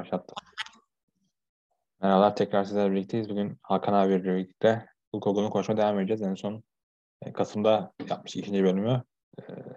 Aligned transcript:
Başlattım. 0.00 0.34
Merhabalar 2.02 2.36
tekrar 2.36 2.64
sizlerle 2.64 2.92
birlikteyiz. 2.92 3.28
Bugün 3.28 3.58
Hakan 3.62 3.92
abiyle 3.92 4.24
birlikte 4.24 4.86
Hogan'ı 5.12 5.50
konuşmaya 5.50 5.76
devam 5.76 5.98
edeceğiz. 5.98 6.22
En 6.22 6.34
son 6.34 6.62
e, 7.22 7.32
Kasım'da 7.32 7.92
yapmış 8.08 8.36
ikinci 8.36 8.64
bölümü. 8.64 9.02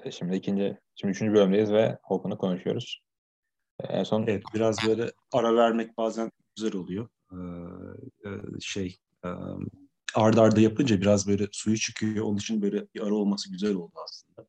E, 0.04 0.12
şimdi 0.12 0.36
ikinci, 0.36 0.78
şimdi 0.96 1.12
üçüncü 1.12 1.34
bölümdeyiz 1.34 1.72
ve 1.72 1.98
Hogan'ı 2.04 2.38
konuşuyoruz. 2.38 3.02
E, 3.80 3.88
en 3.88 4.04
son 4.04 4.28
Evet 4.28 4.44
biraz 4.54 4.78
böyle 4.88 5.12
ara 5.34 5.56
vermek 5.56 5.98
bazen 5.98 6.32
güzel 6.56 6.76
oluyor. 6.76 7.10
Şey 8.62 8.98
arda 10.16 10.42
arda 10.42 10.62
yapınca 10.62 11.02
biraz 11.02 11.28
böyle 11.28 11.48
suyu 11.52 11.78
çıkıyor. 11.78 12.26
Onun 12.26 12.38
için 12.38 12.62
böyle 12.62 12.88
bir 12.96 13.02
ara 13.08 13.16
olması 13.16 13.52
güzel 13.52 13.76
oldu 13.76 13.94
aslında. 14.04 14.48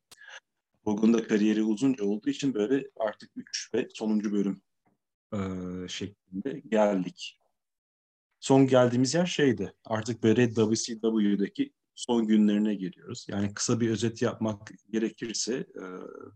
Hogan 0.83 1.13
da 1.13 1.27
kariyeri 1.27 1.63
uzunca 1.63 2.05
olduğu 2.05 2.29
için 2.29 2.53
böyle 2.53 2.89
artık 2.99 3.31
3 3.35 3.73
ve 3.73 3.87
sonuncu 3.93 4.31
bölüm 4.31 4.61
e, 5.35 5.87
şeklinde 5.87 6.59
geldik. 6.59 7.39
Son 8.39 8.67
geldiğimiz 8.67 9.13
yer 9.13 9.25
şeydi. 9.25 9.73
Artık 9.85 10.23
böyle 10.23 10.53
WCW'deki 10.53 11.73
son 11.95 12.27
günlerine 12.27 12.75
geliyoruz. 12.75 13.25
Yani 13.29 13.53
kısa 13.53 13.79
bir 13.79 13.89
özet 13.89 14.21
yapmak 14.21 14.71
gerekirse 14.89 15.55
e, 15.55 15.83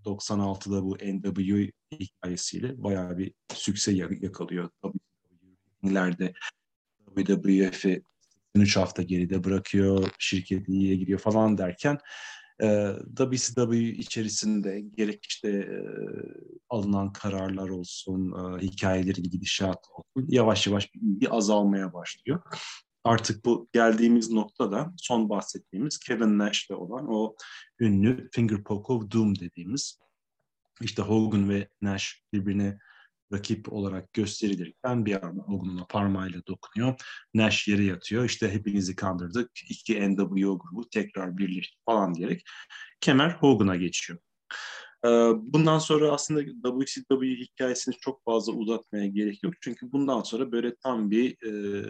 96'da 0.05 0.83
bu 0.83 0.97
NW 0.97 1.71
hikayesiyle 1.91 2.83
bayağı 2.83 3.17
bir 3.17 3.33
sükse 3.53 3.91
yakalıyor. 3.91 4.69
WWE'lerde 5.81 6.33
WWF'i 7.15 8.03
3 8.55 8.77
hafta 8.77 9.01
geride 9.01 9.43
bırakıyor, 9.43 10.09
şirket 10.19 10.69
iyiye 10.69 10.95
gidiyor 10.95 11.19
falan 11.19 11.57
derken 11.57 11.97
e, 12.61 12.93
WCW 13.17 13.77
içerisinde 13.77 14.79
gerek 14.79 15.25
işte 15.25 15.49
e, 15.49 15.83
alınan 16.69 17.13
kararlar 17.13 17.69
olsun, 17.69 18.31
e, 18.31 18.61
hikayelerin 18.61 19.23
gidişatı 19.23 19.89
olsun 19.91 20.27
yavaş 20.29 20.67
yavaş 20.67 20.93
bir 20.93 21.01
ilgi 21.01 21.29
azalmaya 21.29 21.93
başlıyor. 21.93 22.41
Artık 23.03 23.45
bu 23.45 23.69
geldiğimiz 23.73 24.31
noktada 24.31 24.93
son 24.97 25.29
bahsettiğimiz 25.29 25.99
Kevin 25.99 26.37
Nash'le 26.39 26.71
olan 26.71 27.07
o 27.09 27.35
ünlü 27.79 28.29
Finger 28.31 28.63
Poke 28.63 28.93
of 28.93 29.11
Doom 29.11 29.39
dediğimiz 29.39 29.99
işte 30.81 31.01
Hogan 31.01 31.49
ve 31.49 31.67
Nash 31.81 32.23
birbirine 32.33 32.79
rakip 33.33 33.73
olarak 33.73 34.13
gösterilirken 34.13 35.05
bir 35.05 35.25
anda 35.25 35.41
Hogan'ın 35.41 35.85
parmağıyla 35.89 36.41
dokunuyor. 36.47 37.01
Nash 37.33 37.67
yere 37.67 37.83
yatıyor. 37.83 38.25
İşte 38.25 38.51
hepinizi 38.51 38.95
kandırdık. 38.95 39.51
İki 39.69 40.15
NWO 40.15 40.59
grubu 40.59 40.89
tekrar 40.89 41.37
birleşti 41.37 41.77
falan 41.85 42.13
diyerek 42.13 42.43
kemer 43.01 43.29
Hogan'a 43.29 43.75
geçiyor. 43.75 44.19
Ee, 45.05 45.09
bundan 45.35 45.79
sonra 45.79 46.11
aslında 46.11 46.41
WCW 46.85 47.25
hikayesini 47.25 47.95
çok 47.95 48.23
fazla 48.25 48.53
uzatmaya 48.53 49.07
gerek 49.07 49.43
yok. 49.43 49.53
Çünkü 49.61 49.91
bundan 49.91 50.21
sonra 50.21 50.51
böyle 50.51 50.75
tam 50.75 51.11
bir 51.11 51.45
e, 51.45 51.83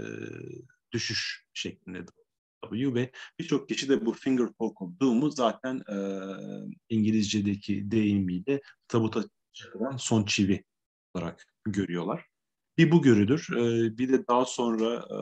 düşüş 0.92 1.46
şeklinde 1.54 2.06
W 2.70 2.94
ve 2.94 3.12
birçok 3.40 3.70
kişi 3.70 3.90
de 3.90 4.06
bu 4.06 4.14
finger 4.14 4.54
poke 4.54 4.86
of 4.86 5.00
doom'u 5.00 5.32
zaten 5.32 5.82
e, 5.92 5.98
İngilizce'deki 6.90 7.92
deyimiyle 7.92 8.62
tabuta 8.88 9.24
çıkılan 9.54 9.98
son 9.98 10.24
çivi 10.26 10.64
olarak 11.14 11.46
görüyorlar. 11.66 12.26
Bir 12.78 12.92
bu 12.92 13.02
görülür. 13.02 13.48
E, 13.52 13.98
bir 13.98 14.10
de 14.10 14.28
daha 14.28 14.46
sonra 14.46 14.96
e, 14.96 15.18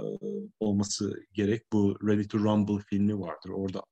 olması 0.60 1.24
gerek 1.34 1.64
bu 1.74 1.98
Ready 2.08 2.28
to 2.28 2.40
Rumble 2.40 2.84
filmi 2.90 3.20
vardır. 3.20 3.50
Orada 3.50 3.84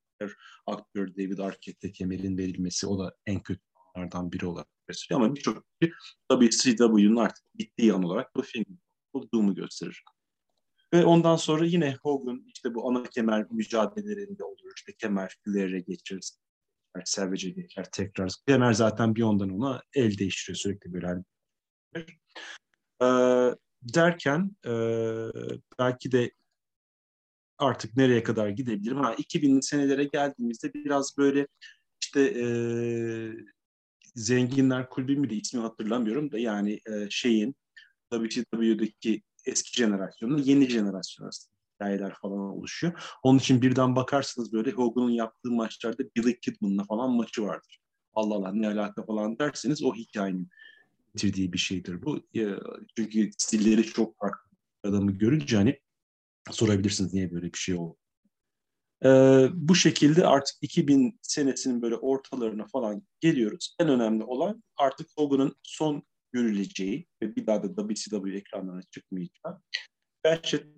aktör 0.68 1.16
David 1.16 1.38
Arquette'e 1.38 1.92
kemerin 1.92 2.38
verilmesi 2.38 2.88
o 2.88 3.00
da 3.00 3.16
en 3.26 3.40
kötü 3.40 3.62
anlardan 3.96 4.32
biri 4.32 4.46
olarak 4.46 4.68
gösteriyor. 4.88 5.22
Ama 5.22 5.36
birçok 5.36 5.64
kişi 5.82 5.94
WCW'nun 6.32 7.16
artık 7.16 7.46
bittiği 7.56 7.94
an 7.94 8.04
olarak 8.04 8.36
bu 8.36 8.42
film 8.42 8.80
olduğunu 9.14 9.56
gösterir. 9.56 10.04
Ve 10.94 11.06
ondan 11.06 11.36
sonra 11.36 11.66
yine 11.66 11.98
Hogan 12.02 12.44
işte 12.48 12.74
bu 12.74 12.90
ana 12.90 13.04
kemer 13.04 13.52
mücadelelerinde 13.52 14.44
olur. 14.44 14.72
İşte 14.76 14.94
kemer 14.98 15.36
Flair'e 15.46 15.80
geçer, 15.80 16.20
Savage'e 17.06 17.50
geçer 17.50 17.86
tekrar. 17.92 18.32
Kemer 18.48 18.74
zaten 18.74 19.16
bir 19.16 19.22
ondan 19.22 19.50
ona 19.50 19.82
el 19.94 20.18
değiştiriyor 20.18 20.58
sürekli 20.58 20.94
böyle. 20.94 21.08
Hani. 21.08 21.24
Ee, 23.02 23.56
derken 23.82 24.56
e, 24.66 24.72
belki 25.80 26.12
de 26.12 26.32
artık 27.58 27.98
nereye 27.98 28.24
kadar 28.24 28.50
gidebilirim? 28.50 28.98
Ha 28.98 29.14
2000'li 29.14 29.64
senelere 29.64 30.04
geldiğimizde 30.04 30.74
biraz 30.74 31.18
böyle 31.18 31.48
işte 32.02 32.22
e, 32.22 32.48
Zenginler 34.16 34.90
Kulübü 34.90 35.16
miydi 35.18 35.36
ismi 35.36 35.60
hatırlamıyorum 35.60 36.32
da 36.32 36.40
yani 36.40 36.80
e, 36.90 37.10
şeyin 37.10 37.56
WCW'deki 38.14 39.22
eski 39.46 39.78
jenerasyonun 39.78 40.38
yeni 40.38 40.70
jenerasyon 40.70 41.28
aslında 41.28 41.56
hikayeler 41.74 42.14
falan 42.22 42.40
oluşuyor. 42.40 43.18
Onun 43.24 43.40
için 43.40 43.62
birden 43.62 43.96
bakarsınız 43.96 44.54
böyle 44.54 44.72
Hogan'ın 44.72 45.10
yaptığı 45.10 45.52
maçlarda 45.52 46.04
Billy 46.16 46.40
Kidman'la 46.40 46.84
falan 46.84 47.12
maçı 47.12 47.44
vardır. 47.44 47.80
Allah 48.14 48.36
Allah 48.36 48.52
ne 48.54 48.68
alaka 48.68 49.06
falan 49.06 49.40
derseniz 49.40 49.84
o 49.84 49.96
hikayenin 49.96 50.50
getirdiği 51.16 51.54
bir 51.54 51.58
şeydir 51.58 52.02
bu. 52.02 52.28
Çünkü 52.98 53.32
stilleri 53.38 53.84
çok 53.84 54.18
farklı 54.18 54.50
adamı 54.84 55.12
görünce 55.12 55.58
hani 55.58 55.80
sorabilirsiniz 56.52 57.14
niye 57.14 57.32
böyle 57.32 57.54
bir 57.54 57.58
şey 57.58 57.76
oldu. 57.76 57.98
Ee, 59.06 59.48
bu 59.54 59.76
şekilde 59.76 60.28
artık 60.28 60.56
2000 60.62 61.20
senesinin 61.22 61.82
böyle 61.82 61.96
ortalarına 61.96 62.68
falan 62.68 63.08
geliyoruz. 63.20 63.76
En 63.80 63.90
önemli 63.90 64.24
olan 64.24 64.64
artık 64.78 65.08
Hogan'ın 65.18 65.56
son 65.64 66.04
görüleceği 66.32 67.08
ve 67.22 67.36
bir 67.36 67.48
daha 67.48 67.64
da 67.64 67.88
WCW 67.88 68.38
ekranlarına 68.38 68.82
çıkmayacağı 68.92 69.62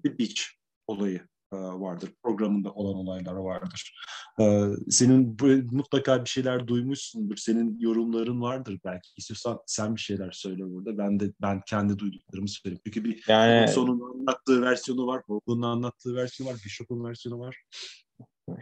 the 0.03 0.19
Beach 0.19 0.41
olayı 0.87 1.27
vardır. 1.53 2.13
Programında 2.23 2.71
olan 2.71 2.95
olaylar 2.95 3.33
vardır. 3.33 3.93
E, 4.39 4.63
senin 4.89 5.39
bu, 5.39 5.45
mutlaka 5.75 6.23
bir 6.23 6.29
şeyler 6.29 6.67
duymuşsundur. 6.67 7.37
Senin 7.37 7.79
yorumların 7.79 8.41
vardır 8.41 8.79
belki. 8.85 9.09
İstiyorsan 9.17 9.59
sen 9.65 9.95
bir 9.95 10.01
şeyler 10.01 10.31
söyle 10.31 10.63
burada. 10.63 10.97
Ben 10.97 11.19
de 11.19 11.31
ben 11.41 11.61
kendi 11.67 11.99
duyduklarımı 11.99 12.47
söyleyeyim. 12.47 12.81
Çünkü 12.85 13.03
bir 13.03 13.23
yani, 13.27 13.67
sonun 13.67 14.19
anlattığı 14.19 14.61
versiyonu 14.61 15.07
var. 15.07 15.21
Hogan'ın 15.27 15.61
anlattığı 15.61 16.15
versiyonu 16.15 16.53
var. 16.53 16.61
Bishop'un 16.65 17.03
versiyonu 17.03 17.39
var. 17.39 17.63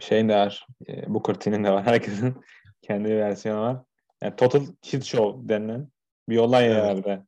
Şeyin 0.00 0.28
de 0.28 0.36
var. 0.36 0.66
E, 0.88 1.14
Booker 1.14 1.34
T'nin 1.34 1.64
de 1.64 1.70
var. 1.70 1.82
Herkesin 1.86 2.34
kendi 2.82 3.08
versiyonu 3.08 3.60
var. 3.60 3.82
Yani 4.22 4.36
Total 4.36 4.62
Shit 4.82 5.04
Show 5.04 5.48
denilen 5.48 5.88
bir 6.28 6.38
olay 6.38 6.66
evet. 6.66 6.76
herhalde. 6.76 7.26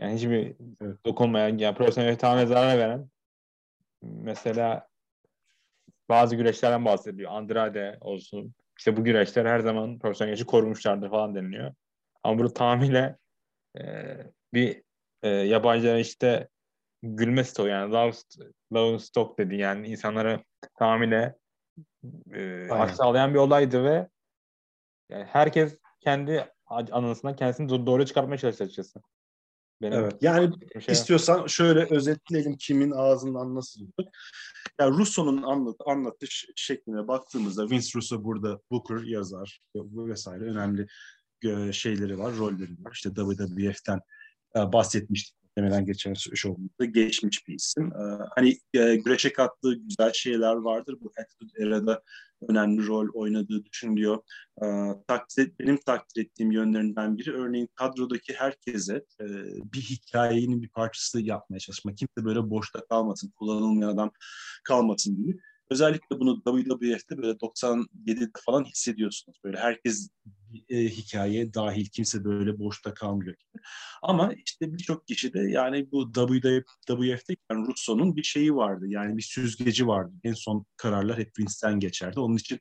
Yani 0.00 0.14
hiçbir 0.14 0.56
evet. 0.80 1.04
dokunmayan, 1.06 1.58
yani 1.58 1.76
profesyonel 1.76 2.18
tamamen 2.18 2.46
zarar 2.46 2.78
veren 2.78 3.10
mesela 4.02 4.87
bazı 6.08 6.36
güreşlerden 6.36 6.84
bahsediliyor. 6.84 7.30
Andrade 7.32 7.98
olsun. 8.00 8.54
İşte 8.78 8.96
bu 8.96 9.04
güreşler 9.04 9.46
her 9.46 9.60
zaman 9.60 9.98
profesyonel 9.98 10.30
güreşi 10.30 10.46
korumuşlardır 10.46 11.10
falan 11.10 11.34
deniliyor. 11.34 11.74
Ama 12.22 12.38
bunu 12.38 12.52
tamamıyla 12.52 13.16
e, 13.78 13.82
bir 14.54 14.82
e, 15.22 15.28
yabancılara 15.28 15.98
işte 15.98 16.48
gülme 17.02 17.44
stoğu 17.44 17.68
yani 17.68 17.92
love, 17.92 18.12
love 18.72 18.98
stock 18.98 19.38
dedi 19.38 19.56
yani 19.56 19.88
insanları 19.88 20.44
tamamıyla 20.78 21.34
e, 22.32 22.68
aşağılayan 22.70 23.34
bir 23.34 23.38
olaydı 23.38 23.84
ve 23.84 24.08
yani 25.08 25.24
herkes 25.24 25.78
kendi 26.00 26.48
anısından 26.66 27.36
kendisini 27.36 27.86
doğru 27.86 28.06
çıkartmaya 28.06 28.38
çalıştı 28.38 28.64
açıkçası. 28.64 29.02
Benim 29.82 29.98
evet. 29.98 30.16
Yani 30.20 30.52
şey 30.84 30.92
istiyorsan 30.92 31.46
şöyle 31.46 31.86
özetleyelim 31.90 32.56
kimin 32.56 32.90
ağzından 32.90 33.54
nasıl 33.54 33.82
oldu. 33.82 34.10
Yani 34.80 34.96
Russo'nun 34.96 35.42
anlat, 35.42 35.76
anlatış 35.86 36.46
şekline 36.56 37.08
baktığımızda 37.08 37.70
Vince 37.70 37.90
Russo 37.94 38.24
burada 38.24 38.60
Booker 38.70 39.02
yazar 39.06 39.60
vesaire 39.74 40.44
önemli 40.44 40.86
e, 41.44 41.72
şeyleri 41.72 42.18
var, 42.18 42.36
rolleri 42.36 42.84
var. 42.84 42.92
İşte 42.92 43.10
WWF'ten 43.14 44.00
e, 44.56 44.72
bahsetmiştik 44.72 45.38
muhtemelen 45.58 45.86
geçen 45.86 46.14
şovumuzda 46.14 46.84
geçmiş 46.84 47.48
bir 47.48 47.54
isim. 47.54 47.92
Ee, 47.92 48.24
hani 48.34 48.58
e, 48.74 48.96
güreşe 48.96 49.32
kattığı 49.32 49.74
güzel 49.74 50.12
şeyler 50.12 50.54
vardır. 50.54 50.96
Bu 51.00 51.12
Attitude 51.20 51.62
Era'da 51.62 52.02
önemli 52.48 52.86
rol 52.86 53.08
oynadığı 53.14 53.64
düşünülüyor. 53.64 54.18
Ee, 54.62 54.66
takdir, 55.08 55.52
benim 55.58 55.76
takdir 55.76 56.24
ettiğim 56.24 56.50
yönlerinden 56.50 57.18
biri 57.18 57.32
örneğin 57.32 57.68
kadrodaki 57.74 58.34
herkese 58.34 59.04
e, 59.20 59.26
bir 59.74 59.80
hikayenin 59.80 60.62
bir 60.62 60.68
parçası 60.68 61.20
yapmaya 61.20 61.58
çalışmak. 61.58 61.96
Kimse 61.96 62.24
böyle 62.24 62.50
boşta 62.50 62.80
kalmasın, 62.90 63.30
kullanılmayan 63.36 63.88
adam 63.88 64.10
kalmasın 64.64 65.16
gibi. 65.16 65.38
Özellikle 65.70 66.20
bunu 66.20 66.42
WWF'de 66.44 67.18
böyle 67.18 67.32
97'de 67.32 68.30
falan 68.46 68.64
hissediyorsunuz. 68.64 69.38
Böyle 69.44 69.58
herkes 69.58 70.10
e, 70.68 70.84
hikaye 70.84 71.54
dahil 71.54 71.86
kimse 71.86 72.24
böyle 72.24 72.58
boşta 72.58 72.94
kalmıyor 72.94 73.34
gibi. 73.34 73.62
Ama 74.02 74.32
işte 74.32 74.72
birçok 74.72 75.06
kişi 75.06 75.32
de 75.32 75.40
yani 75.40 75.92
bu 75.92 76.12
WWF'de 76.12 77.36
yani 77.50 77.66
Russo'nun 77.66 78.16
bir 78.16 78.22
şeyi 78.22 78.54
vardı. 78.54 78.84
Yani 78.88 79.16
bir 79.16 79.22
süzgeci 79.22 79.86
vardı. 79.86 80.12
En 80.24 80.32
son 80.32 80.66
kararlar 80.76 81.18
hep 81.18 81.38
Vince'den 81.38 81.80
geçerdi. 81.80 82.20
Onun 82.20 82.36
için 82.36 82.60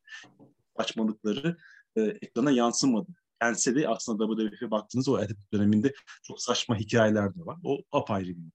saçmalıkları 0.77 1.57
e, 1.95 2.01
ekrana 2.01 2.51
yansımadı 2.51 3.11
pense 3.39 3.75
de 3.75 3.87
aslında 3.87 4.27
WWF'e 4.27 4.71
baktığınız 4.71 5.09
o 5.09 5.19
edit 5.19 5.37
döneminde 5.53 5.93
çok 6.23 6.41
saçma 6.41 6.77
hikayeler 6.77 7.35
de 7.35 7.45
var. 7.45 7.57
O 7.63 7.77
apayrı 7.91 8.29
bir 8.29 8.51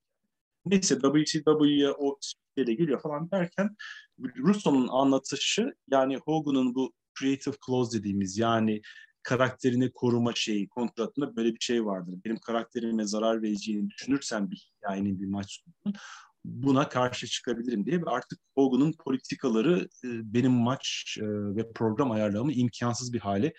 Neyse 0.65 0.99
WCW'ye 1.01 1.91
o 1.91 2.17
şeyle 2.57 2.73
geliyor 2.73 3.01
falan 3.01 3.31
derken 3.31 3.75
Russo'nun 4.19 4.87
anlatışı 4.87 5.73
yani 5.91 6.17
Hogan'ın 6.17 6.75
bu 6.75 6.93
creative 7.19 7.55
clause 7.65 7.99
dediğimiz 7.99 8.37
yani 8.37 8.81
karakterini 9.23 9.91
koruma 9.91 10.35
şeyi 10.35 10.69
kontratında 10.69 11.35
böyle 11.35 11.53
bir 11.53 11.59
şey 11.59 11.85
vardır. 11.85 12.15
Benim 12.25 12.37
karakterime 12.37 13.05
zarar 13.05 13.41
vereceğini 13.41 13.89
düşünürsen 13.89 14.51
bir 14.51 14.71
hikayenin 14.77 15.21
bir 15.21 15.27
maç 15.27 15.63
sonunun 15.63 15.97
buna 16.45 16.89
karşı 16.89 17.27
çıkabilirim 17.27 17.85
diye 17.85 18.01
ve 18.01 18.05
artık 18.05 18.39
Hogan'ın 18.55 18.93
politikaları 18.93 19.79
e, 20.03 20.07
benim 20.33 20.51
maç 20.51 21.17
e, 21.21 21.25
ve 21.27 21.71
program 21.73 22.11
ayarlamamı 22.11 22.53
imkansız 22.53 23.13
bir 23.13 23.19
hale 23.19 23.53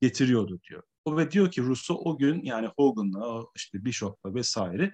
getiriyordu 0.00 0.60
diyor. 0.70 0.82
O 1.04 1.16
ve 1.16 1.30
diyor 1.30 1.50
ki 1.50 1.62
Russo 1.62 1.94
o 1.94 2.18
gün 2.18 2.42
yani 2.42 2.68
Hogan'la 2.76 3.44
işte 3.56 3.84
Bishop'la 3.84 4.34
vesaire 4.34 4.92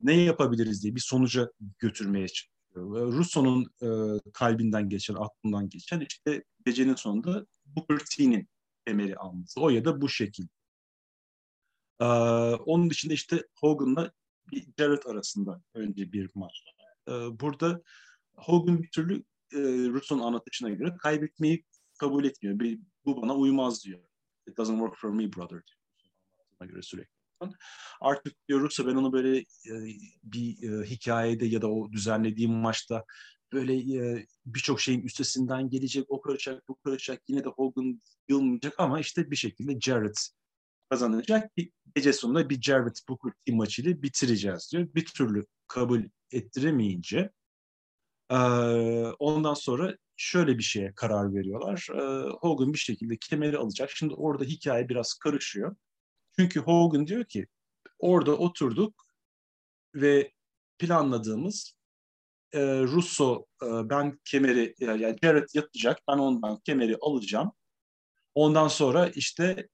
ne 0.00 0.14
yapabiliriz 0.14 0.82
diye 0.82 0.94
bir 0.94 1.00
sonuca 1.00 1.50
götürmeye 1.78 2.26
çalışıyor. 2.28 2.54
Russo'nun 3.12 3.66
e, 3.82 3.88
kalbinden 4.32 4.88
geçen, 4.88 5.14
aklından 5.14 5.68
geçen 5.68 6.00
işte 6.00 6.44
gecenin 6.66 6.94
sonunda 6.94 7.46
Booker 7.66 7.98
T'nin 8.16 8.48
kemeri 8.86 9.16
alması. 9.16 9.60
O 9.60 9.70
ya 9.70 9.84
da 9.84 10.00
bu 10.00 10.08
şekil. 10.08 10.46
Ee, 12.00 12.04
onun 12.66 12.90
dışında 12.90 13.14
işte 13.14 13.46
Hogan'la 13.60 14.12
Jarrett 14.78 15.06
arasında 15.06 15.62
önce 15.74 16.12
bir 16.12 16.30
maç. 16.34 16.64
Ee, 17.08 17.12
burada 17.12 17.82
Hogan 18.34 18.82
bir 18.82 18.90
türlü 18.90 19.16
e, 19.52 19.58
Russo'nun 19.88 20.22
anlatışına 20.22 20.70
göre 20.70 20.96
kaybetmeyi 20.96 21.64
kabul 21.98 22.24
etmiyor. 22.24 22.58
Bir, 22.58 22.80
bu 23.04 23.22
bana 23.22 23.34
uymaz 23.34 23.84
diyor. 23.84 24.00
It 24.48 24.56
doesn't 24.56 24.78
work 24.78 24.96
for 24.96 25.10
me 25.10 25.32
brother 25.32 25.62
diyor. 25.66 26.70
göre 26.70 26.82
sürekli. 26.82 27.14
Artık 28.00 28.48
diyor 28.48 28.60
Russo 28.60 28.86
ben 28.86 28.94
onu 28.94 29.12
böyle 29.12 29.38
e, 29.38 29.74
bir 30.22 30.62
e, 30.62 30.86
hikayede 30.86 31.46
ya 31.46 31.62
da 31.62 31.70
o 31.70 31.92
düzenlediğim 31.92 32.52
maçta 32.52 33.04
böyle 33.52 33.96
e, 33.98 34.26
birçok 34.46 34.80
şeyin 34.80 35.02
üstesinden 35.02 35.70
gelecek, 35.70 36.04
o 36.08 36.20
karışacak, 36.20 36.68
bu 36.68 36.76
karışacak. 36.76 37.22
Yine 37.28 37.44
de 37.44 37.48
Hogan 37.48 38.02
yılmayacak 38.28 38.74
ama 38.78 39.00
işte 39.00 39.30
bir 39.30 39.36
şekilde 39.36 39.80
Jarrett 39.80 40.28
kazanacak. 40.90 41.56
Bir 41.56 41.70
gece 41.94 42.12
sonunda 42.12 42.50
bir 42.50 42.60
Jarrett 42.60 43.08
Booker 43.08 43.32
T 43.46 43.54
maçıyla 43.54 44.02
bitireceğiz 44.02 44.68
diyor. 44.72 44.88
Bir 44.94 45.04
türlü 45.04 45.46
kabul 45.66 46.02
ettiremeyince 46.30 47.30
e, 48.30 48.36
ondan 49.18 49.54
sonra 49.54 49.96
şöyle 50.16 50.58
bir 50.58 50.62
şeye 50.62 50.92
karar 50.94 51.34
veriyorlar. 51.34 51.86
E, 51.94 52.30
Hogan 52.40 52.72
bir 52.72 52.78
şekilde 52.78 53.16
kemeri 53.16 53.58
alacak. 53.58 53.90
Şimdi 53.90 54.14
orada 54.14 54.44
hikaye 54.44 54.88
biraz 54.88 55.14
karışıyor. 55.14 55.76
Çünkü 56.38 56.60
Hogan 56.60 57.06
diyor 57.06 57.24
ki 57.24 57.46
orada 57.98 58.36
oturduk 58.36 59.04
ve 59.94 60.32
planladığımız 60.78 61.74
e, 62.54 62.82
Russo 62.82 63.46
e, 63.62 63.66
ben 63.90 64.18
kemeri 64.24 64.74
yani 64.78 65.16
Jared 65.22 65.48
yatacak 65.54 65.98
ben 66.08 66.18
ondan 66.18 66.60
kemeri 66.64 66.96
alacağım. 67.00 67.52
Ondan 68.34 68.68
sonra 68.68 69.08
işte 69.08 69.68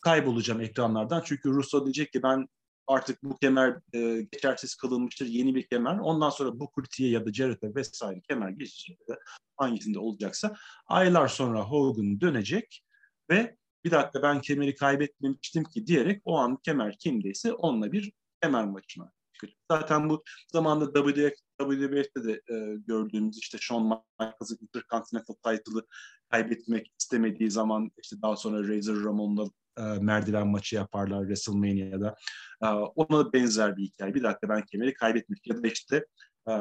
kaybolacağım 0.00 0.60
ekranlardan. 0.60 1.22
Çünkü 1.24 1.50
Russo 1.50 1.84
diyecek 1.84 2.12
ki 2.12 2.22
ben 2.22 2.48
artık 2.86 3.22
bu 3.22 3.38
kemer 3.38 3.76
e, 3.94 4.22
geçersiz 4.32 4.74
kılınmıştır 4.74 5.26
yeni 5.26 5.54
bir 5.54 5.66
kemer. 5.66 5.98
Ondan 5.98 6.30
sonra 6.30 6.60
bu 6.60 6.70
Kurti'ye 6.70 7.10
ya 7.10 7.26
da 7.26 7.32
Jarrett'e 7.32 7.74
vesaire 7.74 8.20
kemer 8.20 8.50
geçecek 8.50 9.08
da 9.08 9.18
hangisinde 9.56 9.98
olacaksa 9.98 10.54
aylar 10.86 11.28
sonra 11.28 11.60
Hogan 11.60 12.20
dönecek 12.20 12.84
ve 13.30 13.56
bir 13.84 13.90
dakika 13.90 14.22
ben 14.22 14.40
kemeri 14.40 14.74
kaybetmemiştim 14.74 15.64
ki 15.64 15.86
diyerek 15.86 16.22
o 16.24 16.38
an 16.38 16.56
kemer 16.56 16.98
kimdeyse 16.98 17.52
onunla 17.52 17.92
bir 17.92 18.12
kemer 18.42 18.64
maçına 18.64 19.12
çıkacak. 19.46 19.58
Zaten 19.70 20.10
bu 20.10 20.22
zamanda 20.52 20.84
WWF, 20.84 21.34
WWF'de 21.60 22.24
de 22.24 22.32
e, 22.32 22.76
gördüğümüz 22.86 23.38
işte 23.38 23.58
Shawn 23.60 23.84
Michaels'ın 23.84 24.58
Intercontinental 24.60 25.34
title'ı 25.34 25.86
kaybetmek 26.30 26.92
istemediği 27.00 27.50
zaman 27.50 27.90
işte 28.02 28.16
daha 28.22 28.36
sonra 28.36 28.76
Razor 28.76 29.04
Ramon'la 29.04 29.44
e, 29.78 29.82
merdiven 29.82 30.48
maçı 30.48 30.76
yaparlar 30.76 31.20
WrestleMania'da. 31.20 32.16
E, 32.62 32.66
ona 32.66 33.32
benzer 33.32 33.76
bir 33.76 33.82
hikaye. 33.82 34.14
Bir 34.14 34.22
dakika 34.22 34.48
ben 34.48 34.62
kemeri 34.64 34.94
kaybetmek 34.94 35.46
ya 35.46 35.62
da 35.62 35.68
işte 35.68 36.06
e, 36.48 36.52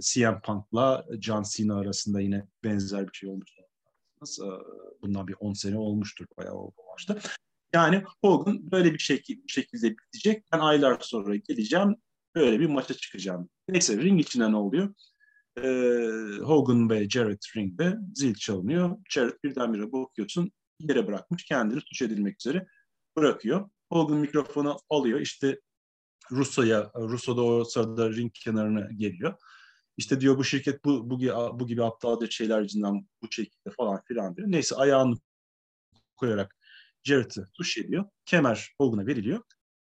CM 0.00 0.40
Punk'la 0.44 1.06
John 1.20 1.42
Cena 1.42 1.78
arasında 1.78 2.20
yine 2.20 2.46
benzer 2.64 3.08
bir 3.08 3.16
şey 3.16 3.28
olmuş. 3.28 3.58
E, 4.24 4.48
bundan 5.02 5.28
bir 5.28 5.36
10 5.40 5.52
sene 5.52 5.78
olmuştur 5.78 6.26
bayağı 6.38 6.54
olmuştu. 6.54 7.18
Yani 7.74 8.02
Hogan 8.22 8.70
böyle 8.70 8.94
bir 8.94 8.98
şekilde, 8.98 9.42
bir 9.42 9.52
şekilde 9.52 9.90
bitecek. 9.90 10.44
Ben 10.52 10.58
aylar 10.58 10.98
sonra 11.00 11.36
geleceğim. 11.36 11.96
Böyle 12.34 12.60
bir 12.60 12.66
maça 12.66 12.94
çıkacağım. 12.94 13.48
Neyse 13.68 13.96
ring 13.96 14.20
içinde 14.20 14.52
ne 14.52 14.56
oluyor? 14.56 14.94
Ee, 15.58 16.42
Hogan 16.42 16.90
ve 16.90 17.08
Jarrett 17.08 17.56
ringde 17.56 17.96
zil 18.14 18.34
çalınıyor. 18.34 18.96
Jarrett 19.10 19.44
birdenbire 19.44 19.92
bakıyorsun 19.92 20.52
yere 20.80 21.06
bırakmış 21.06 21.44
kendini 21.44 21.80
tuş 21.80 22.02
edilmek 22.02 22.40
üzere 22.40 22.66
bırakıyor. 23.16 23.70
Hogan 23.92 24.18
mikrofonu 24.18 24.76
alıyor. 24.90 25.20
İşte 25.20 25.60
Russo'ya, 26.30 26.90
Russo 26.96 27.36
da 27.36 27.42
o 27.42 27.64
sırada 27.64 28.10
ring 28.10 28.32
kenarına 28.34 28.88
geliyor. 28.96 29.34
İşte 29.96 30.20
diyor 30.20 30.38
bu 30.38 30.44
şirket 30.44 30.84
bu, 30.84 31.10
bu, 31.10 31.18
bu 31.60 31.66
gibi 31.66 31.84
aptalca 31.84 32.30
şeyler 32.30 32.62
yüzünden 32.62 33.08
bu 33.22 33.32
şekilde 33.32 33.70
falan 33.76 34.00
filan 34.08 34.36
diyor. 34.36 34.48
Neyse 34.50 34.76
ayağını 34.76 35.16
koyarak 36.16 36.56
Jarrett'ı 37.02 37.48
tuş 37.54 37.78
ediyor. 37.78 38.04
Kemer 38.24 38.74
Hogan'a 38.78 39.06
veriliyor. 39.06 39.42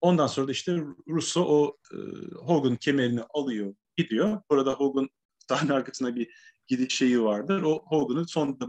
Ondan 0.02 0.28
sonra 0.28 0.48
da 0.48 0.52
işte 0.52 0.78
Russo 1.08 1.42
o 1.42 1.78
e, 1.94 1.98
Hogan 2.36 2.76
kemerini 2.76 3.22
alıyor, 3.34 3.76
gidiyor. 3.98 4.42
Burada 4.50 4.74
Hogan 4.74 5.10
sahne 5.48 5.74
arkasında 5.74 6.16
bir 6.16 6.30
gidiş 6.68 6.98
şeyi 6.98 7.22
vardır. 7.22 7.62
O 7.62 7.84
Hogan'ın 7.86 8.24
son 8.24 8.60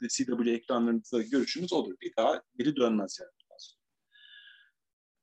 WCW 0.00 0.50
ekranlarında 0.50 1.22
görüşümüz 1.22 1.72
olur. 1.72 1.94
Bir 2.00 2.12
daha 2.16 2.42
geri 2.58 2.76
dönmez 2.76 3.18
yani. 3.20 3.30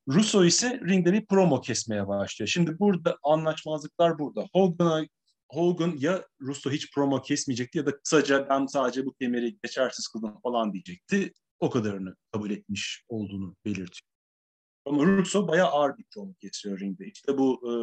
Russo 0.10 0.46
ise 0.46 0.82
ringde 0.88 1.14
bir 1.14 1.26
promo 1.26 1.62
kesmeye 1.62 2.08
başlıyor. 2.08 2.48
Şimdi 2.48 2.80
burada 2.80 3.18
anlaşmazlıklar 3.24 4.20
burada. 4.20 4.48
Hogan'a 4.54 5.06
Hogan 5.50 5.96
ya 5.98 6.26
Russo 6.42 6.72
hiç 6.72 6.94
promo 6.94 7.22
kesmeyecekti 7.22 7.78
ya 7.78 7.86
da 7.86 7.98
kısaca 7.98 8.50
ben 8.50 8.66
sadece 8.66 9.06
bu 9.06 9.14
kemeri 9.14 9.58
geçersiz 9.64 10.08
kıldım 10.08 10.40
falan 10.44 10.74
diyecekti. 10.74 11.34
O 11.60 11.70
kadarını 11.70 12.16
kabul 12.32 12.52
etmiş 12.52 13.06
olduğunu 13.10 13.56
belirtiyor. 13.66 14.09
Ama 14.90 15.06
Russo 15.06 15.48
bayağı 15.48 15.68
ağır 15.68 15.98
bir 15.98 16.04
promo 16.04 16.34
kesiyor 16.34 16.80
ringde. 16.80 17.06
İşte 17.06 17.38
bu 17.38 17.62
e, 17.72 17.74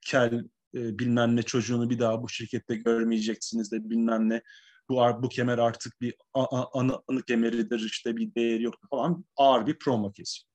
kel 0.00 0.44
e, 0.74 0.98
bilmem 0.98 1.36
ne 1.36 1.42
çocuğunu 1.42 1.90
bir 1.90 1.98
daha 1.98 2.22
bu 2.22 2.28
şirkette 2.28 2.74
görmeyeceksiniz 2.76 3.72
de 3.72 3.90
bilmem 3.90 4.28
ne. 4.28 4.42
Bu, 4.88 4.94
bu 5.22 5.28
kemer 5.28 5.58
artık 5.58 6.00
bir 6.00 6.14
anı, 6.34 7.00
anı 7.08 7.22
kemeridir 7.22 7.80
işte 7.80 8.16
bir 8.16 8.34
değeri 8.34 8.62
yok 8.62 8.74
falan 8.90 9.24
ağır 9.36 9.66
bir 9.66 9.78
promo 9.78 10.12
kesiyor. 10.12 10.48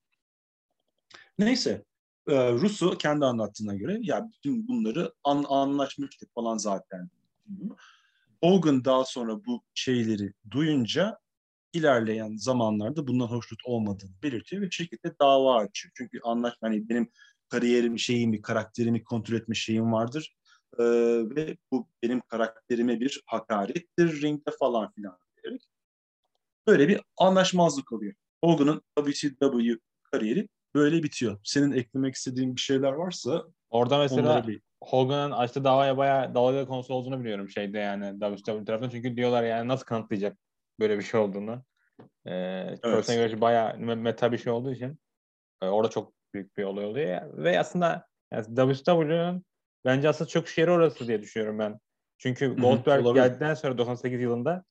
Neyse 1.39 1.85
e, 2.27 2.51
Russo 2.51 2.97
kendi 2.97 3.25
anlattığına 3.25 3.75
göre 3.75 3.97
ya 4.01 4.29
bütün 4.33 4.67
bunları 4.67 5.13
an, 5.23 5.45
anlaşmıştık 5.49 6.33
falan 6.33 6.57
zaten. 6.57 7.09
Hogan 8.43 8.85
daha 8.85 9.05
sonra 9.05 9.45
bu 9.45 9.63
şeyleri 9.73 10.33
duyunca 10.51 11.17
ilerleyen 11.73 12.35
zamanlarda 12.37 13.07
bundan 13.07 13.27
hoşnut 13.27 13.59
olmadığını 13.65 14.11
belirtiyor 14.23 14.61
ve 14.61 14.71
şirkette 14.71 15.13
dava 15.21 15.57
açıyor. 15.57 15.91
Çünkü 15.97 16.19
anlaşma 16.23 16.67
hani 16.67 16.89
benim 16.89 17.11
kariyerim, 17.49 17.99
şeyimi, 17.99 18.41
karakterimi 18.41 19.03
kontrol 19.03 19.35
etme 19.35 19.55
şeyim 19.55 19.93
vardır. 19.93 20.35
Ee, 20.79 20.83
ve 21.35 21.57
bu 21.71 21.89
benim 22.03 22.21
karakterime 22.21 22.99
bir 22.99 23.21
hakarettir 23.25 24.21
ringde 24.21 24.51
falan 24.59 24.91
filan 24.91 25.17
diyerek. 25.43 25.61
Böyle 26.67 26.87
bir 26.87 27.01
anlaşmazlık 27.17 27.91
oluyor. 27.91 28.13
Hogan'ın 28.43 28.81
WCW 28.99 29.79
kariyeri 30.11 30.47
böyle 30.75 31.03
bitiyor. 31.03 31.39
Senin 31.43 31.71
eklemek 31.71 32.15
istediğin 32.15 32.55
bir 32.55 32.61
şeyler 32.61 32.91
varsa 32.91 33.45
Orada 33.69 33.97
mesela 33.97 34.47
bir... 34.47 34.61
Hogan'ın 34.83 35.31
açtığı 35.31 35.63
davaya 35.63 35.97
bayağı 35.97 36.35
dalga 36.35 36.65
konusu 36.65 36.93
olduğunu 36.93 37.19
biliyorum 37.19 37.49
şeyde 37.49 37.79
yani 37.79 38.19
WWE 38.19 38.65
tarafından. 38.65 38.89
Çünkü 38.89 39.15
diyorlar 39.15 39.43
yani 39.43 39.67
nasıl 39.67 39.85
kanıtlayacak 39.85 40.37
böyle 40.81 40.97
bir 40.97 41.03
şey 41.03 41.19
olduğunu. 41.19 41.63
Ee, 42.25 42.31
evet. 42.83 43.07
göre 43.07 43.41
bayağı 43.41 43.77
meta 43.77 44.31
bir 44.31 44.37
şey 44.37 44.53
olduğu 44.53 44.73
için 44.73 44.99
e, 45.61 45.67
orada 45.67 45.89
çok 45.89 46.13
büyük 46.33 46.57
bir 46.57 46.63
olay 46.63 46.85
oluyor. 46.85 47.37
Ve 47.37 47.59
aslında 47.59 48.07
yani 48.33 48.45
WWE'nin 48.45 49.45
bence 49.85 50.09
aslında 50.09 50.27
çok 50.27 50.47
şeri 50.47 50.71
orası 50.71 51.07
diye 51.07 51.21
düşünüyorum 51.21 51.59
ben. 51.59 51.79
Çünkü 52.17 52.55
Goldberg 52.55 53.05
Hı-hı, 53.05 53.13
geldikten 53.13 53.53
sonra 53.53 53.77
98 53.77 54.21
yılında 54.21 54.63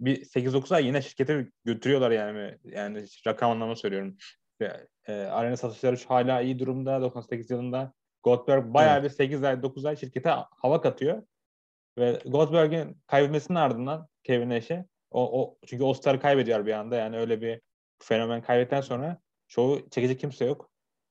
bir 0.00 0.24
8-9 0.24 0.74
ay 0.74 0.86
yine 0.86 1.02
şirkete 1.02 1.46
götürüyorlar 1.64 2.10
yani. 2.10 2.58
Yani 2.64 3.04
rakam 3.26 3.50
anlamı 3.50 3.76
söylüyorum. 3.76 4.16
E, 4.60 4.70
e, 5.06 5.12
arena 5.12 5.56
satışları 5.56 5.96
hala 6.08 6.40
iyi 6.40 6.58
durumda 6.58 7.00
98 7.00 7.50
yılında. 7.50 7.92
Goldberg 8.22 8.74
bayağı 8.74 9.00
evet. 9.00 9.10
bir 9.10 9.16
8 9.16 9.44
ay 9.44 9.62
9 9.62 9.84
ay 9.84 9.96
şirkete 9.96 10.30
hava 10.50 10.80
katıyor. 10.80 11.22
Ve 11.98 12.20
Goldberg'in 12.26 13.02
kaybetmesinin 13.06 13.58
ardından 13.58 14.08
Kevin 14.24 14.50
Nash'e 14.50 14.86
o, 15.10 15.42
o 15.42 15.58
çünkü 15.66 15.84
o 15.84 15.94
starı 15.94 16.20
kaybediyor 16.20 16.66
bir 16.66 16.72
anda 16.72 16.96
yani 16.96 17.18
öyle 17.18 17.40
bir 17.40 17.60
fenomen 17.98 18.42
kaybettikten 18.42 18.80
sonra 18.80 19.18
çoğu 19.48 19.90
çekecek 19.90 20.20
kimse 20.20 20.44
yok. 20.44 20.70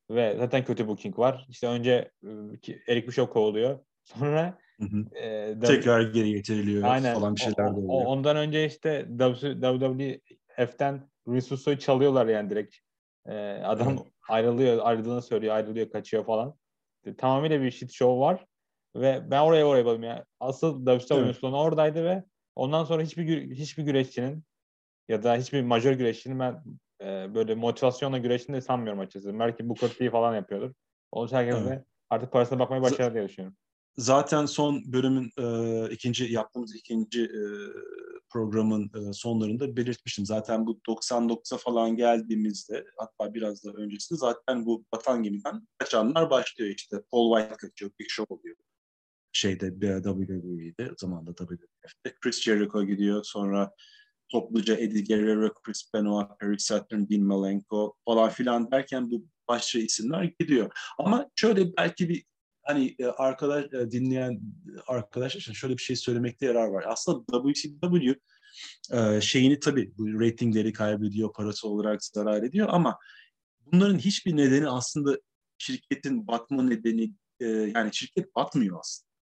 Ve 0.10 0.36
zaten 0.38 0.66
kötü 0.66 0.88
booking 0.88 1.20
var. 1.20 1.46
İşte 1.50 1.68
önce 1.68 2.12
Eric 2.88 3.08
Bischoff 3.08 3.30
kovuluyor. 3.30 3.80
Sonra 4.04 4.58
hı 4.80 4.86
hı. 4.86 5.16
E, 5.16 5.60
tekrar 5.60 6.02
geri 6.02 6.34
getiriliyor 6.34 6.84
aynen, 6.84 7.14
falan 7.14 7.36
bir 7.36 7.42
şeyler 7.42 7.76
de 7.76 7.80
oluyor. 7.80 8.06
Ondan 8.06 8.38
önce 8.38 8.66
işte 8.66 9.08
WWF'den 9.20 11.10
Russo'yu 11.28 11.80
çalıyorlar 11.80 12.26
yani 12.26 12.50
direkt. 12.50 12.76
E, 13.26 13.34
adam 13.64 13.90
evet. 13.90 14.00
ayrılıyor, 14.30 14.80
ayrıldığını 14.82 15.22
söylüyor, 15.22 15.56
ayrılıyor, 15.56 15.90
kaçıyor 15.90 16.26
falan. 16.26 16.56
Tamamıyla 17.18 17.62
bir 17.62 17.72
shit 17.72 17.92
show 17.92 18.20
var. 18.20 18.46
Ve 18.96 19.32
ben 19.32 19.42
oraya 19.42 19.66
oraya 19.66 19.86
bakıyorum 19.86 20.04
ya. 20.04 20.26
Asıl 20.40 20.86
WCW 20.86 21.16
evet. 21.16 21.44
oradaydı 21.44 22.04
ve 22.04 22.24
ondan 22.56 22.84
sonra 22.84 23.04
hiçbir 23.04 23.52
hiçbir 23.52 23.84
güreşçinin 23.84 24.44
ya 25.08 25.24
da 25.24 25.36
hiçbir 25.36 25.62
majör 25.62 25.94
güreşçinin 25.94 26.40
ben 26.40 26.64
e, 27.02 27.36
böyle 27.36 27.56
motivasyonla 27.56 28.18
güreştiğini 28.18 28.58
de 28.58 28.62
sanmıyorum 28.62 29.00
açıkçası. 29.00 29.40
Belki 29.40 29.70
bu 29.70 29.76
T 29.76 30.10
falan 30.10 30.36
yapıyordur. 30.36 30.72
Onun 31.12 31.28
için 31.28 31.36
herkes 31.36 31.56
evet. 31.68 31.86
artık 32.10 32.32
parasına 32.32 32.60
bakmaya 32.60 32.82
başladı 32.82 33.14
diye 33.14 33.30
düşünüyorum. 33.30 33.58
Zaten 33.98 34.46
son 34.46 34.94
bölümün 34.94 35.32
e, 35.40 35.94
ikinci 35.94 36.34
yaptığımız 36.34 36.76
ikinci 36.76 37.24
e, 37.24 37.42
programın 38.30 38.92
e, 38.96 39.14
sonlarında 39.14 39.78
belirtmiştim. 39.78 40.26
Zaten 40.26 40.66
bu 40.66 40.80
99'a 40.88 41.58
falan 41.58 41.96
geldiğimizde 41.96 42.86
hatta 42.98 43.34
biraz 43.34 43.64
da 43.64 43.72
öncesinde 43.72 44.20
zaten 44.20 44.66
bu 44.66 44.86
batan 44.92 45.24
gemiden 45.24 45.68
kaçanlar 45.78 46.30
başlıyor 46.30 46.76
işte. 46.78 46.98
Paul 47.12 47.38
White 47.38 47.58
kaçıyor, 47.58 47.92
Big 48.00 48.08
Show 48.10 48.36
oluyor. 48.36 48.56
Şeyde 49.36 49.70
WWE'de, 49.70 50.92
zamanında 50.98 51.36
WWF'de. 51.36 52.16
Chris 52.22 52.42
Jericho 52.42 52.86
gidiyor. 52.86 53.24
Sonra 53.24 53.72
topluca 54.30 54.76
Eddie 54.76 55.04
Guerrero, 55.04 55.54
Chris 55.54 55.94
Benoit, 55.94 56.28
Eric 56.42 56.64
Saturn, 56.64 57.10
Dean 57.10 57.22
Malenko 57.22 57.96
falan 58.06 58.30
filan 58.30 58.72
derken 58.72 59.12
bu 59.12 59.26
başlıca 59.48 59.86
isimler 59.86 60.32
gidiyor. 60.40 60.72
Ama 60.98 61.30
şöyle 61.36 61.78
belki 61.78 62.10
bir 62.10 62.26
hani 62.64 62.96
e, 63.00 63.06
arkadaş 63.06 63.66
e, 63.66 63.92
dinleyen 63.92 64.40
arkadaşlar 64.88 65.42
için 65.42 65.54
şöyle 65.54 65.78
bir 65.78 65.82
şey 65.82 65.96
söylemekte 65.96 66.46
yarar 66.46 66.68
var. 66.68 66.84
Aslında 66.88 67.54
WCW 67.54 68.16
e, 68.92 69.22
şeyini 69.22 69.60
tabii 69.60 69.92
bu 69.98 70.22
ratingleri 70.22 70.74
kaybediyor, 70.74 71.34
parası 71.34 71.68
olarak 71.68 72.04
zarar 72.04 72.44
ediyor 72.44 72.68
ama 72.72 72.98
bunların 73.66 73.98
hiçbir 73.98 74.38
nedeni 74.38 74.70
aslında 74.70 75.20
şirketin 75.58 76.28
batma 76.28 76.64
nedeni 76.64 77.14
yani 77.76 77.90
şirket 77.94 78.36
batmıyor 78.36 78.80
aslında. 78.80 79.15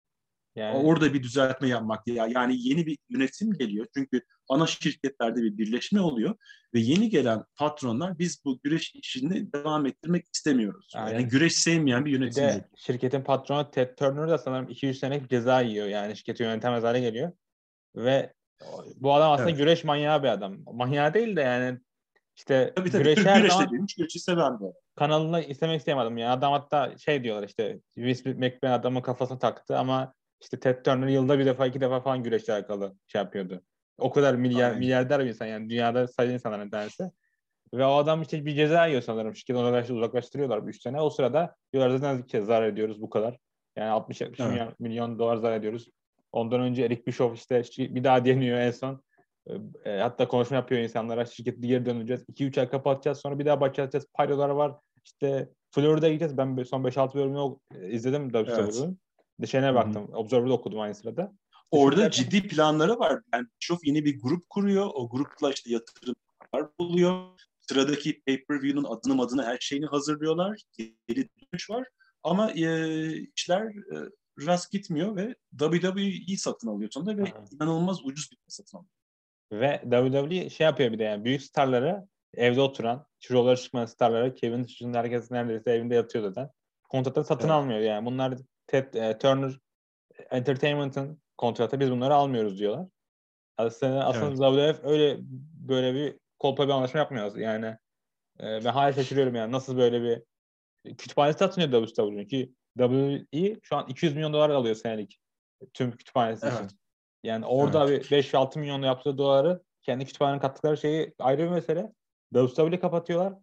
Yani... 0.55 0.77
Orada 0.77 1.13
bir 1.13 1.23
düzeltme 1.23 1.67
yapmak 1.67 2.07
ya 2.07 2.27
yani 2.27 2.55
yeni 2.67 2.85
bir 2.85 2.97
yönetim 3.09 3.53
geliyor 3.53 3.87
çünkü 3.93 4.21
ana 4.49 4.67
şirketlerde 4.67 5.41
bir 5.41 5.57
birleşme 5.57 6.01
oluyor 6.01 6.35
ve 6.73 6.79
yeni 6.79 7.09
gelen 7.09 7.43
patronlar 7.55 8.19
biz 8.19 8.45
bu 8.45 8.59
güreş 8.63 8.95
işini 8.95 9.53
devam 9.53 9.85
ettirmek 9.85 10.25
istemiyoruz. 10.33 10.91
Yani, 10.95 11.13
yani 11.13 11.27
güreş 11.27 11.55
sevmeyen 11.55 12.05
bir 12.05 12.11
yönetim. 12.11 12.43
Bir 12.43 12.47
de 12.47 12.67
şirketin 12.75 13.21
patronu 13.21 13.71
Ted 13.71 13.95
Turner 13.97 14.29
da 14.29 14.37
sanırım 14.37 14.69
200 14.69 14.99
senelik 14.99 15.29
ceza 15.29 15.61
yiyor 15.61 15.87
yani 15.87 16.17
şirketi 16.17 16.43
yönetemez 16.43 16.83
hale 16.83 16.99
geliyor 16.99 17.31
ve 17.95 18.33
bu 18.95 19.13
adam 19.13 19.31
aslında 19.31 19.49
evet. 19.49 19.59
güreş 19.59 19.83
manyağı 19.83 20.23
bir 20.23 20.27
adam. 20.27 20.57
Manyağı 20.73 21.13
değil 21.13 21.35
de 21.35 21.41
yani 21.41 21.79
işte 22.35 22.73
tabii, 22.75 22.91
tabii. 22.91 23.03
güreş 23.03 23.25
her 23.25 23.37
güreş 23.37 23.51
zaman 23.51 23.67
dediğim, 23.67 23.85
güreşi 23.97 24.19
seven 24.19 24.59
bir 24.59 24.67
kanalını 24.95 25.41
istemek 25.41 25.79
istemedim. 25.79 26.17
Yani 26.17 26.31
adam 26.31 26.53
hatta 26.53 26.97
şey 26.97 27.23
diyorlar 27.23 27.47
işte 27.47 27.79
Vince 27.97 28.33
McMahon 28.33 28.79
adamın 28.79 29.01
kafasına 29.01 29.39
taktı 29.39 29.77
ama 29.77 30.13
işte 30.43 30.59
Ted 30.59 30.83
Turner 30.85 31.07
yılda 31.07 31.39
bir 31.39 31.45
defa 31.45 31.67
iki 31.67 31.81
defa 31.81 32.01
falan 32.01 32.23
güreşle 32.23 32.53
alakalı 32.53 32.95
şey 33.07 33.21
yapıyordu. 33.21 33.61
O 33.97 34.11
kadar 34.11 34.35
milyar, 34.35 34.67
Aynen. 34.67 34.79
milyarder 34.79 35.19
bir 35.19 35.29
insan 35.29 35.45
yani 35.45 35.69
dünyada 35.69 36.07
sayılı 36.07 36.33
insanların 36.33 36.69
tanesi. 36.69 37.11
Ve 37.73 37.85
o 37.85 37.93
adam 37.93 38.21
işte 38.21 38.45
bir 38.45 38.55
ceza 38.55 38.85
yiyor 38.85 39.01
sanırım. 39.01 39.35
Şirket 39.35 39.55
onu 39.55 39.97
uzaklaştırıyorlar 39.97 40.63
3 40.63 40.81
sene. 40.81 41.01
O 41.01 41.09
sırada 41.09 41.55
diyorlar 41.73 41.97
zaten 41.97 42.21
kez 42.21 42.45
zarar 42.45 42.67
ediyoruz 42.67 43.01
bu 43.01 43.09
kadar. 43.09 43.37
Yani 43.75 43.89
60 43.89 44.21
70 44.21 44.39
evet. 44.39 44.51
milyon, 44.51 44.73
milyon 44.79 45.19
dolar 45.19 45.37
zarar 45.37 45.57
ediyoruz. 45.57 45.89
Ondan 46.31 46.61
önce 46.61 46.83
Eric 46.83 47.05
Bischoff 47.05 47.37
işte 47.37 47.63
bir 47.95 48.03
daha 48.03 48.25
deniyor 48.25 48.57
en 48.57 48.71
son. 48.71 49.03
E, 49.85 49.97
hatta 49.97 50.27
konuşma 50.27 50.55
yapıyor 50.55 50.81
insanlara. 50.81 51.25
Şirketi 51.25 51.67
geri 51.67 51.85
döneceğiz. 51.85 52.23
2-3 52.29 52.59
ay 52.59 52.69
kapatacağız. 52.69 53.17
Sonra 53.17 53.39
bir 53.39 53.45
daha 53.45 53.61
başlayacağız. 53.61 54.07
Paydolar 54.13 54.49
var. 54.49 54.75
İşte 55.05 55.49
Florida'ya 55.71 56.13
gideceğiz. 56.13 56.37
Ben 56.37 56.63
son 56.63 56.83
5-6 56.83 57.13
bölümünü 57.13 57.55
izledim 57.95 58.29
WWE'nin. 58.31 58.99
Dışarıya 59.43 59.75
baktım. 59.75 60.07
Hı-hı. 60.07 60.17
Observer'da 60.17 60.53
okudum 60.53 60.79
aynı 60.79 60.95
sırada. 60.95 61.33
Orada 61.71 62.11
ciddi 62.11 62.47
planları 62.47 62.99
var. 62.99 63.21
Yani 63.33 63.47
çok 63.59 63.87
yeni 63.87 64.05
bir 64.05 64.21
grup 64.21 64.49
kuruyor. 64.49 64.89
O 64.93 65.09
grupla 65.09 65.51
işte 65.51 65.69
yatırımlar 65.71 66.71
buluyor. 66.79 67.25
Sıradaki 67.59 68.21
pay-per-view'nun 68.23 68.83
adını 68.83 69.21
adını 69.21 69.45
her 69.45 69.57
şeyini 69.61 69.85
hazırlıyorlar. 69.85 70.61
Geri 70.77 71.29
dönüş 71.51 71.69
var. 71.69 71.87
Ama 72.23 72.51
e, 72.51 73.07
işler 73.35 73.65
e, 73.65 74.09
rast 74.45 74.71
gitmiyor 74.71 75.15
ve 75.15 75.35
WWE 75.59 76.37
satın 76.37 76.67
alıyor 76.67 76.91
sonunda 76.91 77.17
ve 77.17 77.23
Aha. 77.23 77.45
inanılmaz 77.51 78.05
ucuz 78.05 78.31
bir 78.31 78.37
satın 78.47 78.77
alıyor. 78.77 78.91
Ve 79.51 79.81
WWE 79.83 80.49
şey 80.49 80.65
yapıyor 80.65 80.91
bir 80.91 80.99
de 80.99 81.03
yani 81.03 81.25
büyük 81.25 81.41
starları 81.41 82.07
evde 82.33 82.61
oturan, 82.61 83.05
şuralara 83.19 83.55
çıkmayan 83.55 83.85
starları 83.85 84.35
Kevin 84.35 84.63
dışında 84.63 84.99
herkes 84.99 85.31
neredeyse 85.31 85.71
evinde 85.71 85.95
yatıyor 85.95 86.23
zaten. 86.23 86.49
Kontratı 86.89 87.23
satın 87.23 87.47
evet. 87.47 87.51
almıyor 87.51 87.79
yani. 87.79 88.05
Bunlar 88.05 88.37
Ted 88.67 88.93
e, 88.93 89.17
Turner 89.17 89.59
Entertainment'ın 90.31 91.21
kontratı 91.37 91.79
biz 91.79 91.91
bunları 91.91 92.13
almıyoruz 92.13 92.59
diyorlar. 92.59 92.87
Aslında, 93.57 94.05
aslında 94.05 94.47
evet. 94.47 94.75
WWF 94.75 94.91
öyle 94.91 95.17
böyle 95.67 95.93
bir 95.93 96.17
kolpa 96.39 96.67
bir 96.67 96.73
anlaşma 96.73 96.99
yapmıyor. 96.99 97.35
Yani 97.35 97.65
e, 98.39 98.43
ben 98.43 98.71
hala 98.71 98.93
şaşırıyorum 98.93 99.35
yani 99.35 99.51
nasıl 99.51 99.77
böyle 99.77 100.01
bir 100.03 100.23
kütüphanesi 100.97 101.39
satılıyor 101.39 101.71
WWE'nin 101.71 102.27
ki 102.27 102.53
WWE 102.77 103.59
şu 103.63 103.75
an 103.75 103.87
200 103.87 104.15
milyon 104.15 104.33
dolar 104.33 104.49
alıyor 104.49 104.75
senelik 104.75 105.19
tüm 105.73 105.91
kütüphanesi 105.91 106.45
evet. 106.45 106.65
için. 106.65 106.79
Yani 107.23 107.45
orada 107.45 107.89
evet. 107.89 108.11
bir 108.11 108.23
5-6 108.23 108.59
milyon 108.59 108.81
yaptığı 108.81 109.17
doları 109.17 109.61
kendi 109.81 110.05
kütüphanenin 110.05 110.39
kattıkları 110.39 110.77
şeyi 110.77 111.13
ayrı 111.19 111.43
bir 111.43 111.49
mesele. 111.49 111.93
WWE'yi 112.33 112.79
kapatıyorlar. 112.79 113.33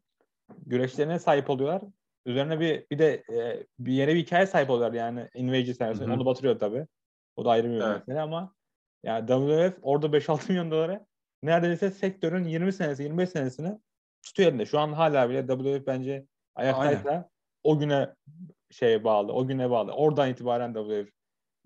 Güreşlerine 0.66 1.18
sahip 1.18 1.50
oluyorlar. 1.50 1.82
Üzerine 2.26 2.60
bir 2.60 2.86
bir 2.90 2.98
de 2.98 3.24
e, 3.32 3.66
bir 3.78 3.92
yere 3.92 4.14
bir 4.14 4.20
hikaye 4.20 4.46
sahip 4.46 4.70
oluyorlar 4.70 4.98
yani 4.98 5.28
Invasion 5.34 5.74
serisinde. 5.74 6.12
Onu 6.12 6.26
batırıyor 6.26 6.58
tabii. 6.58 6.86
O 7.36 7.44
da 7.44 7.50
ayrı 7.50 7.70
bir 7.70 7.80
evet. 7.80 8.06
mesele 8.06 8.20
ama 8.20 8.54
yani 9.02 9.26
WWF 9.26 9.78
orada 9.82 10.06
5-6 10.06 10.48
milyon 10.48 10.70
dolara 10.70 11.06
neredeyse 11.42 11.90
sektörün 11.90 12.44
20 12.44 12.72
senesi 12.72 13.02
25 13.02 13.30
senesini 13.30 13.78
tutuyor 14.22 14.48
elinde. 14.48 14.66
Şu 14.66 14.78
an 14.78 14.92
hala 14.92 15.30
bile 15.30 15.46
WWF 15.46 15.86
bence 15.86 16.26
ayaktaysa 16.54 17.28
o 17.64 17.78
güne 17.78 18.14
şey 18.70 19.04
bağlı. 19.04 19.32
O 19.32 19.46
güne 19.46 19.70
bağlı. 19.70 19.92
Oradan 19.92 20.30
itibaren 20.30 20.74
WWF 20.74 21.12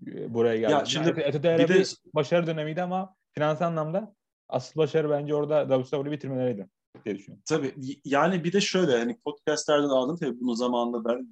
e, 0.07 0.33
buraya 0.33 0.57
geldi. 0.57 0.71
Ya 0.71 0.85
şimdi 0.85 1.07
yani, 1.47 1.59
bir 1.59 1.67
de 1.67 1.83
başarı 2.13 2.47
dönemiydi 2.47 2.81
ama 2.81 3.15
finansal 3.31 3.65
anlamda 3.65 4.15
asıl 4.49 4.79
başarı 4.79 5.09
bence 5.09 5.35
orada 5.35 5.81
WWE'yi 5.81 6.11
bitirmeleriydi 6.11 6.67
diye 7.05 7.15
düşünüyorum. 7.15 7.43
Tabii 7.49 7.73
yani 8.05 8.43
bir 8.43 8.53
de 8.53 8.61
şöyle 8.61 8.97
hani 8.97 9.19
podcastlerden 9.19 9.89
aldım 9.89 10.17
tabii 10.17 10.39
bunu 10.39 10.55
zamanında 10.55 11.05
ben 11.05 11.29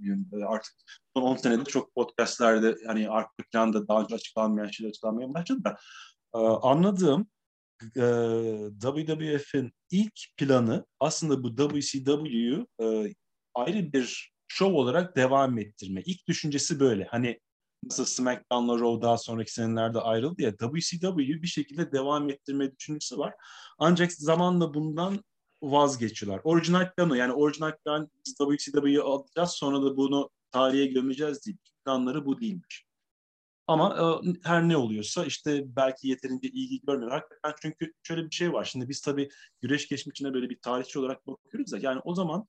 artık 0.48 0.74
son 1.18 1.24
10 1.24 1.36
senede 1.36 1.64
çok 1.64 1.96
podcastlerde 1.96 2.76
hani 2.88 3.10
arka 3.10 3.44
planda 3.52 3.88
daha 3.88 4.02
önce 4.02 4.16
açıklanmayan 4.16 4.68
şeyler 4.68 4.90
açıklanmaya 4.90 5.34
başladı 5.34 5.64
da 5.64 5.78
e, 6.36 6.40
anladığım 6.40 7.28
e, 7.98 8.06
WWF'in 8.82 9.72
ilk 9.92 10.14
planı 10.38 10.86
aslında 11.00 11.44
bu 11.44 11.56
WCW'yu 11.56 12.68
e, 12.82 13.14
ayrı 13.54 13.94
bir 13.94 14.34
show 14.48 14.78
olarak 14.78 15.16
devam 15.16 15.58
ettirme. 15.58 16.02
İlk 16.06 16.28
düşüncesi 16.28 16.80
böyle. 16.80 17.04
Hani 17.04 17.40
nasıl 17.84 18.06
SmackDown'la 18.06 18.80
Raw 18.80 19.02
daha 19.02 19.18
sonraki 19.18 19.54
senelerde 19.54 20.00
ayrıldı 20.00 20.42
ya 20.42 20.52
WCW'yu 20.58 21.42
bir 21.42 21.48
şekilde 21.48 21.92
devam 21.92 22.30
ettirme 22.30 22.76
düşüncesi 22.76 23.18
var. 23.18 23.34
Ancak 23.80 24.12
zamanla 24.12 24.74
bundan 24.74 25.24
vazgeçiyorlar. 25.72 26.42
Orijinal 26.44 26.94
planı 26.94 27.18
yani 27.18 27.34
orijinal 27.34 27.78
plan 27.86 28.10
biz 28.26 28.36
WCW'yi 28.38 29.02
alacağız 29.02 29.52
sonra 29.52 29.82
da 29.82 29.98
bunu 29.98 30.30
tarihe 30.52 30.86
gömeceğiz 30.86 31.46
değil. 31.46 31.58
Planları 31.86 32.26
bu 32.26 32.42
değilmiş. 32.42 32.86
Ama 33.68 34.22
e, 34.26 34.34
her 34.44 34.70
ne 34.70 34.78
oluyorsa 34.78 35.26
işte 35.26 35.64
belki 35.76 36.08
yeterince 36.08 36.48
ilgi 36.48 36.82
görmüyor. 36.82 37.12
Hakikaten 37.12 37.54
çünkü 37.62 37.94
şöyle 38.04 38.26
bir 38.26 38.36
şey 38.36 38.54
var. 38.54 38.66
Şimdi 38.66 38.90
biz 38.90 39.02
tabii 39.02 39.30
güreş 39.62 39.88
geçmişine 39.88 40.34
böyle 40.34 40.50
bir 40.50 40.60
tarihçi 40.62 41.00
olarak 41.00 41.28
bakıyoruz 41.28 41.72
da 41.72 41.78
yani 41.82 42.02
o 42.04 42.16
zaman 42.16 42.48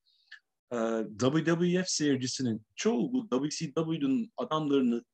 e, 0.73 0.77
WWF 1.19 1.89
seyircisinin 1.89 2.63
çoğu 2.77 3.13
bu 3.13 3.49
WCW'nun 3.49 4.33
adamlarını 4.37 5.05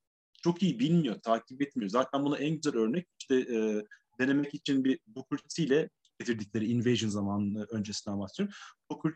çok 0.42 0.62
iyi 0.62 0.78
bilmiyor, 0.78 1.20
takip 1.20 1.62
etmiyor. 1.62 1.90
Zaten 1.90 2.24
buna 2.24 2.38
en 2.38 2.54
güzel 2.54 2.76
örnek 2.76 3.06
işte 3.20 3.34
e, 3.36 3.84
denemek 4.20 4.54
için 4.54 4.84
bir 4.84 4.98
Booker 5.06 5.38
ile 5.58 5.90
getirdikleri 6.20 6.66
Invasion 6.66 7.10
zamanı 7.10 7.66
öncesinden 7.70 8.20
bahsediyorum. 8.20 8.54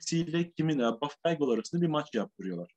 T 0.08 0.16
ile 0.16 0.52
kimin 0.52 0.78
Buff 0.78 1.16
Bagwell 1.24 1.48
arasında 1.48 1.82
bir 1.82 1.86
maç 1.86 2.14
yaptırıyorlar. 2.14 2.74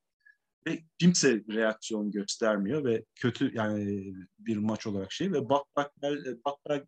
Ve 0.68 0.80
kimse 1.00 1.44
reaksiyon 1.50 2.12
göstermiyor 2.12 2.86
ve 2.86 3.06
kötü 3.16 3.56
yani 3.56 4.14
bir 4.40 4.58
maç 4.58 4.88
olarak 4.88 5.12
şey 5.12 5.32
ve 5.32 5.50
Buff 5.50 5.64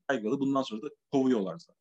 Bagwell'ı 0.10 0.40
bundan 0.40 0.62
sonra 0.62 0.82
da 0.82 0.88
kovuyorlar 1.12 1.58
zaten. 1.58 1.80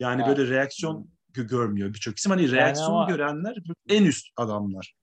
Yani 0.00 0.22
ha. 0.22 0.28
böyle 0.28 0.50
reaksiyon 0.50 1.10
görmüyor 1.28 1.94
birçok 1.94 2.18
isim. 2.18 2.30
Hani 2.30 2.50
reaksiyon 2.50 2.90
ama, 2.90 3.10
görenler 3.10 3.56
en 3.88 4.04
üst 4.04 4.26
adamlar. 4.36 4.94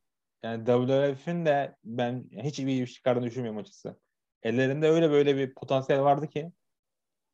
Yani 0.44 0.66
WWF'in 0.66 1.46
de 1.46 1.76
ben 1.84 2.30
hiç 2.44 2.60
iyi 2.60 2.68
bir 2.68 2.84
iş 2.84 2.94
çıkardığını 2.94 3.26
düşünmüyorum 3.26 3.60
açıkçası. 3.62 4.00
Ellerinde 4.44 4.90
öyle 4.90 5.12
böyle 5.12 5.38
bir 5.38 5.54
potansiyel 5.54 6.02
vardı 6.02 6.28
ki. 6.30 6.52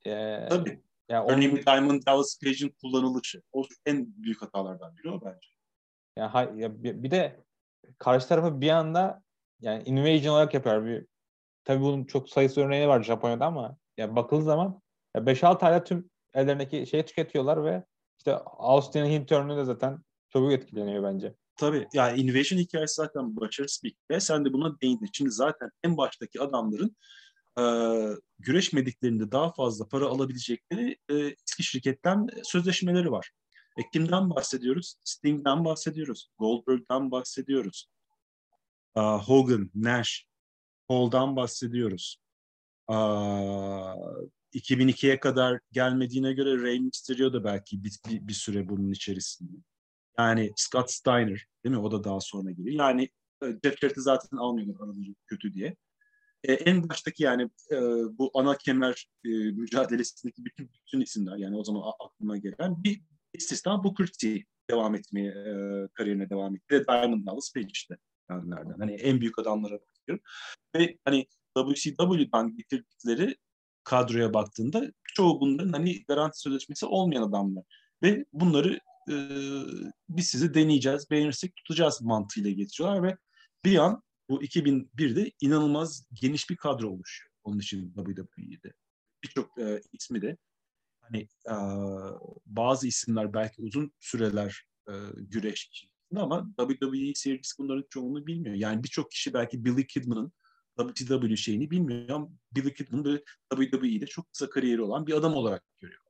E, 0.05 0.45
Tabii. 0.49 0.83
Yani 1.09 1.31
Örneğin 1.31 1.51
onun... 1.51 1.65
Diamond 1.65 2.01
Dallas 2.05 2.39
Page'in 2.43 2.75
kullanılışı. 2.81 3.41
O 3.51 3.63
en 3.85 4.13
büyük 4.23 4.41
hatalardan 4.41 4.97
biri 4.97 5.09
o 5.11 5.21
bence. 5.25 5.47
Ya, 6.17 6.51
ya 6.55 6.83
bir 6.83 7.11
de 7.11 7.43
karşı 7.97 8.27
tarafı 8.27 8.61
bir 8.61 8.69
anda 8.69 9.23
yani 9.59 9.83
invasion 9.83 10.33
olarak 10.33 10.53
yapıyor. 10.53 10.85
Bir, 10.85 11.05
tabii 11.63 11.81
bunun 11.81 12.03
çok 12.03 12.29
sayısı 12.29 12.61
örneği 12.61 12.87
var 12.87 13.03
Japonya'da 13.03 13.45
ama 13.45 13.77
ya 13.97 14.15
bakıldığı 14.15 14.43
zaman 14.43 14.81
5-6 15.15 15.65
ayda 15.65 15.83
tüm 15.83 16.09
ellerindeki 16.33 16.87
şeyi 16.87 17.05
tüketiyorlar 17.05 17.65
ve 17.65 17.83
işte 18.17 18.35
Austin'in 18.45 19.09
Hint 19.09 19.31
da 19.31 19.65
zaten 19.65 19.99
çok 20.29 20.51
etkileniyor 20.51 21.03
bence. 21.03 21.35
Tabii. 21.55 21.87
Yani 21.93 22.21
Invasion 22.21 22.59
hikayesi 22.59 22.95
zaten 22.95 23.35
başarısız 23.35 23.83
bir 23.83 23.89
hikaye. 23.89 24.19
Sen 24.19 24.45
de 24.45 24.53
buna 24.53 24.81
değindin. 24.81 25.09
Şimdi 25.13 25.31
zaten 25.31 25.69
en 25.83 25.97
baştaki 25.97 26.41
adamların 26.41 26.95
e, 27.59 27.63
güreşmediklerinde 28.39 29.31
daha 29.31 29.53
fazla 29.53 29.87
para 29.87 30.05
alabilecekleri 30.05 30.97
e, 31.09 31.15
eski 31.15 31.63
şirketten 31.63 32.27
sözleşmeleri 32.43 33.11
var. 33.11 33.31
E, 33.77 33.81
kimden 33.93 34.29
bahsediyoruz? 34.29 34.95
Sting'den 35.03 35.65
bahsediyoruz. 35.65 36.29
Goldberg'den 36.37 37.11
bahsediyoruz. 37.11 37.87
E, 38.95 39.01
Hogan, 39.01 39.71
Nash, 39.75 40.25
Paul'dan 40.87 41.35
bahsediyoruz. 41.35 42.17
E, 42.89 42.93
2002'ye 44.53 45.19
kadar 45.19 45.59
gelmediğine 45.71 46.33
göre 46.33 46.63
Rey 46.63 46.79
Mysterio 46.79 47.33
da 47.33 47.43
belki 47.43 47.83
bir, 47.83 47.99
bir, 48.09 48.27
bir 48.27 48.33
süre 48.33 48.69
bunun 48.69 48.91
içerisinde. 48.91 49.57
Yani 50.17 50.53
Scott 50.55 50.91
Steiner 50.91 51.45
değil 51.63 51.75
mi? 51.75 51.81
O 51.81 51.91
da 51.91 52.03
daha 52.03 52.19
sonra 52.19 52.51
geliyor. 52.51 52.75
Yani 52.75 53.09
e, 53.43 53.45
Jeff 53.63 53.79
Jarrett'i 53.79 54.01
zaten 54.01 54.37
almıyorlar 54.37 54.75
araları 54.85 55.15
kötü 55.27 55.53
diye. 55.53 55.75
E, 56.43 56.53
en 56.53 56.89
baştaki 56.89 57.23
yani 57.23 57.49
e, 57.71 57.77
bu 58.17 58.31
ana 58.33 58.57
kemer 58.57 59.07
e, 59.25 59.29
mücadelesindeki 59.29 60.45
bütün, 60.45 60.71
bütün 60.73 61.01
isimler 61.01 61.37
yani 61.37 61.57
o 61.57 61.63
zaman 61.63 61.91
aklıma 61.99 62.37
gelen 62.37 62.83
bir 62.83 63.01
istisna 63.33 63.83
Booker 63.83 64.07
T 64.21 64.43
devam 64.69 64.95
etmeye, 64.95 65.29
e, 65.29 65.87
kariyerine 65.93 66.29
devam 66.29 66.55
etti. 66.55 66.65
Ve 66.71 66.87
Diamond 66.87 67.25
Dallas 67.25 67.53
Page 67.53 67.67
işte 67.71 67.97
yerlerden. 68.29 68.79
Hani 68.79 68.93
en 68.93 69.21
büyük 69.21 69.39
adamlara 69.39 69.73
bakıyorum. 69.73 70.23
Ve 70.75 70.97
hani 71.05 71.27
WCW'dan 71.57 72.57
getirdikleri 72.57 73.35
kadroya 73.83 74.33
baktığında 74.33 74.91
çoğu 75.03 75.41
bunların 75.41 75.73
hani 75.73 76.03
garanti 76.03 76.39
sözleşmesi 76.39 76.85
olmayan 76.85 77.23
adamlar. 77.23 77.63
Ve 78.03 78.25
bunları 78.33 78.79
e, 79.09 79.15
biz 80.09 80.27
sizi 80.27 80.53
deneyeceğiz, 80.53 81.09
beğenirsek 81.11 81.55
tutacağız 81.55 82.01
mantığıyla 82.01 82.51
getiriyorlar 82.51 83.03
ve 83.03 83.17
bir 83.65 83.77
an 83.77 84.03
bu 84.29 84.43
2001'de 84.43 85.31
inanılmaz 85.41 86.07
geniş 86.13 86.49
bir 86.49 86.55
kadro 86.55 86.89
oluşuyor. 86.89 87.31
Onun 87.43 87.59
için 87.59 87.93
WWE'de. 87.95 88.73
Birçok 89.23 89.59
e, 89.59 89.81
ismi 89.91 90.21
de 90.21 90.37
hani 91.01 91.27
e, 91.49 91.55
bazı 92.45 92.87
isimler 92.87 93.33
belki 93.33 93.61
uzun 93.61 93.91
süreler 93.99 94.65
e, 94.87 94.93
güreş 95.17 95.89
ama 96.15 96.53
WWE 96.57 97.15
seyircisi 97.15 97.57
bunların 97.57 97.85
çoğunu 97.89 98.27
bilmiyor. 98.27 98.55
Yani 98.55 98.83
birçok 98.83 99.11
kişi 99.11 99.33
belki 99.33 99.65
Billy 99.65 99.87
Kidman'ın 99.87 100.31
WCW 100.79 101.35
şeyini 101.35 101.71
bilmiyor 101.71 102.09
ama 102.09 102.29
Billy 102.51 102.73
Kidman 102.73 103.19
WWE'de 103.53 104.05
çok 104.05 104.31
kısa 104.31 104.49
kariyeri 104.49 104.81
olan 104.81 105.07
bir 105.07 105.13
adam 105.13 105.33
olarak 105.33 105.63
görüyor. 105.79 106.01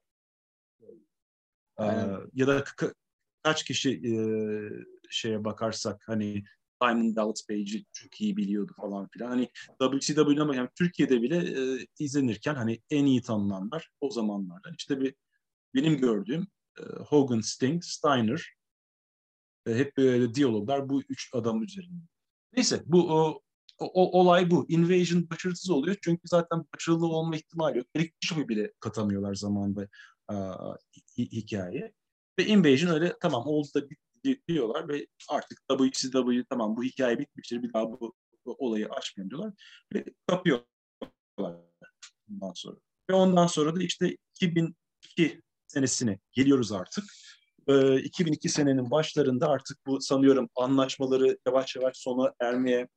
Ee, 1.80 1.86
ya 2.34 2.48
da 2.48 2.64
kaç 3.44 3.64
kişi 3.64 3.90
e, 3.92 4.14
şeye 5.10 5.44
bakarsak 5.44 6.08
hani 6.08 6.44
Simon 6.84 7.16
Dallas 7.16 7.48
Page'i 7.48 7.86
çok 7.94 8.22
iyi 8.22 8.38
biliyordu 8.38 8.72
falan 8.78 9.08
filan. 9.08 9.30
Hani 9.30 9.50
WCW'de 9.82 10.42
ama 10.42 10.56
yani 10.56 10.70
Türkiye'de 10.76 11.22
bile 11.22 11.38
e, 11.38 11.88
izlenirken 12.00 12.56
hani 12.56 12.80
en 12.90 13.06
iyi 13.06 13.22
tanınanlar 13.22 13.90
o 14.02 14.10
zamanlardan. 14.10 14.76
İşte 14.78 15.02
bir 15.02 15.16
benim 15.76 15.98
gördüğüm 15.98 16.48
e, 16.80 16.84
Hogan, 16.84 17.42
Sting, 17.42 17.84
Steiner 17.84 18.54
e, 19.68 19.76
hep 19.76 19.98
böyle 19.98 20.34
diyaloglar 20.34 20.90
bu 20.90 21.02
üç 21.10 21.30
adam 21.34 21.64
üzerinde. 21.64 22.04
Neyse 22.54 22.84
bu 22.86 23.12
o, 23.12 23.42
o, 23.80 24.20
olay 24.20 24.52
bu. 24.52 24.66
Invasion 24.70 25.30
başarısız 25.30 25.70
oluyor 25.70 25.98
çünkü 26.02 26.28
zaten 26.28 26.66
başarılı 26.76 27.08
olma 27.08 27.36
ihtimali 27.36 27.78
yok. 27.78 27.88
Eric 27.96 28.14
Bischoff'u 28.22 28.50
bile 28.50 28.72
katamıyorlar 28.80 29.34
zamanında 29.34 29.88
e, 30.32 30.36
hikaye. 31.18 31.94
Ve 32.40 32.46
Invasion 32.46 32.94
öyle 32.94 33.16
tamam 33.22 33.48
oldu 33.48 33.68
da 33.76 33.82
diyorlar 34.48 34.88
ve 34.88 35.08
artık 35.30 35.62
WCW 35.70 36.44
tamam 36.50 36.78
bu 36.78 36.84
hikaye 36.84 37.20
bitmiştir 37.20 37.64
bir 37.64 37.74
daha 37.74 37.92
bu, 37.92 38.14
bu 38.46 38.56
olayı 38.60 38.90
açmayalım 38.90 39.30
diyorlar 39.30 39.54
ve 39.94 40.06
kapıyorlar 40.28 40.66
bundan 42.28 42.54
sonra. 42.54 42.78
Ve 43.10 43.14
ondan 43.14 43.48
sonra 43.48 43.76
da 43.76 43.84
işte 43.84 44.18
2002 44.36 45.42
senesine 45.68 46.20
geliyoruz 46.32 46.72
artık. 46.72 47.04
Ee, 47.68 48.00
2002 48.00 48.50
senenin 48.50 48.92
başlarında 48.92 49.50
artık 49.50 49.78
bu 49.86 50.02
sanıyorum 50.02 50.50
anlaşmaları 50.56 51.38
yavaş 51.48 51.76
yavaş 51.76 51.98
sona 51.98 52.34
ermeye 52.40 52.88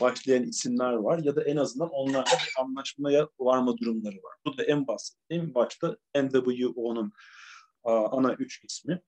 başlayan 0.00 0.42
isimler 0.42 0.92
var 0.92 1.18
ya 1.18 1.36
da 1.36 1.44
en 1.44 1.56
azından 1.56 1.88
onlarla 1.88 2.24
bir 2.24 2.62
anlaşmaya 2.62 3.28
varma 3.38 3.78
durumları 3.78 4.16
var. 4.16 4.36
Bu 4.46 4.58
da 4.58 4.64
en 4.64 4.86
basit. 4.86 5.16
En 5.30 5.54
başta 5.54 5.96
NWO'nun 6.14 7.12
ana 7.84 8.32
üç 8.32 8.64
ismi 8.64 9.02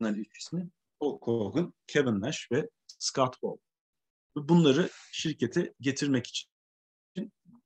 orijinal 0.00 0.20
üç 0.20 0.38
ismi 0.38 0.70
Hulk 1.00 1.26
Hogan, 1.26 1.74
Kevin 1.86 2.20
Nash 2.20 2.48
ve 2.52 2.68
Scott 2.98 3.36
Hall. 3.42 3.56
Bunları 4.36 4.90
şirkete 5.12 5.74
getirmek 5.80 6.26
için 6.26 6.50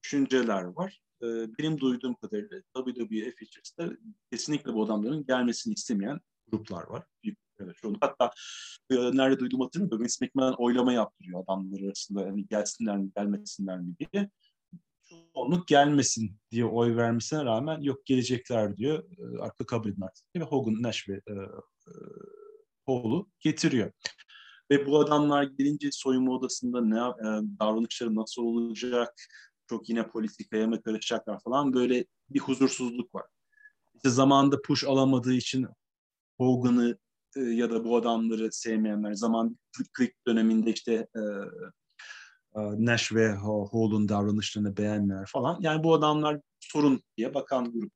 düşünceler 0.03 0.63
var. 0.63 1.01
Ee, 1.23 1.27
benim 1.59 1.81
duyduğum 1.81 2.15
kadarıyla 2.15 2.63
WWF 2.77 3.43
içerisinde 3.43 3.97
kesinlikle 4.33 4.75
bu 4.75 4.85
adamların 4.85 5.27
gelmesini 5.27 5.75
istemeyen 5.75 6.21
gruplar 6.47 6.91
var. 6.91 7.05
Evet, 7.61 7.77
hatta 8.01 8.31
e, 8.91 8.95
nerede 8.95 9.39
duydum 9.39 9.61
hatırlamıyorum. 9.61 10.05
Vince 10.05 10.27
McMahon 10.27 10.55
oylama 10.59 10.93
yaptırıyor 10.93 11.45
adamlar 11.45 11.81
arasında. 11.81 12.23
Yani 12.23 12.47
gelsinler 12.47 12.97
mi 12.97 13.11
gelmesinler 13.17 13.81
mi 13.81 13.95
diye. 13.99 14.31
Çoğunluk 15.35 15.69
gelmesin 15.69 16.37
diye 16.51 16.65
oy 16.65 16.97
vermesine 16.97 17.45
rağmen 17.45 17.81
yok 17.81 18.07
gelecekler 18.07 18.77
diyor. 18.77 19.05
E, 19.19 19.39
arka 19.43 19.67
kabul 19.67 19.89
edin 19.89 20.03
artık. 20.03 20.25
Ve 20.37 20.41
Hogan, 20.41 20.83
Nash 20.83 21.09
ve 21.09 21.15
e, 21.15 21.35
Paul'u 22.87 23.31
getiriyor. 23.41 23.93
Ve 24.71 24.87
bu 24.87 25.01
adamlar 25.01 25.43
gelince 25.43 25.89
soyunma 25.93 26.33
odasında 26.33 26.81
ne 26.81 26.99
e, 26.99 27.29
davranışları 27.61 28.15
nasıl 28.15 28.43
olacak, 28.43 29.15
çok 29.67 29.89
yine 29.89 30.09
politikaya 30.09 30.67
mı 30.67 30.83
karışacaklar 30.83 31.41
falan 31.45 31.75
böyle 31.75 32.05
bir 32.31 32.41
huzursuzluk 32.41 33.15
var. 33.15 33.25
İşte 33.95 34.11
zamanında 34.11 34.63
push 34.63 34.85
alamadığı 34.85 35.33
için 35.33 35.67
Hogan'ı 36.39 36.99
e, 37.37 37.41
ya 37.41 37.71
da 37.71 37.85
bu 37.85 37.97
adamları 37.97 38.53
sevmeyenler 38.53 39.13
zaman 39.13 39.59
klik 39.93 40.27
döneminde 40.27 40.73
işte 40.73 40.93
e, 40.95 41.21
e, 42.57 42.61
Nash 42.87 43.13
ve 43.13 43.33
Hall'un 43.33 44.09
davranışlarını 44.09 44.77
beğenmeyenler 44.77 45.27
falan. 45.27 45.59
Yani 45.61 45.85
bu 45.85 45.95
adamlar 45.95 46.41
sorun 46.61 47.03
diye 47.17 47.35
bakan 47.35 47.73
grup. 47.73 47.93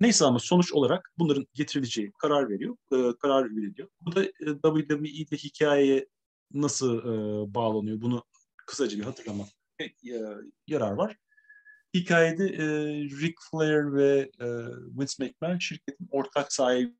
Neyse 0.00 0.24
ama 0.24 0.38
sonuç 0.38 0.72
olarak 0.72 1.12
bunların 1.18 1.46
getirileceği 1.54 2.12
karar 2.12 2.50
veriyor, 2.50 2.76
e, 2.92 3.18
karar 3.18 3.56
veriliyor. 3.56 3.88
Bu 4.00 4.16
da 4.16 4.24
e, 4.24 4.30
WWE'de 4.62 5.36
hikayeye 5.36 6.08
nasıl 6.52 6.98
e, 6.98 7.54
bağlanıyor 7.54 8.00
bunu 8.00 8.24
kısaca 8.56 8.98
bir 8.98 9.04
hatırlamak 9.04 9.48
e, 9.80 9.86
yarar 10.66 10.92
var. 10.92 11.16
Hikayede 11.94 12.44
e, 12.44 12.66
Ric 13.04 13.34
Flair 13.50 13.92
ve 13.92 14.30
e, 14.40 14.46
Vince 15.00 15.14
McMahon 15.24 15.58
şirketin 15.58 16.08
ortak 16.10 16.52
sahibi 16.52 16.94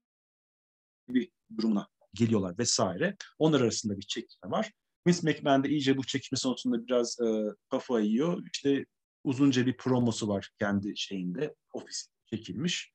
durumuna 1.57 1.89
geliyorlar 2.15 2.59
vesaire. 2.59 3.17
Onlar 3.39 3.61
arasında 3.61 3.97
bir 3.97 4.03
çekişme 4.03 4.51
var. 4.51 4.73
Vince 5.07 5.21
McMahon 5.23 5.65
da 5.65 5.69
iyice 5.69 5.97
bu 5.97 6.07
çekişme 6.07 6.39
sonucunda 6.39 6.87
biraz 6.87 7.21
e, 7.21 7.45
kafa 7.71 8.01
yiyor. 8.01 8.43
İşte 8.53 8.87
uzunca 9.25 9.67
bir 9.67 9.77
promosu 9.77 10.29
var 10.29 10.51
kendi 10.59 10.97
şeyinde, 10.97 11.55
ofis 11.73 12.09
çekilmiş. 12.27 12.93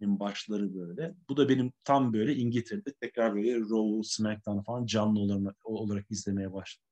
Benim 0.00 0.20
başları 0.20 0.74
böyle. 0.74 1.14
Bu 1.28 1.36
da 1.36 1.48
benim 1.48 1.72
tam 1.84 2.12
böyle 2.12 2.36
İngiltere'de 2.36 2.92
tekrar 2.92 3.34
böyle 3.34 3.60
Raw, 3.60 4.02
SmackDown 4.02 4.60
falan 4.60 4.86
canlı 4.86 5.20
olarak, 5.20 5.56
olarak 5.64 6.10
izlemeye 6.10 6.52
başladım. 6.52 6.86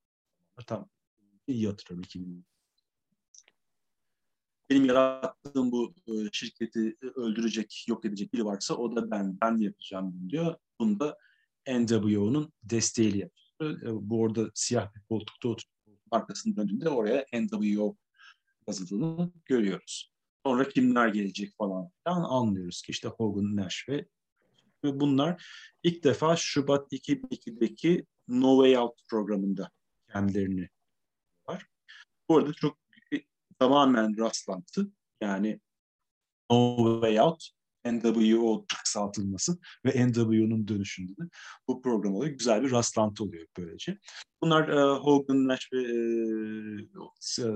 Tam 0.66 0.88
iyi 1.46 1.66
hatırlıyorum 1.66 2.04
2000. 2.04 2.44
Benim 4.70 4.84
yarattığım 4.84 5.72
bu 5.72 5.94
e, 6.06 6.12
şirketi 6.32 6.96
öldürecek, 7.00 7.84
yok 7.88 8.04
edecek 8.04 8.32
biri 8.32 8.44
varsa 8.44 8.74
o 8.74 8.96
da 8.96 9.10
ben, 9.10 9.38
ben 9.40 9.56
yapacağım 9.56 10.30
diyor. 10.30 10.56
Bunu 10.80 11.00
da 11.00 11.18
NWO'nun 11.68 12.52
desteğiyle 12.62 13.18
yapıyor. 13.18 13.82
E, 13.82 14.08
bu 14.10 14.20
orada 14.20 14.50
siyah 14.54 14.94
bir 14.94 15.00
koltukta 15.00 15.48
oturup 15.48 15.74
arkasını 16.10 16.56
döndüğünde 16.56 16.88
oraya 16.88 17.26
NWO 17.32 17.96
yazıldığını 18.68 19.32
görüyoruz. 19.44 20.13
Sonra 20.46 20.68
kimler 20.68 21.08
gelecek 21.08 21.54
falan 21.58 21.90
filan 22.04 22.22
anlıyoruz 22.22 22.82
ki 22.82 22.92
işte 22.92 23.08
Hogan, 23.08 23.56
Nash 23.56 23.88
ve 23.88 24.06
Ve 24.84 25.00
bunlar 25.00 25.46
ilk 25.82 26.04
defa 26.04 26.36
Şubat 26.36 26.92
2002'deki 26.92 28.06
No 28.28 28.56
Way 28.56 28.78
Out 28.78 29.00
programında 29.10 29.70
kendilerini 30.12 30.68
var. 31.48 31.66
Bu 32.28 32.38
arada 32.38 32.52
çok 32.52 32.78
tamamen 33.58 34.18
rastlantı. 34.18 34.92
Yani 35.20 35.60
No 36.50 37.00
Way 37.00 37.20
Out 37.20 37.48
NWO 37.84 38.66
kısaltılması 38.94 39.58
ve 39.84 40.06
NWO'nun 40.06 40.68
dönüşünde 40.68 41.12
de 41.12 41.28
bu 41.68 41.82
program 41.82 42.14
oluyor. 42.14 42.32
Güzel 42.32 42.62
bir 42.62 42.70
rastlantı 42.70 43.24
oluyor 43.24 43.46
böylece. 43.58 43.98
Bunlar 44.42 44.68
e, 44.68 44.98
Hogan, 44.98 45.48
Nash 45.48 45.68
ve 45.72 45.82
e, 45.82 47.46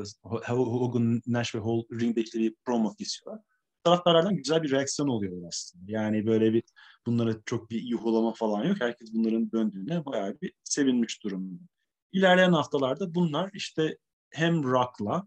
e 0.49 0.53
Hogan, 0.53 1.23
Nash 1.27 1.55
ve 1.55 1.59
Hall 1.59 1.83
ringde 2.01 2.21
işte 2.21 2.39
bir 2.39 2.55
promo 2.65 2.95
kesiyorlar. 2.95 3.45
Taraftarlardan 3.85 4.37
güzel 4.37 4.63
bir 4.63 4.71
reaksiyon 4.71 5.09
oluyor 5.09 5.49
aslında. 5.49 5.93
Yani 5.93 6.27
böyle 6.27 6.53
bir 6.53 6.63
bunlara 7.07 7.37
çok 7.47 7.71
bir 7.71 7.83
yuhlama 7.83 8.33
falan 8.33 8.65
yok. 8.65 8.77
Herkes 8.81 9.15
bunların 9.15 9.53
döndüğüne 9.53 10.05
bayağı 10.05 10.39
bir 10.43 10.53
sevinmiş 10.65 11.25
durumda. 11.25 11.65
İlerleyen 12.13 12.53
haftalarda 12.53 13.15
bunlar 13.15 13.51
işte 13.55 13.97
hem 14.31 14.65
Rock'la 14.65 15.27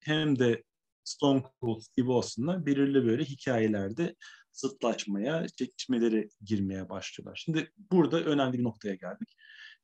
hem 0.00 0.38
de 0.38 0.62
Stone 1.04 1.42
Cold 1.60 1.80
Steve 1.80 2.12
Austin'la 2.12 2.66
belirli 2.66 3.06
böyle 3.06 3.24
hikayelerde 3.24 4.14
zıtlaşmaya, 4.52 5.46
çekişmelere 5.48 6.28
girmeye 6.44 6.88
başlıyorlar. 6.88 7.42
Şimdi 7.44 7.72
burada 7.90 8.20
önemli 8.20 8.58
bir 8.58 8.64
noktaya 8.64 8.94
geldik. 8.94 9.28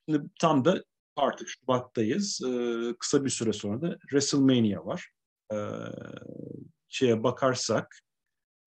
Şimdi 0.08 0.30
tam 0.40 0.64
da 0.64 0.84
artık 1.16 1.48
Şubat'tayız. 1.48 2.40
Ee, 2.46 2.94
kısa 2.98 3.24
bir 3.24 3.30
süre 3.30 3.52
sonra 3.52 3.82
da 3.82 3.98
WrestleMania 4.00 4.86
var. 4.86 5.10
Ee, 5.52 5.56
şeye 6.88 7.22
bakarsak 7.22 7.98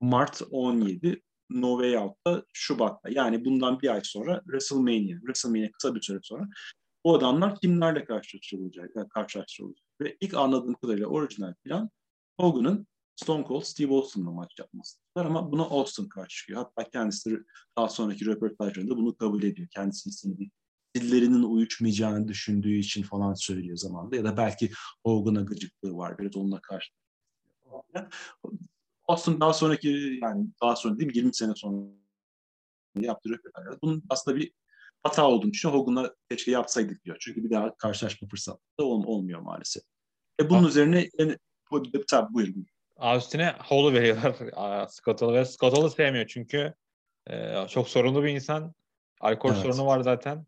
Mart 0.00 0.42
17, 0.50 1.22
No 1.50 1.82
Way 1.82 1.98
Out'ta 1.98 2.44
Şubat'ta. 2.52 3.10
Yani 3.10 3.44
bundan 3.44 3.80
bir 3.80 3.88
ay 3.88 4.00
sonra 4.04 4.40
WrestleMania. 4.44 5.18
WrestleMania 5.18 5.70
kısa 5.72 5.94
bir 5.94 6.02
süre 6.02 6.18
sonra. 6.22 6.48
Bu 7.04 7.14
adamlar 7.14 7.60
kimlerle 7.60 8.04
karşılaştırılacak? 8.04 9.10
karşılaştırılacak. 9.10 9.86
Ve 10.00 10.16
ilk 10.20 10.34
anladığım 10.34 10.74
kadarıyla 10.74 11.06
orijinal 11.06 11.54
plan 11.54 11.90
Hogan'ın 12.40 12.86
Stone 13.16 13.44
Cold 13.48 13.62
Steve 13.62 13.94
Austin'la 13.94 14.30
maç 14.30 14.58
yapması. 14.58 14.98
Ama 15.14 15.52
buna 15.52 15.62
Austin 15.62 16.08
karşı 16.08 16.36
çıkıyor. 16.36 16.58
Hatta 16.64 16.90
kendisi 16.90 17.38
daha 17.78 17.88
sonraki 17.88 18.26
röportajlarında 18.26 18.96
bunu 18.96 19.16
kabul 19.16 19.42
ediyor. 19.42 19.68
Kendisi 19.68 20.08
istediği 20.08 20.50
dillerinin 20.96 21.42
uyuşmayacağını 21.42 22.28
düşündüğü 22.28 22.74
için 22.74 23.02
falan 23.02 23.34
söylüyor 23.34 23.76
zamanda. 23.76 24.16
Ya 24.16 24.24
da 24.24 24.36
belki 24.36 24.70
Hogan'a 25.04 25.40
gıcıklığı 25.40 25.96
var. 25.96 26.18
Biraz 26.18 26.36
onunla 26.36 26.60
karşı. 26.60 26.90
Austin 29.08 29.40
daha 29.40 29.52
sonraki 29.52 30.18
yani 30.22 30.46
daha 30.62 30.76
sonra 30.76 30.98
değil 30.98 31.10
mi 31.10 31.16
20 31.16 31.34
sene 31.34 31.52
sonra 31.54 31.86
yaptığı 32.94 33.30
röportajlarda 33.30 33.78
bunun 33.82 34.02
aslında 34.08 34.36
bir 34.36 34.52
hata 35.02 35.28
olduğunu 35.28 35.52
düşünüyor. 35.52 35.78
Hogan'la 35.78 36.14
keşke 36.30 36.50
yapsaydık 36.50 37.04
diyor. 37.04 37.16
Çünkü 37.20 37.44
bir 37.44 37.50
daha 37.50 37.76
karşılaşma 37.76 38.28
fırsatı 38.28 38.60
da 38.80 38.84
olmuyor 38.84 39.40
maalesef. 39.40 39.82
E 40.40 40.50
bunun 40.50 40.62
ha. 40.62 40.68
üzerine 40.68 41.10
yani, 41.18 41.38
tabii 42.08 42.34
buyurun. 42.34 42.66
Austin'e 43.02 43.54
Hall'u 43.58 43.92
veriyorlar 43.92 44.86
Scott 44.88 45.22
ve 45.22 45.44
Scott 45.44 45.78
Hall'u 45.78 45.90
sevmiyor 45.90 46.26
çünkü 46.26 46.74
e, 47.30 47.66
çok 47.68 47.88
sorunlu 47.88 48.24
bir 48.24 48.28
insan. 48.28 48.74
Alkol 49.20 49.52
evet. 49.52 49.62
sorunu 49.62 49.86
var 49.86 50.00
zaten. 50.00 50.46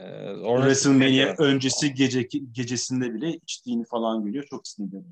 E, 0.00 0.04
WrestleMania 0.34 1.34
öncesi 1.38 1.94
gece 1.94 2.22
gecesinde 2.52 3.14
bile 3.14 3.30
içtiğini 3.30 3.84
falan 3.84 4.24
görüyor. 4.24 4.44
Çok 4.50 4.68
sinirli. 4.68 5.04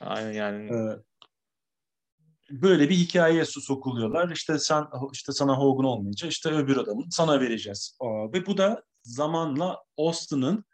Aynen 0.00 0.32
yani. 0.32 0.72
Ee, 0.72 0.98
böyle 2.50 2.88
bir 2.88 2.94
hikayeye 2.94 3.44
su 3.44 3.60
sokuluyorlar. 3.60 4.30
İşte 4.30 4.58
sen 4.58 4.84
işte 5.12 5.32
sana 5.32 5.58
Hogan 5.58 5.86
olmayınca 5.86 6.28
işte 6.28 6.50
öbür 6.50 6.76
adamın 6.76 7.06
sana 7.10 7.40
vereceğiz. 7.40 7.96
Aa, 8.00 8.32
ve 8.32 8.46
bu 8.46 8.58
da 8.58 8.82
zamanla 9.02 9.84
Austin'ın 9.96 10.64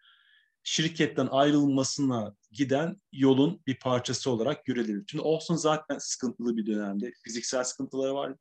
şirketten 0.62 1.28
ayrılmasına 1.30 2.34
giden 2.56 3.02
yolun 3.12 3.62
bir 3.66 3.78
parçası 3.78 4.30
olarak 4.30 4.64
görülür. 4.64 5.04
Şimdi 5.06 5.24
Austin 5.24 5.54
zaten 5.54 5.98
sıkıntılı 5.98 6.56
bir 6.56 6.66
dönemde. 6.66 7.12
Fiziksel 7.24 7.64
sıkıntıları 7.64 8.14
var, 8.14 8.34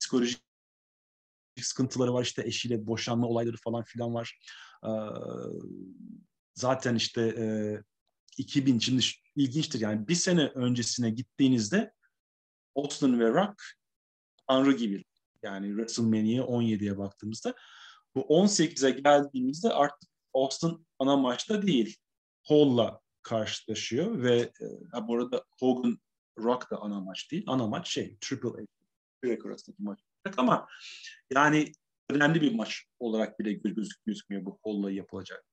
psikolojik 0.00 0.42
sıkıntıları 1.60 2.14
var. 2.14 2.22
İşte 2.22 2.42
eşiyle 2.42 2.86
boşanma 2.86 3.26
olayları 3.26 3.56
falan 3.56 3.84
filan 3.84 4.14
var. 4.14 4.38
Ee, 4.86 4.90
zaten 6.54 6.94
işte 6.94 7.22
e, 7.22 7.46
2000 8.38 8.78
şimdi 8.78 9.02
ilginçtir 9.36 9.80
yani 9.80 10.08
bir 10.08 10.14
sene 10.14 10.46
öncesine 10.46 11.10
gittiğinizde 11.10 11.92
Austin 12.74 13.20
ve 13.20 13.28
Rock 13.28 13.62
Tanrı 14.48 14.72
gibi 14.72 15.04
yani 15.42 15.66
WrestleMania 15.66 16.44
17'ye 16.44 16.98
baktığımızda 16.98 17.54
bu 18.14 18.20
18'e 18.20 18.90
geldiğimizde 18.90 19.68
artık 19.68 20.10
Austin 20.34 20.86
ana 20.98 21.16
maçta 21.16 21.62
değil. 21.62 21.96
Hall'la 22.42 23.01
karşılaşıyor 23.22 24.22
ve 24.22 24.36
e, 24.38 25.08
bu 25.08 25.16
arada 25.16 25.44
Hogan 25.58 25.98
Rock 26.38 26.70
da 26.70 26.78
ana 26.78 27.00
maç 27.00 27.32
değil. 27.32 27.44
Ana 27.46 27.66
maç 27.66 27.88
şey 27.88 28.16
Triple 28.20 28.48
H. 28.48 28.66
Direkt 29.24 29.46
arasındaki 29.46 29.82
maç. 29.82 30.00
Ama 30.36 30.68
yani 31.34 31.72
önemli 32.10 32.40
bir 32.40 32.54
maç 32.54 32.86
olarak 32.98 33.38
bile 33.38 33.52
gözük 33.52 34.04
gözükmüyor 34.04 34.44
bu 34.44 34.58
Hall'la 34.64 34.90
yapılacak. 34.90 35.44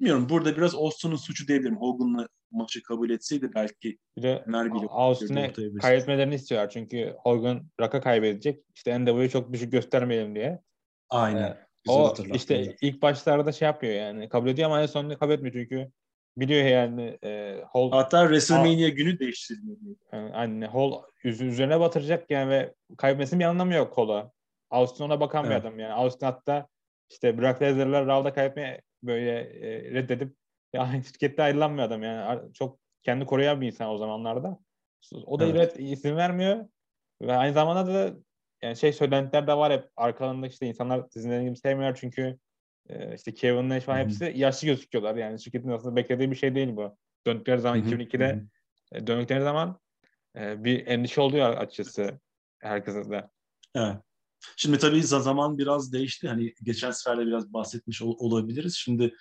Bilmiyorum 0.00 0.28
burada 0.28 0.56
biraz 0.56 0.74
Austin'ın 0.74 1.16
suçu 1.16 1.48
diyebilirim. 1.48 1.76
Hogan'la 1.76 2.28
maçı 2.50 2.82
kabul 2.82 3.10
etseydi 3.10 3.50
belki 3.54 3.98
bir 4.16 4.22
de 4.22 4.44
Austin'e 4.88 5.52
kaybetmelerini 5.80 6.34
istiyorlar. 6.34 6.70
Çünkü 6.70 7.16
Hogan 7.18 7.66
Rock'a 7.80 8.00
kaybedecek. 8.00 8.64
İşte 8.74 9.04
NW'yi 9.04 9.30
çok 9.30 9.52
düşük 9.52 9.72
göstermeyelim 9.72 10.34
diye. 10.34 10.62
Aynen. 11.10 11.42
Ee, 11.88 11.90
o 11.90 12.14
işte 12.34 12.76
ilk 12.80 13.02
başlarda 13.02 13.52
şey 13.52 13.66
yapıyor 13.66 13.92
yani 13.92 14.28
kabul 14.28 14.48
ediyor 14.48 14.66
ama 14.66 14.82
en 14.82 14.86
sonunda 14.86 15.18
kabul 15.18 15.32
etmiyor 15.32 15.52
çünkü 15.52 15.92
biliyor 16.36 16.64
yani 16.64 17.18
e, 17.24 17.62
Hall 17.72 17.90
hatta 17.90 18.22
WrestleMania 18.22 18.88
günü 18.88 19.18
değiştirmiyor. 19.18 19.78
Yani, 20.12 20.34
anne 20.34 20.66
Hall 20.66 20.92
üzerine 21.24 21.80
batıracak 21.80 22.30
yani 22.30 22.50
ve 22.50 22.74
kaybetmesinin 22.98 23.40
bir 23.40 23.44
anlamı 23.44 23.74
yok 23.74 23.98
Hall'a. 23.98 24.32
Austin 24.70 25.04
ona 25.04 25.20
bakan 25.20 25.44
evet. 25.44 25.50
bir 25.56 25.60
adam 25.60 25.78
yani. 25.78 25.92
Austin 25.92 26.26
hatta 26.26 26.66
işte 27.10 27.38
Brock 27.38 27.62
Lesnar'la 27.62 28.06
Raw'da 28.06 28.32
kaybetmeye 28.32 28.82
böyle 29.02 29.40
e, 29.40 29.90
reddedip 29.90 30.36
yani 30.72 31.04
şirkette 31.04 31.42
ayrılan 31.42 31.76
bir 31.76 31.82
adam 31.82 32.02
yani 32.02 32.52
çok 32.52 32.78
kendi 33.02 33.26
koruyan 33.26 33.60
bir 33.60 33.66
insan 33.66 33.88
o 33.88 33.98
zamanlarda. 33.98 34.58
O 35.26 35.40
da 35.40 35.46
evet. 35.46 35.80
isim 35.80 36.16
vermiyor 36.16 36.68
ve 37.22 37.36
aynı 37.36 37.54
zamanda 37.54 37.94
da 37.94 38.14
yani 38.62 38.76
şey 38.76 38.92
söylentiler 38.92 39.46
de 39.46 39.54
var 39.54 39.72
hep 39.72 39.88
arkalarında 39.96 40.46
işte 40.46 40.66
insanlar 40.66 41.10
dizilerini 41.10 41.44
gibi 41.44 41.56
sevmiyorlar 41.56 41.98
çünkü 42.00 42.38
e, 42.88 43.14
işte 43.14 43.34
Kevin 43.34 43.68
Nash 43.68 43.84
falan 43.84 43.98
hepsi 43.98 44.32
yaşlı 44.36 44.66
gözüküyorlar. 44.66 45.14
Yani 45.14 45.40
şirketin 45.40 45.68
aslında 45.68 45.96
beklediği 45.96 46.30
bir 46.30 46.36
şey 46.36 46.54
değil 46.54 46.76
bu. 46.76 46.96
Döndükleri 47.26 47.60
zaman 47.60 47.76
Hı-hı. 47.76 47.94
2002'de 47.94 48.44
e, 48.92 49.06
döndükleri 49.06 49.42
zaman 49.42 49.80
e, 50.36 50.64
bir 50.64 50.86
endişe 50.86 51.20
oluyor 51.20 51.56
açıkçası 51.56 52.20
herkese 52.58 53.10
de. 53.10 53.30
Evet. 53.74 53.96
Şimdi 54.56 54.78
tabii 54.78 55.02
zaman 55.02 55.58
biraz 55.58 55.92
değişti. 55.92 56.28
Hani 56.28 56.54
geçen 56.62 56.90
seferle 56.90 57.26
biraz 57.26 57.52
bahsetmiş 57.52 58.02
ol- 58.02 58.16
olabiliriz. 58.18 58.74
Şimdi 58.76 59.14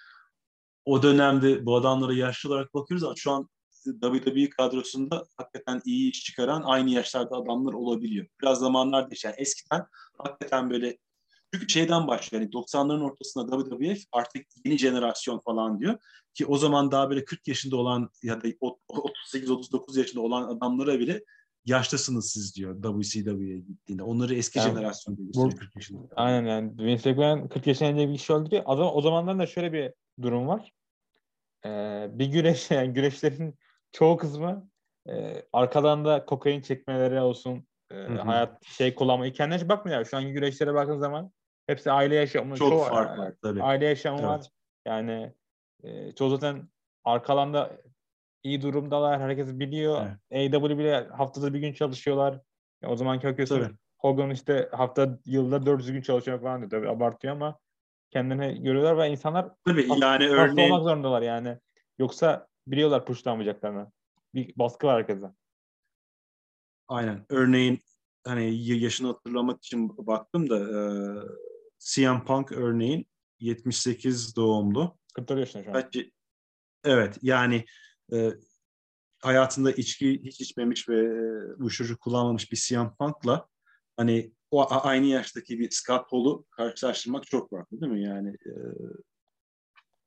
o 0.85 1.03
dönemde 1.03 1.65
bu 1.65 1.75
adamlara 1.75 2.13
yaşlı 2.13 2.49
olarak 2.49 2.73
bakıyoruz 2.73 3.03
ama 3.03 3.15
şu 3.17 3.31
an 3.31 3.49
WWE 3.85 4.49
kadrosunda 4.49 5.25
hakikaten 5.37 5.81
iyi 5.85 6.11
iş 6.11 6.23
çıkaran 6.23 6.61
aynı 6.65 6.89
yaşlarda 6.89 7.35
adamlar 7.35 7.73
olabiliyor. 7.73 8.27
Biraz 8.41 8.59
zamanlar 8.59 9.09
değişti. 9.09 9.27
Yani 9.27 9.35
eskiden 9.37 9.85
hakikaten 10.17 10.69
böyle 10.69 10.97
çünkü 11.53 11.69
şeyden 11.69 12.07
başlıyor. 12.07 12.41
Yani 12.41 12.51
90'ların 12.51 13.03
ortasında 13.03 13.63
WWF 13.63 14.03
artık 14.11 14.45
yeni 14.65 14.77
jenerasyon 14.77 15.39
falan 15.39 15.79
diyor. 15.79 15.97
Ki 16.33 16.45
o 16.45 16.57
zaman 16.57 16.91
daha 16.91 17.09
böyle 17.09 17.25
40 17.25 17.47
yaşında 17.47 17.75
olan 17.77 18.09
ya 18.23 18.41
da 18.41 18.47
38-39 18.47 19.99
yaşında 19.99 20.21
olan 20.21 20.43
adamlara 20.43 20.99
bile 20.99 21.23
yaşlısınız 21.65 22.31
siz 22.31 22.55
diyor 22.55 23.01
WCW'ye 23.01 23.59
gittiğinde. 23.59 24.03
Onları 24.03 24.35
eski 24.35 24.59
yani, 24.59 24.69
jenerasyon 24.69 25.17
diyor. 25.17 25.51
40 25.51 25.75
yaşında. 25.75 26.07
Aynen 26.15 26.45
yani. 26.47 26.77
Vince 26.77 27.11
McMahon 27.11 27.47
40 27.47 27.67
yaşında 27.67 28.09
bir 28.09 28.17
kişi 28.17 28.33
öldürüyor. 28.33 28.63
Zaman, 28.63 28.97
o 28.97 29.01
zamanlar 29.01 29.39
da 29.39 29.47
şöyle 29.47 29.73
bir 29.73 29.93
durum 30.21 30.47
var. 30.47 30.71
Ee, 31.65 32.07
bir 32.11 32.25
güreş 32.25 32.71
yani 32.71 32.93
güreşlerin 32.93 33.59
çoğu 33.91 34.17
kısmı 34.17 34.69
e, 35.09 35.45
arkadan 35.53 36.05
da 36.05 36.25
kokain 36.25 36.61
çekmeleri 36.61 37.21
olsun 37.21 37.67
e, 37.91 37.95
hayat 37.95 38.65
şey 38.65 38.95
kullanmayı 38.95 39.33
kendine 39.33 39.57
hiç 39.57 39.69
bakmıyor. 39.69 40.05
Şu 40.05 40.17
anki 40.17 40.31
güreşlere 40.31 40.73
bakın 40.73 40.99
zaman 40.99 41.31
hepsi 41.71 41.91
aile 41.91 42.15
yaşamı. 42.15 42.55
Çok 42.55 42.69
çoğu, 42.69 42.83
fark 42.83 43.19
var 43.19 43.33
tabii. 43.41 43.63
Aile 43.63 43.85
yaşamı 43.85 44.19
evet. 44.19 44.27
var. 44.27 44.49
Yani 44.85 45.33
e, 45.83 46.11
çoğu 46.11 46.29
zaten 46.29 46.69
arkalanda 47.03 47.77
iyi 48.43 48.61
durumdalar. 48.61 49.21
Herkes 49.21 49.59
biliyor. 49.59 50.07
Evet. 50.31 50.53
AW 50.53 50.77
bile 50.77 51.07
haftada 51.07 51.53
bir 51.53 51.59
gün 51.59 51.73
çalışıyorlar. 51.73 52.41
Ya, 52.81 52.89
o 52.89 52.95
zamanki 52.95 53.27
bakıyorsun 53.27 53.77
Hogan 53.97 54.29
işte 54.29 54.69
hafta 54.71 55.19
yılda 55.25 55.65
400 55.65 55.91
gün 55.91 56.01
çalışıyor 56.01 56.41
falan 56.41 56.59
diyor. 56.59 56.71
Tabii 56.71 56.89
abartıyor 56.89 57.33
ama 57.33 57.59
kendini 58.09 58.63
görüyorlar 58.63 58.97
ve 58.97 59.09
insanlar 59.09 59.49
Tabii 59.65 59.87
yani 60.01 60.29
örneğin 60.29 60.71
olmak 60.71 60.83
zorundalar 60.83 61.21
yani. 61.21 61.57
Yoksa 61.99 62.47
biliyorlar 62.67 63.05
puşlamayacaklarını. 63.05 63.91
Bir 64.33 64.53
baskı 64.55 64.87
var 64.87 64.97
herkese. 64.97 65.27
Aynen. 66.87 67.25
Örneğin 67.29 67.79
hani 68.27 68.67
yaşını 68.67 69.07
hatırlamak 69.07 69.57
için 69.57 70.07
baktım 70.07 70.49
da 70.49 70.57
e, 70.57 70.79
CM 71.81 72.25
Punk 72.25 72.51
örneğin 72.51 73.07
78 73.39 74.35
doğumlu. 74.35 74.97
44 75.15 75.39
yaşında 75.39 75.63
şu 75.63 75.69
an. 75.69 75.75
Evet 76.83 77.17
yani 77.21 77.65
e, 78.13 78.31
hayatında 79.19 79.71
içki 79.71 80.21
hiç 80.23 80.41
içmemiş 80.41 80.89
ve 80.89 80.99
e, 80.99 81.53
uyuşturucu 81.53 81.99
kullanmamış 81.99 82.51
bir 82.51 82.57
CM 82.57 82.95
Punk'la 82.99 83.47
hani 83.97 84.33
o 84.51 84.67
aynı 84.71 85.05
yaştaki 85.05 85.59
bir 85.59 85.69
Scott 85.71 86.11
Hall'u 86.11 86.45
karşılaştırmak 86.51 87.25
çok 87.27 87.49
farklı 87.49 87.81
değil 87.81 87.91
mi? 87.91 88.03
Yani 88.03 88.35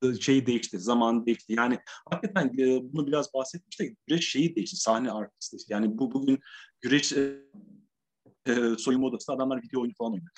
e, 0.03 0.15
şeyi 0.21 0.47
değişti, 0.47 0.79
zaman 0.79 1.27
değişti. 1.27 1.53
Yani 1.53 1.79
hakikaten 2.11 2.47
e, 2.59 2.93
bunu 2.93 3.07
biraz 3.07 3.35
bahsetmiştik. 3.35 3.99
Güreş 4.07 4.29
şeyi 4.29 4.57
değişti, 4.57 4.77
sahne 4.77 5.11
arkası 5.11 5.53
değişti. 5.53 5.73
Yani 5.73 5.99
bu 5.99 6.13
bugün 6.13 6.41
güreş 6.81 7.13
e, 7.13 7.41
e, 8.47 8.55
soyunma 8.79 9.07
odasında 9.07 9.37
adamlar 9.37 9.63
video 9.63 9.81
oyunu 9.81 9.95
falan 9.99 10.13
oynuyor. 10.13 10.31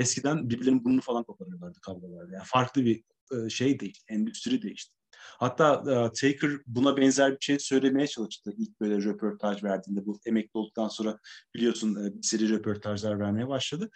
Eskiden 0.00 0.50
birbirlerinin 0.50 0.84
burnunu 0.84 1.00
falan 1.00 1.24
koparıyorlardı 1.24 1.80
kavgalarda. 1.80 2.34
Yani 2.34 2.44
farklı 2.46 2.84
bir 2.84 3.04
e, 3.32 3.50
şey 3.50 3.80
değil, 3.80 3.98
endüstri 4.08 4.62
değişti. 4.62 4.94
Hatta 5.38 5.74
e, 5.74 5.94
Taker 6.12 6.50
buna 6.66 6.96
benzer 6.96 7.32
bir 7.32 7.40
şey 7.40 7.58
söylemeye 7.58 8.06
çalıştı 8.06 8.52
ilk 8.56 8.80
böyle 8.80 9.04
röportaj 9.04 9.64
verdiğinde. 9.64 10.06
Bu 10.06 10.20
emekli 10.26 10.50
olduktan 10.58 10.88
sonra 10.88 11.18
biliyorsun 11.54 12.04
e, 12.04 12.14
bir 12.16 12.22
seri 12.22 12.50
röportajlar 12.50 13.20
vermeye 13.20 13.48
başladı. 13.48 13.90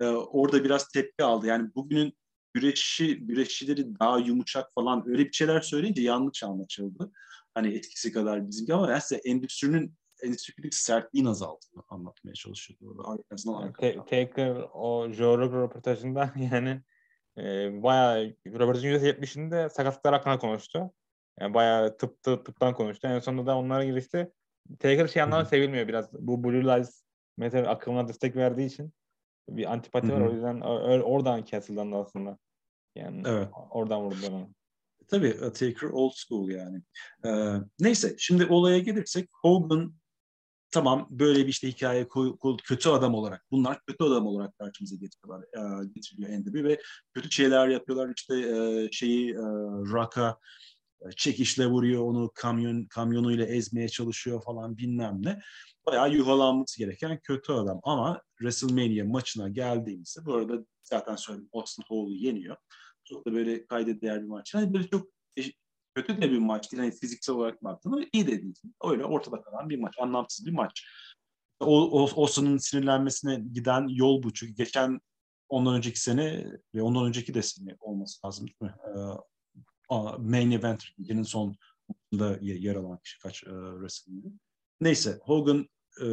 E, 0.00 0.06
orada 0.06 0.64
biraz 0.64 0.88
tepki 0.88 1.24
aldı. 1.24 1.46
Yani 1.46 1.74
bugünün 1.74 2.12
güreşi, 2.54 3.16
güreşçileri 3.16 3.98
daha 4.00 4.18
yumuşak 4.18 4.74
falan 4.74 5.08
öyle 5.08 5.24
bir 5.24 5.32
şeyler 5.32 5.60
söyleyince 5.60 6.02
yanlış 6.02 6.42
anlaşıldı. 6.42 7.12
Hani 7.54 7.74
etkisi 7.74 8.12
kadar 8.12 8.48
bizimki 8.48 8.74
ama 8.74 8.90
yani 8.90 9.20
endüstrinin 9.24 9.94
endüstrideki 10.24 10.76
sertliğin 10.76 11.26
azaldığını 11.26 11.82
anlatmaya 11.88 12.34
çalışıyordu. 12.34 13.02
Orada. 13.06 14.02
Taker 14.04 14.56
o 14.72 15.08
Joe 15.12 15.38
Rogan 15.38 15.62
röportajında 15.62 16.32
yani 16.52 16.82
e, 17.38 17.42
bayağı 17.82 18.36
röportajın 18.46 18.88
%70'inde 18.88 19.68
sakatlıklar 19.68 20.14
hakkında 20.14 20.38
konuştu. 20.38 20.90
Yani 21.40 21.54
bayağı 21.54 21.96
tıp, 21.96 22.22
tıp, 22.22 22.46
tıptan 22.46 22.74
konuştu. 22.74 23.08
En 23.08 23.18
sonunda 23.18 23.46
da 23.46 23.56
onlara 23.56 23.84
girişti. 23.84 24.32
Taker 24.78 25.08
şey 25.08 25.22
anlamda 25.22 25.44
sevilmiyor 25.44 25.88
biraz. 25.88 26.12
Bu 26.12 26.44
Blue 26.44 26.62
Lives 26.62 27.04
Matter 27.36 27.64
akımına 27.64 28.08
destek 28.08 28.36
verdiği 28.36 28.66
için 28.66 28.92
bir 29.48 29.72
antipati 29.72 30.12
var. 30.12 30.20
O 30.20 30.32
yüzden 30.32 30.60
oradan 31.00 31.44
kesildi 31.44 31.96
aslında. 31.96 32.38
Yani 32.94 33.22
evet. 33.26 33.48
oradan 33.70 34.02
vurdular 34.02 34.32
onu. 34.32 34.48
Tabii 35.08 35.38
Taker 35.38 35.88
old 35.92 36.12
school 36.14 36.48
yani. 36.48 36.82
Ee, 37.24 37.54
neyse 37.80 38.14
şimdi 38.18 38.46
olaya 38.46 38.78
gelirsek 38.78 39.28
Hogan 39.32 39.94
tamam 40.74 41.06
böyle 41.10 41.38
bir 41.38 41.48
işte 41.48 41.68
hikaye 41.68 42.08
kötü 42.64 42.88
adam 42.88 43.14
olarak 43.14 43.44
bunlar 43.50 43.80
kötü 43.86 44.04
adam 44.04 44.26
olarak 44.26 44.58
karşımıza 44.58 44.96
getiriyorlar 44.96 45.42
e, 45.42 45.86
getiriliyor 45.94 46.30
Enderby 46.30 46.64
ve 46.64 46.80
kötü 47.14 47.30
şeyler 47.30 47.68
yapıyorlar 47.68 48.12
işte 48.16 48.34
e, 48.34 48.88
şeyi 48.92 49.30
e, 49.30 49.42
Rock'a 49.92 50.38
e, 51.00 51.10
çekişle 51.16 51.66
vuruyor 51.66 52.02
onu 52.02 52.30
kamyon 52.34 52.84
kamyonuyla 52.84 53.46
ezmeye 53.46 53.88
çalışıyor 53.88 54.42
falan 54.42 54.76
bilmem 54.78 55.18
ne. 55.22 55.40
Bayağı 55.86 56.12
yuhalanması 56.12 56.78
gereken 56.78 57.20
kötü 57.22 57.52
adam 57.52 57.80
ama 57.82 58.22
WrestleMania 58.38 59.04
maçına 59.04 59.48
geldiğimizde 59.48 60.24
bu 60.24 60.34
arada 60.34 60.66
zaten 60.82 61.16
söyledim 61.16 61.48
Austin 61.52 61.84
Hall'u 61.88 62.12
yeniyor. 62.12 62.56
Çok 63.04 63.26
da 63.26 63.32
böyle 63.32 63.66
kayda 63.66 64.00
değer 64.00 64.22
bir 64.22 64.28
maç. 64.28 64.54
Yani 64.54 64.74
böyle 64.74 64.88
çok 64.88 65.08
kötü 65.94 66.22
de 66.22 66.30
bir 66.30 66.38
maç 66.38 66.72
değil. 66.72 66.82
Yani 66.82 66.92
fiziksel 66.92 67.34
olarak 67.34 67.64
baktığında 67.64 68.06
iyi 68.12 68.26
de 68.26 68.42
değil. 68.42 68.54
Öyle 68.84 69.04
ortada 69.04 69.42
kalan 69.42 69.70
bir 69.70 69.78
maç. 69.78 69.94
Anlamsız 69.98 70.46
bir 70.46 70.52
maç. 70.52 70.86
O, 71.60 72.02
o, 72.02 72.22
Osa'nın 72.22 72.58
sinirlenmesine 72.58 73.44
giden 73.52 73.88
yol 73.88 74.22
bu. 74.22 74.32
Çünkü 74.32 74.54
geçen 74.54 75.00
ondan 75.48 75.74
önceki 75.74 76.00
sene 76.00 76.46
ve 76.74 76.82
ondan 76.82 77.06
önceki 77.06 77.34
de 77.34 77.42
sene 77.42 77.76
olması 77.80 78.26
lazım 78.26 78.46
değil 78.46 78.72
mi? 78.72 78.74
Ee, 78.88 78.98
main 80.18 80.50
event 80.50 80.84
liginin 81.00 81.22
son 81.22 81.56
da 82.18 82.38
yer 82.40 82.74
alan 82.74 82.98
kişi 82.98 83.18
kaç 83.18 83.44
e. 83.44 83.50
Neyse 84.80 85.18
Hogan 85.22 85.68
e, 86.00 86.06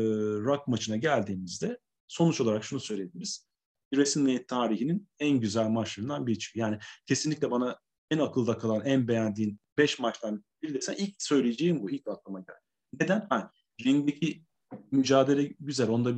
Rock 0.44 0.68
maçına 0.68 0.98
geldiğimizde 0.98 1.80
sonuç 2.08 2.42
olarak 2.42 2.64
şunu 2.64 2.80
söyleyebiliriz. 2.80 3.48
WrestleMania 3.94 4.46
tarihinin 4.48 5.10
en 5.20 5.40
güzel 5.40 5.70
maçlarından 5.70 6.28
biri 6.28 6.40
çıkıyor. 6.40 6.68
Yani 6.68 6.80
kesinlikle 7.06 7.52
bana 7.52 7.80
en 8.12 8.20
akılda 8.20 8.58
kalan, 8.58 8.86
en 8.86 9.08
beğendiğin 9.08 9.60
5 9.82 10.00
maçtan 10.00 10.44
biri 10.64 10.74
desen 10.74 10.96
ilk 10.98 11.22
söyleyeceğim 11.22 11.82
bu. 11.82 11.90
ilk 11.90 12.08
aklıma 12.08 12.40
geldi. 12.40 12.60
Neden? 13.00 13.28
Ha, 13.30 13.52
ringdeki 13.86 14.46
mücadele 14.92 15.44
güzel. 15.60 15.90
Onda 15.90 16.14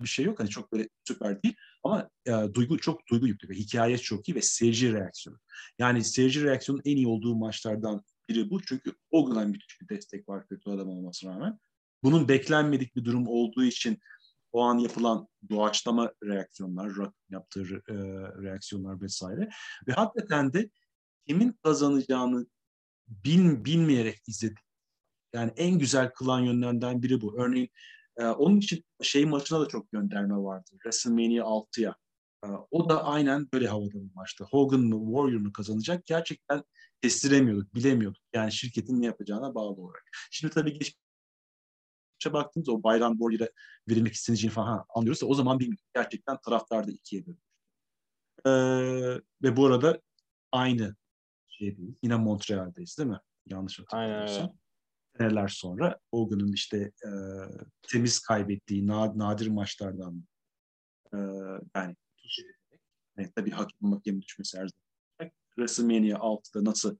bir 0.00 0.08
şey 0.08 0.24
yok. 0.24 0.40
Hani 0.40 0.48
çok 0.48 0.72
böyle 0.72 0.88
süper 1.08 1.42
değil. 1.42 1.54
Ama 1.84 2.10
e, 2.26 2.32
duygu 2.54 2.78
çok 2.78 3.08
duygu 3.10 3.26
yüklü 3.26 3.48
ve 3.48 3.54
hikaye 3.54 3.98
çok 3.98 4.28
iyi 4.28 4.34
ve 4.34 4.42
seyirci 4.42 4.92
reaksiyonu. 4.92 5.38
Yani 5.78 6.04
seyirci 6.04 6.44
reaksiyonun 6.44 6.82
en 6.84 6.96
iyi 6.96 7.06
olduğu 7.06 7.36
maçlardan 7.36 8.02
biri 8.28 8.50
bu. 8.50 8.62
Çünkü 8.62 8.92
o 9.10 9.24
kadar 9.24 9.46
müthiş 9.46 9.80
bir 9.80 9.88
destek 9.88 10.28
var 10.28 10.48
kötü 10.48 10.70
adam 10.70 10.88
olmasına 10.88 11.34
rağmen. 11.34 11.58
Bunun 12.02 12.28
beklenmedik 12.28 12.96
bir 12.96 13.04
durum 13.04 13.26
olduğu 13.28 13.64
için 13.64 13.98
o 14.52 14.62
an 14.62 14.78
yapılan 14.78 15.28
doğaçlama 15.50 16.12
reaksiyonlar, 16.24 16.92
yaptığı 17.30 17.62
e, 17.62 17.94
reaksiyonlar 18.42 19.00
vesaire. 19.00 19.48
Ve 19.88 19.92
hakikaten 19.92 20.52
de 20.52 20.70
kimin 21.26 21.52
kazanacağını 21.62 22.46
bil, 23.08 23.64
bilmeyerek 23.64 24.28
izledik. 24.28 24.58
Yani 25.34 25.52
en 25.56 25.78
güzel 25.78 26.10
kılan 26.10 26.40
yönlerden 26.40 27.02
biri 27.02 27.20
bu. 27.20 27.42
Örneğin 27.42 27.70
e, 28.16 28.24
onun 28.26 28.56
için 28.56 28.84
şey 29.02 29.26
maçına 29.26 29.60
da 29.60 29.68
çok 29.68 29.92
gönderme 29.92 30.36
vardı. 30.36 30.70
WrestleMania 30.70 31.44
6'ya. 31.44 31.96
E, 32.44 32.48
o 32.70 32.88
da 32.88 33.04
aynen 33.04 33.48
böyle 33.52 33.68
havada 33.68 33.94
bir 33.94 34.14
maçtı. 34.14 34.44
Hogan 34.44 34.80
mı 34.80 35.06
Warrior 35.06 35.40
mu 35.40 35.52
kazanacak 35.52 36.06
gerçekten 36.06 36.62
kestiremiyorduk, 37.02 37.74
bilemiyorduk. 37.74 38.22
Yani 38.34 38.52
şirketin 38.52 39.02
ne 39.02 39.06
yapacağına 39.06 39.54
bağlı 39.54 39.80
olarak. 39.80 40.04
Şimdi 40.30 40.54
tabii 40.54 40.78
geç 40.78 40.96
baktığımız 42.32 42.68
o 42.68 42.82
Bayram 42.82 43.12
Warrior'a 43.12 43.48
verilmek 43.88 44.12
isteneceğini 44.12 44.54
falan 44.54 44.84
anlıyoruz 44.94 45.22
da 45.22 45.26
o 45.26 45.34
zaman 45.34 45.58
bir 45.58 45.78
gerçekten 45.94 46.38
taraftar 46.44 46.86
da 46.86 46.90
ikiye 46.90 47.22
bölünmüş. 47.26 47.42
Ee, 48.46 48.50
ve 49.42 49.56
bu 49.56 49.66
arada 49.66 50.00
aynı 50.52 50.96
şeydeyiz. 51.62 51.94
Yine 52.02 52.16
Montreal'deyiz 52.16 52.98
değil 52.98 53.08
mi? 53.08 53.20
Yanlış 53.46 53.78
hatırlamıyorsam. 53.78 54.56
Seneler 55.18 55.48
sonra 55.48 55.98
Hogan'ın 56.10 56.52
işte 56.52 56.78
e, 56.78 57.10
temiz 57.82 58.20
kaybettiği 58.20 58.86
nad, 58.86 59.18
nadir 59.18 59.46
maçlardan 59.46 60.24
e, 61.14 61.16
yani 61.76 61.96
yani 63.16 63.32
tabii 63.36 63.50
hakim 63.50 63.92
hakem 63.92 64.22
düşmesi 64.22 64.58
her 64.58 64.68
zaman. 64.68 65.32
WrestleMania 65.56 66.18
6'da 66.18 66.64
nasıl 66.64 66.96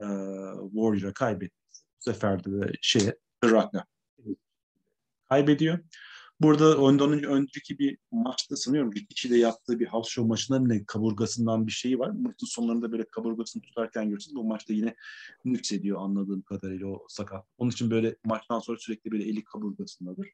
e, 0.00 0.06
Warrior'a 0.72 1.12
kaybetti. 1.12 1.56
Bu 1.72 2.02
sefer 2.12 2.44
de 2.44 2.72
şeye 2.80 3.16
Rock'a 3.44 3.84
kaybediyor. 5.28 5.78
Burada 6.42 6.78
ondan 6.78 7.22
önceki 7.22 7.78
bir 7.78 7.98
maçta 8.10 8.56
sanıyorum 8.56 8.92
Rikichi 8.92 9.30
de 9.30 9.36
yaptığı 9.36 9.80
bir 9.80 9.86
house 9.86 10.10
show 10.10 10.28
maçında 10.28 10.58
ne 10.58 10.84
kaburgasından 10.84 11.66
bir 11.66 11.72
şeyi 11.72 11.98
var. 11.98 12.10
Maçın 12.10 12.46
sonlarında 12.46 12.92
böyle 12.92 13.04
kaburgasını 13.04 13.62
tutarken 13.62 14.08
görürsünüz. 14.08 14.36
Bu 14.36 14.44
maçta 14.44 14.72
yine 14.72 14.94
nüksediyor 15.44 16.00
anladığım 16.00 16.42
kadarıyla 16.42 16.86
o 16.86 17.06
sakat. 17.08 17.46
Onun 17.58 17.70
için 17.70 17.90
böyle 17.90 18.16
maçtan 18.24 18.58
sonra 18.58 18.78
sürekli 18.78 19.12
böyle 19.12 19.24
eli 19.24 19.44
kaburgasındadır. 19.44 20.28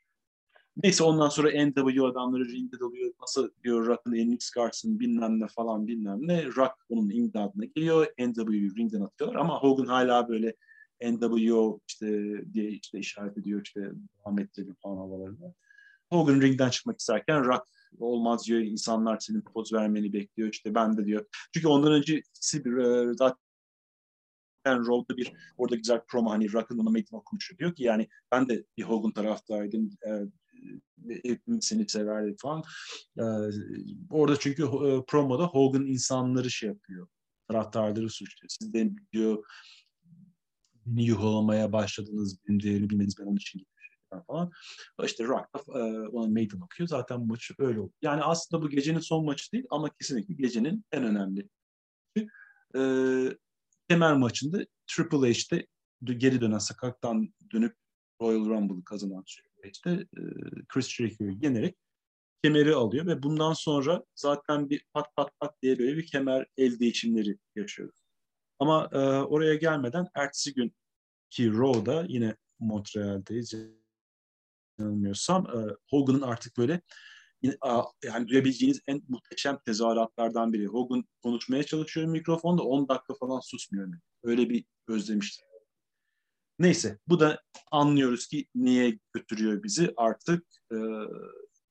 Neyse 0.82 1.04
ondan 1.04 1.28
sonra 1.28 1.66
NW 1.66 2.04
adamları 2.04 2.48
ringde 2.48 2.80
dalıyor. 2.80 3.12
Nasıl 3.20 3.50
diyor 3.64 3.86
Rock'ın 3.86 4.12
elini 4.12 4.38
çıkarsın 4.38 5.00
bilmem 5.00 5.40
ne 5.40 5.46
falan 5.46 5.86
bilmem 5.86 6.18
ne. 6.20 6.46
Rock 6.46 6.74
onun 6.88 7.10
imdadına 7.10 7.64
geliyor. 7.64 8.06
NW'yu 8.18 8.76
ringden 8.76 9.00
atıyorlar 9.00 9.40
ama 9.40 9.60
Hogan 9.60 9.86
hala 9.86 10.28
böyle 10.28 10.54
NWO 11.02 11.80
işte 11.88 12.32
diye 12.52 12.70
işte 12.70 12.98
işaret 12.98 13.38
ediyor 13.38 13.62
işte 13.64 13.92
Ahmet 14.24 14.56
Dedim 14.56 14.76
falan 14.82 14.96
havalarında. 14.96 15.54
Hogan 16.10 16.40
ringden 16.40 16.70
çıkmak 16.70 17.00
isterken 17.00 17.44
Rock 17.44 17.68
olmaz 17.98 18.46
diyor. 18.46 18.60
insanlar 18.60 19.18
senin 19.18 19.40
poz 19.40 19.72
vermeni 19.72 20.12
bekliyor. 20.12 20.48
işte 20.52 20.74
ben 20.74 20.96
de 20.96 21.04
diyor. 21.06 21.26
Çünkü 21.54 21.68
ondan 21.68 21.92
öncesi 21.92 22.64
bir 22.64 22.76
e, 22.76 23.14
zaten 23.14 23.38
Raw'da 24.66 25.16
bir 25.16 25.32
orada 25.56 25.76
güzel 25.76 26.00
promo 26.08 26.30
hani 26.30 26.52
Rock'ın 26.52 26.78
ona 26.78 26.90
meydan 26.90 27.18
okumuşu. 27.18 27.58
Diyor 27.58 27.74
ki 27.74 27.82
yani 27.82 28.08
ben 28.32 28.48
de 28.48 28.64
bir 28.76 28.82
Hogan 28.82 29.12
taraftarıydım. 29.12 29.90
E, 30.06 30.10
hepimiz 31.24 31.64
seni 31.64 31.88
severdik 31.88 32.40
falan. 32.40 32.62
E, 33.18 33.24
orada 34.10 34.38
çünkü 34.38 34.62
e, 34.62 35.04
promoda 35.08 35.46
Hogan 35.46 35.86
insanları 35.86 36.50
şey 36.50 36.68
yapıyor. 36.68 37.08
Taraftarları 37.48 38.10
suçluyor. 38.10 38.48
Siz 38.48 38.72
de 38.72 38.90
diyor 39.12 39.44
beni 40.88 41.04
yuhalamaya 41.04 41.72
başladınız. 41.72 42.38
Benim 42.48 42.62
değerimi 42.62 42.90
bilmeniz 42.90 43.18
ben 43.18 43.24
onun 43.24 43.36
için 43.36 43.66
gitmişim 44.08 44.26
falan. 44.26 44.50
İşte 45.04 45.24
Rock 45.24 45.48
e, 45.68 45.78
ona 46.08 46.26
meydan 46.26 46.60
okuyor. 46.60 46.88
Zaten 46.88 47.26
maç 47.26 47.50
öyle 47.58 47.80
oldu. 47.80 47.92
Yani 48.02 48.22
aslında 48.22 48.62
bu 48.62 48.68
gecenin 48.68 49.00
son 49.00 49.24
maçı 49.24 49.52
değil 49.52 49.66
ama 49.70 49.90
kesinlikle 49.90 50.34
gecenin 50.34 50.84
en 50.92 51.04
önemli. 51.04 51.48
E, 52.76 52.80
kemer 53.88 54.16
maçında 54.16 54.66
Triple 54.86 55.32
H'te 55.32 55.66
geri 56.04 56.40
dönen 56.40 56.58
sakattan 56.58 57.34
dönüp 57.52 57.76
Royal 58.20 58.44
Rumble'ı 58.48 58.84
kazanan 58.84 59.24
şey 59.26 59.44
işte 59.64 59.90
e, 59.90 60.22
Chris 60.68 60.88
Jericho'yu 60.88 61.38
yenerek 61.42 61.76
kemeri 62.44 62.74
alıyor 62.74 63.06
ve 63.06 63.22
bundan 63.22 63.52
sonra 63.52 64.04
zaten 64.14 64.70
bir 64.70 64.84
pat 64.92 65.16
pat 65.16 65.30
pat 65.40 65.62
diye 65.62 65.78
böyle 65.78 65.96
bir 65.96 66.06
kemer 66.06 66.46
el 66.56 66.78
değişimleri 66.78 67.38
yaşıyoruz. 67.56 68.04
Ama 68.58 68.88
e, 68.92 68.98
oraya 69.08 69.54
gelmeden 69.54 70.06
ertesi 70.14 70.54
gün 70.54 70.74
ki 71.30 71.52
Raw'da 71.52 72.04
yine 72.08 72.36
Montreal'deyiz 72.58 73.54
yanılmıyorsam 74.78 75.46
e, 75.46 75.58
Hogan'ın 75.90 76.22
artık 76.22 76.58
böyle 76.58 76.80
yani 78.04 78.28
duyabileceğiniz 78.28 78.80
en 78.86 79.02
muhteşem 79.08 79.58
tezahüratlardan 79.66 80.52
biri. 80.52 80.66
Hogan 80.66 81.04
konuşmaya 81.22 81.62
çalışıyor 81.62 82.06
mikrofonda 82.06 82.62
10 82.62 82.88
dakika 82.88 83.14
falan 83.14 83.40
susmuyor. 83.40 83.88
Öyle 84.22 84.50
bir 84.50 84.64
özlemiştim. 84.88 85.48
Neyse 86.58 86.98
bu 87.08 87.20
da 87.20 87.42
anlıyoruz 87.70 88.26
ki 88.26 88.46
niye 88.54 88.98
götürüyor 89.12 89.62
bizi 89.62 89.92
artık 89.96 90.46
e, 90.72 90.76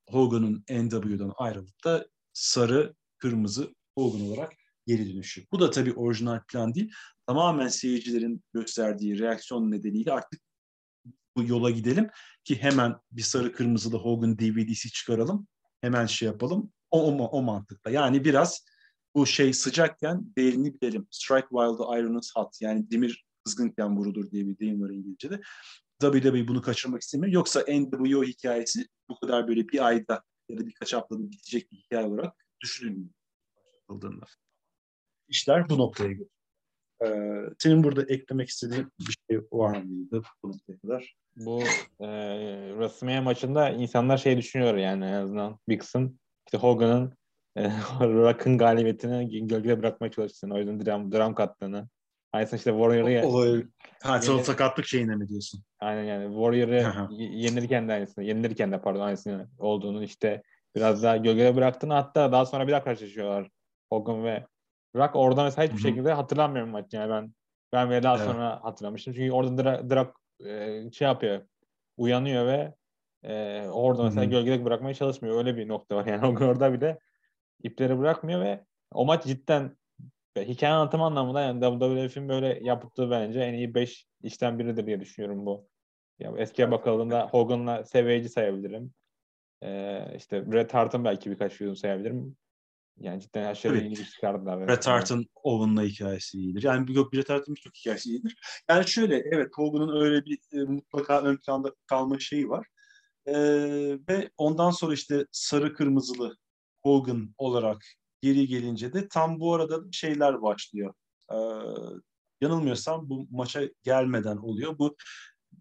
Hogan'ın 0.09 0.63
NW'dan 0.69 1.33
ayrılıp 1.37 1.83
da 1.85 2.07
sarı 2.33 2.95
kırmızı 3.17 3.75
Hogan 3.97 4.21
olarak 4.21 4.53
geri 4.87 5.13
dönüşü. 5.13 5.45
Bu 5.51 5.59
da 5.59 5.69
tabii 5.69 5.93
orijinal 5.93 6.41
plan 6.51 6.73
değil. 6.73 6.91
Tamamen 7.27 7.67
seyircilerin 7.67 8.43
gösterdiği 8.53 9.19
reaksiyon 9.19 9.71
nedeniyle 9.71 10.11
artık 10.11 10.41
yola 11.43 11.71
gidelim 11.71 12.09
ki 12.43 12.61
hemen 12.61 12.95
bir 13.11 13.21
sarı 13.21 13.51
kırmızılı 13.51 13.97
Hogan 13.97 14.39
DVD'si 14.39 14.91
çıkaralım. 14.91 15.47
Hemen 15.81 16.05
şey 16.05 16.25
yapalım. 16.25 16.71
O, 16.91 17.11
o, 17.11 17.25
o 17.25 17.41
mantıkla. 17.41 17.91
Yani 17.91 18.25
biraz 18.25 18.65
bu 19.15 19.25
şey 19.25 19.53
sıcakken 19.53 20.33
değerini 20.37 20.73
bilelim. 20.73 21.07
Strike 21.11 21.47
while 21.49 21.77
the 21.77 21.99
iron 21.99 22.19
is 22.19 22.31
hot. 22.35 22.61
Yani 22.61 22.91
demir 22.91 23.25
kızgınken 23.45 23.97
vurulur 23.97 24.31
diye 24.31 24.47
bir 24.47 24.59
deyim 24.59 24.81
var 24.81 24.89
İngilizce'de. 24.89 25.41
WWE 26.01 26.47
bunu 26.47 26.61
kaçırmak 26.61 27.01
istemiyor. 27.01 27.33
Yoksa 27.33 27.65
NWO 27.67 28.23
hikayesi 28.23 28.87
bu 29.09 29.19
kadar 29.19 29.47
böyle 29.47 29.67
bir 29.67 29.85
ayda 29.87 30.23
ya 30.49 30.57
da 30.57 30.67
birkaç 30.67 30.93
haftada 30.93 31.31
bitecek 31.31 31.71
bir 31.71 31.77
hikaye 31.77 32.07
olarak 32.07 32.33
düşünülmüyor. 32.61 33.13
İşler 35.27 35.69
bu 35.69 35.77
noktaya 35.77 36.09
geliyor. 36.09 36.29
Ee, 37.05 37.43
senin 37.59 37.83
burada 37.83 38.01
eklemek 38.01 38.49
istediğin 38.49 38.91
bir 38.99 39.17
şey 39.29 39.41
var 39.51 39.81
mıydı 39.81 40.21
bu 40.43 40.49
noktaya 40.49 40.77
kadar? 40.77 41.15
Bu 41.35 41.61
e, 41.99 42.07
WrestleMania 42.71 43.21
maçında 43.21 43.69
insanlar 43.69 44.17
şey 44.17 44.37
düşünüyor 44.37 44.75
yani 44.75 45.05
en 45.05 45.13
azından 45.13 45.59
bir 45.69 45.79
kısım 45.79 46.19
işte 46.47 46.57
Hogan'ın 46.57 47.13
e, 47.55 47.63
Rock'ın 48.01 48.57
galibiyetini 48.57 49.47
gölgede 49.47 49.79
bırakmaya 49.79 50.11
çalıştığını, 50.11 50.53
o 50.53 50.57
yüzden 50.57 50.85
dram, 50.85 51.11
dram 51.11 51.35
kattığını. 51.35 51.89
Aynısını 52.33 52.57
işte 52.57 52.71
Warrior'ı 52.71 53.67
Ha, 54.03 54.19
yenir... 54.27 54.43
sakatlık 54.43 54.85
şeyine 54.85 55.15
mi 55.15 55.27
diyorsun? 55.27 55.63
Aynen 55.79 56.03
yani 56.03 56.25
Warrior'ı 56.25 57.07
yenilirken 57.13 57.89
de 57.89 57.93
aynısını, 57.93 58.23
yenilirken 58.23 58.71
de 58.71 58.81
pardon 58.81 58.99
aynısını 58.99 59.49
olduğunu 59.57 60.03
işte 60.03 60.43
biraz 60.75 61.03
daha 61.03 61.17
gölgede 61.17 61.55
bıraktığını 61.55 61.93
hatta 61.93 62.31
daha 62.31 62.45
sonra 62.45 62.67
bir 62.67 62.71
daha 62.71 62.83
karşılaşıyorlar 62.83 63.49
Hogan 63.89 64.23
ve 64.23 64.45
Rock 64.97 65.15
orada 65.15 65.43
mesela 65.43 65.63
hiçbir 65.63 65.77
Hı-hı. 65.77 65.87
şekilde 65.87 66.13
hatırlamıyorum 66.13 66.71
maç 66.71 66.93
yani 66.93 67.09
ben 67.09 67.33
ben 67.73 67.89
ve 67.89 68.03
daha 68.03 68.17
evet. 68.17 68.25
sonra 68.25 68.63
hatırlamıştım. 68.63 69.13
Çünkü 69.13 69.31
orada 69.31 69.63
Drak, 69.63 69.89
Drak 69.89 70.15
e, 70.45 70.91
şey 70.91 71.07
yapıyor 71.07 71.41
uyanıyor 71.97 72.47
ve 72.47 72.73
e, 73.23 73.61
orada 73.67 74.03
mesela 74.03 74.23
Hı-hı. 74.23 74.31
gölgede 74.31 74.65
bırakmaya 74.65 74.93
çalışmıyor. 74.93 75.37
Öyle 75.37 75.57
bir 75.57 75.67
nokta 75.67 75.95
var 75.95 76.05
yani 76.05 76.25
orada 76.45 76.73
bir 76.73 76.81
de 76.81 76.99
ipleri 77.63 77.99
bırakmıyor 77.99 78.41
ve 78.41 78.65
o 78.93 79.05
maç 79.05 79.25
cidden 79.25 79.77
hikaye 80.37 80.73
anlatım 80.73 81.01
anlamında 81.01 81.41
yani 81.41 81.61
WWF'in 81.61 82.29
böyle 82.29 82.59
yaptığı 82.63 83.11
bence 83.11 83.39
en 83.39 83.53
iyi 83.53 83.75
5 83.75 84.07
işten 84.23 84.59
biridir 84.59 84.85
diye 84.85 84.99
düşünüyorum 84.99 85.45
bu. 85.45 85.67
Ya 86.19 86.33
eskiye 86.37 86.71
bakıldığında 86.71 87.27
Hogan'la 87.27 87.83
Savage'i 87.85 88.29
sayabilirim. 88.29 88.93
Ee, 89.63 90.13
işte 90.15 90.51
Bret 90.51 90.73
Hart'ın 90.73 91.05
belki 91.05 91.31
birkaç 91.31 91.61
yüzünü 91.61 91.75
sayabilirim. 91.75 92.37
Yani 92.99 93.21
cidden 93.21 93.43
aşırı 93.43 93.77
evet. 93.77 93.91
iyi 93.91 93.97
bir 93.97 94.05
çıkardılar. 94.05 94.67
Bret 94.67 94.87
Hart'ın 94.87 95.25
Owen'la 95.43 95.83
hikayesi 95.83 96.37
iyidir. 96.37 96.63
Yani 96.63 96.95
yok 96.95 97.13
Bret 97.13 97.29
Hart'ın 97.29 97.55
birçok 97.55 97.75
hikayesi 97.75 98.09
iyidir. 98.09 98.35
Yani 98.69 98.87
şöyle 98.87 99.15
evet 99.31 99.49
Hogan'ın 99.55 100.01
öyle 100.01 100.25
bir 100.25 100.39
e, 100.53 100.63
mutlaka 100.63 101.21
ön 101.21 101.37
planda 101.37 101.71
kalma 101.87 102.19
şeyi 102.19 102.49
var. 102.49 102.67
E, 103.25 103.33
ve 104.09 104.29
ondan 104.37 104.71
sonra 104.71 104.93
işte 104.93 105.25
sarı 105.31 105.73
kırmızılı 105.73 106.37
Hogan 106.83 107.33
olarak 107.37 107.81
geri 108.21 108.47
gelince 108.47 108.93
de 108.93 109.07
tam 109.07 109.39
bu 109.39 109.53
arada 109.53 109.79
şeyler 109.91 110.41
başlıyor. 110.41 110.93
Ee, 111.31 111.35
yanılmıyorsam 112.41 113.09
bu 113.09 113.27
maça 113.31 113.61
gelmeden 113.83 114.37
oluyor. 114.37 114.77
Bu 114.79 114.95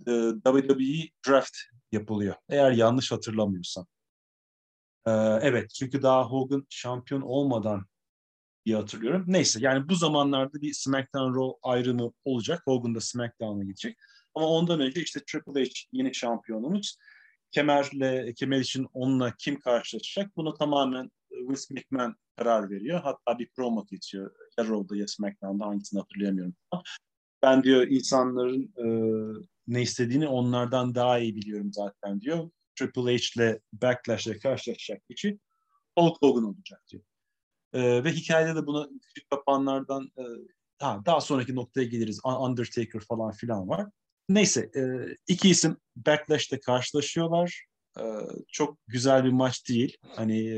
e, 0.06 0.12
WWE 0.44 1.08
Draft 1.28 1.56
yapılıyor. 1.92 2.34
Eğer 2.48 2.72
yanlış 2.72 3.12
hatırlamıyorsam. 3.12 3.86
Ee, 5.06 5.10
evet 5.42 5.70
çünkü 5.70 6.02
daha 6.02 6.24
Hogan 6.24 6.66
şampiyon 6.70 7.20
olmadan 7.20 7.86
diye 8.66 8.76
hatırlıyorum. 8.76 9.24
Neyse 9.26 9.58
yani 9.62 9.88
bu 9.88 9.94
zamanlarda 9.94 10.60
bir 10.62 10.72
SmackDown 10.72 11.40
Raw 11.40 11.58
ayrımı 11.62 12.12
olacak. 12.24 12.62
Hogan 12.64 12.94
da 12.94 13.00
SmackDown'a 13.00 13.64
gidecek. 13.64 13.98
Ama 14.34 14.46
ondan 14.46 14.80
önce 14.80 15.02
işte 15.02 15.20
Triple 15.26 15.64
H 15.64 15.70
yeni 15.92 16.14
şampiyonumuz. 16.14 16.98
Kemerle, 17.50 18.34
kemer 18.34 18.60
için 18.60 18.86
onunla 18.92 19.34
kim 19.38 19.60
karşılaşacak? 19.60 20.36
Bunu 20.36 20.54
tamamen 20.54 21.10
Vince 21.30 21.62
McMahon 21.70 22.16
karar 22.36 22.70
veriyor. 22.70 23.00
Hatta 23.00 23.38
bir 23.38 23.48
promo 23.56 23.86
geçiyor. 23.86 24.30
Ya 24.58 24.64
Raw'da 24.64 24.96
ya 24.96 25.08
SmackDown'da 25.08 25.66
hangisini 25.66 26.00
hatırlayamıyorum. 26.00 26.54
Ben 27.42 27.62
diyor 27.62 27.86
insanların 27.86 28.72
e, 28.76 28.86
ne 29.66 29.82
istediğini 29.82 30.28
onlardan 30.28 30.94
daha 30.94 31.18
iyi 31.18 31.36
biliyorum 31.36 31.72
zaten 31.72 32.20
diyor. 32.20 32.50
Triple 32.78 33.14
H 33.14 33.30
ile 33.36 33.60
Backlash'le 33.72 34.38
karşılaşacak 34.42 35.08
kişi 35.08 35.38
Hulk 35.98 36.22
Hogan 36.22 36.44
olacak 36.44 36.82
diyor. 36.88 37.02
E, 37.72 38.04
ve 38.04 38.12
hikayede 38.12 38.56
de 38.56 38.66
buna 38.66 38.88
küçük 39.02 39.30
kapanlardan 39.30 40.10
e, 40.18 40.22
ha, 40.78 41.02
daha 41.06 41.20
sonraki 41.20 41.54
noktaya 41.54 41.84
geliriz. 41.84 42.20
Undertaker 42.24 43.00
falan 43.00 43.32
filan 43.32 43.68
var. 43.68 43.86
Neyse 44.28 44.70
e, 44.76 44.82
iki 45.28 45.48
isim 45.48 45.76
Backlash'te 45.96 46.60
karşılaşıyorlar. 46.60 47.66
Ee, 48.00 48.02
çok 48.48 48.78
güzel 48.86 49.24
bir 49.24 49.30
maç 49.30 49.68
değil. 49.68 49.96
Hani 50.16 50.48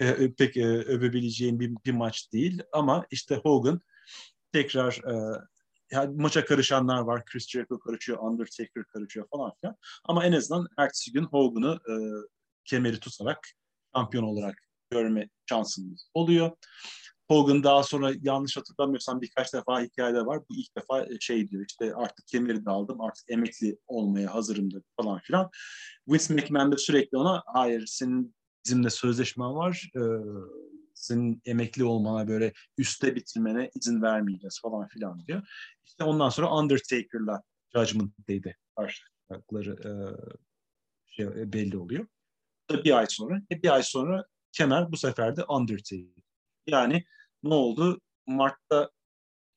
e, 0.00 0.06
e, 0.06 0.32
pek 0.34 0.56
e, 0.56 0.66
övebileceğim 0.66 1.60
bir, 1.60 1.70
bir 1.86 1.92
maç 1.92 2.32
değil. 2.32 2.62
Ama 2.72 3.06
işte 3.10 3.36
Hogan 3.36 3.80
tekrar 4.52 5.00
yani 5.92 6.16
maça 6.16 6.44
karışanlar 6.44 7.00
var. 7.00 7.24
Chris 7.24 7.48
Jericho 7.48 7.78
karışıyor, 7.78 8.18
Undertaker 8.18 8.84
karışıyor 8.84 9.26
falan 9.28 9.52
filan. 9.60 9.76
Ama 10.04 10.26
en 10.26 10.32
azından 10.32 10.66
ertesi 10.78 11.12
gün 11.12 11.24
Hogan'ı 11.24 11.80
e, 11.88 11.94
kemeri 12.64 13.00
tutarak 13.00 13.38
şampiyon 13.96 14.24
olarak 14.24 14.56
görme 14.90 15.28
şansımız 15.48 16.08
oluyor. 16.14 16.50
Hogan 17.28 17.62
daha 17.62 17.82
sonra 17.82 18.12
yanlış 18.22 18.56
hatırlamıyorsam 18.56 19.20
birkaç 19.20 19.54
defa 19.54 19.82
hikayede 19.82 20.26
var. 20.26 20.40
Bu 20.50 20.56
ilk 20.56 20.76
defa 20.76 21.02
e, 21.02 21.20
şey 21.20 21.48
diyor 21.48 21.64
işte 21.68 21.94
artık 21.94 22.26
kemeri 22.26 22.66
de 22.66 22.70
aldım 22.70 23.00
artık 23.00 23.24
emekli 23.30 23.78
olmaya 23.86 24.34
hazırım 24.34 24.70
dedi 24.70 24.84
falan 25.00 25.18
filan. 25.18 25.50
Vince 26.08 26.34
McMahon 26.34 26.72
de 26.72 26.76
sürekli 26.76 27.18
ona 27.18 27.42
hayır 27.46 27.86
senin 27.86 28.34
bizimle 28.64 28.90
sözleşmen 28.90 29.54
var. 29.54 29.90
Ee, 29.96 30.00
senin 31.02 31.42
emekli 31.44 31.84
olmana 31.84 32.28
böyle 32.28 32.52
üste 32.78 33.14
bitirmene 33.14 33.70
izin 33.74 34.02
vermeyeceğiz 34.02 34.60
falan 34.62 34.88
filan 34.88 35.26
diyor. 35.26 35.48
İşte 35.84 36.04
ondan 36.04 36.28
sonra 36.28 36.54
Undertaker'la 36.54 37.42
Judgment 37.74 38.12
Day'de 38.28 38.56
karşılaştıkları 38.76 39.70
e, 39.88 39.92
şey, 41.12 41.26
e, 41.26 41.52
belli 41.52 41.78
oluyor. 41.78 42.06
Bir 42.70 42.98
ay 42.98 43.06
sonra, 43.08 43.42
e, 43.52 43.62
bir 43.62 43.74
ay 43.74 43.82
sonra 43.82 44.26
kemer 44.52 44.92
bu 44.92 44.96
sefer 44.96 45.36
de 45.36 45.44
Undertaker. 45.44 46.22
Yani 46.66 47.04
ne 47.42 47.54
oldu? 47.54 48.00
Mart'ta 48.26 48.90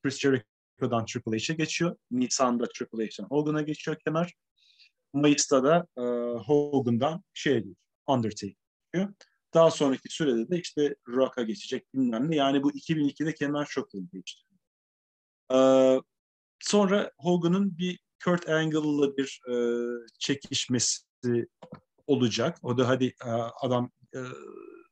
Chris 0.02 0.18
Jericho'dan 0.18 1.04
Triple 1.04 1.38
H'e 1.38 1.54
geçiyor. 1.54 1.96
Nisan'da 2.10 2.68
Triple 2.68 3.06
H'den 3.06 3.24
Hogan'a 3.24 3.62
geçiyor 3.62 3.96
kemer. 4.04 4.34
Mayıs'ta 5.12 5.64
da 5.64 5.86
e, 5.98 6.02
Hogan'dan 6.38 7.24
geçiyor. 7.34 7.64
Undertaker 8.06 8.54
geçiyor. 8.92 9.14
Daha 9.56 9.70
sonraki 9.70 10.08
sürede 10.08 10.50
de 10.50 10.60
işte 10.60 10.94
Rock'a 11.08 11.42
geçecek 11.42 11.94
bilmem 11.94 12.30
ne. 12.30 12.36
Yani 12.36 12.62
bu 12.62 12.72
2002'de 12.72 13.34
kemer 13.34 13.66
çok 13.66 13.94
hızlı 13.94 14.06
geçti. 14.12 14.42
Ee, 15.52 16.00
sonra 16.60 17.12
Hogan'ın 17.18 17.78
bir 17.78 17.98
Kurt 18.24 18.48
Angle'la 18.48 19.16
bir 19.16 19.40
e, 19.50 19.56
çekişmesi 20.18 21.02
olacak. 22.06 22.58
O 22.62 22.78
da 22.78 22.88
hadi 22.88 23.04
e, 23.24 23.30
adam 23.62 23.90
e, 24.14 24.20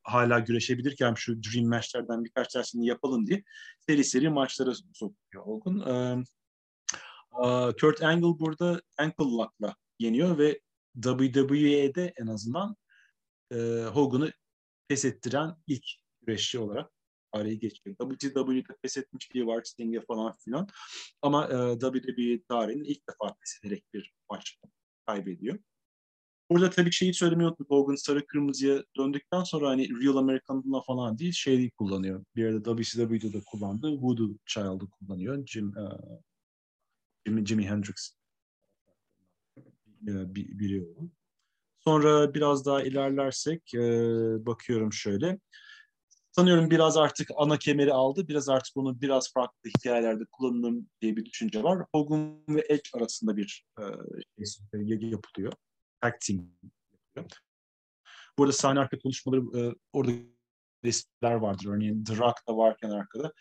hala 0.02 0.38
güreşebilirken 0.38 1.14
şu 1.14 1.42
Dream 1.42 1.68
Match'lerden 1.68 2.24
birkaç 2.24 2.52
tanesini 2.52 2.86
yapalım 2.86 3.26
diye 3.26 3.44
seri 3.86 4.04
seri 4.04 4.28
maçlara 4.28 4.72
sokuyor 4.92 5.44
Hogan. 5.44 5.80
Ee, 5.80 7.72
Kurt 7.80 8.02
Angle 8.02 8.38
burada 8.38 8.82
ankle 8.98 9.24
lock'la 9.24 9.74
yeniyor 9.98 10.38
ve 10.38 10.60
WWE'de 11.02 12.12
en 12.16 12.26
azından 12.26 12.76
e, 13.52 13.56
Hogan'ı 13.92 14.32
pes 14.88 15.04
ettiren 15.04 15.56
ilk 15.66 15.84
güreşçi 16.22 16.58
olarak 16.58 16.90
tarihi 17.32 17.58
geçiyor. 17.58 17.96
WWE'de 18.00 18.76
pes 18.82 18.96
etmişliği 18.96 19.46
var 19.46 19.62
Sting'e 19.64 20.00
falan 20.00 20.32
filan. 20.44 20.68
Ama 21.22 21.44
e, 21.46 21.78
WWE 21.78 22.42
tarihinin 22.48 22.84
ilk 22.84 23.08
defa 23.08 23.34
pes 23.34 23.60
ederek 23.62 23.84
bir 23.94 24.14
maç 24.30 24.58
kaybediyor. 25.06 25.58
Burada 26.50 26.70
tabii 26.70 26.92
şeyi 26.92 27.14
söylemeyi 27.14 27.48
unuttuk. 27.48 27.70
Hogan 27.70 27.94
sarı 27.94 28.26
kırmızıya 28.26 28.84
döndükten 28.96 29.42
sonra 29.44 29.68
hani 29.68 29.88
Real 29.88 30.16
American'la 30.16 30.80
falan 30.80 31.18
değil 31.18 31.32
şeyi 31.32 31.70
kullanıyor. 31.70 32.24
Bir 32.36 32.42
yerde 32.42 32.82
WCW'de 32.82 33.32
de 33.32 33.40
kullandı. 33.46 34.02
Voodoo 34.02 34.36
Child'ı 34.46 34.90
kullanıyor. 34.90 35.46
Jim, 35.46 35.68
uh, 35.68 36.20
Jimmy, 37.26 37.46
Jimi 37.46 37.68
Hendrix 37.68 38.16
e, 40.08 40.34
biri 40.34 40.82
o. 40.82 41.08
Sonra 41.86 42.34
biraz 42.34 42.66
daha 42.66 42.82
ilerlersek 42.82 43.74
e, 43.74 43.80
bakıyorum 44.46 44.92
şöyle. 44.92 45.38
Sanıyorum 46.32 46.70
biraz 46.70 46.96
artık 46.96 47.28
ana 47.36 47.58
kemeri 47.58 47.92
aldı. 47.92 48.28
Biraz 48.28 48.48
artık 48.48 48.76
onu 48.76 49.00
biraz 49.00 49.32
farklı 49.32 49.70
hikayelerde 49.70 50.24
kullanılır 50.32 50.82
diye 51.00 51.16
bir 51.16 51.24
düşünce 51.24 51.62
var. 51.62 51.86
Hogan 51.94 52.44
ve 52.48 52.66
Edge 52.68 52.90
arasında 52.94 53.36
bir 53.36 53.66
e, 53.78 53.82
şey 54.76 55.10
yapılıyor. 55.10 55.52
Tag 56.00 56.14
team 56.26 56.50
yapılıyor. 57.16 57.40
Bu 58.38 58.42
arada 58.42 58.52
sahne 58.52 58.80
arka 58.80 58.98
konuşmaları 58.98 59.40
e, 59.40 59.74
orada 59.92 60.12
resimler 60.84 61.34
vardır. 61.34 61.66
Örneğin 61.68 62.04
The 62.04 62.16
Rock 62.16 62.48
da 62.48 62.56
varken 62.56 62.90
arkada 62.90 63.32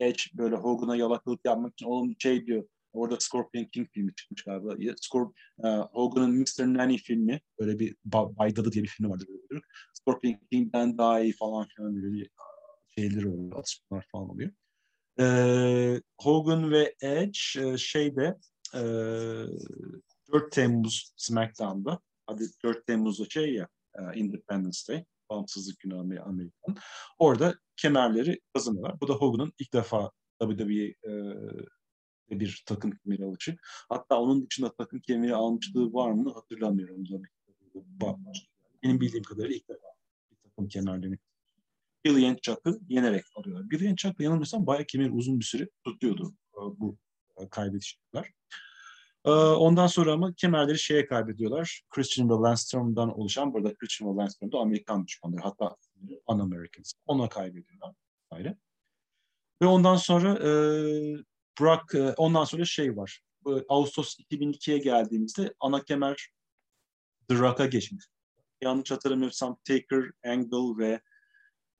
Edge 0.00 0.22
böyle 0.34 0.56
Hogan'a 0.56 0.96
yalakalık 0.96 1.40
yapmak 1.44 1.72
için 1.72 1.86
onun 1.86 2.16
şey 2.18 2.46
diyor 2.46 2.68
Orada 2.94 3.16
Scorpion 3.20 3.64
King 3.64 3.88
filmi 3.92 4.14
çıkmış 4.14 4.44
galiba. 4.44 4.94
Scorp 5.00 5.36
uh, 5.58 5.88
Hogan'ın 5.92 6.38
Mr. 6.38 6.60
Nanny 6.60 6.98
filmi. 6.98 7.40
Öyle 7.58 7.78
bir 7.78 7.96
Bay 8.04 8.56
Dadı 8.56 8.72
diye 8.72 8.84
bir 8.84 8.88
filmi 8.88 9.10
vardı. 9.10 9.24
Scorpion 9.92 10.36
King'den 10.52 10.98
daha 10.98 11.20
iyi 11.20 11.32
falan 11.32 11.66
filan 11.68 11.96
böyle 11.96 12.12
bir 12.12 12.30
şeyleri 12.98 13.28
oluyor. 13.28 13.58
Atışmalar 13.58 14.06
falan 14.12 14.30
oluyor. 14.30 14.50
Ee, 15.20 16.00
Hogan 16.20 16.70
ve 16.70 16.94
Edge 17.00 17.38
e, 17.56 17.76
şeyde 17.76 18.36
e, 18.74 18.80
4 20.32 20.52
Temmuz 20.52 21.12
SmackDown'da 21.16 22.00
hadi 22.26 22.44
4 22.64 22.86
Temmuz'da 22.86 23.24
şey 23.28 23.54
ya 23.54 23.68
e, 23.94 24.18
Independence 24.18 24.78
Day 24.88 25.04
bağımsızlık 25.30 25.78
günü 25.78 26.20
Amerikan. 26.20 26.76
Orada 27.18 27.54
kemerleri 27.76 28.40
kazanıyorlar. 28.54 29.00
Bu 29.00 29.08
da 29.08 29.12
Hogan'ın 29.12 29.52
ilk 29.58 29.72
defa 29.72 30.10
WWE 30.42 30.84
e, 30.84 31.12
bir 32.30 32.62
takım 32.66 32.90
kemeri 32.90 33.24
alışı. 33.24 33.56
Hatta 33.88 34.20
onun 34.20 34.46
dışında 34.46 34.74
takım 34.74 35.00
kemeri 35.00 35.34
almışlığı 35.34 35.92
var 35.92 36.12
mı 36.12 36.32
hatırlamıyorum. 36.32 37.04
Benim 38.82 39.00
bildiğim 39.00 39.24
kadarıyla 39.24 39.56
ilk 39.56 39.68
defa 39.68 39.86
bir 40.30 40.36
takım 40.36 40.68
kemerlerini 40.68 41.18
Billy 42.04 42.36
Chuck'ı 42.36 42.80
yenerek 42.88 43.24
alıyorlar. 43.36 43.70
Billy 43.70 43.96
Chuck 43.96 44.20
yanılmıyorsam 44.20 44.66
bayağı 44.66 44.84
kemeri 44.84 45.10
uzun 45.10 45.40
bir 45.40 45.44
süre 45.44 45.68
tutuyordu 45.84 46.34
e, 46.54 46.60
bu 46.60 46.96
e, 47.36 47.48
kaybedişler. 47.48 48.32
E, 49.24 49.30
ondan 49.30 49.86
sonra 49.86 50.12
ama 50.12 50.34
kemerleri 50.34 50.78
şeye 50.78 51.06
kaybediyorlar. 51.06 51.82
Christian 51.90 52.30
ve 52.30 52.34
Lance 52.34 52.60
Storm'dan 52.60 53.18
oluşan, 53.18 53.54
burada 53.54 53.74
Christian 53.74 54.12
ve 54.12 54.20
Lance 54.20 54.30
Storm 54.30 54.52
da 54.52 54.58
Amerikan 54.58 55.06
düşmanları. 55.06 55.40
Hatta 55.42 55.76
Un-Americans. 56.26 56.92
Ona 57.06 57.28
kaybediyorlar. 57.28 57.94
Ayrı. 58.30 58.56
Ve 59.62 59.66
ondan 59.66 59.96
sonra 59.96 60.48
e, 60.48 60.50
Brock 61.60 61.94
e, 61.94 62.14
ondan 62.16 62.44
sonra 62.44 62.64
şey 62.64 62.96
var. 62.96 63.20
Ağustos 63.68 64.18
2002'ye 64.18 64.78
geldiğimizde 64.78 65.54
ana 65.60 65.84
kemer 65.84 66.28
The 67.28 67.38
Rock'a 67.38 67.66
geçmiş. 67.66 68.04
Yanlış 68.62 68.90
hatırlamıyorsam 68.90 69.58
Taker, 69.64 70.10
Angle 70.24 70.78
ve 70.84 71.00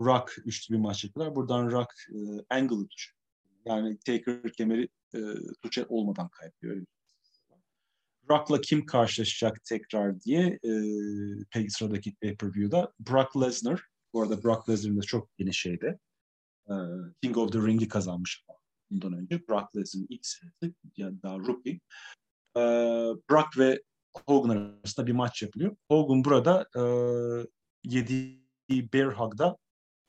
Rock 0.01 0.39
üçlü 0.45 0.75
bir 0.75 0.81
maç 0.81 1.05
yapıyorlar. 1.05 1.37
Buradan 1.37 1.71
Rock 1.71 1.91
e, 2.09 2.19
Angle'ı 2.55 2.91
düşüyor. 2.91 3.19
Yani 3.65 3.99
Taker 3.99 4.53
kemeri 4.53 4.89
e, 5.15 5.85
olmadan 5.89 6.29
kaybediyor. 6.29 6.87
Rock'la 8.31 8.61
kim 8.61 8.87
karşılaşacak 8.87 9.65
tekrar 9.65 10.21
diye 10.21 10.59
e, 11.55 11.69
sıradaki 11.69 12.15
pay-per-view'da 12.15 12.93
Brock 13.01 13.37
Lesnar. 13.37 13.83
Bu 14.13 14.23
arada 14.23 14.43
Brock 14.45 14.69
Lesnar'ın 14.69 14.97
da 14.97 15.03
çok 15.03 15.29
yeni 15.39 15.55
şeyde. 15.55 15.99
E, 16.69 16.75
King 17.23 17.37
of 17.37 17.53
the 17.53 17.59
Ring'i 17.59 17.89
kazanmış 17.89 18.45
bundan 18.91 19.13
önce. 19.13 19.49
Brock 19.49 19.77
Lesnar'ın 19.77 20.07
ilk 20.11 20.27
senesi 20.27 20.75
yani 20.97 21.23
daha 21.23 21.39
rookie. 21.39 21.81
E, 22.57 22.61
Brock 23.31 23.59
ve 23.59 23.83
Hogan 24.27 24.49
arasında 24.49 25.07
bir 25.07 25.13
maç 25.13 25.43
yapılıyor. 25.43 25.77
Hogan 25.89 26.25
burada 26.25 26.67
e, 26.77 26.83
yediği 27.85 28.45
bear 28.71 29.15
hug'da 29.15 29.57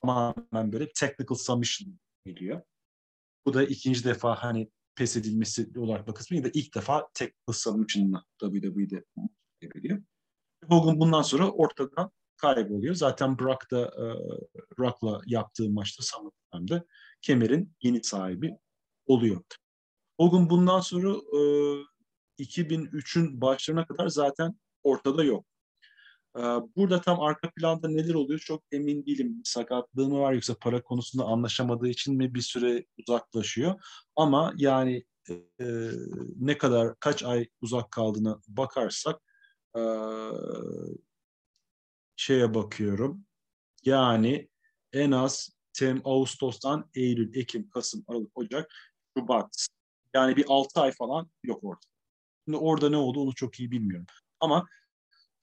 tamamen 0.01 0.71
böyle 0.71 0.91
technical 0.95 1.35
submission 1.35 1.99
geliyor. 2.25 2.61
Bu 3.45 3.53
da 3.53 3.63
ikinci 3.63 4.03
defa 4.03 4.35
hani 4.35 4.71
pes 4.95 5.17
edilmesi 5.17 5.79
olarak 5.79 6.07
bakılsın 6.07 6.35
ya 6.35 6.43
da 6.43 6.49
ilk 6.53 6.75
defa 6.75 7.07
technical 7.13 7.53
submission'la 7.53 8.23
WWE'de 8.39 9.03
geliyor. 9.61 10.01
Hogan 10.69 10.99
bundan 10.99 11.21
sonra 11.21 11.51
ortadan 11.51 12.11
kayboluyor. 12.37 12.95
Zaten 12.95 13.39
Brock 13.39 13.71
da 13.71 13.81
e, 13.81 14.05
Rock'la 14.79 15.21
yaptığı 15.25 15.69
maçta 15.69 16.03
SummerSlam'da 16.03 16.85
kemerin 17.21 17.73
yeni 17.81 18.03
sahibi 18.03 18.57
oluyor. 19.05 19.41
Hogan 20.19 20.49
bundan 20.49 20.79
sonra 20.79 21.09
e, 21.11 21.39
2003'ün 22.43 23.41
başlarına 23.41 23.85
kadar 23.87 24.07
zaten 24.07 24.59
ortada 24.83 25.23
yok. 25.23 25.45
E, 26.37 26.41
burada 26.75 27.01
tam 27.01 27.21
arka 27.21 27.51
planda 27.51 27.87
neler 27.87 28.13
oluyor 28.13 28.39
çok 28.39 28.63
emin 28.71 29.05
değilim. 29.05 29.41
Sakatlığı 29.43 30.09
mı 30.09 30.19
var 30.19 30.33
yoksa 30.33 30.55
para 30.61 30.83
konusunda 30.83 31.23
anlaşamadığı 31.23 31.87
için 31.87 32.17
mi 32.17 32.33
bir 32.33 32.41
süre 32.41 32.85
uzaklaşıyor. 32.97 33.81
Ama 34.15 34.53
yani 34.57 35.03
e, 35.59 35.89
ne 36.35 36.57
kadar 36.57 36.95
kaç 36.99 37.23
ay 37.23 37.47
uzak 37.61 37.91
kaldığına 37.91 38.39
bakarsak 38.47 39.21
e, 39.77 39.81
şeye 42.15 42.53
bakıyorum. 42.53 43.25
Yani 43.85 44.49
en 44.93 45.11
az 45.11 45.55
Tem 45.73 46.01
Ağustos'tan 46.03 46.89
Eylül, 46.93 47.35
Ekim, 47.35 47.69
Kasım, 47.69 48.03
Aralık, 48.07 48.37
Ocak 48.37 48.71
Şubat. 49.17 49.67
Yani 50.13 50.35
bir 50.35 50.45
6 50.47 50.81
ay 50.81 50.91
falan 50.91 51.29
yok 51.43 51.63
orada. 51.63 51.85
Şimdi 52.45 52.57
orada 52.57 52.89
ne 52.89 52.97
oldu 52.97 53.19
onu 53.19 53.35
çok 53.35 53.59
iyi 53.59 53.71
bilmiyorum. 53.71 54.05
Ama 54.39 54.67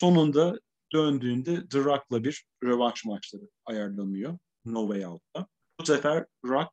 sonunda 0.01 0.61
döndüğünde 0.93 1.69
The 1.69 1.79
Rock'la 1.79 2.25
bir 2.25 2.45
rövanş 2.65 3.05
maçları 3.05 3.51
ayarlanıyor. 3.65 4.39
No 4.65 4.87
Way 4.87 5.07
Out'ta. 5.07 5.47
Bu 5.81 5.87
sefer 5.87 6.27
Rock 6.45 6.73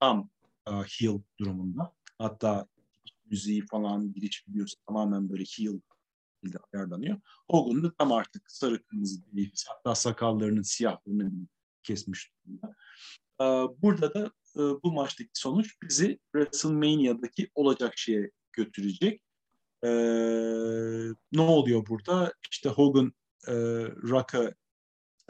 tam 0.00 0.30
uh, 0.68 0.84
heel 0.84 1.20
durumunda. 1.40 1.92
Hatta 2.18 2.66
müziği 3.24 3.66
falan 3.66 4.12
giriş 4.12 4.48
videosu 4.48 4.76
tamamen 4.86 5.30
böyle 5.30 5.42
heel 5.42 5.80
şekilde 6.42 6.58
ayarlanıyor. 6.74 7.20
Hogan 7.50 7.82
da 7.82 7.92
tam 7.98 8.12
artık 8.12 8.50
sarı 8.50 8.82
kırmızı 8.82 9.22
bir 9.32 9.64
hatta 9.68 9.94
sakallarının 9.94 10.62
siyahlarını 10.62 11.46
kesmiş 11.82 12.32
durumda. 12.44 12.74
Uh, 13.40 13.82
burada 13.82 14.14
da 14.14 14.30
e, 14.56 14.60
bu 14.60 14.92
maçtaki 14.92 15.30
sonuç 15.34 15.76
bizi 15.82 16.18
WrestleMania'daki 16.32 17.50
olacak 17.54 17.92
şeye 17.98 18.30
götürecek. 18.52 19.22
E, 19.84 19.90
ne 21.32 21.40
oluyor 21.40 21.86
burada? 21.86 22.32
İşte 22.50 22.68
Hogan 22.68 23.12
e, 23.48 23.52
Rock'a 24.08 24.54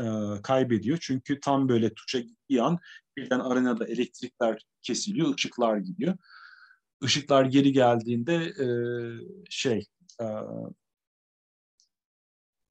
e, 0.00 0.06
kaybediyor. 0.42 0.98
Çünkü 1.00 1.40
tam 1.40 1.68
böyle 1.68 1.94
tuşa 1.94 2.18
gittiği 2.18 2.62
an 2.62 2.78
birden 3.16 3.40
arenada 3.40 3.86
elektrikler 3.86 4.66
kesiliyor, 4.82 5.34
ışıklar 5.34 5.76
gidiyor. 5.76 6.16
Işıklar 7.02 7.44
geri 7.44 7.72
geldiğinde 7.72 8.34
e, 8.34 8.66
şey 9.50 9.86
e, 10.20 10.26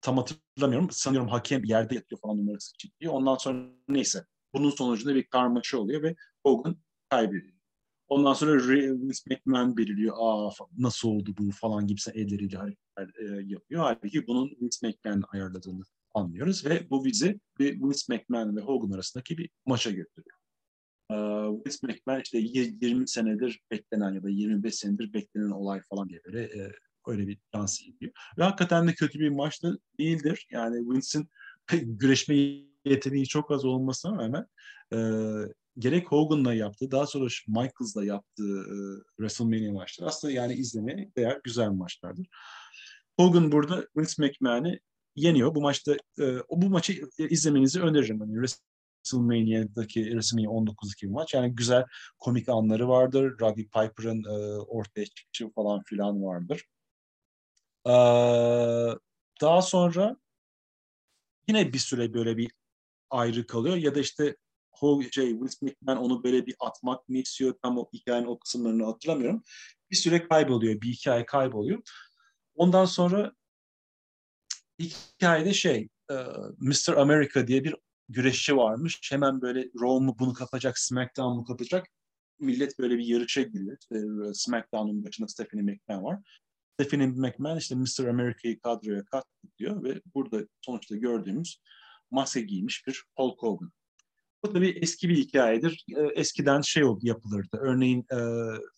tam 0.02 0.18
hatırlamıyorum. 0.18 0.92
Sanıyorum 0.92 1.30
hakem 1.30 1.64
yerde 1.64 1.96
yatıyor 1.96 2.22
falan 2.22 2.38
numarası 2.38 2.78
çekiyor. 2.78 3.14
Ondan 3.14 3.36
sonra 3.36 3.70
neyse 3.90 4.26
bunun 4.54 4.70
sonucunda 4.70 5.16
bir 5.16 5.24
karmaşa 5.24 5.78
oluyor 5.78 6.04
ve 6.04 6.16
Hogan 6.44 6.78
kaybediyor. 7.10 7.54
Ondan 8.08 8.34
sonra 8.34 8.68
Vince 8.68 9.20
McMahon 9.30 9.78
belirliyor. 9.78 10.16
Aa 10.20 10.50
nasıl 10.78 11.10
oldu 11.10 11.36
bu 11.38 11.52
falan 11.52 11.88
gibisi 11.88 12.12
elleriyle 12.12 12.58
hareketler 12.58 13.14
e, 13.20 13.44
yapıyor. 13.46 13.82
Halbuki 13.82 14.28
bunun 14.28 14.52
Vince 14.62 14.88
McMahon 14.88 15.24
ayarladığını 15.34 15.84
anlıyoruz 16.14 16.66
ve 16.66 16.90
bu 16.90 17.06
bizi 17.06 17.40
bir 17.60 17.82
Vince 17.82 18.02
McMahon 18.10 18.56
ve 18.56 18.62
Hogan 18.62 18.92
arasındaki 18.92 19.38
bir 19.38 19.50
maça 19.66 19.92
götürüyor. 19.92 20.38
Ee, 21.12 21.16
Vince 21.16 21.78
McMahon 21.84 22.22
işte 22.22 22.38
20 22.38 23.08
senedir 23.08 23.62
beklenen 23.72 24.14
ya 24.14 24.24
da 24.24 24.30
25 24.30 24.76
senedir 24.76 25.14
beklenen 25.14 25.52
olay 25.52 25.82
falan 25.90 26.10
diye 26.10 26.22
böyle 26.26 26.44
e, 26.44 26.72
öyle 27.08 27.28
bir 27.28 27.38
dans 27.54 27.82
ediyor. 27.82 28.12
Ve 28.38 28.44
hakikaten 28.44 28.88
de 28.88 28.94
kötü 28.94 29.20
bir 29.20 29.30
maç 29.30 29.64
da 29.64 29.78
değildir. 30.00 30.48
Yani 30.52 30.76
Vince'in 30.76 31.30
güreşme 31.98 32.36
yeteneği 32.86 33.28
çok 33.28 33.52
az 33.52 33.66
olmasına 33.66 34.24
rağmen 34.24 34.48
e, 34.94 34.98
gerek 35.78 36.08
Hogan'la 36.08 36.54
yaptığı, 36.54 36.92
daha 36.92 37.08
sonra 37.08 37.28
Michaels'la 37.48 38.06
yaptığı 38.06 38.60
e, 38.60 38.78
WrestleMania 39.18 39.74
maçları 39.74 40.10
aslında 40.10 40.34
yani 40.34 40.54
izlemeye 40.54 41.12
değer 41.18 41.40
güzel 41.44 41.70
maçlardır. 41.70 42.28
Hogan 43.20 43.52
burada 43.52 43.88
Vince 43.98 44.14
McMahon'i 44.18 44.80
yeniyor. 45.16 45.56
Bu 45.56 45.62
maçta 45.62 45.94
e, 46.20 46.40
bu 46.50 46.70
maçı 46.70 47.02
izlemenizi 47.18 47.82
öneririm. 47.82 48.20
Yani 48.20 48.34
WrestleMania'daki 48.34 50.04
WrestleMania 50.04 50.52
19'daki 50.52 51.08
bir 51.08 51.12
maç. 51.12 51.34
Yani 51.34 51.56
güzel 51.56 51.86
komik 52.20 52.50
anları 52.50 52.90
vardır. 52.90 53.36
Roddy 53.42 53.64
Piper'ın 53.64 54.24
e, 54.24 54.60
ortaya 54.60 55.06
çıkışı 55.06 55.50
falan 55.50 55.84
filan 55.84 56.24
vardır. 56.24 56.64
E, 57.88 57.94
daha 59.42 59.62
sonra 59.62 60.18
yine 61.48 61.74
bir 61.74 61.80
süre 61.80 62.14
böyle 62.14 62.38
bir 62.38 62.52
ayrı 63.12 63.48
kalıyor 63.48 63.78
ya 63.78 63.96
da 63.96 64.00
işte 64.00 64.36
şey, 65.12 65.40
Will 65.40 65.58
McMahon 65.62 65.98
onu 65.98 66.24
böyle 66.24 66.46
bir 66.46 66.56
atmak 66.60 67.10
mı 67.10 67.18
istiyor 67.18 67.56
tam 67.62 67.78
o 67.78 67.90
hikayenin 67.94 68.28
o 68.28 68.40
kısımlarını 68.40 68.86
hatırlamıyorum. 68.86 69.44
Bir 69.92 69.96
süre 69.96 70.28
kayboluyor, 70.28 70.82
bir 70.82 70.88
hikaye 70.88 71.26
kayboluyor. 71.26 71.82
Ondan 72.56 72.86
sonra 72.86 73.32
hikayede 74.80 75.54
şey 75.54 75.90
e, 76.12 76.16
Mr. 76.58 76.94
America 76.98 77.48
diye 77.48 77.64
bir 77.64 77.76
güreşçi 78.10 78.58
varmış. 78.58 79.00
Hemen 79.12 79.42
böyle 79.42 79.60
Raw 79.60 80.06
mu 80.06 80.16
bunu 80.20 80.34
kapacak, 80.34 80.80
SmackDown 80.80 81.36
mu 81.36 81.46
kapacak. 81.46 81.88
Millet 82.40 82.80
böyle 82.80 82.98
bir 82.98 83.06
yarışa 83.06 83.42
giriyor. 83.42 83.78
İşte 83.82 83.96
SmackDown'un 84.34 85.04
başında 85.06 85.28
Stephanie 85.28 85.64
McMahon 85.64 86.04
var. 86.04 86.20
Stephanie 86.74 87.08
McMahon 87.08 87.58
işte 87.58 87.76
Mr. 87.76 88.08
America'yı 88.08 88.60
kadroya 88.60 89.06
kat 89.06 89.26
diyor 89.58 89.84
ve 89.84 90.02
burada 90.16 90.48
sonuçta 90.62 90.96
gördüğümüz 90.96 91.62
maske 92.12 92.42
giymiş 92.42 92.88
bir 92.88 93.04
Hulk 93.18 93.44
Hogan. 93.44 93.72
Bu 94.44 94.54
tabii 94.54 94.70
eski 94.82 95.10
bir 95.10 95.18
hikayedir. 95.18 95.86
E, 95.98 96.02
eskiden 96.02 96.62
şey 96.62 96.84
yapılırdı. 97.02 97.58
Örneğin 97.58 98.00
e, 98.00 98.20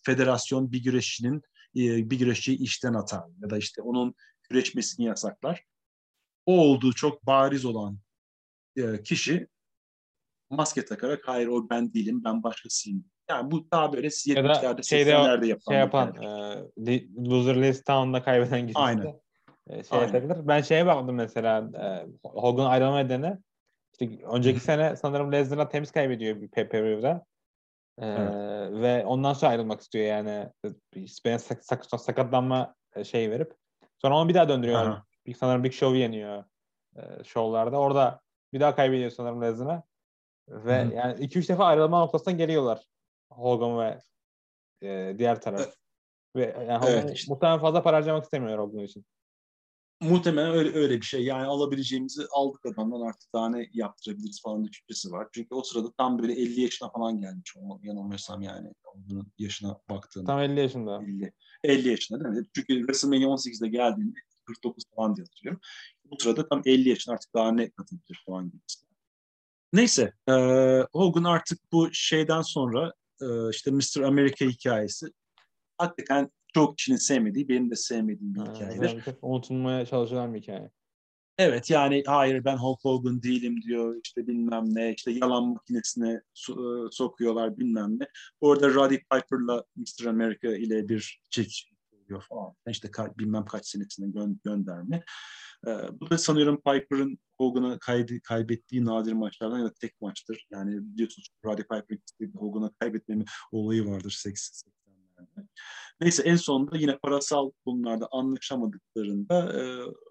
federasyon 0.06 0.72
bir 0.72 0.84
güreşçinin 0.84 1.42
e, 1.76 2.10
bir 2.10 2.20
güreşçiyi 2.20 2.58
işten 2.58 2.94
atar 2.94 3.24
ya 3.42 3.50
da 3.50 3.58
işte 3.58 3.82
onun 3.82 4.16
güreşmesini 4.50 5.06
yasaklar. 5.06 5.64
O 6.46 6.58
olduğu 6.58 6.94
çok 6.94 7.26
bariz 7.26 7.66
olan 7.66 8.00
e, 8.76 9.04
kişi 9.04 9.48
maske 10.50 10.86
takarak 10.86 11.28
hayır 11.28 11.48
o 11.48 11.70
ben 11.70 11.94
değilim 11.94 12.24
ben 12.24 12.44
başkasıyım. 12.44 13.06
Yani 13.30 13.52
bu 13.52 13.72
daha 13.72 13.94
böyle 13.94 14.08
70'lerde 14.08 14.80
80'lerde 14.80 15.46
yapan. 15.46 15.72
Şey 15.72 15.80
yapan 15.80 16.24
e, 16.88 17.08
Loser 17.30 17.62
List 17.62 17.86
Town'da 17.86 18.24
kaybeden 18.24 18.68
kişi. 18.68 18.80
Aynen. 18.80 19.20
E, 19.70 19.84
şey 19.84 20.00
Aynen. 20.00 20.48
Ben 20.48 20.62
şeye 20.62 20.86
baktım 20.86 21.16
mesela 21.16 21.70
e, 21.82 22.08
Hogan 22.28 22.66
ayrılma 22.66 23.00
nedeni 23.00 23.38
işte 24.00 24.26
önceki 24.26 24.60
sene 24.60 24.96
sanırım 24.96 25.32
Lesnar'a 25.32 25.70
temiz 25.70 25.92
kaybediyor 25.92 26.42
bir 26.42 26.48
pay-per-view'da. 26.48 27.26
Ee, 28.00 28.06
evet. 28.06 28.82
Ve 28.82 29.06
ondan 29.06 29.34
sonra 29.34 29.52
ayrılmak 29.52 29.82
istiyor 29.82 30.06
yani. 30.06 30.50
Ben 31.26 31.38
sak, 31.38 31.66
sak, 31.66 31.86
sakatlanma 31.86 32.76
şey 33.04 33.32
verip. 33.32 33.54
Sonra 34.02 34.18
onu 34.18 34.30
bir 34.30 34.34
daha 34.34 34.50
döndürüyor. 34.50 34.82
Aha. 34.82 35.04
Bir, 35.26 35.34
sanırım 35.34 35.64
Big 35.64 35.74
Show 35.74 35.98
yeniyor 35.98 36.44
e, 36.96 37.24
şovlarda. 37.24 37.80
Orada 37.80 38.22
bir 38.54 38.60
daha 38.60 38.76
kaybediyor 38.76 39.12
sanırım 39.12 39.42
Lesnar'a. 39.42 39.84
Ve 40.50 40.86
Hı. 40.86 40.94
yani 40.94 41.26
2-3 41.26 41.50
defa 41.50 41.66
ayrılma 41.66 42.00
noktasına 42.00 42.34
geliyorlar. 42.34 42.84
Hogan 43.32 43.80
ve 43.80 44.00
e, 44.88 45.16
diğer 45.18 45.42
taraf. 45.42 45.62
Evet. 45.62 45.78
Ve 46.36 46.66
yani 46.68 46.78
Hogan 46.78 46.94
evet, 46.94 47.16
işte. 47.16 47.34
muhtemelen 47.34 47.60
fazla 47.60 47.84
para 47.84 47.98
harcamak 47.98 48.24
istemiyor 48.24 48.60
Hogan 48.60 48.80
için. 48.80 49.06
Muhtemelen 50.04 50.52
öyle 50.52 50.74
öyle 50.74 50.98
bir 50.98 51.06
şey. 51.06 51.24
Yani 51.24 51.46
alabileceğimizi 51.46 52.24
aldık 52.32 52.66
adamdan 52.66 53.02
artık 53.02 53.34
daha 53.34 53.50
ne 53.50 53.70
yaptırabiliriz 53.74 54.42
falan 54.42 54.66
düşüncesi 54.66 55.12
var. 55.12 55.28
Çünkü 55.32 55.56
o 55.56 55.64
sırada 55.64 55.92
tam 55.98 56.20
böyle 56.20 56.34
50 56.34 56.62
yaşına 56.62 56.90
falan 56.90 57.20
gelmiş 57.20 57.58
olmalı 57.58 57.80
yanılmıyorsam 57.84 58.42
yani. 58.42 58.74
Onun 58.84 59.32
yaşına 59.38 59.80
baktığında. 59.90 60.26
Tam 60.26 60.40
50 60.40 60.60
yaşında. 60.60 61.02
50, 61.04 61.34
50 61.64 61.90
yaşında 61.90 62.24
değil 62.24 62.36
mi? 62.36 62.46
Çünkü 62.56 62.80
WrestleMania 62.80 63.28
18'de 63.28 63.68
geldiğinde 63.68 64.20
49 64.46 64.84
falan 64.96 65.16
diye 65.16 65.24
hatırlıyorum. 65.24 65.62
Bu 66.06 66.16
sırada 66.20 66.50
tam 66.50 66.62
50 66.66 66.90
yaşında 66.90 67.14
artık 67.14 67.34
daha 67.34 67.52
ne 67.52 67.72
katılabilir 67.72 68.24
falan 68.26 68.46
gibi. 68.46 68.62
Neyse, 69.74 70.14
e, 70.30 70.34
Hogan 70.94 71.24
artık 71.24 71.60
bu 71.72 71.90
şeyden 71.94 72.42
sonra 72.42 72.94
e, 73.22 73.50
işte 73.50 73.72
Mr. 73.72 74.02
America 74.02 74.46
hikayesi 74.46 75.08
hakikaten 75.78 76.32
çok 76.54 76.78
kişinin 76.78 76.98
sevmediği, 76.98 77.50
benim 77.50 77.72
de 77.72 77.76
sevmediğim 77.76 78.36
bir 78.36 78.40
ha, 78.40 78.54
hikayedir. 78.56 79.16
Unutulmaya 79.22 79.86
çalışılan 79.86 80.34
bir 80.34 80.42
hikaye. 80.42 80.72
Evet 81.38 81.70
yani 81.70 82.04
hayır 82.08 82.46
ben 82.46 82.58
Hulk 82.58 82.80
Hogan 82.84 83.24
değilim 83.24 83.62
diyor 83.62 83.96
işte 84.04 84.28
bilmem 84.28 84.66
ne 84.76 84.94
işte 84.94 85.12
yalan 85.12 85.48
makinesine 85.48 86.22
so- 86.36 86.88
e, 86.88 86.92
sokuyorlar 86.92 87.58
bilmem 87.58 88.00
ne. 88.00 88.08
Orada 88.42 88.74
Roddy 88.74 88.96
Piper'la 88.98 89.64
Mr. 89.76 90.06
America 90.06 90.56
ile 90.58 90.90
bir 90.90 91.22
çekişme 91.30 91.78
oluyor 91.92 92.22
falan. 92.30 92.54
İşte 92.70 92.88
ka- 92.88 93.18
bilmem 93.18 93.46
kaç 93.46 93.68
senesine 93.68 94.06
gö- 94.06 94.38
gönderme. 94.44 95.04
Ee, 95.68 95.72
bu 96.00 96.10
da 96.10 96.18
sanıyorum 96.18 96.56
Piper'ın 96.58 97.18
Hogan'a 97.38 97.80
kay- 97.80 98.20
kaybettiği 98.24 98.86
nadir 98.86 99.14
maçlardan 99.14 99.60
ya 99.60 99.66
da 99.66 99.74
tek 99.74 100.02
maçtır. 100.02 100.48
Yani 100.52 100.94
biliyorsunuz 100.94 101.28
Roddy 101.46 101.62
Piper'ın 101.62 102.34
Hogan'a 102.36 102.72
kaybetmemi 102.80 103.26
olayı 103.52 103.86
vardır 103.86 104.12
80'lerde. 104.26 104.74
Neyse 106.02 106.24
en 106.24 106.36
sonunda 106.36 106.78
yine 106.78 106.98
parasal 106.98 107.52
konularda 107.66 108.08
anlaşamadıklarında 108.12 109.62
e, 109.62 109.64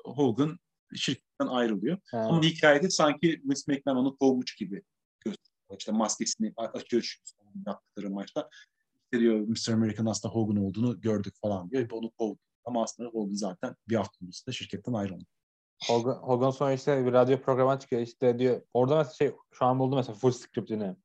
Hogan 0.05 0.59
şirketten 0.95 1.47
ayrılıyor. 1.47 1.99
Ha. 2.11 2.19
Ama 2.19 2.43
hikayede 2.43 2.91
sanki 2.91 3.43
Vince 3.45 3.63
McMahon 3.69 3.97
onu 3.97 4.17
kovmuş 4.17 4.55
gibi 4.55 4.83
gösteriyor. 5.21 5.79
İşte 5.79 5.93
maskesini 5.93 6.53
açıyor 6.57 7.03
çünkü 7.03 7.61
yaptıkları 7.67 8.11
maçta. 8.11 8.49
İşte 8.95 9.21
diyor 9.21 9.41
Mr. 9.41 9.73
American 9.73 10.07
aslında 10.07 10.35
Hogan 10.35 10.57
olduğunu 10.57 11.01
gördük 11.01 11.35
falan 11.41 11.71
diyor. 11.71 11.91
Onu 11.91 12.11
kovdu. 12.11 12.39
Ama 12.65 12.83
aslında 12.83 13.09
Hogan 13.09 13.35
zaten 13.35 13.77
bir 13.89 13.97
hafta 13.97 14.25
öncesinde 14.25 14.55
şirketten 14.55 14.93
ayrıldı. 14.93 15.25
Hogan, 15.89 16.15
Hogan 16.15 16.51
sonra 16.51 16.73
işte 16.73 17.07
bir 17.07 17.13
radyo 17.13 17.41
programına 17.41 17.79
çıkıyor 17.79 18.03
işte 18.03 18.39
diyor 18.39 18.63
orada 18.75 18.97
mesela 18.97 19.15
şey 19.15 19.33
şu 19.53 19.65
an 19.65 19.79
buldum 19.79 19.99
mesela 19.99 20.15
full 20.15 20.31
script'ini 20.31 20.97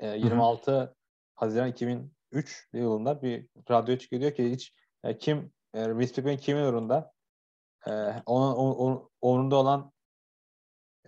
e, 0.00 0.08
26 0.08 0.72
Hı-hı. 0.72 0.94
Haziran 1.34 1.68
2000 1.68 2.12
3 2.32 2.68
yılında 2.72 3.22
bir 3.22 3.46
radyo 3.70 3.96
çıkıyor 3.96 4.22
diyor 4.22 4.34
ki 4.34 4.50
hiç 4.50 4.74
e, 5.04 5.18
kim 5.18 5.52
e, 5.74 5.86
McMahon 5.86 6.36
kimin 6.36 6.62
uğrunda 6.62 7.12
e, 7.86 7.90
onun, 8.26 8.54
onun, 8.54 9.10
onun 9.20 9.50
olan 9.50 9.92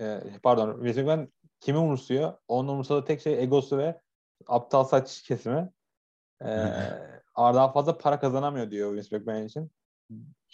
e, 0.01 0.21
pardon 0.43 0.81
McMahon 0.81 1.33
kimi 1.61 1.79
umursuyor? 1.79 2.33
Onun 2.49 2.69
umursadığı 2.69 3.05
tek 3.05 3.21
şey 3.21 3.43
egosu 3.43 3.79
ve 3.79 4.01
aptal 4.47 4.85
saç 4.85 5.23
kesimi. 5.23 5.71
E, 6.43 6.47
daha 7.37 7.73
fazla 7.73 7.99
para 7.99 8.21
kazanamıyor 8.21 8.71
diyor 8.71 8.95
Vince 8.95 9.19
McMahon 9.19 9.45
için. 9.45 9.71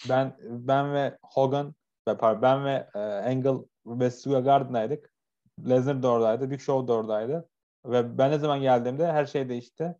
Ben 0.08 0.36
ben 0.40 0.94
ve 0.94 1.18
Hogan 1.22 1.74
pardon, 2.04 2.42
ben 2.42 2.64
ve 2.64 2.88
e, 2.94 2.98
Angle 2.98 3.64
ve 3.86 4.10
Stuart 4.10 4.44
Garden'daydık. 4.44 5.12
Lesnar 5.68 6.02
da 6.02 6.08
oradaydı. 6.08 6.50
Big 6.50 6.60
Show 6.60 6.88
da 6.88 6.92
oradaydı. 6.92 7.48
Ve 7.86 8.18
ben 8.18 8.30
ne 8.30 8.38
zaman 8.38 8.60
geldiğimde 8.60 9.12
her 9.12 9.26
şey 9.26 9.48
değişti 9.48 9.96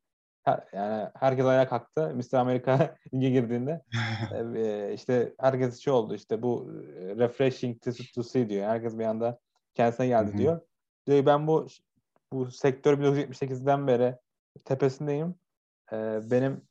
yani 0.73 1.09
herkes 1.15 1.47
ayağa 1.47 1.69
kalktı. 1.69 2.15
Mr. 2.15 2.35
Amerika 2.35 2.97
lige 3.15 3.31
girdiğinde 3.31 3.83
e, 4.57 4.93
işte 4.95 5.35
herkes 5.39 5.79
şey 5.79 5.93
oldu 5.93 6.15
işte 6.15 6.43
bu 6.43 6.73
refreshing 7.19 7.83
to, 7.83 7.91
to 8.15 8.23
see 8.23 8.49
diyor. 8.49 8.67
Herkes 8.67 8.99
bir 8.99 9.05
anda 9.05 9.39
kendisine 9.75 10.07
geldi 10.07 10.39
diyor. 10.39 10.61
Diyor 11.07 11.27
ben 11.27 11.47
bu 11.47 11.67
bu 12.33 12.51
sektör 12.51 12.99
1978'den 12.99 13.87
beri 13.87 14.17
tepesindeyim. 14.65 15.35
Ee, 15.93 16.21
benim 16.31 16.63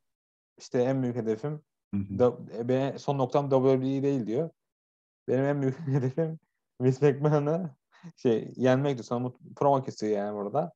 işte 0.58 0.82
en 0.82 1.04
büyük 1.04 1.16
hedefim 1.16 1.62
da, 1.94 2.48
benim 2.70 3.00
son 3.00 3.18
noktam 3.18 3.50
WWE 3.50 4.04
değil 4.04 4.28
diyor. 4.28 4.50
Benim 5.28 5.46
en 5.46 5.62
büyük 5.62 5.80
hedefim 5.88 6.40
Vince 6.82 7.12
McMahon'ı 7.12 7.76
şey 8.18 8.54
yenmek 8.56 8.98
diyor. 8.98 9.06
Sana 9.06 9.32
promo 9.56 9.84
kesiyor 9.84 10.18
yani 10.18 10.36
burada. 10.36 10.74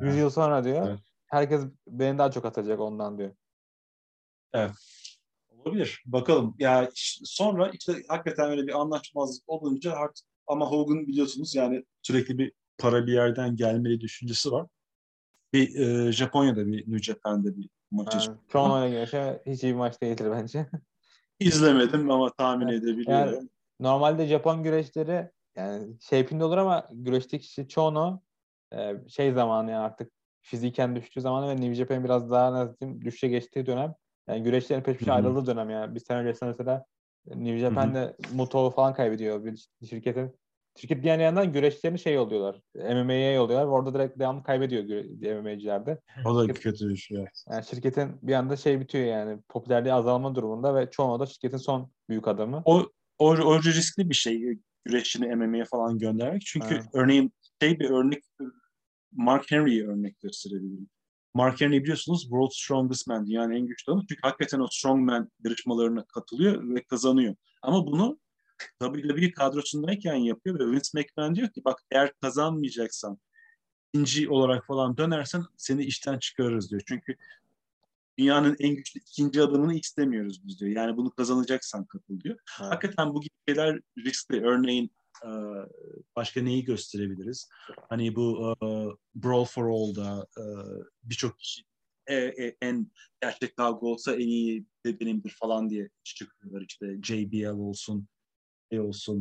100 0.00 0.16
yıl 0.16 0.30
sonra 0.30 0.64
diyor. 0.64 0.88
Evet 0.88 1.07
herkes 1.28 1.62
beni 1.86 2.18
daha 2.18 2.30
çok 2.30 2.44
atacak 2.44 2.80
ondan 2.80 3.18
diyor. 3.18 3.34
Evet. 4.52 4.70
Olabilir. 5.50 6.02
Bakalım. 6.06 6.54
Ya 6.58 6.90
sonra 7.24 7.70
işte 7.70 8.02
hakikaten 8.08 8.50
öyle 8.50 8.66
bir 8.66 8.80
anlaşmazlık 8.80 9.48
olunca 9.48 9.92
artık 9.92 10.26
ama 10.46 10.70
Hogan 10.70 11.06
biliyorsunuz 11.06 11.54
yani 11.54 11.84
sürekli 12.02 12.38
bir 12.38 12.52
para 12.78 13.06
bir 13.06 13.12
yerden 13.12 13.56
gelmeli 13.56 14.00
düşüncesi 14.00 14.52
var. 14.52 14.66
Bir 15.52 15.74
e, 15.78 16.12
Japonya'da 16.12 16.66
bir 16.66 16.78
New 16.78 16.98
Japan'da 16.98 17.56
bir 17.56 17.68
maçı 17.90 18.16
yani, 18.16 18.24
çıktı. 18.24 18.40
Tono'ya 18.48 18.88
göre 18.88 19.42
hiç 19.46 19.62
iyi 19.62 19.72
bir 19.72 19.78
maç 19.78 20.02
değildir 20.02 20.30
bence. 20.30 20.66
İzlemedim 21.40 22.10
ama 22.10 22.32
tahmin 22.32 22.68
evet. 22.68 22.82
edebiliyorum. 22.82 23.34
Yani, 23.34 23.48
normalde 23.80 24.26
Japon 24.26 24.62
güreşleri 24.62 25.30
yani 25.56 25.96
şeklinde 26.00 26.44
olur 26.44 26.56
ama 26.56 26.88
güreşteki 26.92 27.46
kişi 27.46 27.68
Chono 27.68 28.20
e, 28.72 28.94
şey 29.08 29.32
zamanı 29.32 29.70
yani 29.70 29.84
artık 29.84 30.12
fiziken 30.48 30.96
düştüğü 30.96 31.20
zaman 31.20 31.48
ve 31.48 31.56
New 31.56 31.74
Japan 31.74 32.04
biraz 32.04 32.30
daha 32.30 32.52
nasıl 32.52 33.00
düşüşe 33.00 33.28
geçtiği 33.28 33.66
dönem. 33.66 33.94
Yani 34.28 34.42
güreşlerin 34.42 34.82
peş 34.82 34.96
peşe 34.96 35.12
ayrıldığı 35.12 35.46
dönem 35.46 35.70
yani. 35.70 35.94
Bir 35.94 36.00
sene 36.00 36.18
öncesinde 36.18 36.50
mesela 36.50 36.84
New 37.26 37.58
Japan'de 37.58 38.16
Muto 38.32 38.70
falan 38.70 38.94
kaybediyor 38.94 39.44
bir 39.44 39.68
şirketin. 39.88 40.34
Şirket 40.76 41.02
diğer 41.02 41.18
yandan 41.18 41.52
güreşlerini 41.52 41.98
şey 41.98 42.14
yolluyorlar. 42.14 42.60
MMA'ye 42.74 43.32
yolluyorlar. 43.32 43.66
Orada 43.66 43.94
direkt 43.94 44.18
devamlı 44.18 44.42
kaybediyor 44.42 44.84
MMA'cilerde. 45.40 46.00
O 46.24 46.36
da 46.36 46.40
şirket, 46.40 46.62
kötü 46.62 46.88
bir 46.88 46.96
şey. 46.96 47.24
Yani 47.50 47.64
şirketin 47.64 48.08
bir 48.22 48.32
anda 48.32 48.56
şey 48.56 48.80
bitiyor 48.80 49.04
yani. 49.04 49.40
Popülerliği 49.48 49.94
azalma 49.94 50.34
durumunda 50.34 50.74
ve 50.74 50.90
çoğu 50.90 51.20
da 51.20 51.26
şirketin 51.26 51.56
son 51.56 51.90
büyük 52.08 52.28
adamı. 52.28 52.62
O, 52.64 52.86
o, 53.18 53.30
o 53.30 53.62
riskli 53.62 54.10
bir 54.10 54.14
şey 54.14 54.58
güreşçini 54.84 55.36
MMA'ye 55.36 55.64
falan 55.64 55.98
göndermek. 55.98 56.42
Çünkü 56.46 56.74
evet. 56.74 56.84
örneğin 56.92 57.32
şey 57.62 57.80
bir 57.80 57.90
örnek 57.90 58.24
Mark 59.12 59.50
Henry'ye 59.50 59.86
örnek 59.86 60.20
gösterebilirim. 60.20 60.88
Mark 61.34 61.60
Henry 61.60 61.82
biliyorsunuz 61.82 62.22
World 62.22 62.50
Strongest 62.52 63.06
Man, 63.06 63.26
dünyanın 63.26 63.52
en 63.52 63.66
güçlü 63.66 63.92
adamı. 63.92 64.06
Çünkü 64.08 64.20
hakikaten 64.22 64.60
o 64.60 64.66
Strongman 64.70 65.30
yarışmalarına 65.44 66.04
katılıyor 66.04 66.74
ve 66.74 66.84
kazanıyor. 66.84 67.34
Ama 67.62 67.86
bunu 67.86 68.18
WWE 68.80 69.30
kadrosundayken 69.30 70.14
yapıyor 70.14 70.58
ve 70.58 70.66
Vince 70.66 70.88
McMahon 70.94 71.34
diyor 71.34 71.48
ki 71.48 71.62
bak 71.64 71.78
eğer 71.90 72.12
kazanmayacaksan 72.20 73.18
ikinci 73.94 74.28
olarak 74.28 74.66
falan 74.66 74.96
dönersen 74.96 75.42
seni 75.56 75.84
işten 75.84 76.18
çıkarırız 76.18 76.70
diyor. 76.70 76.82
Çünkü 76.86 77.16
dünyanın 78.18 78.56
en 78.58 78.76
güçlü 78.76 79.00
ikinci 79.00 79.42
adamını 79.42 79.74
istemiyoruz 79.74 80.46
biz 80.46 80.60
diyor. 80.60 80.70
Yani 80.70 80.96
bunu 80.96 81.10
kazanacaksan 81.10 81.84
katıl 81.84 82.20
diyor. 82.20 82.36
Evet. 82.60 82.72
Hakikaten 82.72 83.14
bu 83.14 83.20
gibi 83.20 83.34
şeyler 83.48 83.80
riskli. 83.98 84.46
Örneğin 84.46 84.90
e, 85.24 85.30
başka 86.16 86.42
neyi 86.42 86.64
gösterebiliriz? 86.64 87.48
Hani 87.88 88.16
bu 88.16 88.54
uh, 88.60 88.94
Brawl 89.14 89.50
for 89.52 89.68
All'da 89.68 90.26
uh, 90.38 90.84
birçok 91.02 91.38
kişi 91.38 91.62
e, 92.08 92.14
e, 92.16 92.56
en 92.62 92.90
gerçek 93.20 93.56
kavga 93.56 93.86
olsa 93.86 94.14
en 94.14 94.28
iyi 94.28 94.66
de 94.86 95.00
benimdir 95.00 95.30
falan 95.30 95.70
diye 95.70 95.88
çıkıyorlar 96.04 96.64
işte 96.68 96.86
JBL 97.02 97.58
olsun 97.58 98.08
şey 98.72 98.80
olsun 98.80 99.20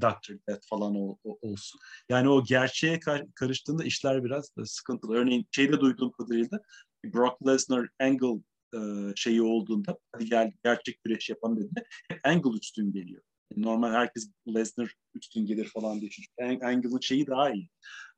Dr. 0.00 0.34
Death 0.48 0.66
falan 0.68 1.16
olsun. 1.22 1.80
Yani 2.08 2.28
o 2.28 2.44
gerçeğe 2.44 3.00
karıştığında 3.34 3.84
işler 3.84 4.24
biraz 4.24 4.52
sıkıntılı. 4.64 5.16
Örneğin 5.16 5.46
şeyde 5.50 5.80
duyduğum 5.80 6.12
kadarıyla 6.12 6.60
Brock 7.04 7.46
Lesnar 7.46 7.88
Angle 8.00 8.42
e, 8.74 8.78
şeyi 9.16 9.42
olduğunda 9.42 9.98
hadi 10.12 10.24
gel 10.24 10.52
gerçek 10.64 11.02
güreş 11.04 11.30
yapalım 11.30 11.56
dediğinde 11.56 11.86
Angle 12.24 12.58
üstün 12.62 12.92
geliyor. 12.92 13.22
Normal 13.56 13.92
herkes 13.92 14.30
Lesnar 14.54 14.94
üstün 15.14 15.46
gelir 15.46 15.64
falan 15.64 16.00
diye. 16.00 16.10
Çünkü 16.10 16.64
Angle'ın 16.66 17.00
şeyi 17.00 17.26
daha 17.26 17.50
iyi. 17.50 17.70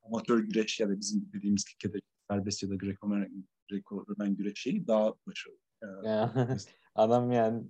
Amatör 0.03 0.39
güreş 0.39 0.81
ya 0.81 0.89
da 0.89 1.01
bizim 1.01 1.33
dediğimiz 1.33 1.65
Türkiye'de 1.65 1.99
serbest 2.31 2.63
ya 2.63 2.71
da 2.71 2.75
Greco-Roman 2.75 3.47
Greco 3.71 4.05
güreş 4.19 4.59
şeyi 4.59 4.87
daha 4.87 5.15
başarılı. 5.27 5.59
Adam 6.95 7.33
yani 7.33 7.63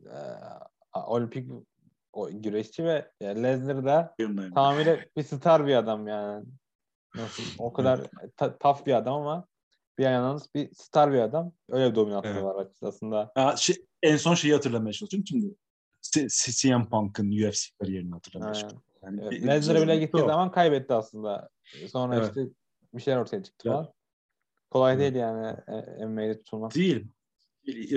e, 0.95 0.99
olimpik 0.99 1.51
o 2.13 2.31
güreşçi 2.33 2.85
ve 2.85 3.11
yani 3.21 3.43
Lesnar 3.43 3.85
da 3.85 4.15
tamamıyla 4.55 4.99
bir 5.17 5.23
star 5.23 5.67
bir 5.67 5.75
adam 5.75 6.09
yani. 6.09 6.47
Nasıl? 7.15 7.43
O 7.59 7.73
kadar 7.73 8.11
ta, 8.37 8.59
tough 8.59 8.87
bir 8.87 8.93
adam 8.93 9.15
ama 9.15 9.47
bir 9.99 10.05
yandan 10.05 10.41
bir 10.55 10.75
star 10.75 11.13
bir 11.13 11.19
adam. 11.19 11.53
Öyle 11.69 11.91
bir 11.91 11.95
dominantlığı 11.95 12.31
evet. 12.31 12.43
var 12.43 12.67
aslında. 12.83 13.33
Ya, 13.37 13.57
şey, 13.57 13.77
en 14.03 14.17
son 14.17 14.35
şeyi 14.35 14.55
hatırlamaya 14.55 14.93
çalışıyorum. 14.93 15.27
Şimdi 15.27 15.55
CM 16.31 16.89
Punk'ın 16.91 17.31
UFC 17.31 17.71
kariyerini 17.81 18.13
hatırlamaya 18.13 18.55
çalışıyorum. 18.55 18.83
Yani 19.03 19.21
evet. 19.23 19.47
Lesnar'a 19.47 19.83
bile 19.83 19.99
gittiği 19.99 20.19
zaman 20.19 20.51
kaybetti 20.51 20.95
aslında. 20.95 21.49
Sonra 21.93 22.17
evet. 22.17 22.29
işte 22.29 22.47
bir 22.95 23.03
şeyler 23.03 23.19
ortaya 23.19 23.43
çıktı 23.43 23.75
evet. 23.77 23.89
Kolay 24.71 24.95
evet. 24.95 25.01
değil 25.01 25.15
yani 25.15 25.57
e, 25.99 26.07
MMA'de 26.07 26.39
tutulmak. 26.39 26.75
Değil. 26.75 27.07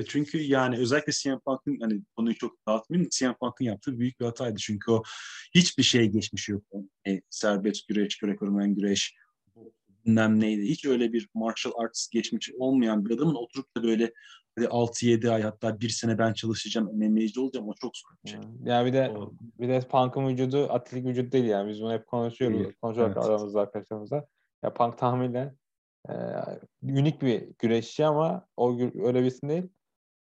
Çünkü 0.08 0.42
yani 0.42 0.78
özellikle 0.78 1.12
CM 1.12 1.40
Punk'ın 1.46 1.80
hani 1.82 2.02
konuyu 2.16 2.36
çok 2.36 2.68
dağıtmayayım. 2.68 3.10
CM 3.10 3.34
Punk'ın 3.40 3.66
yaptığı 3.66 4.00
büyük 4.00 4.20
bir 4.20 4.26
hataydı. 4.26 4.56
Çünkü 4.60 4.92
o 4.92 5.04
hiçbir 5.56 5.84
şey 5.84 6.08
geçmişi 6.08 6.52
yok. 6.52 6.64
Yani 7.06 7.22
serbest 7.30 7.88
güreş, 7.88 8.18
Greco-Roman 8.18 8.76
güreş, 8.76 9.16
bilmem 10.06 10.40
neydi. 10.40 10.70
Hiç 10.70 10.86
öyle 10.86 11.14
bir 11.14 11.30
martial 11.34 11.74
arts 11.78 12.10
geçmiş 12.10 12.52
olmayan 12.60 13.06
bir 13.06 13.16
adamın 13.16 13.36
oturup 13.36 13.78
da 13.78 13.84
böyle 13.84 14.14
6-7 14.58 15.30
ay 15.30 15.42
hatta 15.42 15.80
bir 15.80 15.90
sene 15.90 16.18
ben 16.18 16.34
çalışacağım 16.34 16.90
MMA'ci 16.94 17.40
olacağım 17.40 17.70
o 17.70 17.74
çok 17.74 17.98
zor 17.98 18.10
bir 18.26 18.30
şey. 18.30 18.40
Ya 18.64 18.86
bir 18.86 18.94
de 18.94 19.14
o... 19.18 19.34
bir 19.60 19.70
de 19.70 19.80
Punk'ın 19.80 20.28
vücudu 20.28 20.68
atletik 20.70 21.06
vücut 21.06 21.34
değil 21.34 21.46
yani. 21.46 21.70
Biz 21.70 21.82
bunu 21.82 21.94
hep 21.94 22.08
konuşuyoruz. 22.08 22.60
Değil. 22.60 22.74
Konuşuyoruz 22.82 23.14
evet. 23.18 23.26
aramızda 23.26 23.62
arkadaşlarımızla. 23.62 24.26
Ya 24.64 24.74
Punk 24.74 24.98
tahminle 24.98 25.56
e, 26.10 26.14
unik 26.84 27.22
bir 27.22 27.50
güreşçi 27.60 28.06
ama 28.06 28.48
o 28.58 28.80
öyle 28.80 29.22
birisi 29.22 29.50
değil. 29.50 29.70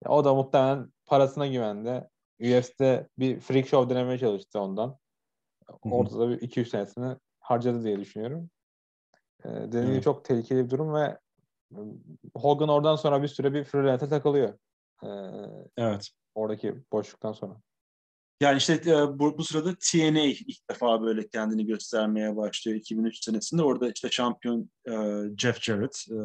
Ya, 0.04 0.10
o 0.10 0.24
da 0.24 0.34
muhtemelen 0.34 0.92
parasına 1.06 1.46
güvendi. 1.46 2.08
UFC'de 2.40 3.08
bir 3.18 3.40
freak 3.40 3.68
show 3.68 3.94
denemeye 3.94 4.18
çalıştı 4.18 4.60
ondan. 4.60 4.98
Orada 5.82 6.18
da 6.18 6.30
bir 6.30 6.38
2-3 6.38 6.64
senesini 6.64 7.16
harcadı 7.40 7.84
diye 7.84 8.00
düşünüyorum. 8.00 8.50
Ee, 9.44 9.48
dediğim 9.48 9.92
evet. 9.92 10.04
çok 10.04 10.24
tehlikeli 10.24 10.64
bir 10.64 10.70
durum 10.70 10.94
ve 10.94 11.18
Hogan 12.34 12.68
oradan 12.68 12.96
sonra 12.96 13.22
bir 13.22 13.28
süre 13.28 13.54
bir 13.54 13.64
freelance 13.64 14.08
takılıyor. 14.08 14.54
Ee, 15.04 15.08
evet. 15.76 16.08
Oradaki 16.34 16.74
boşluktan 16.92 17.32
sonra. 17.32 17.60
Yani 18.40 18.56
işte 18.56 18.72
e, 18.86 19.18
bu, 19.18 19.38
bu 19.38 19.44
sırada 19.44 19.74
TNA 19.74 20.24
ilk 20.24 20.70
defa 20.70 21.02
böyle 21.02 21.28
kendini 21.28 21.66
göstermeye 21.66 22.36
başlıyor 22.36 22.78
2003 22.78 23.24
senesinde. 23.24 23.62
Orada 23.62 23.92
işte 23.92 24.10
şampiyon 24.10 24.70
e, 24.88 24.92
Jeff 25.38 25.60
Jarrett, 25.60 26.04
e, 26.10 26.18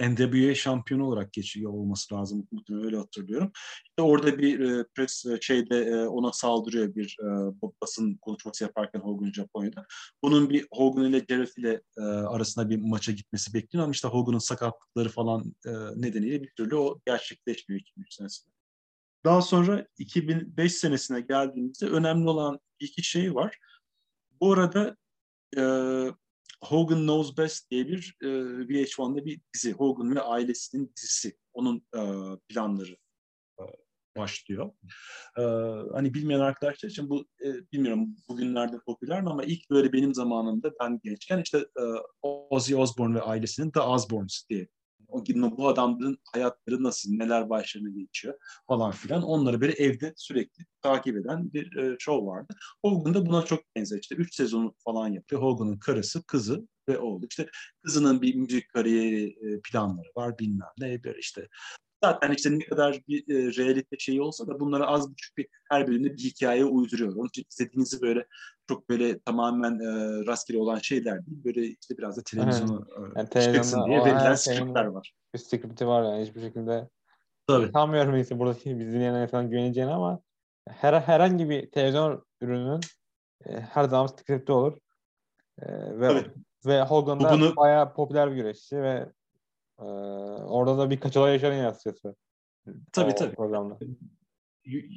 NWA 0.00 0.54
şampiyonu 0.54 1.06
olarak 1.06 1.32
geçiyor 1.32 1.72
olması 1.72 2.14
lazım. 2.14 2.48
Muhtemelen 2.52 2.86
öyle 2.86 2.96
hatırlıyorum. 2.96 3.52
İşte 3.84 4.02
orada 4.02 4.38
bir 4.38 4.60
e, 4.60 4.84
pres 4.94 5.26
e, 5.26 5.38
şeyde 5.40 5.78
e, 5.78 6.06
ona 6.06 6.32
saldırıyor 6.32 6.94
bir 6.94 7.16
e, 7.20 7.26
basın 7.82 8.14
konuşması 8.14 8.64
yaparken 8.64 9.00
Hogan 9.00 9.32
Japonya'da. 9.32 9.86
Bunun 10.22 10.50
bir 10.50 10.66
Hogan 10.72 11.04
ile 11.04 11.24
Jarrett 11.28 11.58
ile 11.58 11.80
e, 11.98 12.00
arasında 12.02 12.70
bir 12.70 12.76
maça 12.76 13.12
gitmesi 13.12 13.54
bekleniyor 13.54 13.84
ama 13.84 13.92
işte 13.92 14.08
Hogan'ın 14.08 14.38
sakatlıkları 14.38 15.08
falan 15.08 15.54
e, 15.66 15.70
nedeniyle 15.96 16.42
bir 16.42 16.50
türlü 16.56 16.76
o 16.76 17.00
gerçekleşmiyor 17.06 17.80
2003 17.80 18.14
senesinde. 18.14 18.52
Daha 19.24 19.42
sonra 19.42 19.86
2005 19.98 20.74
senesine 20.74 21.20
geldiğimizde 21.20 21.86
önemli 21.86 22.28
olan 22.28 22.60
iki 22.80 23.02
şey 23.02 23.34
var. 23.34 23.58
Bu 24.40 24.52
arada 24.52 24.96
e, 25.56 25.62
Hogan 26.64 26.98
Knows 26.98 27.36
Best 27.38 27.70
diye 27.70 27.88
bir 27.88 28.16
e, 28.22 28.26
VH1'da 28.26 29.24
bir 29.24 29.40
dizi. 29.54 29.72
Hogan 29.72 30.14
ve 30.16 30.20
ailesinin 30.20 30.92
dizisi. 30.96 31.36
Onun 31.52 31.76
e, 31.76 32.00
planları 32.48 32.96
e, 33.60 33.64
başlıyor. 34.16 34.72
E, 35.38 35.42
hani 35.92 36.14
bilmeyen 36.14 36.40
arkadaşlar 36.40 36.88
için 36.88 37.10
bu 37.10 37.26
e, 37.44 37.72
bilmiyorum 37.72 38.16
bugünlerde 38.28 38.78
popüler 38.86 39.22
mi 39.22 39.30
ama 39.30 39.44
ilk 39.44 39.70
böyle 39.70 39.92
benim 39.92 40.14
zamanımda 40.14 40.72
ben 40.80 41.00
gençken 41.04 41.42
işte 41.42 41.58
e, 41.58 41.82
Ozzy 42.22 42.76
Osbourne 42.76 43.14
ve 43.14 43.22
ailesinin 43.22 43.70
The 43.70 43.80
Osbournes 43.80 44.44
diye 44.50 44.68
o 45.12 45.24
bu 45.56 45.68
adamların 45.68 46.18
hayatları 46.32 46.82
nasıl, 46.82 47.10
neler 47.12 47.50
başlarına 47.50 47.90
geçiyor 47.90 48.34
falan 48.66 48.90
filan. 48.90 49.22
Onları 49.22 49.60
böyle 49.60 49.72
evde 49.72 50.12
sürekli 50.16 50.64
takip 50.82 51.16
eden 51.16 51.52
bir 51.52 51.76
e, 51.76 51.96
show 51.98 52.26
vardı. 52.26 52.54
Hogan 52.84 53.14
da 53.14 53.26
buna 53.26 53.44
çok 53.44 53.60
benzer. 53.76 53.98
İşte 53.98 54.14
3 54.14 54.34
sezonu 54.34 54.74
falan 54.84 55.08
yapıyor. 55.08 55.42
Hogan'ın 55.42 55.78
karısı, 55.78 56.22
kızı 56.22 56.68
ve 56.88 56.98
oğlu. 56.98 57.26
İşte 57.30 57.46
kızının 57.84 58.22
bir 58.22 58.34
müzik 58.34 58.68
kariyeri 58.68 59.24
e, 59.26 59.60
planları 59.60 60.08
var 60.16 60.38
bilmem 60.38 60.68
ne 60.78 61.04
böyle 61.04 61.18
işte 61.18 61.48
zaten 62.04 62.32
işte 62.32 62.58
ne 62.58 62.64
kadar 62.64 63.00
bir 63.08 63.20
e, 63.20 63.56
realite 63.56 63.96
şeyi 63.98 64.22
olsa 64.22 64.46
da 64.46 64.60
bunlara 64.60 64.86
az 64.86 65.10
buçuk 65.10 65.36
bir 65.36 65.46
her 65.70 65.86
bölümde 65.86 66.12
bir 66.12 66.18
hikaye 66.18 66.64
uyduruyor. 66.64 67.16
Onun 67.16 67.28
için 67.28 67.44
istediğinizi 67.48 68.02
böyle 68.02 68.26
çok 68.68 68.88
böyle 68.88 69.18
tamamen 69.18 69.74
e, 69.74 70.26
rastgele 70.26 70.58
olan 70.58 70.78
şeyler 70.78 71.26
değil. 71.26 71.44
Böyle 71.44 71.66
işte 71.66 71.98
biraz 71.98 72.16
da 72.16 72.22
televizyonu 72.22 72.86
e, 72.96 73.18
yani 73.18 73.54
çıksın 73.54 73.86
diye 73.86 74.04
verilen 74.04 74.34
skriptler 74.34 74.84
var. 74.84 75.14
Bir 75.34 75.38
skripti 75.38 75.86
var 75.86 76.02
yani 76.02 76.26
hiçbir 76.26 76.40
şekilde 76.40 76.88
Tabii. 77.46 77.70
Sanmıyorum 77.72 78.16
ise 78.16 78.38
buradaki 78.38 78.78
biz 78.78 78.86
dinleyenlere 78.86 79.26
falan 79.26 79.50
güveneceğini 79.50 79.92
ama 79.92 80.20
her, 80.68 81.00
herhangi 81.00 81.48
bir 81.50 81.70
televizyon 81.70 82.24
ürününün 82.40 82.80
e, 83.46 83.60
her 83.60 83.84
zaman 83.84 84.06
skripti 84.06 84.52
olur. 84.52 84.78
E, 85.62 85.66
ve 86.00 86.08
Tabii. 86.08 86.30
ve 86.66 86.82
Hogan 86.82 87.20
da 87.20 87.32
bunu... 87.32 87.56
bayağı 87.56 87.94
popüler 87.94 88.30
bir 88.30 88.36
güreşçi 88.36 88.82
ve 88.82 89.12
ee, 89.78 89.84
orada 89.84 90.78
da 90.78 90.90
bir 90.90 91.00
kaçalar 91.00 91.32
yaşanıyor 91.32 91.64
açıkçası. 91.64 92.14
Tabii 92.92 93.12
o 93.12 93.14
tabii. 93.14 93.34
Programda. 93.34 93.78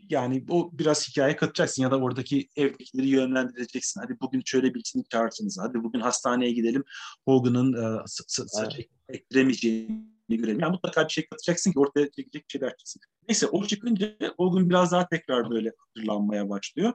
Yani 0.10 0.46
o 0.50 0.70
biraz 0.74 1.10
hikaye 1.10 1.36
katacaksın 1.36 1.84
ya 1.84 1.92
da 1.92 2.00
oradaki 2.00 2.50
evdekileri 2.56 3.08
yönlendireceksin. 3.08 4.02
Hadi 4.02 4.20
bugün 4.22 4.42
şöyle 4.46 4.74
birisini 4.74 5.04
çağırsınız. 5.04 5.58
Hadi 5.62 5.84
bugün 5.84 6.00
hastaneye 6.00 6.52
gidelim. 6.52 6.84
Hogan'ın 7.28 7.74
e, 7.74 8.04
saç 8.06 8.80
ektiremeyeceğini 9.10 10.06
görelim. 10.30 10.60
Yani 10.60 10.72
mutlaka 10.72 11.04
bir 11.04 11.14
şey 11.14 11.28
katacaksın 11.28 11.72
ki 11.72 11.80
ortaya 11.80 12.12
çekecek 12.12 12.46
şeyler 12.48 12.78
çıksın. 12.78 13.02
Neyse 13.30 13.48
o 13.48 13.66
çıkınca 13.66 14.18
Hogan 14.38 14.70
biraz 14.70 14.92
daha 14.92 15.08
tekrar 15.08 15.50
böyle 15.50 15.72
hatırlanmaya 15.78 16.50
başlıyor. 16.50 16.94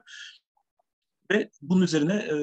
Ve 1.30 1.50
bunun 1.62 1.82
üzerine 1.82 2.14
e, 2.14 2.34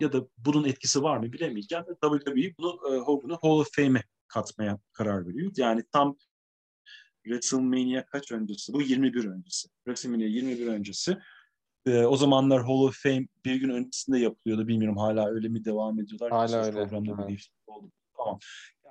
ya 0.00 0.12
da 0.12 0.26
bunun 0.38 0.64
etkisi 0.64 1.02
var 1.02 1.16
mı 1.16 1.32
bilemeyeceğim. 1.32 1.84
WWE 2.02 2.54
bunu 2.58 2.94
e, 2.94 2.98
Hogan'ı 2.98 3.38
Hall 3.42 3.58
of 3.58 3.68
Fame'e 3.76 4.02
katmaya 4.30 4.78
karar 4.92 5.26
veriyor. 5.26 5.52
Yani 5.56 5.84
tam 5.92 6.16
WrestleMania 7.24 8.06
kaç 8.06 8.32
öncesi? 8.32 8.72
Bu 8.72 8.82
21 8.82 9.24
öncesi. 9.24 9.68
WrestleMania 9.84 10.26
21 10.26 10.66
öncesi. 10.66 11.18
Ee, 11.86 12.04
o 12.04 12.16
zamanlar 12.16 12.62
Hall 12.62 12.80
of 12.80 13.02
Fame 13.02 13.26
bir 13.44 13.54
gün 13.54 13.70
öncesinde 13.70 14.18
yapılıyordu. 14.18 14.68
Bilmiyorum 14.68 14.98
hala 14.98 15.28
öyle 15.28 15.48
mi 15.48 15.64
devam 15.64 16.00
ediyorlar. 16.00 16.30
Hala 16.30 16.64
öyle. 16.64 16.72
Programda 16.72 17.18
bir 17.18 17.28
değişiklik 17.28 17.68
oldu. 17.68 17.92
Tamam. 18.16 18.38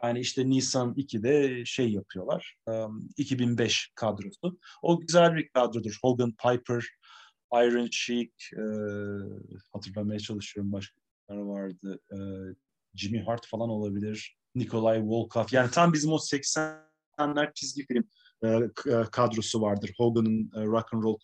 Yani 0.03 0.19
işte 0.19 0.49
Nisan 0.49 0.93
2'de 0.93 1.65
şey 1.65 1.91
yapıyorlar. 1.91 2.57
Um, 2.67 3.09
2005 3.17 3.91
kadrosu. 3.95 4.59
O 4.81 4.99
güzel 4.99 5.35
bir 5.35 5.49
kadrodur. 5.49 5.97
Hogan, 6.03 6.31
Piper, 6.31 6.85
Iron 7.53 7.87
Sheik, 7.91 8.33
e, 8.53 8.63
hatırlamaya 9.73 10.19
çalışıyorum 10.19 10.71
başka 10.71 10.99
vardı. 11.29 11.99
E, 12.11 12.17
Jimmy 12.95 13.19
Hart 13.19 13.47
falan 13.47 13.69
olabilir. 13.69 14.38
Nikolay 14.56 15.02
Volkov. 15.04 15.45
Yani 15.52 15.72
tam 15.72 15.93
bizim 15.93 16.12
o 16.12 16.16
80'ler 16.16 17.54
çizgi 17.54 17.86
film 17.86 18.04
e, 18.43 18.47
e, 18.47 19.04
kadrosu 19.12 19.62
vardır. 19.62 19.93
Hogan'ın 19.97 20.52
e, 20.56 20.66
rock 20.66 20.93
and 20.93 21.04
roll 21.04 21.18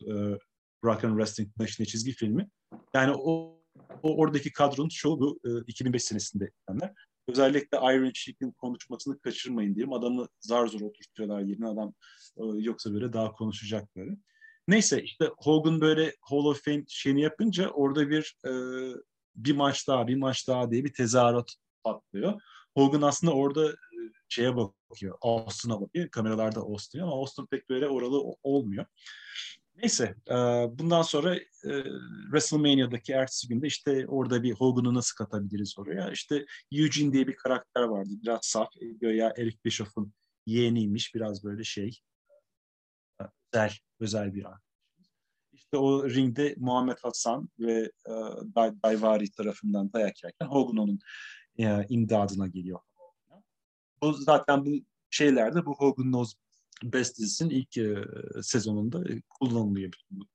Rock 0.83 1.03
and 1.03 1.11
Wrestling 1.11 1.49
Machine 1.57 1.87
çizgi 1.87 2.11
filmi. 2.11 2.49
Yani 2.93 3.13
o, 3.15 3.59
o 4.03 4.17
oradaki 4.17 4.53
kadronun 4.53 4.89
çoğu 4.89 5.19
bu 5.19 5.39
e, 5.45 5.49
2005 5.67 6.03
senesinde 6.03 6.51
gelenler. 6.67 6.93
Özellikle 7.27 7.77
Iron 7.77 8.11
Sheik'in 8.13 8.51
konuşmasını 8.51 9.19
kaçırmayın 9.19 9.75
diyeyim. 9.75 9.93
Adamı 9.93 10.27
zar 10.39 10.67
zor 10.67 10.81
oturtuyorlar 10.81 11.41
yerine 11.41 11.67
adam 11.67 11.93
yoksa 12.57 12.93
böyle 12.93 13.13
daha 13.13 13.31
konuşacak 13.31 13.95
böyle. 13.95 14.17
Neyse 14.67 15.03
işte 15.03 15.29
Hogan 15.37 15.81
böyle 15.81 16.15
Hall 16.21 16.45
of 16.45 16.65
Fame 16.65 16.83
şeyini 16.87 17.21
yapınca 17.21 17.69
orada 17.69 18.09
bir 18.09 18.37
bir 19.35 19.55
maç 19.55 19.87
daha 19.87 20.07
bir 20.07 20.15
maç 20.15 20.47
daha 20.47 20.71
diye 20.71 20.85
bir 20.85 20.93
tezahürat 20.93 21.55
patlıyor. 21.83 22.41
Hogan 22.75 23.01
aslında 23.01 23.33
orada 23.33 23.71
e, 23.71 23.97
şeye 24.29 24.55
bakıyor. 24.55 25.17
Austin'a 25.21 25.81
bakıyor. 25.81 26.09
Kameralarda 26.09 26.59
Austin 26.59 26.99
ama 26.99 27.11
Austin 27.11 27.45
pek 27.45 27.69
böyle 27.69 27.87
oralı 27.87 28.21
olmuyor. 28.43 28.85
Neyse 29.75 30.15
e, 30.29 30.33
bundan 30.79 31.01
sonra 31.01 31.35
e, 31.35 31.83
WrestleMania'daki 32.23 33.13
ertesi 33.13 33.47
günde 33.47 33.67
işte 33.67 34.07
orada 34.07 34.43
bir 34.43 34.53
Hogan'ı 34.53 34.93
nasıl 34.93 35.15
katabiliriz 35.15 35.75
oraya? 35.77 36.11
İşte 36.11 36.45
Eugene 36.71 37.13
diye 37.13 37.27
bir 37.27 37.35
karakter 37.35 37.81
vardı. 37.81 38.09
Biraz 38.23 38.39
saf. 38.43 38.67
Ya 39.01 39.33
Eric 39.37 39.57
Bischoff'un 39.65 40.13
yeğeniymiş. 40.45 41.15
Biraz 41.15 41.43
böyle 41.43 41.63
şey 41.63 41.99
özel, 43.53 43.71
özel 43.99 44.33
bir 44.33 44.45
an. 44.45 44.59
İşte 45.53 45.77
o 45.77 46.09
ringde 46.09 46.55
Muhammed 46.57 46.97
Hasan 47.01 47.49
ve 47.59 47.91
Daivari 48.83 49.31
tarafından 49.31 49.93
dayak 49.93 50.23
yerken 50.23 50.45
Hogan 50.45 50.77
onun 50.77 50.99
e, 51.59 51.85
imdadına 51.89 52.47
geliyor. 52.47 52.79
Bu 54.01 54.13
zaten 54.13 54.65
bu 54.65 54.69
şeylerde 55.09 55.65
bu 55.65 55.75
Hogan 55.75 56.05
Knows 56.05 56.33
Best 56.83 57.17
dizisinin 57.17 57.49
ilk 57.49 57.77
e, 57.77 58.03
sezonunda 58.41 59.03
kullanılıyor 59.29 59.91
bütün 59.91 60.19
bu 60.19 60.25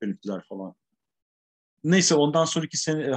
görüntüler 0.00 0.44
falan. 0.48 0.74
Neyse 1.84 2.14
ondan 2.14 2.44
sonraki 2.44 2.76
sene 2.76 3.02
e, 3.02 3.16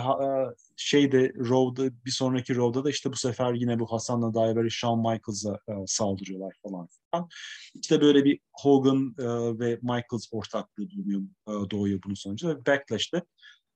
şeyde 0.75 1.33
Raw'da 1.35 2.05
bir 2.05 2.11
sonraki 2.11 2.55
Raw'da 2.55 2.83
da 2.83 2.89
işte 2.89 3.11
bu 3.11 3.15
sefer 3.15 3.53
yine 3.53 3.79
bu 3.79 3.91
Hasan'la 3.91 4.33
Daivari 4.33 4.71
Shawn 4.71 4.99
Michaels'a 4.99 5.59
e, 5.67 5.73
saldırıyorlar 5.87 6.55
falan 6.63 6.87
filan. 6.87 7.29
İşte 7.73 8.01
böyle 8.01 8.25
bir 8.25 8.39
Hogan 8.53 9.15
e, 9.19 9.25
ve 9.59 9.79
Michaels 9.81 10.27
ortaklığı 10.31 10.87
doğuyor, 10.91 11.21
e, 11.47 11.69
doğuyor 11.69 11.99
bunun 12.05 12.15
sonucu. 12.15 12.61
Backlash'te 12.67 13.21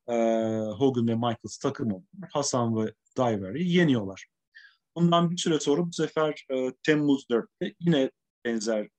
e, 0.10 0.14
Hogan 0.78 1.08
ve 1.08 1.16
Michaels 1.16 1.58
takım 1.62 1.88
oluyor. 1.88 2.08
Hasan 2.34 2.78
ve 2.78 2.94
Daivari 3.18 3.70
yeniyorlar. 3.70 4.28
Bundan 4.96 5.32
bir 5.32 5.38
süre 5.38 5.60
sonra 5.60 5.86
bu 5.86 5.94
sefer 5.94 6.46
e, 6.52 6.74
Temmuz 6.84 7.26
4'te 7.30 7.76
yine 7.80 8.12
benzer 8.46 8.90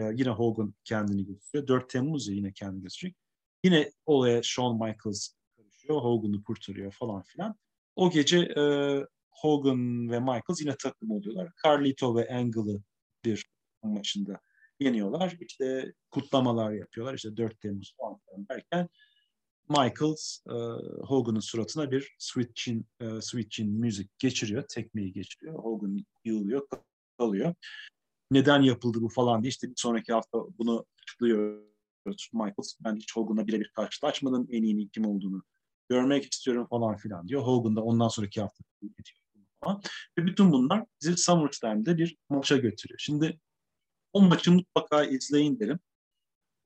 e, 0.00 0.04
yine 0.14 0.30
Hogan 0.30 0.74
kendini 0.84 1.26
gösteriyor. 1.26 1.68
4 1.68 1.90
Temmuz'da 1.90 2.32
yine 2.32 2.52
kendini 2.52 2.82
gösterecek. 2.82 3.16
Yine 3.64 3.90
olaya 4.06 4.42
Shawn 4.42 4.74
Michaels 4.74 5.28
karışıyor. 5.56 6.02
Hogan'ı 6.02 6.42
kurtarıyor 6.42 6.92
falan 6.92 7.22
filan. 7.22 7.56
O 7.96 8.10
gece 8.10 8.38
e, 8.38 8.62
Hogan 9.30 10.10
ve 10.10 10.20
Michaels 10.20 10.60
yine 10.60 10.76
takım 10.76 11.10
oluyorlar. 11.10 11.52
Carlito 11.64 12.16
ve 12.16 12.28
Angle'ı 12.34 12.82
bir 13.24 13.46
maçında 13.82 14.40
yeniyorlar. 14.80 15.36
İşte 15.40 15.92
kutlamalar 16.10 16.72
yapıyorlar. 16.72 17.14
İşte 17.14 17.36
4 17.36 17.60
Temmuz 17.60 17.94
falan 17.98 18.20
derken 18.48 18.88
Michaels 19.70 20.38
e, 20.48 20.54
Hogan'ın 21.06 21.40
suratına 21.40 21.90
bir 21.90 22.16
Sweet 22.18 22.56
Chin, 22.56 22.86
e, 23.00 23.20
Sweet 23.20 23.50
Chin 23.50 23.72
müzik 23.72 24.18
geçiriyor. 24.18 24.64
Tekmeyi 24.68 25.12
geçiriyor. 25.12 25.54
Hogan 25.54 26.04
yığılıyor, 26.24 26.68
kalıyor. 27.18 27.54
Neden 28.30 28.62
yapıldı 28.62 28.98
bu 29.00 29.08
falan 29.08 29.42
diye 29.42 29.48
işte 29.48 29.68
bir 29.68 29.76
sonraki 29.76 30.12
hafta 30.12 30.38
bunu 30.58 30.86
açıklıyor 31.02 31.62
Michaels. 32.32 32.74
Ben 32.80 32.96
hiç 32.96 33.16
Hogan'la 33.16 33.46
birebir 33.46 33.68
karşılaşmadım. 33.68 34.48
En 34.50 34.62
iyinin 34.62 34.88
kim 34.88 35.06
olduğunu 35.06 35.42
görmek 35.88 36.32
istiyorum 36.32 36.66
falan 36.70 36.96
filan 36.96 37.28
diyor. 37.28 37.42
Hogan 37.42 37.76
da 37.76 37.82
ondan 37.82 38.08
sonraki 38.08 38.40
hafta 38.40 38.64
falan. 39.64 39.82
Ve 40.18 40.26
bütün 40.26 40.52
bunlar 40.52 40.84
bizi 41.02 41.16
SummerSlam'de 41.16 41.98
bir 41.98 42.16
maça 42.28 42.56
götürüyor. 42.56 42.98
Şimdi 42.98 43.40
o 44.12 44.22
maçı 44.22 44.52
mutlaka 44.52 45.04
izleyin 45.04 45.60
derim. 45.60 45.78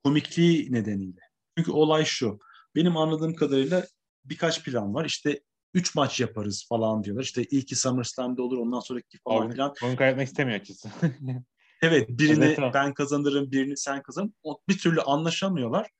Komikliği 0.05 0.73
nedeniyle. 0.73 1.21
Çünkü 1.59 1.71
olay 1.71 2.05
şu. 2.05 2.39
Benim 2.75 2.97
anladığım 2.97 3.35
kadarıyla 3.35 3.87
birkaç 4.25 4.64
plan 4.64 4.95
var. 4.95 5.05
İşte 5.05 5.41
üç 5.75 5.95
maç 5.95 6.20
yaparız 6.20 6.66
falan 6.68 7.05
diyorlar. 7.05 7.22
İşte 7.22 7.45
ilki 7.45 7.77
SummerSlam'da 7.77 8.43
olur 8.43 8.59
ondan 8.59 8.81
sonraki 8.81 9.18
falan 9.18 9.51
filan. 9.51 9.75
Onu 9.85 9.97
kaybetmek 9.97 10.29
istemiyor 10.29 10.61
açıkçası. 10.61 10.95
evet 11.83 12.09
birini 12.09 12.45
evet, 12.45 12.59
ben 12.75 12.95
kazanırım 12.95 13.51
birini 13.51 13.77
sen 13.77 14.03
kazan. 14.03 14.35
Bir 14.68 14.79
türlü 14.79 15.01
anlaşamıyorlar. 15.01 15.91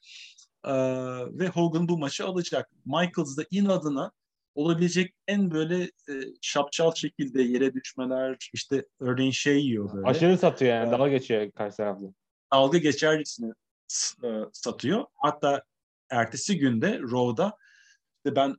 Ee, 0.64 0.72
ve 1.39 1.49
Hogan 1.49 1.89
bu 1.89 1.99
maçı 1.99 2.27
alacak. 2.27 2.70
Michaels 2.85 3.37
da 3.37 3.45
inadına 3.51 4.12
olabilecek 4.55 5.14
en 5.29 5.51
böyle 5.51 5.83
e, 5.83 6.12
şapçal 6.41 6.95
şekilde 6.95 7.43
yere 7.43 7.75
düşmeler 7.75 8.51
işte 8.53 8.87
örneğin 9.01 9.31
şey 9.31 9.59
yiyor 9.59 9.95
böyle. 9.95 10.07
Aşırı 10.07 10.39
satıyor 10.39 10.75
yani. 10.75 10.89
Ee, 10.89 10.93
dalga 10.93 11.09
geçiyor 11.09 11.53
karşı 11.53 11.77
tarafta. 11.77 12.07
Dalga 12.53 12.79
geçercesine 12.79 13.53
e, 14.25 14.29
satıyor. 14.53 15.05
Hatta 15.14 15.62
ertesi 16.11 16.59
günde 16.59 17.01
Raw'da 17.01 17.57
işte 18.25 18.37
ben 18.37 18.57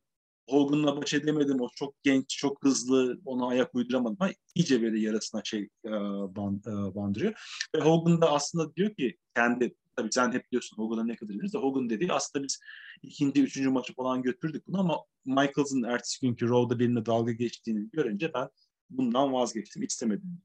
Hogan'la 0.49 1.01
baş 1.01 1.13
edemedim. 1.13 1.61
O 1.61 1.69
çok 1.75 2.03
genç, 2.03 2.37
çok 2.37 2.63
hızlı. 2.63 3.19
Ona 3.25 3.47
ayak 3.47 3.75
uyduramadım. 3.75 4.17
Ama 4.19 4.31
iyice 4.55 4.81
böyle 4.81 4.99
yarasına 4.99 5.41
şey 5.43 5.69
e, 5.85 5.91
band, 6.35 6.65
e, 6.65 6.95
bandırıyor. 6.95 7.33
Ve 7.75 7.79
Hogan 7.79 8.21
da 8.21 8.31
aslında 8.31 8.75
diyor 8.75 8.95
ki 8.95 9.17
kendi 9.35 9.75
tabii 9.95 10.09
sen 10.11 10.31
hep 10.31 10.51
diyorsun 10.51 10.77
Hogan'a 10.77 11.03
ne 11.03 11.15
kadar 11.15 11.33
ileriz 11.33 11.53
de 11.53 11.57
Hogan 11.57 11.89
dediği 11.89 12.13
aslında 12.13 12.43
biz 12.43 12.59
ikinci, 13.01 13.43
üçüncü 13.43 13.69
maçı 13.69 13.93
falan 13.95 14.21
götürdük 14.21 14.67
bunu 14.67 14.79
ama 14.79 14.99
Michaels'ın 15.25 15.83
ertesi 15.83 16.21
günkü 16.21 16.49
Raw'da 16.49 16.79
benimle 16.79 17.05
dalga 17.05 17.31
geçtiğini 17.31 17.89
görünce 17.91 18.31
ben 18.33 18.49
bundan 18.89 19.33
vazgeçtim. 19.33 19.83
istemedim. 19.83 20.41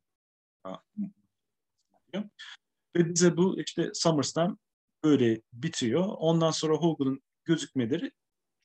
Ve 2.96 3.14
bize 3.14 3.36
bu 3.36 3.60
işte 3.60 3.90
SummerSlam 3.94 4.58
böyle 5.04 5.42
bitiyor. 5.52 6.04
Ondan 6.18 6.50
sonra 6.50 6.74
Hogan'ın 6.74 7.22
gözükmeleri 7.44 8.12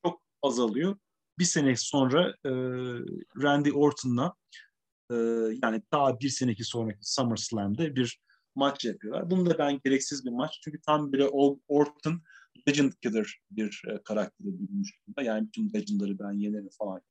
çok 0.06 0.22
azalıyor. 0.42 0.98
Bir 1.40 1.46
sene 1.46 1.76
sonra 1.76 2.30
e, 2.30 2.52
Randy 3.44 3.72
Orton'la 3.74 4.36
e, 5.12 5.16
yani 5.64 5.82
daha 5.92 6.20
bir 6.20 6.30
seneki 6.30 6.64
sonraki 6.64 7.00
SummerSlam'de 7.02 7.96
bir 7.96 8.20
maç 8.56 8.86
yapıyorlar. 8.86 9.32
Bunu 9.32 9.46
da 9.50 9.58
ben 9.58 9.80
gereksiz 9.84 10.26
bir 10.26 10.32
maç. 10.32 10.60
Çünkü 10.64 10.82
tam 10.82 11.14
bile 11.14 11.28
Orton 11.68 12.22
Legend 12.68 12.94
Killer 13.02 13.40
bir 13.52 13.82
e, 13.88 14.04
karakteri 14.04 14.60
bürünmüş 14.60 15.00
Yani 15.22 15.48
bütün 15.48 15.74
Legend'ları 15.74 16.20
ben 16.20 16.32
yenerim 16.32 16.70
falan. 16.78 17.02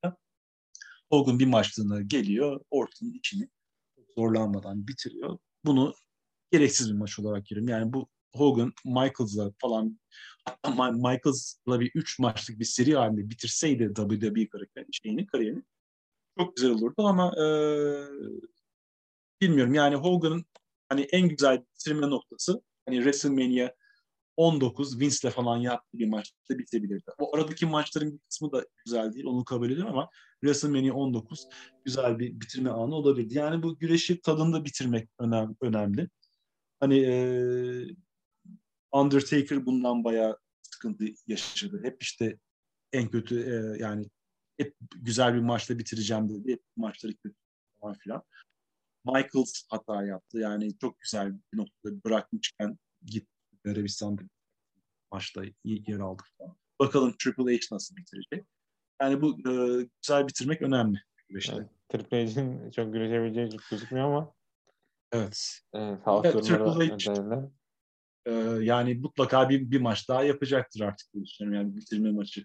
Hogan 1.10 1.38
bir 1.38 1.46
maçlığına 1.46 2.00
geliyor. 2.00 2.60
Orton'un 2.70 3.12
içini 3.12 3.48
zorlanmadan 4.16 4.88
bitiriyor. 4.88 5.38
Bunu 5.64 5.94
gereksiz 6.50 6.92
bir 6.92 6.98
maç 6.98 7.18
olarak 7.18 7.46
görüyorum. 7.46 7.68
Yani 7.68 7.92
bu 7.92 8.08
Hogan, 8.34 8.72
Michaels'la 8.84 9.52
falan 9.58 9.98
Michaels'la 10.92 11.80
bir 11.80 11.90
üç 11.94 12.18
maçlık 12.18 12.58
bir 12.58 12.64
seri 12.64 12.94
halinde 12.94 13.30
bitirseydi 13.30 13.92
WWE 13.94 14.48
karakteri 14.48 14.86
şeyini, 14.92 15.26
kariyerini 15.26 15.62
çok 16.38 16.56
güzel 16.56 16.70
olurdu 16.70 16.94
ama 16.98 17.32
e, 17.36 17.46
bilmiyorum 19.40 19.74
yani 19.74 19.94
Hogan'ın 19.94 20.44
hani 20.88 21.02
en 21.02 21.28
güzel 21.28 21.64
bitirme 21.74 22.10
noktası 22.10 22.62
hani 22.86 22.96
WrestleMania 22.96 23.70
19 24.36 25.00
Vince'le 25.00 25.30
falan 25.30 25.56
yaptığı 25.56 25.98
bir 25.98 26.08
maçta 26.08 26.58
bitebilirdi. 26.58 27.10
O 27.18 27.36
aradaki 27.36 27.66
maçların 27.66 28.12
bir 28.12 28.18
kısmı 28.18 28.52
da 28.52 28.66
güzel 28.84 29.12
değil. 29.12 29.26
Onu 29.26 29.44
kabul 29.44 29.70
ediyorum 29.70 29.92
ama 29.92 30.08
WrestleMania 30.40 30.94
19 30.94 31.48
güzel 31.84 32.18
bir 32.18 32.40
bitirme 32.40 32.70
anı 32.70 32.94
olabilirdi. 32.94 33.38
Yani 33.38 33.62
bu 33.62 33.78
güreşi 33.78 34.20
tadında 34.20 34.64
bitirmek 34.64 35.08
önem, 35.18 35.56
önemli. 35.60 36.08
Hani 36.80 36.98
e, 36.98 37.16
Undertaker 38.94 39.66
bundan 39.66 40.04
bayağı 40.04 40.38
sıkıntı 40.62 41.04
yaşadı. 41.26 41.80
Hep 41.84 42.02
işte 42.02 42.38
en 42.92 43.08
kötü 43.08 43.40
e, 43.40 43.82
yani 43.82 44.10
hep 44.56 44.76
güzel 44.96 45.34
bir 45.34 45.40
maçla 45.40 45.78
bitireceğim 45.78 46.28
dedi. 46.28 46.52
Hep 46.52 46.62
maçları 46.76 47.14
kötü 47.16 47.36
falan 47.80 47.94
filan. 47.94 48.22
Michaels 49.04 49.62
hata 49.68 50.04
yaptı. 50.04 50.38
Yani 50.38 50.78
çok 50.78 51.00
güzel 51.00 51.32
bir 51.52 51.58
noktada 51.58 52.04
bırakmışken 52.04 52.78
git 53.04 53.28
Arabistan'da 53.66 54.22
maçta 55.12 55.42
yer 55.64 55.98
aldı 55.98 56.22
falan. 56.38 56.56
Bakalım 56.80 57.14
Triple 57.18 57.56
H 57.56 57.60
nasıl 57.72 57.96
bitirecek. 57.96 58.46
Yani 59.02 59.22
bu 59.22 59.30
e, 59.30 59.52
güzel 60.02 60.28
bitirmek 60.28 60.62
önemli. 60.62 60.98
Işte. 61.28 61.54
Evet, 61.56 61.68
Triple 61.88 62.26
H'in 62.26 62.70
çok 62.70 62.92
güreşebileceği 62.92 63.48
gözükmüyor 63.70 64.06
ama 64.06 64.34
Evet. 65.12 65.60
Evet, 65.72 65.98
evet 66.06 66.44
Triple 66.44 66.88
H, 66.88 67.22
e, 68.26 68.32
yani 68.60 68.94
mutlaka 68.94 69.48
bir, 69.48 69.70
bir 69.70 69.80
maç 69.80 70.08
daha 70.08 70.24
yapacaktır 70.24 70.80
artık 70.80 71.12
diye 71.14 71.24
düşünüyorum. 71.24 71.62
Yani 71.62 71.76
bitirme 71.76 72.12
maçı. 72.12 72.44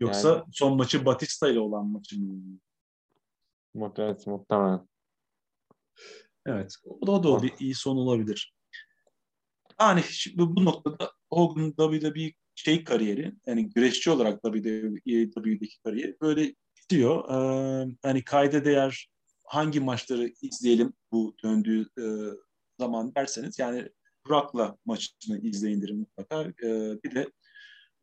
Yoksa 0.00 0.28
yani, 0.28 0.44
son 0.52 0.76
maçı 0.76 1.04
Batista 1.04 1.48
ile 1.48 1.60
olan 1.60 1.86
maçı 1.86 2.20
mı? 2.20 2.58
Muhtemelen. 3.74 4.16
muhtemelen. 4.26 4.88
Evet. 6.46 6.74
O 6.84 7.06
da, 7.06 7.12
o 7.12 7.22
da 7.22 7.28
o 7.28 7.42
bir 7.42 7.52
iyi 7.58 7.74
son 7.74 7.96
olabilir. 7.96 8.54
Yani 9.80 10.02
bu, 10.34 10.64
noktada 10.64 11.12
Hogan 11.30 11.72
WWE 11.72 12.32
şey 12.54 12.84
kariyeri 12.84 13.34
yani 13.46 13.70
güreşçi 13.70 14.10
olarak 14.10 14.42
WWE'deki 14.42 15.82
kariyeri 15.84 16.16
böyle 16.20 16.54
bitiyor. 16.78 17.28
Ee, 17.30 17.96
hani 18.02 18.24
kayda 18.24 18.64
değer 18.64 19.10
hangi 19.44 19.80
maçları 19.80 20.32
izleyelim 20.42 20.92
bu 21.12 21.36
döndüğü 21.42 21.88
e, 21.98 22.04
zaman 22.78 23.14
derseniz 23.14 23.58
yani 23.58 23.88
Rock'la 24.28 24.76
maçını 24.84 25.38
izleyin 25.38 25.82
derim 25.82 25.98
mutlaka. 25.98 26.42
Ee, 26.42 26.98
bir 27.04 27.14
de 27.14 27.26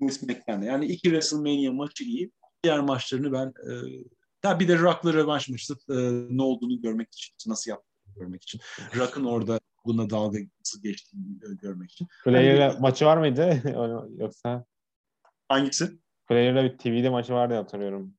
Vince 0.01 0.25
McMahon'la. 0.25 0.65
Yani 0.65 0.85
iki 0.85 1.01
WrestleMania 1.03 1.71
maçı 1.71 2.03
iyi. 2.03 2.31
Diğer 2.63 2.79
maçlarını 2.79 3.31
ben 3.31 3.47
e, 3.47 3.73
ya 4.43 4.59
bir 4.59 4.67
de 4.67 4.79
Rock'la 4.79 5.13
rövanş 5.13 5.49
maçı 5.49 5.73
e, 5.73 5.95
ne 6.29 6.41
olduğunu 6.41 6.81
görmek 6.81 7.07
için, 7.13 7.51
nasıl 7.51 7.71
yaptığını 7.71 8.13
görmek 8.15 8.43
için. 8.43 8.61
Rock'ın 8.95 9.25
orada 9.25 9.59
buna 9.85 10.09
dalga 10.09 10.39
nasıl 10.59 10.83
geçtiğini 10.83 11.25
e, 11.51 11.55
görmek 11.61 11.91
için. 11.91 12.07
Player'la 12.23 12.63
yani, 12.63 12.79
maçı 12.79 13.05
var 13.05 13.17
mıydı 13.17 13.61
yoksa? 14.17 14.65
Hangisi? 15.47 15.99
Player'la 16.27 16.63
bir 16.63 16.77
TV'de 16.77 17.09
maçı 17.09 17.33
vardı 17.33 17.53
hatırlıyorum. 17.53 18.13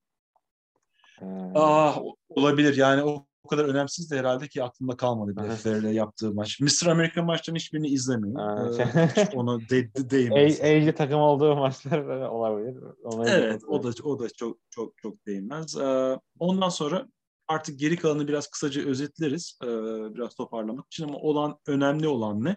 Ee... 1.22 1.26
Aa, 1.54 1.94
olabilir 2.28 2.76
yani 2.76 3.02
o 3.02 3.26
o 3.44 3.48
kadar 3.48 3.64
önemsiz 3.64 4.10
de 4.10 4.18
herhalde 4.18 4.48
ki 4.48 4.62
aklımda 4.62 4.96
kalmadı 4.96 5.36
bir 5.36 5.50
Flair'le 5.50 5.94
yaptığı 5.94 6.34
maç. 6.34 6.60
Mr. 6.60 6.86
American 6.86 7.26
maçlarının 7.26 7.58
hiçbirini 7.58 7.88
izlemiyorum. 7.88 8.80
Ee, 8.80 9.28
onu 9.34 9.60
de, 9.60 9.94
de, 9.94 10.10
değinmez. 10.10 10.60
Age 10.60 10.94
takım 10.94 11.20
olduğu 11.20 11.56
maçlar 11.56 11.98
olabilir. 12.26 12.76
Ona 13.04 13.30
evet 13.30 13.62
o 13.68 13.82
da 13.82 13.90
o 14.04 14.18
da 14.18 14.28
çok 14.30 14.58
çok 14.70 14.98
çok 14.98 15.26
değinmez. 15.26 15.76
Ee, 15.76 16.18
ondan 16.38 16.68
sonra 16.68 17.06
artık 17.48 17.78
geri 17.78 17.96
kalanı 17.96 18.28
biraz 18.28 18.46
kısaca 18.46 18.82
özetleriz. 18.82 19.58
Ee, 19.64 19.66
biraz 20.14 20.34
toparlamak 20.34 20.86
için 20.86 21.04
ama 21.04 21.18
olan 21.18 21.58
önemli 21.66 22.08
olan 22.08 22.44
ne? 22.44 22.56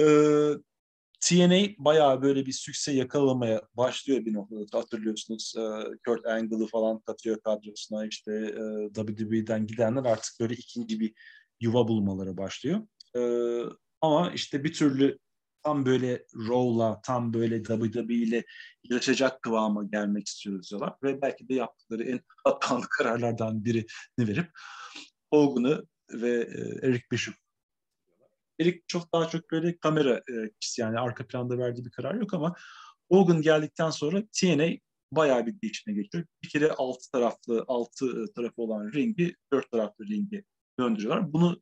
Ee, 0.00 0.50
TNA 1.24 1.68
bayağı 1.78 2.22
böyle 2.22 2.46
bir 2.46 2.52
sükse 2.52 2.92
yakalamaya 2.92 3.62
başlıyor 3.74 4.24
bir 4.24 4.34
noktada 4.34 4.78
hatırlıyorsunuz. 4.78 5.54
E, 5.56 5.62
Kurt 6.06 6.26
Angle'ı 6.26 6.66
falan 6.66 7.00
katıyor 7.00 7.40
kadrosuna 7.40 8.06
işte 8.06 8.32
e, 8.32 8.94
WWE'den 8.94 9.66
gidenler 9.66 10.04
artık 10.04 10.40
böyle 10.40 10.54
ikinci 10.54 11.00
bir 11.00 11.12
yuva 11.60 11.88
bulmaları 11.88 12.36
başlıyor. 12.36 12.80
E, 13.16 13.20
ama 14.00 14.32
işte 14.32 14.64
bir 14.64 14.72
türlü 14.72 15.18
tam 15.62 15.86
böyle 15.86 16.26
Raw'la, 16.48 17.00
tam 17.00 17.34
böyle 17.34 17.62
WWE 17.62 18.14
ile 18.14 18.44
yarışacak 18.84 19.42
kıvama 19.42 19.84
gelmek 19.84 20.26
istiyoruz 20.26 20.70
diyorlar. 20.70 20.94
Ve 21.02 21.22
belki 21.22 21.48
de 21.48 21.54
yaptıkları 21.54 22.04
en 22.04 22.20
hatalı 22.44 22.86
kararlardan 22.90 23.64
birini 23.64 23.86
verip 24.18 24.50
Hogan'ı 25.32 25.84
ve 26.12 26.48
Eric 26.82 27.04
Bishop 27.12 27.43
Erik 28.60 28.88
çok 28.88 29.12
daha 29.12 29.28
çok 29.28 29.50
böyle 29.50 29.78
kamera 29.78 30.16
e, 30.16 30.50
kişisi 30.60 30.80
yani 30.80 30.98
arka 30.98 31.26
planda 31.26 31.58
verdiği 31.58 31.84
bir 31.84 31.90
karar 31.90 32.14
yok 32.14 32.34
ama 32.34 32.54
Hogan 33.12 33.42
geldikten 33.42 33.90
sonra 33.90 34.22
TNA 34.40 34.68
bayağı 35.12 35.46
bir 35.46 35.60
değişime 35.60 35.94
geçiyor. 35.94 36.24
Bir 36.42 36.48
kere 36.48 36.72
altı 36.72 37.10
taraflı, 37.10 37.64
altı 37.68 38.06
e, 38.06 38.32
tarafı 38.32 38.62
olan 38.62 38.92
ringi 38.92 39.36
dört 39.52 39.70
taraflı 39.70 40.06
ringi 40.06 40.44
döndürüyorlar. 40.80 41.32
Bunu 41.32 41.60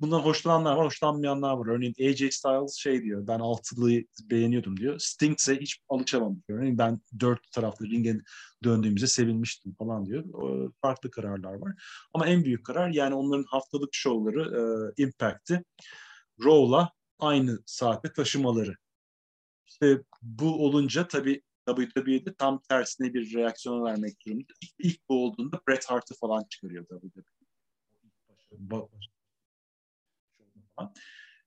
bundan 0.00 0.20
hoşlananlar 0.20 0.76
var, 0.76 0.86
hoşlanmayanlar 0.86 1.52
var. 1.56 1.66
Örneğin 1.66 1.94
AJ 2.10 2.34
Styles 2.34 2.74
şey 2.74 3.02
diyor, 3.02 3.26
ben 3.26 3.38
altılıyı 3.38 4.06
beğeniyordum 4.30 4.76
diyor. 4.76 4.98
Sting 4.98 5.38
ise 5.38 5.60
hiç 5.60 5.80
alışamamış. 5.88 6.40
Örneğin 6.48 6.78
ben 6.78 7.00
dört 7.20 7.52
taraflı 7.52 7.86
ringe 7.86 8.16
döndüğümüzde 8.64 9.06
sevinmiştim 9.06 9.74
falan 9.74 10.06
diyor. 10.06 10.24
Farklı 10.82 11.10
kararlar 11.10 11.54
var. 11.54 11.72
Ama 12.14 12.26
en 12.26 12.44
büyük 12.44 12.66
karar 12.66 12.90
yani 12.90 13.14
onların 13.14 13.44
haftalık 13.48 13.88
şovları, 13.92 14.42
e, 14.98 15.02
Impact'i 15.02 15.64
Raw'la 16.44 16.92
aynı 17.18 17.58
saate 17.66 18.12
taşımaları. 18.12 18.76
İşte 19.66 20.02
bu 20.22 20.66
olunca 20.66 21.08
tabii 21.08 21.42
WWE'de 21.66 22.34
tam 22.34 22.60
tersine 22.62 23.14
bir 23.14 23.34
reaksiyon 23.34 23.84
vermek 23.84 24.20
durumunda. 24.20 24.44
İlk, 24.62 24.72
ilk 24.78 25.08
bu 25.08 25.24
olduğunda 25.24 25.60
Bret 25.68 25.84
Hart'ı 25.84 26.14
falan 26.14 26.44
çıkarıyor 26.50 26.86
WWE. 26.86 27.22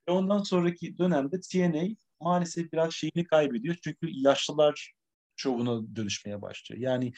Ve 0.08 0.12
ondan 0.12 0.44
sonraki 0.44 0.98
dönemde 0.98 1.40
TNA 1.40 1.96
maalesef 2.22 2.74
biraz 2.74 2.94
şeyini 2.94 3.26
kaybediyor. 3.26 3.76
Çünkü 3.84 4.08
yaşlılar 4.10 4.94
şovuna 5.36 5.96
dönüşmeye 5.96 6.42
başlıyor. 6.42 6.82
Yani 6.82 7.14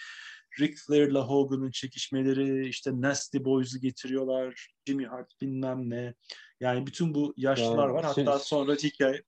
Ric 0.60 0.76
Flair'la 0.76 1.28
Hogan'ın 1.28 1.72
çekişmeleri, 1.72 2.68
işte 2.68 2.92
Nasty 3.02 3.38
Boys'u 3.44 3.80
getiriyorlar, 3.80 4.70
Jimmy 4.88 5.06
Hart 5.06 5.42
bilmem 5.42 5.90
ne. 5.90 6.14
Yani 6.60 6.88
bütün 6.88 7.14
bu 7.14 7.34
yaşlılar 7.38 7.88
yani, 7.88 7.94
var. 7.94 8.06
Hatta 8.06 8.32
şey, 8.32 8.40
sonra 8.40 8.74
hikaye... 8.74 9.24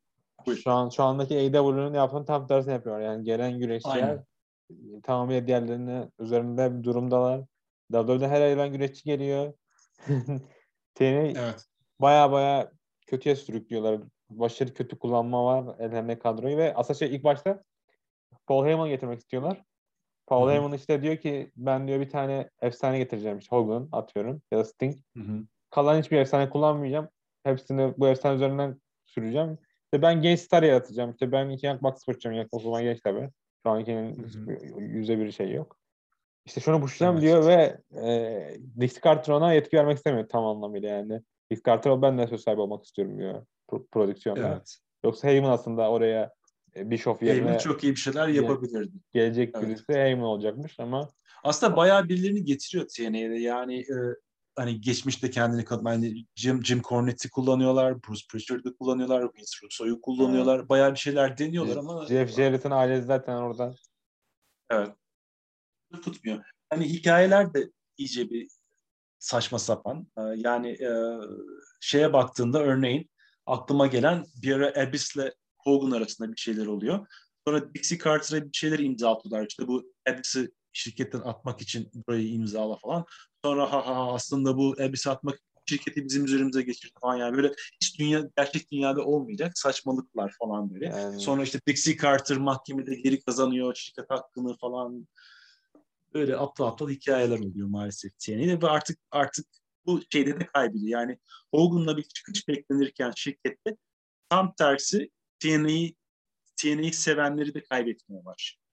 Buyur. 0.45 0.57
Şu 0.57 0.71
an 0.71 0.89
şu 0.89 1.03
andaki 1.03 1.35
AEW'nun 1.35 1.93
yaptığını 1.93 2.25
tam 2.25 2.47
tersini 2.47 2.73
yapıyor. 2.73 2.99
Yani 2.99 3.23
gelen 3.23 3.59
güreşçiler 3.59 4.19
tamamıyla 5.03 5.47
diğerlerine 5.47 6.09
üzerinde 6.19 6.77
bir 6.77 6.83
durumdalar. 6.83 7.41
WWE'de 7.91 8.27
her 8.27 8.57
ay 8.57 8.71
güreşçi 8.71 9.03
geliyor. 9.03 9.53
TNA 10.95 11.05
evet. 11.05 11.65
baya 12.01 12.31
baya 12.31 12.71
kötüye 13.07 13.35
sürüklüyorlar. 13.35 14.01
Başarı 14.29 14.73
kötü 14.73 14.99
kullanma 14.99 15.45
var 15.45 15.75
ellerinde 15.79 16.19
kadroyu 16.19 16.57
ve 16.57 16.73
aslında 16.75 16.99
şey 16.99 17.15
ilk 17.15 17.23
başta 17.23 17.63
Paul 18.47 18.65
Heyman 18.65 18.89
getirmek 18.89 19.19
istiyorlar. 19.19 19.63
Paul 20.27 20.49
Heyman 20.49 20.73
işte 20.73 21.01
diyor 21.01 21.17
ki 21.17 21.51
ben 21.55 21.87
diyor 21.87 21.99
bir 21.99 22.09
tane 22.09 22.49
efsane 22.61 22.97
getireceğim 22.97 23.37
işte 23.37 23.55
Hogan 23.55 23.89
atıyorum 23.91 24.41
ya 24.51 24.59
da 24.59 24.65
Sting. 24.65 24.95
Hı-hı. 25.17 25.43
Kalan 25.69 25.99
hiçbir 25.99 26.17
efsane 26.17 26.49
kullanmayacağım. 26.49 27.09
Hepsini 27.43 27.93
bu 27.97 28.07
efsane 28.07 28.35
üzerinden 28.35 28.81
süreceğim. 29.05 29.57
İşte 29.85 30.01
ben 30.01 30.21
genç 30.21 30.39
star 30.39 30.63
yaratacağım. 30.63 31.11
İşte 31.11 31.31
ben 31.31 31.49
iki 31.49 31.65
Young 31.65 31.81
Bucks 31.81 32.05
fırçacağım. 32.05 32.47
O 32.51 32.59
zaman 32.59 32.83
genç 32.83 32.99
tabii. 33.01 33.29
Şu 33.65 33.69
ankinin 33.69 34.27
yüzde 34.77 35.19
bir 35.19 35.31
şey 35.31 35.51
yok. 35.51 35.77
İşte 36.45 36.61
şunu 36.61 36.81
pushlayacağım 36.81 37.15
evet. 37.15 37.23
diyor 37.23 37.47
ve 37.47 37.77
e, 38.09 38.57
Dix 38.79 39.01
Carter 39.01 39.33
ona 39.33 39.53
yetki 39.53 39.77
vermek 39.77 39.97
istemiyor 39.97 40.29
tam 40.29 40.45
anlamıyla 40.45 40.89
yani. 40.89 41.21
Dix 41.51 41.61
Carter 41.65 42.01
ben 42.01 42.17
de 42.17 42.27
söz 42.27 42.41
sahibi 42.41 42.61
olmak 42.61 42.85
istiyorum 42.85 43.17
diyor 43.17 43.45
pro- 43.71 43.87
prodüksiyonda. 43.87 44.47
Evet. 44.47 44.77
Yoksa 45.03 45.27
Heyman 45.27 45.49
aslında 45.51 45.91
oraya 45.91 46.33
Bischoff 46.75 47.21
yerine 47.21 47.45
Heyman 47.45 47.57
çok 47.57 47.83
iyi 47.83 47.91
bir 47.91 47.99
şeyler 47.99 48.27
yapabilirdi. 48.27 48.97
Gelecek 49.13 49.55
evet. 49.55 49.67
birisi 49.67 49.93
Heyman 49.93 50.25
olacakmış 50.25 50.79
ama 50.79 51.09
aslında 51.43 51.75
bayağı 51.75 52.09
birilerini 52.09 52.43
getiriyor 52.43 52.87
TNA'de. 52.87 53.39
Yani 53.39 53.79
e, 53.79 53.95
hani 54.55 54.81
geçmişte 54.81 55.29
kendini 55.29 55.65
kadın 55.65 55.85
hani 55.85 56.25
Jim, 56.35 56.65
Jim 56.65 56.81
Cornette'i 56.81 57.31
kullanıyorlar, 57.31 58.03
Bruce 58.03 58.25
Pritchard'ı 58.31 58.77
kullanıyorlar, 58.77 59.23
Vince 59.23 59.57
Russo'yu 59.63 60.01
kullanıyorlar. 60.01 60.59
Evet. 60.59 60.69
Bayağı 60.69 60.93
bir 60.93 60.99
şeyler 60.99 61.37
deniyorlar 61.37 61.77
ama 61.77 62.05
Jeff 62.05 62.35
Jarrett'ın 62.35 62.71
ailesi 62.71 63.07
zaten 63.07 63.35
orada. 63.35 63.75
Evet. 64.69 64.89
Tutmuyor. 66.03 66.43
Hani 66.69 66.89
hikayeler 66.89 67.53
de 67.53 67.71
iyice 67.97 68.29
bir 68.29 68.47
saçma 69.19 69.59
sapan. 69.59 70.07
E, 70.17 70.21
yani 70.21 70.69
e, 70.69 70.89
şeye 71.81 72.13
baktığında 72.13 72.63
örneğin 72.63 73.09
aklıma 73.45 73.87
gelen 73.87 74.25
bir 74.41 74.55
ara 74.55 74.81
Abyss'le 74.81 75.31
Hogan 75.65 75.91
arasında 75.91 76.31
bir 76.31 76.37
şeyler 76.37 76.65
oluyor. 76.65 77.07
Sonra 77.47 77.73
Dixie 77.73 77.97
Carter'a 77.97 78.45
bir 78.45 78.57
şeyler 78.57 78.79
imza 78.79 79.11
atıyorlar. 79.11 79.47
İşte 79.47 79.67
bu 79.67 79.91
Abyss'i 80.09 80.51
şirketten 80.73 81.19
atmak 81.19 81.61
için 81.61 81.91
burayı 82.07 82.27
imzala 82.27 82.77
falan. 82.77 83.05
Sonra 83.45 83.73
ha 83.73 83.87
ha 83.87 84.13
aslında 84.13 84.57
bu 84.57 84.75
Abyss'i 84.79 85.09
atmak 85.09 85.39
şirketi 85.65 86.05
bizim 86.05 86.25
üzerimize 86.25 86.61
geçirdi 86.61 86.93
falan 87.01 87.17
yani 87.17 87.37
böyle 87.37 87.53
hiç 87.81 87.99
dünya 87.99 88.29
gerçek 88.37 88.71
dünyada 88.71 89.05
olmayacak 89.05 89.57
saçmalıklar 89.57 90.35
falan 90.39 90.73
böyle. 90.73 90.85
Yani. 90.85 91.19
Sonra 91.19 91.43
işte 91.43 91.59
Dixie 91.67 91.97
Carter 91.97 92.37
mahkemede 92.37 92.95
geri 92.95 93.21
kazanıyor 93.21 93.75
şirket 93.75 94.09
hakkını 94.09 94.57
falan. 94.57 95.07
Böyle 96.13 96.37
aptal 96.37 96.67
aptal 96.67 96.89
hikayeler 96.89 97.39
oluyor 97.39 97.67
maalesef 97.67 98.19
TNA'de 98.19 98.61
ve 98.61 98.67
artık 98.67 98.99
artık 99.11 99.45
bu 99.85 100.01
şeyde 100.11 100.39
de 100.39 100.45
kaybediyor. 100.45 100.99
Yani 100.99 101.19
Hogan'la 101.53 101.97
bir 101.97 102.03
çıkış 102.03 102.47
beklenirken 102.47 103.11
şirkette 103.15 103.77
tam 104.29 104.53
tersi 104.55 105.09
TNA'yı 105.39 105.93
TNA'yı 106.61 106.93
sevenleri 106.93 107.53
de 107.53 107.63
kaybetmeye 107.63 108.25
başlıyor. 108.25 108.65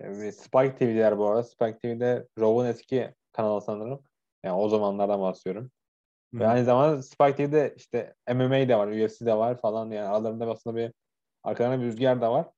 Evet, 0.00 0.40
Spike 0.40 0.74
TV'ler 0.74 1.18
bu 1.18 1.26
arada. 1.26 1.42
Spike 1.42 1.78
TV'de 1.78 2.28
Raw'un 2.38 2.66
eski 2.66 3.14
kanalı 3.32 3.60
sanırım. 3.60 4.02
Yani 4.44 4.56
o 4.56 4.68
zamanlardan 4.68 5.20
bahsediyorum. 5.20 5.70
Ve 6.34 6.46
aynı 6.46 6.64
zamanda 6.64 7.02
Spike 7.02 7.34
TV'de 7.36 7.74
işte 7.76 8.14
MMA 8.28 8.68
de 8.68 8.76
var, 8.76 8.88
UFC 8.88 9.26
de 9.26 9.34
var 9.34 9.60
falan 9.60 9.90
yani 9.90 10.08
aralarında 10.08 10.50
aslında 10.50 10.76
bir 10.76 10.92
arkalarında 11.42 11.80
bir 11.80 11.86
rüzgar 11.86 12.20
da 12.20 12.32
var. 12.32 12.50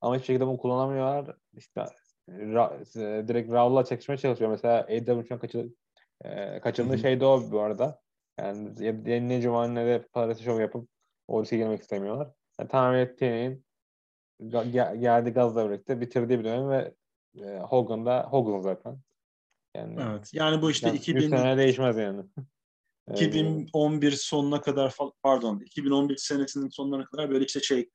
Ama 0.00 0.14
hiçbir 0.14 0.26
şekilde 0.26 0.46
bunu 0.46 0.58
kullanamıyorlar. 0.58 1.36
İşte 1.56 1.84
ra, 2.28 2.78
direkt 3.28 3.52
Raw'la 3.52 3.84
çekişmeye 3.84 4.18
çalışıyor. 4.18 4.50
Mesela 4.50 4.74
AEW'den 4.74 5.38
kaçır, 5.38 5.70
e, 6.24 6.60
kaçırdığı 6.60 6.98
şey 6.98 7.20
de 7.20 7.24
o 7.24 7.50
bu 7.50 7.60
arada. 7.60 8.00
Yani 8.38 8.86
yeni 9.10 9.40
cumanede 9.40 9.86
de 9.86 10.02
parası 10.12 10.42
şov 10.42 10.60
yapıp 10.60 10.88
o 11.28 11.42
riske 11.42 11.56
girmek 11.56 11.80
istemiyorlar. 11.80 12.30
Yani, 12.60 12.68
tamamen 12.68 12.98
ettiğinin 12.98 13.66
geldi 15.00 15.30
gazla 15.30 15.70
birlikte 15.70 16.00
bitirdiği 16.00 16.38
bir 16.38 16.44
dönem 16.44 16.70
ve 16.70 16.94
e, 17.40 17.58
Hogan 17.58 18.06
da 18.06 18.28
Hogan 18.30 18.60
zaten. 18.60 18.98
Yani, 19.76 19.96
evet. 20.10 20.30
Yani 20.32 20.62
bu 20.62 20.70
işte 20.70 20.86
yani 20.86 20.96
2000 20.98 21.28
sene 21.28 21.56
değişmez 21.56 21.96
yani. 21.96 22.22
2011 23.14 24.10
sonuna 24.10 24.60
kadar 24.60 24.94
pardon 25.22 25.60
2011 25.60 26.16
senesinin 26.16 26.68
sonuna 26.68 27.04
kadar 27.04 27.30
böyle 27.30 27.44
işte 27.44 27.60
şey 27.60 27.90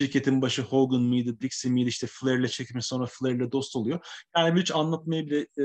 şirketin 0.00 0.42
başı 0.42 0.62
Hogan 0.62 1.02
mıydı, 1.02 1.40
Dixie 1.40 1.70
miydi 1.70 1.88
işte 1.88 2.06
Flair'le 2.10 2.48
çekmiş 2.48 2.86
sonra 2.86 3.06
Flair'le 3.06 3.52
dost 3.52 3.76
oluyor. 3.76 4.06
Yani 4.36 4.60
hiç 4.60 4.70
anlatmaya 4.74 5.26
bile 5.26 5.38
e, 5.38 5.64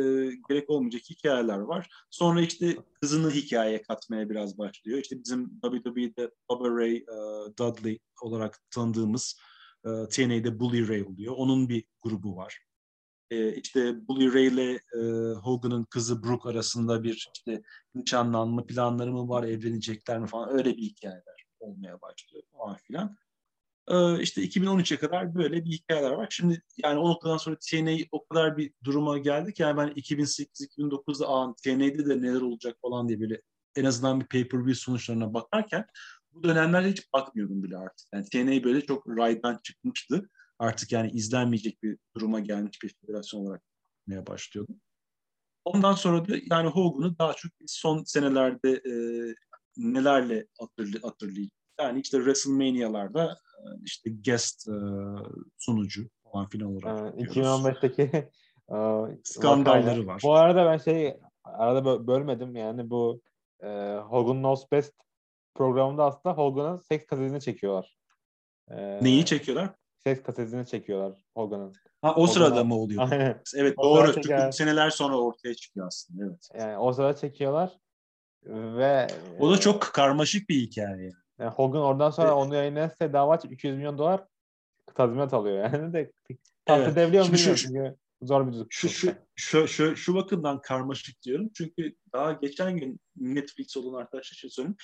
gerek 0.49 0.69
olmayacak 0.69 1.01
hikayeler 1.09 1.57
var. 1.57 1.89
Sonra 2.09 2.41
işte 2.41 2.77
kızını 3.01 3.32
hikayeye 3.32 3.82
katmaya 3.82 4.30
biraz 4.30 4.57
başlıyor. 4.57 4.99
İşte 4.99 5.15
bizim 5.19 5.59
WWE'de 5.61 6.32
Bubba 6.49 6.69
Ray 6.69 6.95
e, 6.95 7.05
Dudley 7.59 7.99
olarak 8.21 8.59
tanıdığımız 8.71 9.39
e, 9.86 9.89
TNA'de 10.11 10.59
Bully 10.59 10.88
Ray 10.88 11.03
oluyor. 11.03 11.34
Onun 11.38 11.69
bir 11.69 11.84
grubu 12.01 12.36
var. 12.36 12.59
E, 13.32 13.55
işte 13.55 14.07
Bully 14.07 14.34
Ray 14.34 14.47
ile 14.47 14.71
e, 14.73 14.99
Hogan'ın 15.34 15.84
kızı 15.84 16.23
Brooke 16.23 16.49
arasında 16.49 17.03
bir 17.03 17.30
işte 17.36 17.61
nişanlanma 17.95 18.65
planları 18.65 19.11
mı 19.11 19.30
var, 19.30 19.43
evlenecekler 19.43 20.19
mi 20.19 20.27
falan 20.27 20.57
öyle 20.57 20.77
bir 20.77 20.82
hikayeler 20.82 21.45
olmaya 21.59 22.01
başlıyor 22.01 22.43
falan 22.51 22.75
filan. 22.75 23.17
Ee, 23.89 24.21
işte 24.21 24.41
2013'e 24.43 24.97
kadar 24.97 25.35
böyle 25.35 25.65
bir 25.65 25.71
hikayeler 25.71 26.11
var. 26.11 26.27
Şimdi 26.29 26.61
yani 26.77 26.99
o 26.99 27.09
noktadan 27.09 27.37
sonra 27.37 27.57
TNA 27.71 27.97
o 28.11 28.27
kadar 28.27 28.57
bir 28.57 28.73
duruma 28.83 29.17
geldi 29.17 29.53
ki 29.53 29.61
yani 29.61 29.77
ben 29.77 29.87
2008-2009'da 29.87 31.29
Aa, 31.29 31.55
TNA'de 31.63 32.05
de 32.05 32.21
neler 32.21 32.41
olacak 32.41 32.77
falan 32.81 33.09
diye 33.09 33.19
böyle 33.19 33.41
en 33.75 33.85
azından 33.85 34.21
bir 34.21 34.25
pay-per-view 34.25 34.75
sonuçlarına 34.75 35.33
bakarken 35.33 35.85
bu 36.31 36.43
dönemlerde 36.43 36.89
hiç 36.91 37.13
bakmıyordum 37.13 37.63
bile 37.63 37.77
artık. 37.77 38.07
Yani 38.13 38.25
TNA 38.25 38.63
böyle 38.63 38.81
çok 38.81 39.07
raydan 39.07 39.59
çıkmıştı. 39.63 40.29
Artık 40.59 40.91
yani 40.91 41.11
izlenmeyecek 41.11 41.83
bir 41.83 41.97
duruma 42.15 42.39
gelmiş 42.39 42.83
bir 42.83 42.95
federasyon 43.01 43.41
olarak 43.41 43.61
bakmaya 44.09 44.27
başlıyordum. 44.27 44.81
Ondan 45.65 45.93
sonra 45.93 46.27
da 46.27 46.35
yani 46.51 46.69
Hogan'ı 46.69 47.19
daha 47.19 47.33
çok 47.33 47.51
son 47.67 48.03
senelerde 48.03 48.71
e, 48.71 48.93
nelerle 49.77 50.47
hatırlı, 50.59 51.01
hatırlayacağım. 51.01 51.51
Yani 51.79 52.01
işte 52.01 52.17
WrestleMania'larda 52.17 53.37
işte 53.84 54.10
guest 54.26 54.68
e, 54.70 54.74
sunucu 55.57 56.10
falan 56.24 56.49
filan 56.49 56.76
olarak. 56.76 57.14
Ee, 57.18 57.24
2015'teki 57.24 58.01
e, 58.01 58.78
skandalları 59.24 60.07
var. 60.07 60.22
Bu 60.24 60.34
arada 60.36 60.66
ben 60.66 60.78
şey 60.78 61.18
arada 61.43 62.07
bölmedim 62.07 62.55
yani 62.55 62.89
bu 62.89 63.22
e, 63.64 63.68
Hogan 63.95 64.38
Knows 64.38 64.72
Best 64.72 64.93
programında 65.55 66.05
aslında 66.05 66.36
Hogan'ın 66.36 66.78
seks 66.78 67.05
kasetini 67.05 67.41
çekiyorlar. 67.41 67.97
E, 68.72 69.03
Neyi 69.03 69.26
çekiyorlar? 69.26 69.70
Seks 69.97 70.24
kasetini 70.24 70.68
çekiyorlar 70.68 71.24
Hogan'ın. 71.36 71.74
Ha 72.01 72.10
o 72.10 72.14
Hogan'a... 72.14 72.28
sırada 72.28 72.64
mı 72.64 72.76
oluyor? 72.76 73.12
Aynen. 73.12 73.41
Evet 73.55 73.74
o 73.78 73.84
doğru. 73.84 74.14
Çünkü 74.14 74.49
seneler 74.51 74.89
sonra 74.89 75.18
ortaya 75.18 75.55
çıkıyor 75.55 75.88
aslında. 75.88 76.26
Evet. 76.26 76.49
Yani 76.60 76.78
o 76.78 76.93
sırada 76.93 77.16
çekiyorlar 77.16 77.80
ve 78.43 79.07
o 79.39 79.51
da 79.51 79.57
çok 79.57 79.82
karmaşık 79.82 80.49
bir 80.49 80.55
hikaye. 80.55 81.12
Yani 81.39 81.51
Hogan 81.51 81.81
oradan 81.81 82.09
sonra 82.09 82.27
evet. 82.27 82.37
onu 82.37 82.55
yayınlarsa 82.55 83.13
dava 83.13 83.33
açıp 83.33 83.51
200 83.51 83.77
milyon 83.77 83.97
dolar 83.97 84.25
tazminat 84.95 85.33
alıyor. 85.33 85.63
Yani 85.63 85.93
de 85.93 86.11
tahsil 86.65 86.83
evet. 86.83 86.97
edebiliyor 86.97 87.25
mu 87.25 87.33
bilmiyorum 87.33 87.55
çünkü 87.55 87.95
zor 88.21 88.47
bir 88.51 88.65
şu, 88.69 88.89
şu, 88.89 89.13
şu, 89.35 89.67
şu, 89.67 89.95
şu 89.95 90.15
bakımdan 90.15 90.61
karmaşık 90.61 91.21
diyorum. 91.23 91.49
Çünkü 91.53 91.95
daha 92.13 92.33
geçen 92.33 92.77
gün 92.77 92.99
Netflix 93.15 93.77
olan 93.77 94.01
arkadaşlar 94.01 94.35
şey 94.35 94.49
söyleyeyim. 94.49 94.77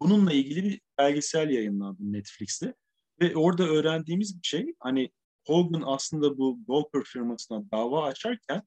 Bununla 0.00 0.32
ilgili 0.32 0.64
bir 0.64 0.80
belgesel 0.98 1.50
yayınlandı 1.50 1.98
Netflix'te. 2.00 2.74
Ve 3.20 3.36
orada 3.36 3.64
öğrendiğimiz 3.64 4.42
bir 4.42 4.46
şey 4.46 4.74
hani 4.78 5.10
Hogan 5.46 5.82
aslında 5.86 6.38
bu 6.38 6.58
Gawker 6.68 7.02
firmasına 7.04 7.70
dava 7.72 8.04
açarken 8.04 8.62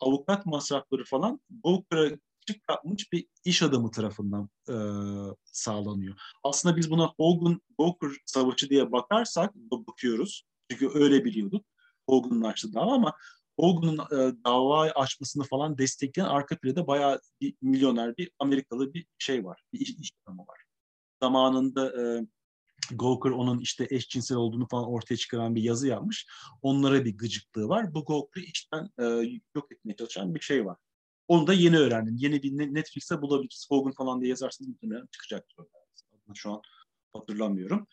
avukat 0.00 0.46
masrafları 0.46 1.04
falan 1.04 1.40
küçük 1.64 2.20
yapmış 2.70 3.12
bir 3.12 3.26
iş 3.44 3.62
adamı 3.62 3.90
tarafından 3.90 4.48
e, 4.68 4.76
sağlanıyor. 5.44 6.16
Aslında 6.44 6.76
biz 6.76 6.90
buna 6.90 7.12
Hogan 7.16 7.60
Walker 7.68 8.10
savaşı 8.26 8.70
diye 8.70 8.92
bakarsak 8.92 9.54
bakıyoruz. 9.54 10.44
Çünkü 10.70 10.90
öyle 10.94 11.24
biliyorduk. 11.24 11.64
Hogan'ın 12.08 12.42
açtı 12.42 12.74
dava 12.74 12.92
ama 12.92 13.14
Hogan'ın 13.60 13.98
e, 13.98 14.34
dava 14.44 14.90
açmasını 14.90 15.44
falan 15.44 15.78
destekleyen 15.78 16.28
arka 16.28 16.58
planda 16.58 16.86
bayağı 16.86 17.20
bir 17.40 17.54
milyoner 17.62 18.16
bir 18.16 18.30
Amerikalı 18.38 18.94
bir 18.94 19.06
şey 19.18 19.44
var. 19.44 19.62
Bir 19.72 19.80
iş, 19.80 19.90
iş 19.90 20.10
adamı 20.26 20.42
var. 20.42 20.62
Zamanında 21.22 22.02
e, 22.02 22.26
Gawker 22.90 23.30
onun 23.30 23.58
işte 23.58 23.86
eşcinsel 23.90 24.36
olduğunu 24.38 24.68
falan 24.68 24.88
ortaya 24.88 25.16
çıkaran 25.16 25.54
bir 25.54 25.62
yazı 25.62 25.88
yapmış. 25.88 26.26
Onlara 26.62 27.04
bir 27.04 27.18
gıcıklığı 27.18 27.68
var. 27.68 27.94
Bu 27.94 28.04
Gawker'ı 28.04 28.44
işten 28.44 28.90
e, 28.98 29.04
yok 29.54 29.72
etmeye 29.72 29.96
çalışan 29.96 30.34
bir 30.34 30.40
şey 30.40 30.66
var. 30.66 30.76
Onu 31.32 31.46
da 31.46 31.52
yeni 31.52 31.78
öğrendim. 31.78 32.16
Yeni 32.18 32.42
bir 32.42 32.74
Netflix'te 32.74 33.22
bulabiliriz. 33.22 33.66
Hogan 33.68 33.92
falan 33.92 34.20
diye 34.20 34.30
yazarsanız 34.30 34.68
muhtemelen 34.68 35.06
çıkacaktır. 35.06 35.66
Şu 36.34 36.52
an 36.52 36.62
hatırlamıyorum. 37.12 37.86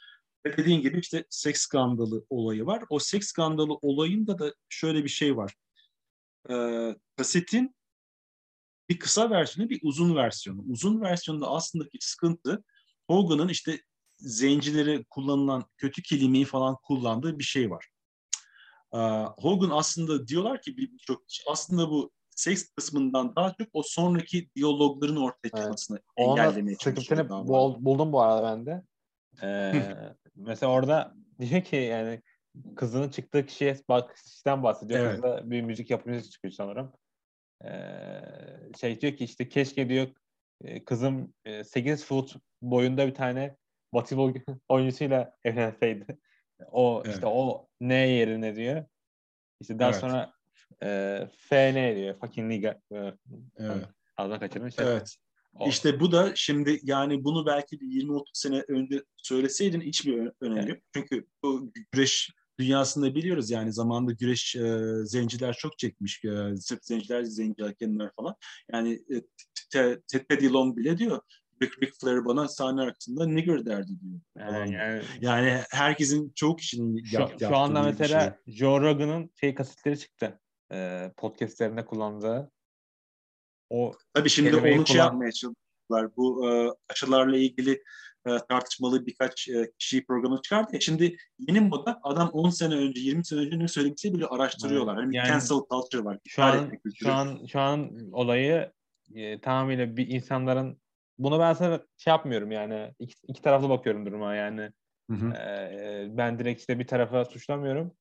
Ve 0.45 0.57
dediğin 0.57 0.81
gibi 0.81 0.99
işte 0.99 1.25
seks 1.29 1.61
skandalı 1.61 2.25
olayı 2.29 2.65
var. 2.65 2.83
O 2.89 2.99
seks 2.99 3.27
skandalı 3.27 3.73
olayında 3.73 4.39
da 4.39 4.53
şöyle 4.69 5.03
bir 5.03 5.09
şey 5.09 5.37
var. 5.37 5.55
Ee, 6.49 6.95
kasetin 7.17 7.75
bir 8.89 8.99
kısa 8.99 9.29
versiyonu 9.29 9.69
bir 9.69 9.79
uzun 9.83 10.15
versiyonu. 10.15 10.63
Uzun 10.67 11.01
versiyonda 11.01 11.47
aslındaki 11.47 11.97
sıkıntı 12.01 12.63
Hogan'ın 13.07 13.49
işte 13.49 13.81
zencilere 14.17 15.03
kullanılan 15.09 15.65
kötü 15.77 16.01
kelimeyi 16.01 16.45
falan 16.45 16.75
kullandığı 16.83 17.39
bir 17.39 17.43
şey 17.43 17.69
var. 17.71 17.87
Ee, 18.93 18.97
Hogan 19.37 19.69
aslında 19.69 20.27
diyorlar 20.27 20.61
ki 20.61 20.77
birçok 20.77 21.23
aslında 21.47 21.89
bu 21.89 22.11
seks 22.39 22.69
kısmından 22.75 23.35
daha 23.35 23.53
çok 23.59 23.67
o 23.73 23.83
sonraki 23.83 24.49
diyalogların 24.55 25.17
ortaya 25.17 25.49
çıkmasını 25.49 25.99
evet. 26.17 26.29
engellemeye 26.29 26.77
çalışıyor. 26.77 27.29
Bul, 27.29 27.85
buldum 27.85 28.13
bu 28.13 28.21
arada 28.21 28.43
ben 28.43 28.65
de. 28.65 28.83
Ee, 29.43 29.73
mesela 30.35 30.71
orada 30.71 31.15
diyor 31.39 31.61
ki 31.63 31.75
yani 31.75 32.21
kızının 32.75 33.09
çıktığı 33.09 33.45
kişiye 33.45 33.77
bak 33.89 34.15
kişiden 34.15 34.63
bahsediyor. 34.63 34.99
Evet. 34.99 35.13
Kız 35.13 35.23
da 35.23 35.51
bir 35.51 35.61
müzik 35.61 35.89
yapımcısı 35.89 36.29
çıkıyor 36.29 36.51
sanırım. 36.51 36.93
Ee, 37.65 38.21
şey 38.79 39.01
diyor 39.01 39.13
ki 39.13 39.23
işte 39.23 39.49
keşke 39.49 39.89
diyor 39.89 40.07
e, 40.63 40.85
kızım 40.85 41.33
8 41.63 42.01
e, 42.01 42.05
foot 42.05 42.35
boyunda 42.61 43.07
bir 43.07 43.15
tane 43.15 43.57
voleybol 43.93 44.33
oyuncusuyla 44.69 45.33
evlenseydi. 45.43 46.19
O 46.71 47.01
evet. 47.05 47.15
işte 47.15 47.25
o 47.25 47.67
ne 47.81 48.07
yerine 48.07 48.55
diyor. 48.55 48.85
İşte 49.61 49.79
daha 49.79 49.89
evet. 49.89 49.99
sonra 49.99 50.38
e, 50.83 51.19
FN 51.37 51.95
diyor. 51.95 52.19
Fucking 52.19 52.51
Liga. 52.51 52.81
E, 52.91 53.13
evet. 53.57 53.85
Adına 54.17 54.39
kaçırmış. 54.39 54.75
Evet. 54.77 55.15
O. 55.53 55.69
İşte 55.69 55.99
bu 55.99 56.11
da 56.11 56.31
şimdi 56.35 56.79
yani 56.83 57.23
bunu 57.23 57.45
belki 57.45 57.79
bir 57.79 57.85
20-30 57.85 58.23
sene 58.33 58.63
önce 58.67 59.03
söyleseydin 59.17 59.81
hiçbir 59.81 60.31
önemi 60.41 60.69
yok. 60.69 60.79
Çünkü 60.93 61.27
bu 61.43 61.71
güreş 61.91 62.29
dünyasında 62.59 63.15
biliyoruz 63.15 63.51
yani 63.51 63.73
zamanında 63.73 64.11
güreş 64.11 64.55
e, 64.55 64.85
zenciler 65.03 65.53
çok 65.53 65.77
çekmiş. 65.77 66.25
E, 66.25 66.57
sırf 66.57 66.83
zenciler, 66.83 67.23
zenci 67.23 67.63
hakemler 67.63 68.11
falan. 68.15 68.35
Yani 68.73 68.93
e, 68.93 69.23
Teddy 70.07 70.49
Long 70.49 70.77
bile 70.77 70.97
diyor 70.97 71.21
Rick, 71.61 71.83
Rick 71.83 71.95
Flair 72.01 72.25
bana 72.25 72.47
sahne 72.47 72.81
arkasında 72.81 73.25
nigger 73.25 73.65
derdi 73.65 73.91
diyor. 74.01 74.19
Yani, 74.37 74.73
yani, 74.73 75.03
yani 75.21 75.61
herkesin 75.71 76.31
çok 76.35 76.59
kişinin 76.59 77.03
şu, 77.03 77.19
yap, 77.19 77.33
şu 77.39 77.57
anda 77.57 77.83
mesela 77.83 78.39
şey. 78.45 78.55
Joe 78.55 78.81
Rogan'ın 78.81 79.31
şey 79.39 79.55
kasetleri 79.55 79.99
çıktı 79.99 80.39
e, 80.71 81.11
podcastlerinde 81.17 81.85
kullandığı 81.85 82.51
o 83.69 83.93
Tabii 84.13 84.29
şimdi 84.29 84.55
onu 84.55 84.87
şey 84.87 84.97
yapmaya 84.97 85.31
çalışıyorlar. 85.31 86.15
Bu 86.17 86.51
e, 86.51 86.69
aşılarla 86.89 87.37
ilgili 87.37 87.83
e, 88.27 88.37
tartışmalı 88.49 89.05
birkaç 89.05 89.49
e, 89.49 89.71
kişi 89.79 90.05
programı 90.05 90.41
çıkardı. 90.41 90.75
E 90.75 90.79
şimdi 90.79 91.17
yeni 91.39 91.59
moda 91.59 91.99
adam 92.03 92.29
10 92.29 92.49
sene 92.49 92.75
önce 92.75 93.01
20 93.01 93.25
sene 93.25 93.39
önce 93.39 93.59
ne 93.59 93.67
söylediyse 93.67 94.13
bile 94.13 94.25
araştırıyorlar. 94.25 94.97
Yani, 94.97 95.15
yani 95.15 95.27
cancel 95.27 95.57
culture 95.71 96.03
var. 96.03 96.19
Şu 96.27 96.43
an, 96.43 96.71
şu 96.95 97.11
an 97.11 97.45
şu 97.45 97.59
an 97.59 97.91
olayı 98.11 98.71
e, 99.15 99.41
tamamıyla 99.41 99.97
bir 99.97 100.07
insanların 100.07 100.81
bunu 101.17 101.39
ben 101.39 101.53
sana 101.53 101.81
şey 101.97 102.11
yapmıyorum 102.11 102.51
yani 102.51 102.93
iki, 102.99 103.15
iki 103.27 103.41
taraflı 103.41 103.69
bakıyorum 103.69 104.05
duruma 104.05 104.35
yani. 104.35 104.71
Hı 105.09 105.15
hı. 105.15 105.33
E, 105.33 106.07
ben 106.17 106.39
direkt 106.39 106.59
işte 106.59 106.79
bir 106.79 106.87
tarafa 106.87 107.25
suçlamıyorum. 107.25 107.91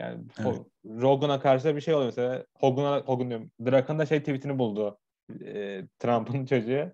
Yani 0.00 0.24
evet. 0.40 0.58
Rogan'a 0.84 1.40
karşı 1.40 1.76
bir 1.76 1.80
şey 1.80 1.94
oluyor 1.94 2.06
mesela. 2.06 2.44
Hogan'a 2.54 3.00
Hogan 3.00 3.28
diyorum. 3.30 3.50
Draken 3.66 3.98
da 3.98 4.06
şey 4.06 4.20
tweetini 4.20 4.58
buldu. 4.58 4.98
E, 5.44 5.82
Trump'ın 5.98 6.44
çocuğu. 6.46 6.92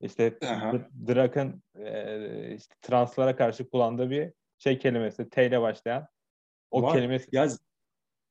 İşte 0.00 0.38
Draken 1.08 1.62
e, 1.78 2.54
işte 2.54 2.74
translara 2.82 3.36
karşı 3.36 3.70
kullandığı 3.70 4.10
bir 4.10 4.32
şey 4.58 4.78
kelimesi. 4.78 5.30
T 5.30 5.46
ile 5.46 5.60
başlayan. 5.60 6.06
O 6.70 6.82
var, 6.82 6.92
kelimesi. 6.92 7.28
Ya, 7.32 7.48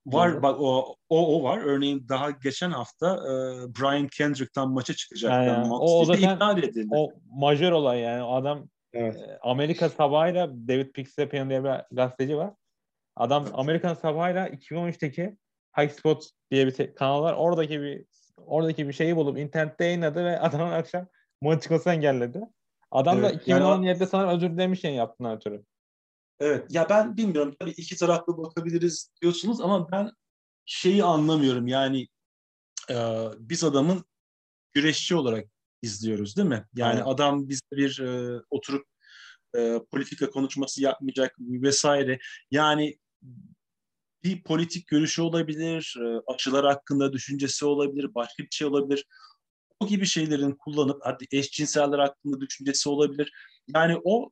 var 0.05 0.43
bak 0.43 0.61
o, 0.61 0.95
o 1.09 1.38
o 1.39 1.43
var. 1.43 1.61
Örneğin 1.65 2.05
daha 2.09 2.32
geçen 2.32 2.71
hafta 2.71 3.15
e, 3.15 3.32
Brian 3.67 4.07
Kendrick'tan 4.07 4.71
maça 4.71 4.93
çıkacak. 4.93 5.32
Yani, 5.32 5.74
o, 5.74 5.99
o 5.99 6.05
zaten 6.05 6.34
iptal 6.34 6.57
edildi. 6.57 6.88
O 6.91 7.13
majör 7.32 7.71
olay 7.71 7.99
yani. 7.99 8.24
O 8.24 8.36
adam 8.36 8.67
evet. 8.93 9.15
e, 9.15 9.39
Amerika 9.41 9.89
sabahıyla 9.89 10.49
David 10.67 10.91
Pixapian 10.91 11.49
diye 11.49 11.63
bir 11.63 11.71
gazeteci 11.91 12.38
var. 12.38 12.53
Adam 13.16 13.45
Amerikan 13.53 13.93
sabahıyla 13.93 14.47
2013'teki 14.47 15.38
High 15.78 15.91
Spot 15.91 16.30
diye 16.51 16.68
bir 16.68 16.95
kanal 16.95 17.22
var. 17.22 17.34
Oradaki 17.34 17.82
bir 17.82 18.05
oradaki 18.38 18.88
bir 18.88 18.93
şeyi 18.93 19.16
bulup 19.16 19.38
internette 19.38 19.86
yayınladı 19.86 20.26
ve 20.26 20.39
adamın 20.39 20.72
akşam 20.72 21.07
maç 21.41 21.61
çıkması 21.64 21.89
engelledi. 21.89 22.41
Adam 22.91 23.20
evet, 23.20 23.47
da 23.47 23.51
2017'de 23.51 23.88
yani, 23.88 24.07
sanırım 24.07 24.30
özür 24.30 24.49
dilemiş 24.49 24.84
yani 24.84 24.95
yaptığından 24.95 25.36
ötürü. 25.36 25.64
Evet. 26.39 26.74
Ya 26.74 26.89
ben 26.89 27.18
bilmiyorum. 27.18 27.55
Tabii 27.59 27.72
iki 27.72 27.95
taraflı 27.95 28.38
bakabiliriz 28.38 29.11
diyorsunuz 29.22 29.61
ama 29.61 29.91
ben 29.91 30.11
şeyi 30.66 31.03
anlamıyorum. 31.03 31.68
Yani 31.68 32.07
e, 32.89 32.95
biz 33.38 33.64
adamın 33.64 34.05
güreşçi 34.74 35.16
olarak 35.16 35.47
izliyoruz 35.82 36.38
değil 36.38 36.47
mi? 36.47 36.66
Yani 36.76 36.95
evet. 36.95 37.07
adam 37.07 37.49
bizde 37.49 37.78
bir 37.78 37.99
e, 37.99 38.41
oturup 38.49 38.86
e, 39.57 39.80
politika 39.91 40.30
konuşması 40.30 40.82
yapmayacak 40.82 41.36
vesaire. 41.39 42.20
Yani 42.51 42.97
bir 44.24 44.43
politik 44.43 44.88
görüşü 44.88 45.21
olabilir, 45.21 45.95
e, 45.99 46.34
açılar 46.34 46.65
hakkında 46.65 47.13
düşüncesi 47.13 47.65
olabilir, 47.65 48.15
başka 48.15 48.43
bir 48.43 48.51
şey 48.51 48.67
olabilir. 48.67 49.05
O 49.80 49.88
gibi 49.88 50.05
şeylerin 50.05 50.51
kullanıp 50.51 50.99
hadi 51.03 51.26
eşcinseller 51.32 51.99
hakkında 51.99 52.41
düşüncesi 52.41 52.89
olabilir. 52.89 53.34
Yani 53.76 54.01
o 54.03 54.32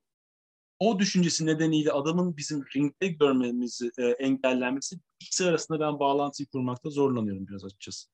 o 0.80 1.00
düşüncesi 1.00 1.46
nedeniyle 1.46 1.92
adamın 1.92 2.38
bizim 2.38 2.66
ringde 2.76 3.08
görmemizi 3.08 3.92
e, 3.98 4.06
engellenmesi 4.06 4.96
ikisi 5.20 5.46
arasında 5.46 5.80
ben 5.80 6.00
bağlantıyı 6.00 6.48
kurmakta 6.48 6.90
zorlanıyorum 6.90 7.48
biraz 7.48 7.66
açıkçası. 7.66 8.10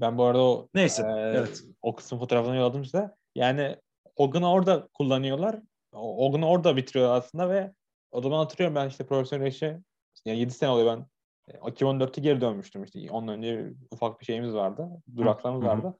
Ben 0.00 0.18
bu 0.18 0.24
arada 0.24 0.42
o 0.42 0.68
Neyse, 0.74 1.02
e, 1.02 1.20
evet. 1.20 1.64
o 1.82 1.94
kısım 1.94 2.18
fotoğrafını 2.18 2.56
yolladım 2.56 2.84
size. 2.84 3.10
Yani 3.34 3.76
Hogan'ı 4.16 4.50
orada 4.50 4.88
kullanıyorlar. 4.94 5.60
Hogan'ı 5.92 6.48
orada 6.48 6.76
bitiriyor 6.76 7.14
aslında 7.14 7.50
ve 7.50 7.72
o 8.16 8.22
zaman 8.22 8.38
hatırlıyorum 8.38 8.74
ben 8.74 8.88
işte 8.88 9.06
profesyonel 9.06 9.46
işe 9.46 9.80
yani 10.24 10.38
7 10.38 10.52
sene 10.52 10.70
oluyor 10.70 10.96
ben 10.96 11.06
2014'te 11.54 12.20
geri 12.20 12.40
dönmüştüm 12.40 12.84
işte. 12.84 13.10
Ondan 13.10 13.38
önce 13.38 13.72
ufak 13.90 14.20
bir 14.20 14.24
şeyimiz 14.24 14.54
vardı. 14.54 14.88
Duraklarımız 15.16 15.64
vardı. 15.64 15.98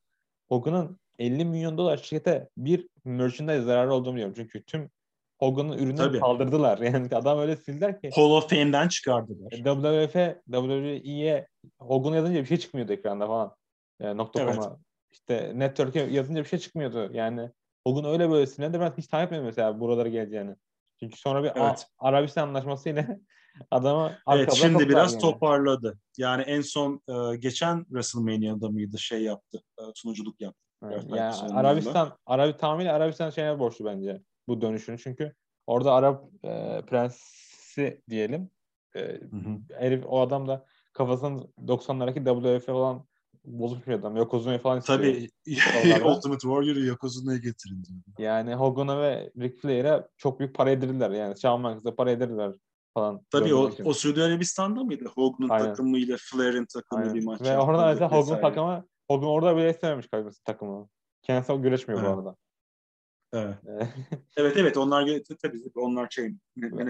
Hogan'ın 0.48 0.98
50 1.18 1.44
milyon 1.44 1.78
dolar 1.78 1.96
şirkete 1.96 2.48
bir 2.56 2.88
merchandise 3.04 3.62
zararı 3.62 3.94
olduğunu 3.94 4.14
biliyorum. 4.14 4.34
Çünkü 4.36 4.64
tüm 4.64 4.90
Hogan'ın 5.38 5.78
ürünü 5.78 5.96
Tabii. 5.96 6.20
kaldırdılar. 6.20 6.78
Yani 6.82 7.08
adam 7.12 7.38
öyle 7.38 7.56
sildiler 7.56 8.00
ki. 8.00 8.10
Hall 8.14 8.30
of 8.30 8.50
Fame'den 8.50 8.88
çıkardılar. 8.88 9.50
WWF, 9.50 10.42
WWE'ye 10.44 11.48
Hogan 11.78 12.14
yazınca 12.14 12.40
bir 12.40 12.46
şey 12.46 12.56
çıkmıyordu 12.56 12.92
ekranda 12.92 13.26
falan. 13.26 13.56
Yani 14.00 14.16
nokta 14.16 14.42
evet. 14.42 14.58
İşte 15.10 15.52
Network'e 15.54 16.00
yazınca 16.00 16.42
bir 16.42 16.48
şey 16.48 16.58
çıkmıyordu. 16.58 17.10
Yani 17.12 17.50
Hogan 17.86 18.04
öyle 18.04 18.30
böyle 18.30 18.46
silindi. 18.46 18.80
Ben 18.80 18.92
hiç 18.98 19.06
tahmin 19.06 19.26
etmedim 19.26 19.44
mesela 19.44 19.80
buralara 19.80 20.08
geleceğini. 20.08 20.56
Çünkü 21.01 21.18
sonra 21.18 21.42
bir 21.42 21.53
evet. 21.55 21.86
Arabistan 21.99 22.49
anlaşmasıyla 22.49 23.07
adamı 23.70 24.18
Evet 24.32 24.53
şimdi 24.53 24.88
biraz 24.88 25.12
yani. 25.12 25.20
toparladı. 25.20 25.99
Yani 26.18 26.42
en 26.42 26.61
son 26.61 27.03
e, 27.09 27.36
geçen 27.36 27.84
WrestleMania'da 27.84 28.68
mıydı 28.68 28.99
şey 28.99 29.22
yaptı. 29.22 29.62
E, 29.78 29.82
sunuculuk 29.94 30.40
yaptı. 30.40 30.61
Evet, 30.84 31.05
yani 31.11 31.55
Arabistan, 31.55 32.18
Arabi 32.26 32.57
tamamıyla 32.57 32.94
Arabistan 32.94 33.30
şeyine 33.30 33.59
borçlu 33.59 33.84
bence 33.84 34.22
bu 34.49 34.61
dönüşünü. 34.61 34.99
Çünkü 34.99 35.34
orada 35.66 35.92
Arap 35.92 36.24
e, 36.44 36.82
prensi 36.86 38.03
diyelim. 38.11 38.51
E, 38.94 39.01
hı 39.01 39.36
hı. 39.36 39.78
Herif, 39.78 40.05
o 40.07 40.20
adam 40.20 40.49
da 40.49 40.66
kafasının 40.92 41.53
90'lardaki 41.59 42.24
WWF 42.24 42.68
olan 42.68 43.07
bozuk 43.47 43.86
bir 43.86 43.92
adam. 43.92 44.16
Yokozuna'yı 44.16 44.59
falan 44.59 44.78
istiyor. 44.78 44.99
Tabii 44.99 45.28
Ultimate 46.05 46.40
Warrior'ı 46.40 46.80
Yokozuna'ya 46.80 47.38
getirin 47.38 47.84
diyor. 47.84 48.30
Yani 48.30 48.55
Hogan'a 48.55 49.03
ve 49.03 49.32
Ric 49.40 49.57
Flair'e 49.57 50.09
çok 50.16 50.40
büyük 50.40 50.55
para 50.55 50.70
yedirdiler. 50.70 51.11
Yani 51.11 51.40
Shawn 51.40 51.62
Michaels'a 51.62 51.94
para 51.94 52.11
yedirdiler 52.11 52.53
falan. 52.94 53.20
Tabii 53.30 53.55
o, 53.55 53.70
o 53.84 53.92
Suudi 53.92 54.22
Arabistan'da 54.22 54.84
mıydı? 54.84 55.05
Hogan'ın 55.14 55.49
takımıyla 55.49 56.16
Flair'in 56.20 56.66
takımı 56.66 57.14
bir 57.14 57.24
maç. 57.24 57.40
Ve 57.40 57.59
orada 57.59 57.86
mesela 57.86 58.12
Hogan 58.12 58.40
takımı 58.40 58.84
Hogan 59.11 59.28
orada 59.28 59.57
bile 59.57 59.70
istememiş 59.70 60.09
kaybetsin 60.09 60.42
takımı. 60.44 60.88
Kendisi 61.22 61.53
güreşmiyor 61.53 62.01
evet. 62.01 62.11
bu 62.11 62.18
arada. 62.18 62.36
Evet. 63.32 63.57
evet 64.36 64.57
evet 64.57 64.76
onlar 64.76 65.09
tabii 65.42 65.62
onlar 65.74 66.11
şey 66.11 66.34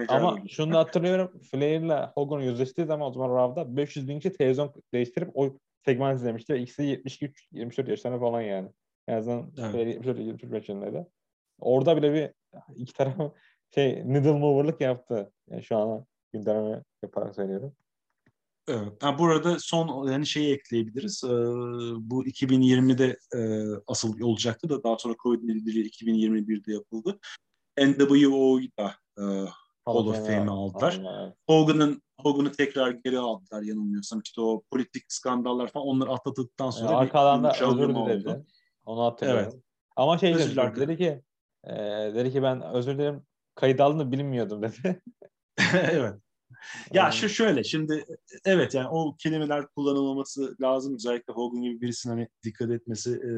Ama 0.09 0.37
şunu 0.49 0.73
da 0.73 0.79
hatırlıyorum. 0.79 1.39
Flair'le 1.51 2.11
Hogan 2.15 2.39
yüzleştiği 2.39 2.87
zaman 2.87 3.09
o 3.09 3.13
zaman 3.13 3.35
Rav'da 3.35 3.77
500 3.77 4.07
bin 4.07 4.19
kişi 4.19 4.37
televizyon 4.37 4.73
değiştirip 4.93 5.29
o 5.33 5.57
segment 5.87 6.19
izlemişti 6.19 6.53
ve 6.53 6.61
ikisi 6.61 6.83
73 6.83 7.47
24 7.51 7.89
yaşlarında 7.89 8.19
falan 8.19 8.41
yani. 8.41 8.69
En 9.07 9.17
azından 9.17 9.51
evet. 9.57 9.87
74 9.87 10.19
75 10.19 10.53
yaşındaydı. 10.53 11.07
Orada 11.59 11.97
bile 11.97 12.13
bir 12.13 12.31
iki 12.75 12.93
taraf 12.93 13.33
şey 13.75 14.03
needle 14.05 14.31
mover'lık 14.31 14.81
yaptı. 14.81 15.31
Yani 15.49 15.63
şu 15.63 15.77
an 15.77 16.05
gündeme 16.33 16.83
yaparak 17.03 17.35
söylüyorum. 17.35 17.75
Evet. 18.67 18.93
Yani 19.03 19.19
burada 19.19 19.59
son 19.59 20.11
yani 20.11 20.25
şeyi 20.25 20.53
ekleyebiliriz. 20.53 21.23
Ee, 21.23 21.29
bu 22.09 22.25
2020'de 22.25 23.17
e, 23.35 23.39
asıl 23.87 24.21
olacaktı 24.21 24.69
da 24.69 24.83
daha 24.83 24.97
sonra 24.97 25.15
Covid 25.23 25.43
nedeniyle 25.43 25.81
2021'de 25.81 26.73
yapıldı. 26.73 27.19
NWO'yu 27.79 28.69
da 28.79 28.95
e, 29.19 29.23
Hall 29.87 30.07
of 30.07 30.27
Fame'e 30.27 30.49
aldılar. 30.49 31.01
Hogan'ın 31.47 32.01
Hogan'ı 32.21 32.51
tekrar 32.51 32.91
geri 32.91 33.19
aldılar 33.19 33.61
yanılmıyorsam. 33.61 34.21
İşte 34.25 34.41
o 34.41 34.63
politik 34.71 35.03
skandallar 35.07 35.67
falan 35.67 35.87
onları 35.87 36.11
atlattıktan 36.11 36.69
sonra 36.69 36.91
yani 36.91 36.97
arkadan 36.97 37.43
da 37.43 37.51
özür 37.51 37.95
diledi. 37.95 38.45
Onu 38.85 39.03
hatırlıyorum. 39.03 39.49
Evet. 39.53 39.61
Ama 39.95 40.17
şey 40.17 40.35
dedi, 40.35 40.55
dedi 40.75 40.97
ki 40.97 41.21
e, 41.63 41.73
dedi 42.15 42.31
ki 42.31 42.43
ben 42.43 42.61
özür 42.61 42.97
dilerim 42.97 43.25
kayıt 43.55 43.81
aldığını 43.81 44.11
bilmiyordum 44.11 44.61
dedi. 44.61 45.01
evet. 45.73 46.15
Ya 46.93 47.11
şu 47.11 47.29
şöyle 47.29 47.63
şimdi 47.63 48.05
evet 48.45 48.73
yani 48.73 48.87
o 48.87 49.15
kelimeler 49.15 49.67
kullanılmaması 49.67 50.55
lazım. 50.61 50.95
Özellikle 50.95 51.33
Hogan 51.33 51.61
gibi 51.61 51.81
birisinin 51.81 52.13
hani 52.13 52.27
dikkat 52.43 52.71
etmesi 52.71 53.11
e, 53.11 53.31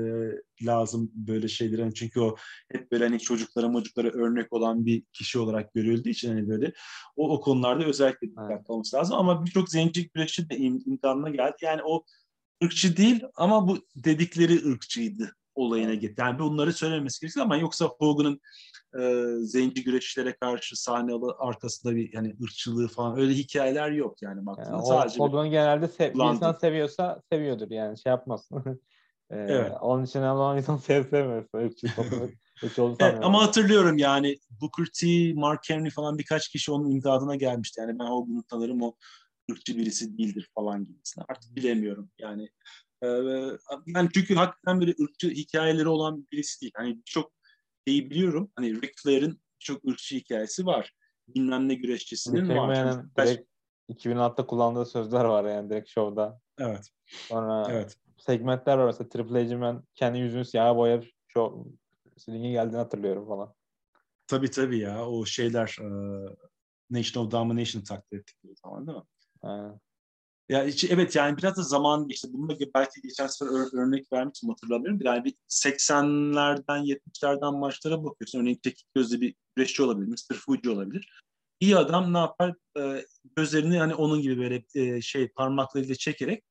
lazım 0.65 1.11
böyle 1.13 1.47
şeylere. 1.47 1.81
Yani 1.81 1.93
çünkü 1.93 2.19
o 2.19 2.35
hep 2.71 2.91
böyle 2.91 3.03
hani 3.03 3.19
çocuklara 3.19 3.73
çocuklara 3.73 4.07
örnek 4.07 4.53
olan 4.53 4.85
bir 4.85 5.03
kişi 5.13 5.39
olarak 5.39 5.73
görüldüğü 5.73 6.09
için 6.09 6.29
hani 6.29 6.49
böyle 6.49 6.73
o, 7.15 7.29
o 7.29 7.41
konularda 7.41 7.85
özellikle 7.85 8.27
dikkatli 8.27 8.53
evet. 8.53 8.69
olması 8.69 8.97
lazım. 8.97 9.15
Ama 9.15 9.45
birçok 9.45 9.69
zenci 9.69 10.09
güreşçi 10.09 10.49
de 10.49 10.57
im, 10.57 10.83
imkanına 10.85 11.29
geldi. 11.29 11.55
Yani 11.61 11.81
o 11.85 12.03
ırkçı 12.63 12.97
değil 12.97 13.23
ama 13.35 13.67
bu 13.67 13.87
dedikleri 13.95 14.69
ırkçıydı 14.69 15.35
olayına 15.55 15.93
gitti. 15.93 16.21
Yani 16.21 16.39
bunları 16.39 16.73
söylemesi 16.73 17.21
gerekiyor 17.21 17.45
ama 17.45 17.57
yoksa 17.57 17.85
Hogan'ın 17.85 18.41
e, 18.97 19.35
zenci 19.39 19.83
güreşçilere 19.83 20.35
karşı 20.35 20.81
sahne 20.81 21.11
arkasında 21.39 21.95
bir 21.95 22.13
yani 22.13 22.35
ırkçılığı 22.43 22.87
falan 22.87 23.19
öyle 23.19 23.33
hikayeler 23.33 23.91
yok 23.91 24.21
yani 24.21 24.45
baktığında 24.45 24.75
yani 24.75 24.85
sadece 24.85 25.19
Hogan 25.19 25.49
genelde 25.49 25.87
sev, 25.87 26.13
bir 26.13 26.33
insan 26.33 26.53
seviyorsa 26.53 27.21
seviyordur 27.31 27.71
yani 27.71 27.99
şey 27.99 28.09
yapmaz. 28.09 28.49
ee, 29.31 29.35
evet. 29.35 29.71
Onun 29.81 30.03
için 30.03 30.21
olan 30.21 30.57
insan 30.57 30.77
sev 30.77 31.03
sevmiyorsa 31.09 31.57
ırkçı 31.57 31.87
evet, 32.99 33.19
ama 33.23 33.43
hatırlıyorum 33.43 33.97
yani 33.97 34.37
Booker 34.61 34.85
T, 34.93 35.33
Mark 35.33 35.69
Henry 35.69 35.89
falan 35.89 36.17
birkaç 36.17 36.49
kişi 36.49 36.71
onun 36.71 36.91
imdadına 36.91 37.35
gelmişti. 37.35 37.81
Yani 37.81 37.99
ben 37.99 38.05
Hogan'ı 38.05 38.43
tanırım 38.43 38.81
o 38.81 38.95
ırkçı 39.51 39.77
birisi 39.77 40.17
değildir 40.17 40.49
falan 40.55 40.85
gibisine. 40.85 41.23
Artık 41.29 41.55
bilemiyorum 41.55 42.09
yani. 42.19 42.49
Ee, 43.03 43.07
yani 43.87 44.09
çünkü 44.13 44.35
hakikaten 44.35 44.81
bir 44.81 44.95
ırkçı 45.03 45.29
hikayeleri 45.29 45.87
olan 45.87 46.27
birisi 46.31 46.61
değil. 46.61 46.73
Hani 46.75 47.01
çok 47.05 47.31
şeyi 47.87 48.09
biliyorum. 48.09 48.51
Hani 48.55 48.81
Ric 48.81 48.93
Flair'in 49.03 49.41
çok 49.59 49.85
ırkçı 49.85 50.15
hikayesi 50.15 50.65
var. 50.65 50.93
Bilmem 51.27 51.69
ne 51.69 51.75
güreşçisinin 51.75 52.49
var. 52.49 53.05
Direkt 53.17 53.49
2006'da 53.89 54.45
kullandığı 54.47 54.85
sözler 54.85 55.25
var 55.25 55.45
yani 55.45 55.69
direkt 55.69 55.89
şovda. 55.89 56.39
Evet. 56.59 56.89
Sonra 57.07 57.67
evet. 57.71 57.97
segmentler 58.17 58.77
var 58.77 58.85
mesela 58.85 59.09
Triple 59.09 59.45
H'in 59.45 59.61
ben 59.61 59.83
kendi 59.95 60.19
yüzünü 60.19 60.45
siyah 60.45 60.75
boyayıp 60.75 61.05
şov 61.27 61.65
ringe 62.29 62.49
geldiğini 62.49 62.77
hatırlıyorum 62.77 63.27
falan. 63.27 63.53
Tabii 64.27 64.51
tabii 64.51 64.79
ya 64.79 65.05
o 65.07 65.25
şeyler 65.25 65.77
uh, 65.81 66.29
Nation 66.89 67.25
of 67.25 67.31
Domination 67.31 67.81
taklit 67.81 68.13
ettikleri 68.13 68.55
zaman 68.55 68.87
değil 68.87 68.97
mi? 68.97 69.03
Aynen. 69.41 69.79
Ya 70.49 70.65
evet 70.89 71.15
yani 71.15 71.37
biraz 71.37 71.57
da 71.57 71.63
zaman 71.63 72.09
işte 72.09 72.27
bunu 72.33 72.49
da 72.49 72.55
belki 72.75 73.01
geçen 73.01 73.27
sefer 73.27 73.51
ör, 73.51 73.67
örnek 73.73 74.13
vermiştim 74.13 74.49
hatırlamıyorum. 74.49 74.99
Yani 75.03 75.25
bir 75.25 75.33
80'lerden 75.49 76.85
70'lerden 76.85 77.53
maçlara 77.53 78.03
bakıyorsun. 78.03 78.39
Örneğin 78.39 78.59
tekik 78.63 78.87
gözlü 78.95 79.21
bir 79.21 79.35
güreşçi 79.55 79.83
olabilir, 79.83 80.07
Mr. 80.07 80.35
Fuji 80.35 80.69
olabilir. 80.69 81.21
İyi 81.59 81.77
adam 81.77 82.13
ne 82.13 82.17
yapar? 82.17 82.53
Ee, 82.77 83.05
gözlerini 83.35 83.79
hani 83.79 83.95
onun 83.95 84.21
gibi 84.21 84.37
böyle 84.37 84.63
e, 84.75 85.01
şey 85.01 85.27
parmaklarıyla 85.27 85.95
çekerek 85.95 86.43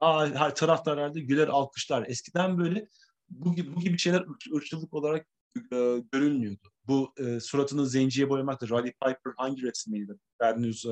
aa, 0.00 0.54
taraftarlar 0.54 1.14
da 1.14 1.18
güler 1.18 1.48
alkışlar. 1.48 2.04
Eskiden 2.08 2.58
böyle 2.58 2.88
bu 3.28 3.54
gibi, 3.54 3.76
bu 3.76 3.80
gibi 3.80 3.98
şeyler 3.98 4.24
ırkçılık 4.54 4.94
olarak 4.94 5.26
e, 5.72 6.02
görülmüyordu. 6.12 6.71
Bu 6.88 7.14
e, 7.16 7.40
suratını 7.40 7.86
zenciye 7.86 8.28
boyamaktır. 8.28 8.70
Roddy 8.70 8.90
Piper 8.90 9.32
hangi 9.36 9.62
resimiydi? 9.62 10.12
News 10.56 10.84
e, 10.86 10.88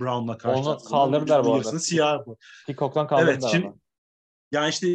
Brown'la 0.00 0.38
karşı. 0.38 0.60
Onu 0.60 0.78
kaldırdılar 0.78 1.44
bu 1.44 1.54
arada. 1.54 1.78
siyah 1.78 2.26
bu. 2.26 2.38
Peacock'tan 2.66 3.06
kaldırdılar 3.06 3.32
evet, 3.32 3.44
şimdi, 3.50 3.66
ama. 3.66 3.76
Yani 4.52 4.70
işte 4.70 4.88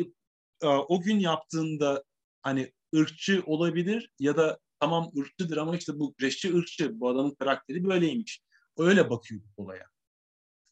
e, 0.61 0.67
o 0.67 1.01
gün 1.01 1.19
yaptığında 1.19 2.03
hani 2.41 2.71
ırkçı 2.95 3.43
olabilir 3.45 4.11
ya 4.19 4.37
da 4.37 4.59
tamam 4.79 5.11
ırkçıdır 5.17 5.57
ama 5.57 5.77
işte 5.77 5.99
bu 5.99 6.13
güreşçi 6.17 6.57
ırkçı. 6.57 6.99
Bu 6.99 7.09
adamın 7.09 7.35
karakteri 7.35 7.83
böyleymiş. 7.83 8.41
Öyle 8.77 9.09
bakıyor 9.09 9.41
olaya. 9.57 9.85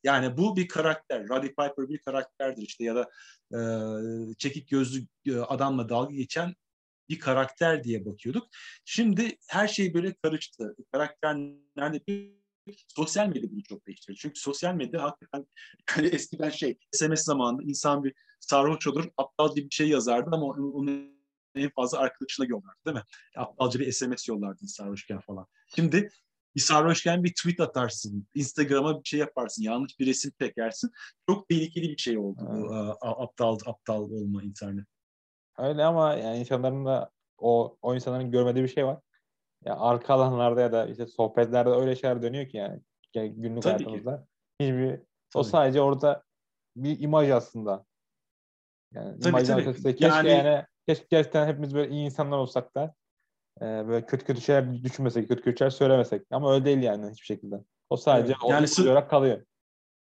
Yani 0.04 0.38
bu 0.38 0.56
bir 0.56 0.68
karakter. 0.68 1.30
Roddy 1.30 1.48
Piper 1.48 1.90
bir 1.90 1.98
karakterdir 1.98 2.62
işte 2.62 2.84
ya 2.84 2.96
da 2.96 3.10
e, 3.54 3.60
çekik 4.38 4.70
gözlü 4.70 5.08
e, 5.28 5.36
adamla 5.36 5.90
dalga 5.90 6.16
geçen 6.16 6.56
bir 7.10 7.20
karakter 7.20 7.84
diye 7.84 8.06
bakıyorduk. 8.06 8.48
Şimdi 8.86 9.38
her 9.48 9.68
şey 9.68 9.94
böyle 9.94 10.14
karıştı. 10.14 10.76
Karakter 10.92 11.38
nerede 11.76 12.02
bir 12.08 12.40
sosyal 12.88 13.28
medya 13.28 13.52
bunu 13.52 13.64
çok 13.64 13.88
değiştirdi. 13.88 14.18
Çünkü 14.18 14.40
sosyal 14.40 14.76
medya 14.76 15.04
hakikaten 15.04 15.48
hani 15.90 16.08
eskiden 16.08 16.50
şey 16.50 16.78
SMS 16.92 17.24
zamanında 17.24 17.64
insan 17.64 18.04
bir 18.04 18.14
sarhoş 18.40 18.88
olur, 18.88 19.10
aptal 19.18 19.56
bir 19.56 19.68
şey 19.70 19.90
yazardı 19.90 20.30
ama 20.34 20.46
onu 20.46 21.20
en 21.56 21.70
fazla 21.70 21.98
arkadaşına 21.98 22.46
yollardı 22.46 22.80
değil 22.86 22.98
mi? 22.98 23.04
Aptalca 23.36 23.80
bir 23.80 23.92
SMS 23.92 24.28
yollardın 24.28 24.66
sarhoşken 24.66 25.20
falan. 25.20 25.48
Şimdi 25.76 26.10
bir 26.56 26.62
sarhoşken 26.62 27.24
bir 27.24 27.34
tweet 27.34 27.60
atarsın, 27.60 28.28
Instagram'a 28.36 29.04
bir 29.04 29.08
şey 29.08 29.20
yaparsın, 29.20 29.64
yanlış 29.64 30.00
bir 30.00 30.06
resim 30.06 30.32
çekersin. 30.42 30.92
Çok 31.30 31.50
tehlikeli 31.50 31.90
bir 31.90 31.98
şey 31.98 32.18
oldu 32.18 32.40
bu 32.42 32.76
aptal 33.02 33.58
aptal 33.66 34.02
olma 34.02 34.44
internet. 34.44 34.86
Öyle 35.60 35.84
ama 35.84 36.14
yani 36.14 36.38
insanların 36.38 36.86
da 36.86 37.10
o, 37.38 37.78
o 37.82 37.96
insanların 37.96 38.32
görmediği 38.32 38.64
bir 38.64 38.70
şey 38.70 38.86
var. 38.86 39.00
Ya 39.66 39.80
arka 39.80 40.14
alanlarda 40.14 40.62
ya 40.62 40.72
da 40.72 40.86
işte 40.86 41.08
sohbetlerde 41.08 41.70
öyle 41.70 41.96
şeyler 41.96 42.22
dönüyor 42.22 42.50
ki 42.50 42.58
yani 42.58 42.82
günlük 43.14 43.64
Tabii 43.64 43.74
hayatımızda. 43.74 44.18
Ki. 44.18 44.66
Hiçbir 44.66 44.90
Tabii. 44.90 45.06
o 45.36 45.44
sadece 45.44 45.82
orada 45.82 46.24
bir 46.76 47.00
imaj 47.00 47.30
aslında. 47.30 47.86
Yani 48.94 49.20
tabii, 49.20 49.44
tabii. 49.44 49.74
Keşke 49.74 50.06
yani... 50.06 50.30
yani 50.30 50.66
keşke 50.88 51.08
gerçekten 51.10 51.48
hepimiz 51.48 51.76
böyle 51.76 51.92
iyi 51.92 52.06
insanlar 52.06 52.38
olsak 52.38 52.76
da 52.76 52.96
e, 53.62 53.66
böyle 53.66 54.06
kötü 54.06 54.26
kötü 54.26 54.42
şeyler 54.42 54.84
düşünmesek, 54.84 55.28
kötü 55.28 55.42
kötü 55.42 55.58
şeyler 55.58 55.70
söylemesek. 55.70 56.22
Ama 56.32 56.54
öyle 56.54 56.66
değil 56.66 56.82
yani 56.82 57.12
hiçbir 57.12 57.26
şekilde. 57.26 57.56
O 57.90 57.98
sadece 57.98 58.34
evet, 58.34 58.52
yani 58.52 58.68
sırf, 58.68 58.86
olarak 58.86 59.10
kalıyor. 59.10 59.46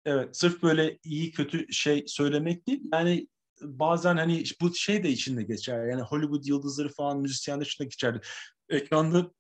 Evet, 0.06 0.38
sırf 0.38 0.64
böyle 0.64 0.98
iyi 1.04 1.32
kötü 1.32 1.74
şey 1.74 2.04
söylemek 2.08 2.68
değil. 2.68 2.90
Yani 2.94 3.28
bazen 3.62 4.18
hani 4.18 4.44
bu 4.62 4.76
şey 4.76 5.04
de 5.04 5.10
içinde 5.10 5.44
geçer. 5.44 5.88
Yani 5.88 6.02
Hollywood 6.02 6.46
yıldızları 6.46 6.90
falan 6.90 7.20
müzisyenler 7.20 7.66
içinde 7.66 7.88
geçer. 7.88 8.28
Ekranda 8.70 9.32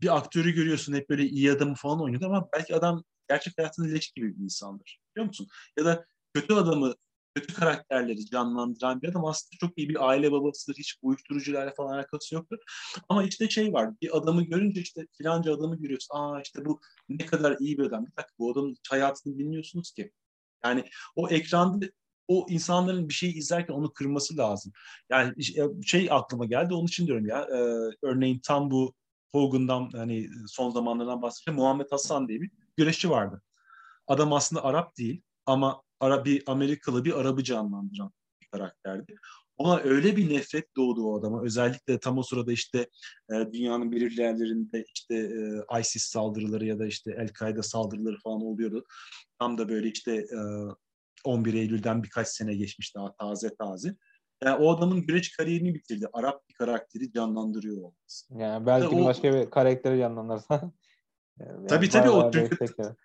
bir 0.00 0.16
aktörü 0.16 0.52
görüyorsun 0.52 0.94
hep 0.94 1.10
böyle 1.10 1.26
iyi 1.26 1.52
adamı 1.52 1.74
falan 1.74 2.02
oynuyor 2.02 2.22
ama 2.22 2.48
belki 2.52 2.74
adam 2.74 3.04
gerçek 3.28 3.58
hayatında 3.58 3.88
leş 3.88 4.12
gibi 4.12 4.36
bir 4.36 4.44
insandır. 4.44 5.00
Biliyor 5.14 5.26
musun? 5.26 5.48
Ya 5.78 5.84
da 5.84 6.06
kötü 6.34 6.54
adamı 6.54 6.94
kötü 7.34 7.54
karakterleri 7.54 8.26
canlandıran 8.26 9.02
bir 9.02 9.08
adam 9.08 9.24
aslında 9.24 9.58
çok 9.60 9.78
iyi 9.78 9.88
bir 9.88 10.08
aile 10.08 10.32
babasıdır. 10.32 10.78
Hiç 10.78 10.98
uyuşturucularla 11.02 11.74
falan 11.76 11.94
alakası 11.94 12.34
yoktur. 12.34 12.58
Ama 13.08 13.24
işte 13.24 13.48
şey 13.48 13.72
var. 13.72 13.90
Bir 14.02 14.16
adamı 14.16 14.42
görünce 14.42 14.80
işte 14.80 15.06
filanca 15.18 15.54
adamı 15.54 15.76
görüyorsun. 15.76 16.14
Aa 16.14 16.40
işte 16.40 16.64
bu 16.64 16.80
ne 17.08 17.26
kadar 17.26 17.56
iyi 17.60 17.78
bir 17.78 17.84
adam. 17.84 18.06
Bir 18.06 18.16
dakika 18.16 18.34
bu 18.38 18.52
adamın 18.52 18.76
hayatını 18.90 19.38
bilmiyorsunuz 19.38 19.92
ki. 19.92 20.12
Yani 20.64 20.84
o 21.16 21.28
ekranda 21.28 21.86
o 22.28 22.46
insanların 22.48 23.08
bir 23.08 23.14
şeyi 23.14 23.34
izlerken 23.34 23.74
onu 23.74 23.92
kırması 23.92 24.36
lazım. 24.36 24.72
Yani 25.10 25.34
şey 25.84 26.08
aklıma 26.10 26.44
geldi 26.44 26.74
onun 26.74 26.86
için 26.86 27.06
diyorum 27.06 27.26
ya. 27.26 27.40
E, 27.40 27.58
örneğin 28.02 28.40
tam 28.44 28.70
bu 28.70 28.94
Hogan'dan 29.32 29.90
hani 29.92 30.28
son 30.48 30.70
zamanlardan 30.70 31.22
bahsedeceğim. 31.22 31.60
Muhammed 31.60 31.86
Hasan 31.90 32.28
diye 32.28 32.40
bir 32.40 32.50
güreşçi 32.76 33.10
vardı. 33.10 33.42
Adam 34.06 34.32
aslında 34.32 34.64
Arap 34.64 34.96
değil 34.96 35.22
ama 35.46 35.82
Ara, 36.00 36.24
bir 36.24 36.42
Amerikalı 36.46 37.04
bir 37.04 37.12
Arap'ı 37.12 37.44
canlandıran 37.44 38.12
bir 38.42 38.46
karakterdi. 38.46 39.16
Ona 39.56 39.80
öyle 39.80 40.16
bir 40.16 40.34
nefret 40.34 40.76
doğdu 40.76 41.04
o 41.04 41.18
adama. 41.18 41.42
Özellikle 41.42 41.98
tam 41.98 42.18
o 42.18 42.22
sırada 42.22 42.52
işte 42.52 42.88
e, 43.30 43.52
dünyanın 43.52 43.92
belirli 43.92 44.20
yerlerinde 44.20 44.84
işte 44.94 45.14
e, 45.14 45.80
ISIS 45.80 46.02
saldırıları 46.02 46.64
ya 46.66 46.78
da 46.78 46.86
işte 46.86 47.16
El-Kaide 47.18 47.62
saldırıları 47.62 48.16
falan 48.18 48.40
oluyordu. 48.40 48.84
Tam 49.38 49.58
da 49.58 49.68
böyle 49.68 49.88
işte 49.88 50.12
e, 50.12 50.38
11 51.24 51.54
Eylül'den 51.54 52.02
birkaç 52.02 52.28
sene 52.28 52.54
geçmiş 52.54 52.94
daha 52.94 53.14
taze 53.14 53.54
taze. 53.56 53.96
Yani 54.44 54.64
o 54.64 54.76
adamın 54.76 55.02
güreş 55.02 55.36
kariyerini 55.36 55.74
bitirdi. 55.74 56.06
Arap 56.12 56.48
bir 56.48 56.54
karakteri 56.54 57.12
canlandırıyor 57.12 57.76
olması. 57.76 58.34
Yani 58.38 58.66
belki 58.66 58.96
o, 58.96 59.04
başka 59.04 59.34
bir 59.34 59.50
karakteri 59.50 59.98
canlandırsa. 59.98 60.72
Yani 61.40 61.66
tabii 61.66 61.88
tabii 61.88 62.10
o 62.10 62.30
Türk. 62.30 62.60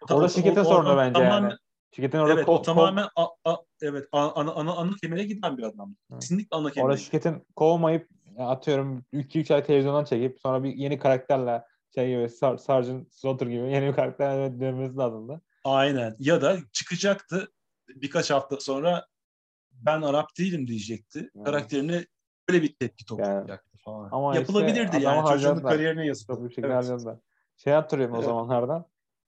Orada 0.10 0.30
şirkete 0.30 0.64
sordu 0.64 0.98
bence 0.98 1.14
tamamen, 1.14 1.50
yani. 1.50 1.54
Şirketin 1.96 2.18
orada 2.18 2.34
evet, 2.34 2.48
ko- 2.48 2.64
tamamen 2.64 3.08
a, 3.16 3.28
a, 3.46 3.58
evet 3.82 4.08
ana 4.12 4.52
ana 4.52 4.74
ana 4.74 4.92
kemere 5.02 5.24
giden 5.24 5.58
bir 5.58 5.64
adam. 5.64 5.96
Kesinlikle 6.20 6.58
ana 6.58 6.72
kemere. 6.72 6.86
Orada 6.86 6.98
şirketin 6.98 7.46
kovmayıp 7.56 8.10
atıyorum 8.38 9.06
2-3 9.14 9.54
ay 9.54 9.64
televizyondan 9.64 10.04
çekip 10.04 10.40
sonra 10.40 10.64
bir 10.64 10.74
yeni 10.74 11.00
karakterle 11.00 11.64
şey 11.96 12.08
gibi 12.10 12.30
Sar, 12.30 12.58
Sargent 12.58 13.14
Slaughter 13.14 13.48
gibi 13.48 13.72
yeni 13.72 13.88
bir 13.88 13.94
karakterle 13.94 14.60
dönmesi 14.60 14.98
lazımdı. 14.98 15.42
Aynen. 15.64 16.16
Ya 16.20 16.42
da 16.42 16.58
çıkacaktı 16.74 17.48
birkaç 17.96 18.32
hafta 18.32 18.60
sonra 18.60 19.06
ben 19.72 20.02
Arap 20.02 20.38
değilim 20.38 20.68
diyecekti. 20.68 21.30
Hmm. 21.34 21.44
Karakterini 21.44 22.06
böyle 22.50 22.62
bir 22.62 22.76
tepki 22.76 23.06
toplayacaktı 23.06 23.70
yani. 23.74 23.82
falan. 23.84 24.10
Ama 24.12 24.36
Yapılabilirdi 24.36 24.98
işte, 24.98 25.10
yani 25.10 25.30
çocuğun 25.30 25.60
kariyerine 25.60 26.06
yazık. 26.06 26.30
Bir 26.30 26.50
şekilde 26.50 26.68
evet. 26.68 27.18
Şey 27.58 27.74
hatırlıyorum 27.74 28.16
evet. 28.16 28.26
o 28.26 28.30
zamanlardan. 28.30 28.86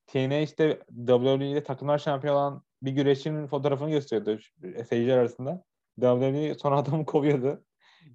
TNA 0.08 0.40
işte 0.40 0.80
WWE'de 1.08 1.64
takımlar 1.64 1.98
şampiyon 1.98 2.36
olan 2.36 2.64
bir 2.82 2.92
güreşçinin 2.92 3.48
fotoğrafını 3.48 3.90
gösteriyordu 3.90 4.40
seyirciler 4.90 5.18
arasında. 5.18 5.64
WWE 6.00 6.56
son 6.56 6.72
adamı 6.78 7.06
kovuyordu. 7.06 7.64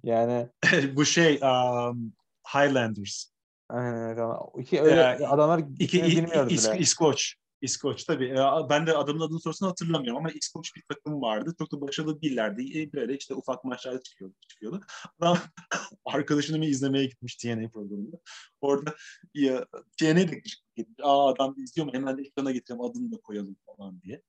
Yani 0.03 0.47
bu 0.95 1.05
şey 1.05 1.39
um, 1.43 2.13
Highlanders. 2.53 3.31
Aynen 3.69 4.15
tamam. 4.15 4.49
İki 4.57 4.81
öyle 4.81 5.01
ee, 5.01 5.25
adamlar 5.27 5.63
iki, 5.79 6.03
bilmiyoruz 6.03 6.53
İs. 6.53 6.69
İskoç. 6.77 7.35
İskoç 7.61 8.03
tabii. 8.03 8.35
Ben 8.69 8.87
de 8.87 8.97
adamın 8.97 9.19
adını 9.19 9.39
sorusunu 9.39 9.69
hatırlamıyorum 9.69 10.17
ama 10.17 10.31
İskoç 10.31 10.75
bir 10.75 10.83
takım 10.89 11.21
vardı. 11.21 11.55
Çok 11.57 11.71
da 11.71 11.81
başarılı 11.81 12.21
değillerdi. 12.21 12.81
E, 12.81 12.93
böyle 12.93 13.17
işte 13.17 13.35
ufak 13.35 13.63
maçlarda 13.63 14.01
çıkıyordu. 14.01 14.35
çıkıyordu. 14.47 14.81
Adam 15.19 15.37
arkadaşını 16.05 16.65
izlemeye 16.65 17.05
gitmiş 17.05 17.35
TNA 17.35 17.69
programında. 17.69 18.17
Orada 18.61 18.95
ya, 19.33 19.65
TNA 19.99 20.15
de 20.15 20.23
gitmiş. 20.23 20.63
Aa 21.03 21.29
adam 21.29 21.55
izliyor 21.57 21.87
mu? 21.87 21.93
Hemen 21.93 22.17
de 22.17 22.21
ekrana 22.21 22.51
getireyim 22.51 22.85
adını 22.85 23.11
da 23.11 23.17
koyalım 23.21 23.55
falan 23.65 24.01
diye. 24.01 24.21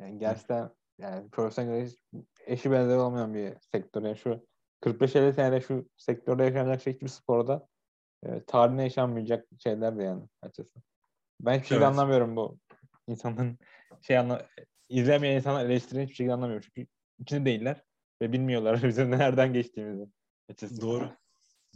Yani 0.00 0.18
gerçekten 0.18 0.70
yani 0.98 1.30
profesyonel 1.30 1.90
eşi 2.46 2.70
benzeri 2.70 2.98
olmayan 2.98 3.34
bir 3.34 3.54
sektör. 3.72 4.02
Yani 4.02 4.16
şu 4.16 4.46
45-50 4.80 5.32
senede 5.32 5.60
şu 5.60 5.88
sektörde 5.96 6.44
yaşanacak 6.44 6.82
şey 6.82 6.94
hiçbir 6.94 7.08
sporda 7.08 7.68
e, 8.22 8.44
tarihine 8.44 8.82
yaşanmayacak 8.82 9.48
şeyler 9.58 9.98
de 9.98 10.02
yani 10.02 10.22
açıkçası. 10.42 10.89
Ben 11.44 11.60
hiçbir 11.60 11.76
evet. 11.76 11.86
anlamıyorum 11.86 12.36
bu 12.36 12.58
insanların 13.06 13.58
şey 14.02 14.18
anla 14.18 14.46
izlemeyen 14.88 15.36
insanlar 15.36 15.64
eleştiren 15.64 16.02
hiçbir 16.02 16.14
şekilde 16.14 16.34
anlamıyorum. 16.34 16.68
Çünkü 16.74 16.90
içinde 17.18 17.44
değiller 17.44 17.82
ve 18.22 18.32
bilmiyorlar 18.32 18.82
bizim 18.88 19.10
nereden 19.10 19.52
geçtiğimizi. 19.52 20.06
Açıkçası. 20.48 20.80
Doğru. 20.80 21.10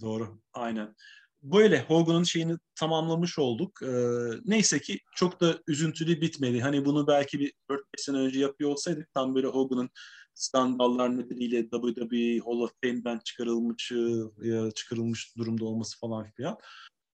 Doğru. 0.00 0.38
Aynen. 0.52 0.94
Böyle 1.42 1.82
Hogan'ın 1.82 2.22
şeyini 2.22 2.56
tamamlamış 2.74 3.38
olduk. 3.38 3.82
Ee, 3.82 4.30
neyse 4.44 4.80
ki 4.80 4.98
çok 5.16 5.40
da 5.40 5.58
üzüntülü 5.66 6.20
bitmedi. 6.20 6.60
Hani 6.60 6.84
bunu 6.84 7.06
belki 7.06 7.40
bir 7.40 7.52
4-5 7.70 7.82
sene 7.96 8.16
önce 8.16 8.40
yapıyor 8.40 8.70
olsaydık 8.70 9.14
tam 9.14 9.34
böyle 9.34 9.46
Hogan'ın 9.46 9.90
skandallar 10.34 11.16
nedeniyle 11.16 11.68
WWE 11.70 12.38
Hall 12.38 12.60
of 12.60 12.72
Fame'den 12.84 13.18
çıkarılmış 13.24 13.92
çıkarılmış 14.74 15.36
durumda 15.36 15.64
olması 15.64 15.98
falan 15.98 16.30
filan. 16.30 16.58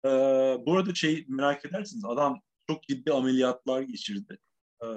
Ee, 0.07 0.65
bu 0.65 0.73
arada 0.73 0.95
şey 0.95 1.25
merak 1.27 1.65
edersiniz 1.65 2.05
adam 2.05 2.41
çok 2.67 2.83
ciddi 2.83 3.13
ameliyatlar 3.13 3.81
geçirdi. 3.81 4.37
Ee, 4.83 4.87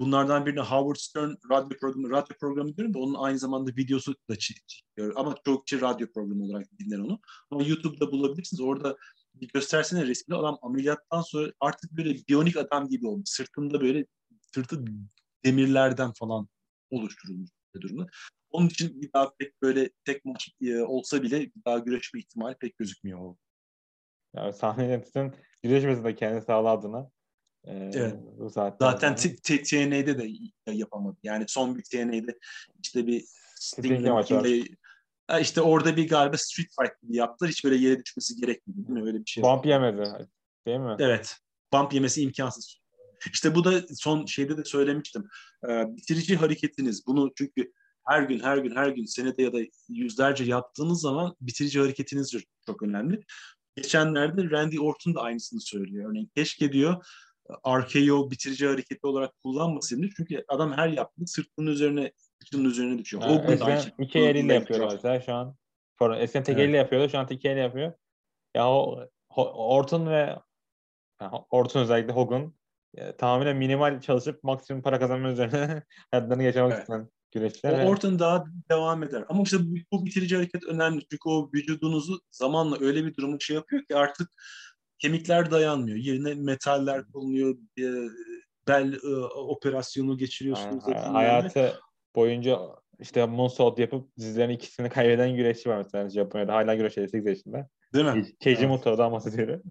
bunlardan 0.00 0.46
birini 0.46 0.60
Howard 0.60 0.96
Stern 0.96 1.34
radyo 1.50 1.78
programı, 1.78 2.10
radyo 2.10 2.36
programı 2.40 2.76
diyorum 2.76 2.94
da 2.94 2.98
onun 2.98 3.14
aynı 3.14 3.38
zamanda 3.38 3.70
videosu 3.70 4.14
da 4.30 4.36
çıkıyor. 4.36 5.12
Ama 5.16 5.34
çok 5.44 5.66
çi 5.66 5.80
radyo 5.80 6.12
programı 6.12 6.44
olarak 6.44 6.66
dinler 6.78 6.98
onu. 6.98 7.20
Ama 7.50 7.62
YouTube'da 7.62 8.12
bulabilirsiniz. 8.12 8.60
Orada 8.60 8.96
bir 9.34 9.48
göstersene 9.48 10.06
resmini 10.06 10.38
adam 10.38 10.58
ameliyattan 10.62 11.22
sonra 11.22 11.52
artık 11.60 11.92
böyle 11.92 12.14
biyonik 12.28 12.56
adam 12.56 12.88
gibi 12.88 13.06
olmuş. 13.06 13.28
Sırtında 13.28 13.80
böyle 13.80 14.06
sırtı 14.54 14.84
demirlerden 15.44 16.12
falan 16.12 16.48
oluşturulmuş 16.90 17.50
bir 17.74 17.80
durumda. 17.80 18.06
Onun 18.50 18.68
için 18.68 19.02
bir 19.02 19.12
daha 19.12 19.34
pek 19.38 19.62
böyle 19.62 19.90
tek 20.04 20.24
maç 20.24 20.50
e, 20.62 20.78
olsa 20.80 21.22
bile 21.22 21.40
bir 21.40 21.64
daha 21.66 21.78
güreşme 21.78 22.20
ihtimali 22.20 22.56
pek 22.60 22.78
gözükmüyor. 22.78 23.36
Yani 24.34 24.52
sahne 24.52 24.84
yönetisin 24.84 25.32
güreşmesi 25.62 26.04
de 26.04 26.14
kendi 26.14 26.44
sağlığı 26.44 26.70
adına. 26.70 27.10
Ee, 27.64 27.90
evet. 27.94 28.14
Zaten 28.80 29.16
TNA'de 29.16 30.18
de 30.18 30.28
yapamadı. 30.72 31.16
Yani 31.22 31.44
son 31.48 31.78
bir 31.78 31.82
TNA'de 31.82 32.38
işte 32.82 33.06
bir 33.06 33.24
Sting'le 33.54 34.10
işte 35.40 35.60
orada 35.60 35.96
bir 35.96 36.08
galiba 36.08 36.36
street 36.36 36.68
fight 36.80 36.92
yaptılar. 37.02 37.50
Hiç 37.50 37.64
böyle 37.64 37.76
yere 37.76 38.04
düşmesi 38.04 38.36
gerekmedi 38.36 38.76
değil 38.76 38.88
mi? 38.88 39.06
Öyle 39.06 39.18
bir 39.18 39.26
şey. 39.26 39.42
Bump 39.42 39.66
yemedi. 39.66 40.28
Değil 40.66 40.78
mi? 40.78 40.96
Evet. 40.98 41.36
Bump 41.72 41.92
yemesi 41.92 42.22
imkansız. 42.22 42.80
İşte 43.32 43.54
bu 43.54 43.64
da 43.64 43.82
son 43.94 44.26
şeyde 44.26 44.56
de 44.56 44.64
söylemiştim. 44.64 45.28
Ee, 45.68 45.96
bitirici 45.96 46.36
hareketiniz. 46.36 47.06
Bunu 47.06 47.32
çünkü 47.38 47.72
her 48.06 48.22
gün 48.22 48.40
her 48.40 48.56
gün 48.56 48.76
her 48.76 48.88
gün 48.88 49.04
senede 49.04 49.42
ya 49.42 49.52
da 49.52 49.58
yüzlerce 49.88 50.44
yaptığınız 50.44 51.00
zaman 51.00 51.36
bitirici 51.40 51.80
hareketiniz 51.80 52.32
çok 52.66 52.82
önemli. 52.82 53.24
Geçenlerde 53.76 54.50
Randy 54.50 54.80
Orton 54.80 55.14
da 55.14 55.20
aynısını 55.20 55.60
söylüyor. 55.60 56.10
Örneğin 56.10 56.30
keşke 56.36 56.72
diyor 56.72 57.04
RKO 57.66 58.30
bitirici 58.30 58.66
hareketi 58.66 59.06
olarak 59.06 59.42
kullanmasaydı. 59.42 60.08
Çünkü 60.16 60.44
adam 60.48 60.72
her 60.72 60.88
yaptığı 60.88 61.26
sırtının 61.26 61.66
üzerine 61.66 62.12
kıçının 62.38 62.64
üzerine 62.64 62.98
düşüyor. 62.98 63.22
Ha, 63.22 63.28
Hogan 63.28 63.60
da 63.60 63.64
aynı 63.64 63.82
İki 63.98 64.18
eliyle 64.18 64.54
yapıyor 64.54 64.92
mesela 64.92 65.20
şu 65.20 65.34
an. 65.34 65.56
Eskiden 66.16 66.44
tek 66.44 66.56
evet. 66.58 66.68
elle 66.68 66.76
yapıyordu. 66.76 67.08
Şu 67.08 67.18
an 67.18 67.26
tek 67.26 67.44
elle 67.44 67.60
yapıyor. 67.60 67.92
Ya 68.54 68.68
o 68.68 69.08
Orton 69.36 70.06
ve 70.06 70.36
Orton 71.50 71.80
özellikle 71.80 72.12
Hogan 72.12 72.54
e, 72.94 73.16
tamamen 73.16 73.56
minimal 73.56 74.00
çalışıp 74.00 74.44
maksimum 74.44 74.82
para 74.82 74.98
kazanma 74.98 75.28
üzerine 75.28 75.82
hayatlarını 76.10 76.42
geçirmek 76.42 76.72
evet. 76.72 76.80
isteyen 76.80 77.08
güreşçiler. 77.34 77.84
O 77.84 77.88
Orton 77.88 78.18
daha 78.18 78.44
devam 78.70 79.02
eder. 79.02 79.24
Ama 79.28 79.42
işte 79.42 79.56
bu, 79.60 79.74
bu 79.92 80.06
bitirici 80.06 80.36
hareket 80.36 80.64
önemli. 80.64 81.00
Çünkü 81.00 81.28
o 81.28 81.50
vücudunuzu 81.54 82.20
zamanla 82.30 82.76
öyle 82.80 83.04
bir 83.04 83.14
durumu 83.14 83.40
şey 83.40 83.56
yapıyor 83.56 83.84
ki 83.84 83.96
artık 83.96 84.30
kemikler 84.98 85.50
dayanmıyor. 85.50 85.96
Yerine 85.96 86.34
metaller 86.34 87.04
konuluyor. 87.12 87.56
Bel 88.68 88.92
e, 88.92 89.16
operasyonu 89.24 90.18
geçiriyorsunuz. 90.18 90.84
Ha, 90.86 91.14
hayatı 91.14 91.80
boyunca 92.16 92.58
işte 93.00 93.26
moonsault 93.26 93.78
yapıp 93.78 94.16
dizlerin 94.18 94.52
ikisini 94.52 94.88
kaybeden 94.88 95.36
güreşçi 95.36 95.68
var 95.68 95.78
mesela 95.78 96.08
Japonya'da. 96.08 96.54
Hala 96.54 96.74
güreş 96.74 96.94
8 96.94 97.26
yaşında. 97.26 97.68
Değil 97.94 98.04
mi? 98.04 98.26
Keiji 98.40 98.60
evet. 98.60 98.70
Muto'dan 98.70 99.12
bahsediyorum. 99.12 99.62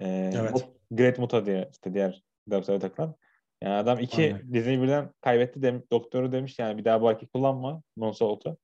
Ee, 0.00 0.30
evet. 0.34 0.68
Great 0.90 1.18
Muto 1.18 1.46
diye 1.46 1.68
işte 1.72 1.94
diğer 1.94 2.22
WWE'de 2.50 2.78
takılan. 2.78 3.14
Yani 3.62 3.74
adam 3.74 3.98
iki 3.98 4.22
Aynen. 4.22 4.52
diziyi 4.52 4.82
birden 4.82 5.12
kaybetti. 5.20 5.62
Dem 5.62 5.82
doktoru 5.92 6.32
demiş 6.32 6.58
yani 6.58 6.78
bir 6.78 6.84
daha 6.84 7.02
bu 7.02 7.08
hareket 7.08 7.32
kullanma 7.32 7.82
moonsault'u. 7.96 8.58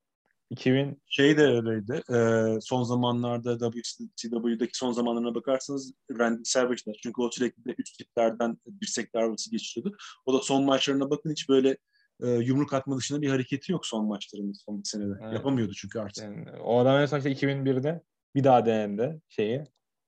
2000 0.49 1.01
şey 1.07 1.37
de 1.37 1.41
öyleydi. 1.41 2.01
E, 2.13 2.17
son 2.61 2.83
zamanlarda 2.83 3.71
WCW'deki 3.71 4.77
son 4.77 4.91
zamanlarına 4.91 5.35
bakarsanız 5.35 5.93
Randy 6.19 6.41
Savage'lar. 6.43 6.97
Çünkü 7.03 7.21
o 7.21 7.31
sürekli 7.31 7.65
de 7.65 7.75
üç 7.77 7.97
tiplerden 7.97 8.57
dirsek 8.81 9.13
darbesi 9.13 9.51
geçiriyordu. 9.51 9.97
O 10.25 10.33
da 10.33 10.39
son 10.39 10.63
maçlarına 10.63 11.09
bakın 11.09 11.31
hiç 11.31 11.49
böyle 11.49 11.77
e, 12.23 12.29
yumruk 12.29 12.73
atma 12.73 12.97
dışında 12.97 13.21
bir 13.21 13.29
hareketi 13.29 13.71
yok 13.71 13.85
son 13.85 14.05
maçlarında 14.05 14.53
son 14.53 14.79
bir 14.79 14.87
senede. 14.87 15.13
Evet. 15.21 15.33
Yapamıyordu 15.33 15.73
çünkü 15.73 15.99
artık. 15.99 16.23
Yani, 16.23 16.45
o 16.63 16.79
adam 16.79 17.01
en 17.01 17.05
son 17.05 17.17
işte 17.17 17.31
2001'de 17.31 18.01
bir 18.35 18.43
daha 18.43 18.65
denendi 18.65 19.21
şeyi. 19.29 19.63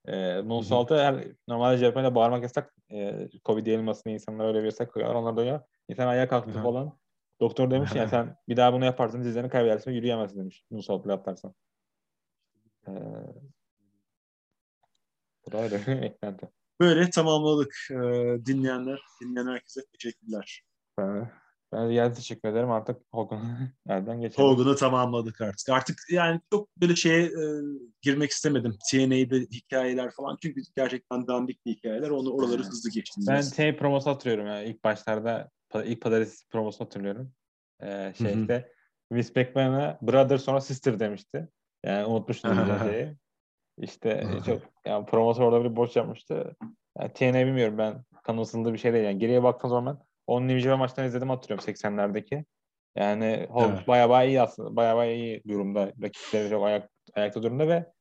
E, 0.05 0.41
Moonsault'u 0.41 0.95
her 0.95 1.27
normalde 1.47 1.77
Japonya'da 1.77 2.15
bağırmak 2.15 2.43
yasak. 2.43 2.73
E, 2.91 3.29
Covid 3.45 3.67
yayılmasını 3.67 4.13
insanlar 4.13 4.47
öyle 4.47 4.59
bir 4.59 4.65
yasak 4.65 4.93
koyuyor. 4.93 5.15
Onlar 5.15 5.37
da 5.37 5.45
ya 5.45 5.67
insan 5.89 6.07
ayağa 6.07 6.27
kalktı 6.27 6.53
Hı-hı. 6.53 6.63
falan. 6.63 6.97
Doktor 7.39 7.71
demiş 7.71 7.95
ya 7.95 8.07
sen 8.07 8.37
bir 8.49 8.57
daha 8.57 8.73
bunu 8.73 8.85
yaparsan 8.85 9.23
dizlerini 9.23 9.49
kaybedersin 9.49 9.91
yürüyemezsin 9.91 10.39
demiş. 10.39 10.63
Moonsault'la 10.69 11.11
yaparsan. 11.11 11.53
Ee, 12.87 12.91
bu 15.45 15.51
da 15.51 15.57
öyle 15.57 15.75
eklenti. 16.05 16.49
Böyle 16.79 17.09
tamamladık. 17.09 17.75
Ee, 17.91 17.95
dinleyenler, 18.45 19.01
dinleyen 19.21 19.47
herkese 19.47 19.81
teşekkürler. 19.93 20.63
Ben, 20.97 21.31
ben 21.71 21.89
de 21.89 22.13
teşekkür 22.13 22.49
ederim. 22.49 22.71
Artık 22.71 23.01
Hogan'ı 23.11 23.71
nereden 23.85 24.21
geçelim? 24.21 24.49
Hogan'ı 24.49 24.75
tamamladık 24.75 25.41
artık. 25.41 25.69
Artık 25.69 25.97
yani 26.11 26.41
çok 26.51 26.77
böyle 26.77 26.95
şeye 26.95 27.23
e, 27.23 27.43
girmek 28.01 28.31
istemedim. 28.31 28.77
TNA'de 28.91 29.39
hikayeler 29.39 30.11
falan. 30.11 30.37
Çünkü 30.41 30.61
gerçekten 30.75 31.27
dandik 31.27 31.59
hikayeler. 31.65 32.09
Onu 32.09 32.31
oraları 32.31 32.63
hızlı 32.63 32.89
geçtim. 32.89 33.23
Ben 33.27 33.41
TNA 33.41 33.75
promosu 33.75 34.09
hatırlıyorum 34.09 34.47
ya. 34.47 34.63
İlk 34.63 34.83
başlarda 34.83 35.49
ilk 35.83 36.01
pazartesi 36.01 36.47
promosunu 36.47 36.85
hatırlıyorum. 36.85 37.31
Ee, 37.83 38.13
şeyde 38.17 38.71
Vince 39.11 39.29
McMahon'a 39.35 39.99
brother 40.01 40.37
sonra 40.37 40.61
sister 40.61 40.99
demişti. 40.99 41.47
Yani 41.85 42.05
unutmuştum 42.05 42.79
şeyi. 42.83 43.15
İşte 43.77 44.27
çok 44.45 44.61
yani 44.85 45.05
promosör 45.05 45.43
orada 45.43 45.63
bir 45.63 45.75
boş 45.75 45.95
yapmıştı. 45.95 46.55
Yani 46.99 47.13
TNA 47.13 47.45
bilmiyorum 47.45 47.77
ben 47.77 48.03
kanı 48.23 48.73
bir 48.73 48.77
şey 48.77 48.93
değil. 48.93 49.05
Yani 49.05 49.19
geriye 49.19 49.43
baktığım 49.43 49.69
zaman 49.69 50.06
onun 50.27 50.57
Japan 50.59 50.79
maçlarını 50.79 51.09
izledim 51.09 51.29
hatırlıyorum 51.29 51.65
80'lerdeki. 51.73 52.45
Yani 52.95 53.47
Hulk 53.49 53.73
evet. 53.77 53.87
bayağı 53.87 54.09
bayağı 54.09 54.29
iyi 54.29 54.41
aslında. 54.41 54.75
Bayağı 54.75 54.97
bayağı 54.97 55.15
iyi 55.15 55.43
durumda. 55.47 55.91
Rakipleri 56.01 56.49
çok 56.49 56.65
ayak, 56.65 56.89
ayakta 57.13 57.43
durumda 57.43 57.67
ve 57.67 57.91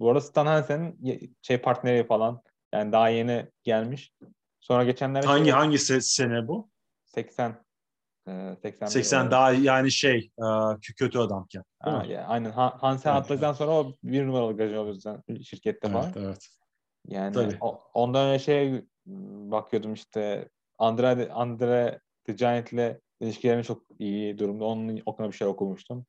bu 0.00 0.08
arada 0.08 0.20
Stan 0.20 0.46
Hansen'in 0.46 1.36
şey 1.42 1.58
partneri 1.58 2.06
falan 2.06 2.42
yani 2.74 2.92
daha 2.92 3.08
yeni 3.08 3.50
gelmiş. 3.64 4.12
Sonra 4.60 4.84
geçenlerde 4.84 5.26
hangi 5.26 5.44
şey, 5.44 5.52
hangi 5.52 5.78
sene 5.78 6.48
bu? 6.48 6.70
80 7.04 7.66
80, 8.62 8.86
80 8.86 9.30
daha 9.30 9.52
yani 9.52 9.90
şey 9.90 10.30
kötü 10.96 11.18
adamken. 11.18 11.62
Ha, 11.78 12.04
yani, 12.08 12.26
aynen 12.26 12.50
Hansen 12.50 13.10
evet, 13.10 13.22
attıktan 13.22 13.48
evet. 13.48 13.56
sonra 13.56 13.70
o 13.70 13.94
bir 14.02 14.26
numaralı 14.26 14.56
gajı 14.56 14.80
oluyor 14.80 15.20
şirkette 15.44 15.88
falan. 15.88 16.12
Evet, 16.16 16.26
evet. 16.26 16.48
Yani 17.08 17.56
o, 17.60 17.80
ondan 17.94 18.28
önce 18.28 18.44
şey 18.44 18.84
bakıyordum 19.50 19.94
işte 19.94 20.48
Andre, 20.78 21.28
Andre 21.32 22.00
The 22.24 22.32
Giant 22.32 22.72
ile 22.72 23.00
ilişkilerini 23.20 23.64
çok 23.64 23.82
iyi 23.98 24.38
durumda. 24.38 24.64
Onun 24.64 25.02
okuna 25.06 25.28
bir 25.28 25.36
şey 25.36 25.46
okumuştum. 25.46 26.06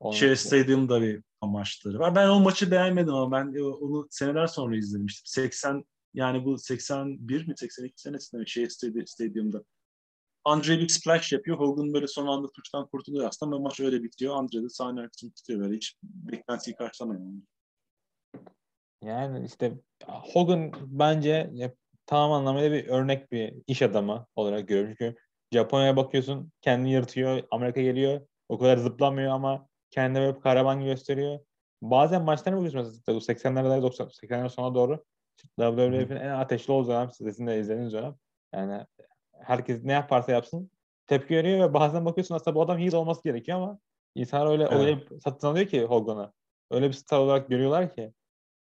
Onun 0.00 0.16
şey 0.16 0.36
Stadium'da 0.36 1.02
bir 1.02 1.22
amaçları 1.40 1.98
var. 1.98 2.14
Ben 2.14 2.28
o 2.28 2.40
maçı 2.40 2.70
beğenmedim 2.70 3.14
ama 3.14 3.36
ben 3.36 3.60
onu 3.60 4.06
seneler 4.10 4.46
sonra 4.46 4.76
izlemiştim. 4.76 5.22
80 5.26 5.84
yani 6.14 6.44
bu 6.44 6.58
81 6.58 7.48
mi 7.48 7.54
82 7.56 8.00
senesinde 8.00 8.40
mi 8.40 8.48
şey 8.48 8.70
Stadium'da. 9.06 9.64
Andre 10.44 10.78
bir 10.78 10.88
splash 10.88 11.32
yapıyor. 11.32 11.58
Hogan 11.58 11.92
böyle 11.94 12.06
son 12.06 12.26
anda 12.26 12.50
tuştan 12.50 12.86
kurtuluyor 12.86 13.28
aslında 13.28 13.56
ama 13.56 13.62
maç 13.62 13.80
öyle 13.80 14.02
bitiyor. 14.02 14.36
Andre 14.36 14.62
de 14.62 14.68
sahne 14.68 15.00
arkasını 15.00 15.32
tutuyor 15.32 15.60
böyle. 15.60 15.76
Hiç 15.76 15.96
beklentiyi 16.02 16.76
karşılamıyor. 16.76 17.22
Yani 19.02 19.46
işte 19.46 19.78
Hogan 20.06 20.72
bence 20.86 21.50
tam 22.06 22.32
anlamıyla 22.32 22.72
bir 22.72 22.88
örnek 22.88 23.32
bir 23.32 23.54
iş 23.66 23.82
adamı 23.82 24.26
olarak 24.36 24.68
görüyorum. 24.68 24.94
Çünkü 24.98 25.16
Japonya'ya 25.52 25.96
bakıyorsun 25.96 26.52
kendini 26.60 26.92
yırtıyor. 26.92 27.42
Amerika 27.50 27.80
geliyor. 27.80 28.20
O 28.48 28.58
kadar 28.58 28.76
zıplamıyor 28.76 29.32
ama 29.32 29.68
kendini 29.90 30.22
böyle 30.22 30.40
kahraman 30.40 30.84
gösteriyor. 30.84 31.38
Bazen 31.82 32.22
maçlarına 32.22 32.60
bakıyorsun 32.64 33.02
mesela 33.08 33.18
80'lerde 33.18 33.82
90 33.82 34.06
80'ler 34.06 34.48
sona 34.48 34.74
doğru 34.74 35.04
WWF'in 35.60 36.16
en 36.16 36.30
ateşli 36.30 36.72
olduğu 36.72 36.88
dönem 36.88 37.10
sizin 37.10 37.46
de 37.46 37.60
izlediğiniz 37.60 37.92
dönem. 37.92 38.14
Yani 38.54 38.86
herkes 39.32 39.84
ne 39.84 39.92
yaparsa 39.92 40.32
yapsın 40.32 40.70
tepki 41.06 41.36
veriyor 41.36 41.68
ve 41.68 41.74
bazen 41.74 42.04
bakıyorsun 42.04 42.34
aslında 42.34 42.54
bu 42.54 42.62
adam 42.62 42.78
heel 42.78 42.94
olması 42.94 43.22
gerekiyor 43.22 43.58
ama 43.58 43.78
insanlar 44.14 44.50
öyle 44.50 44.62
evet. 44.62 44.72
öyle 44.72 45.20
satın 45.20 45.46
alıyor 45.46 45.66
ki 45.66 45.84
Hogan'ı. 45.84 46.32
Öyle 46.70 46.88
bir 46.88 46.92
star 46.92 47.18
olarak 47.18 47.48
görüyorlar 47.48 47.94
ki. 47.94 48.12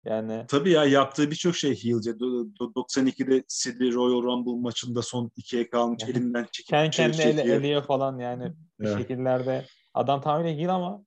Yani 0.09 0.45
Tabii 0.49 0.71
ya 0.71 0.85
yaptığı 0.85 1.31
birçok 1.31 1.57
şey 1.57 1.71
heel'ce. 1.71 2.11
92'de 2.11 3.45
Sydney 3.49 3.93
Royal 3.93 4.23
Rumble 4.23 4.61
maçında 4.61 5.03
son 5.03 5.31
ikiye 5.37 5.71
kalmış 5.71 6.03
yani, 6.03 6.11
elinden 6.11 6.47
çekip 6.53 6.69
kendi 6.69 6.91
kendine 6.91 7.23
ele, 7.23 7.55
eliyor 7.55 7.83
falan 7.83 8.19
yani 8.19 8.53
bir 8.81 8.87
evet. 8.87 8.99
şekillerde. 8.99 9.65
Adam 9.95 10.21
tamamen 10.21 10.59
heel 10.59 10.75
ama 10.75 11.05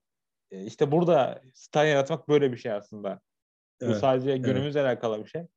e, 0.51 0.65
işte 0.65 0.91
burada 0.91 1.41
star 1.53 1.85
yaratmak 1.85 2.29
böyle 2.29 2.51
bir 2.51 2.57
şey 2.57 2.71
aslında. 2.71 3.19
Evet. 3.81 3.95
Bu 3.95 3.99
sadece 3.99 4.37
günümüzle 4.37 4.79
evet. 4.79 4.89
alakalı 4.89 5.23
bir 5.23 5.29
şey. 5.29 5.47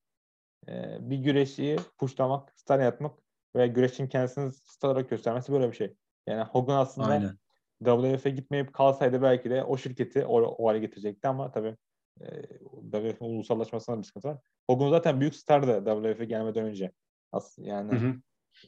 Ee, 0.69 0.97
bir 1.01 1.17
güreşçiyi 1.17 1.79
puşlamak, 1.99 2.53
star 2.57 2.81
yaratmak 2.81 3.19
veya 3.57 3.67
güreşin 3.67 4.07
kendisini 4.07 4.53
star 4.53 4.89
olarak 4.89 5.11
göstermesi 5.11 5.53
böyle 5.53 5.71
bir 5.71 5.77
şey. 5.77 5.95
Yani 6.27 6.43
Hogan 6.43 6.77
aslında 6.77 7.09
Aynen. 7.09 7.39
WWF'e 7.85 8.31
gitmeyip 8.31 8.73
kalsaydı 8.73 9.23
belki 9.23 9.51
de 9.51 9.65
o 9.65 9.77
şirketi 9.77 10.25
o, 10.25 10.41
o 10.41 10.69
hale 10.69 10.79
getirecekti 10.79 11.29
ama 11.29 11.51
tabii 11.51 11.77
e, 12.21 12.27
WWF'in 12.93 13.25
ulusallaşmasına 13.25 13.99
bir 13.99 14.05
sıkıntı 14.05 14.29
var. 14.29 14.39
Hogan 14.71 14.91
zaten 14.91 15.21
büyük 15.21 15.37
stardı 15.37 15.85
WWF'e 15.85 16.25
gelmeden 16.25 16.65
önce. 16.65 16.93
Aslında 17.33 17.69
yani 17.69 17.93
hı 17.93 17.97
hı. 17.97 18.15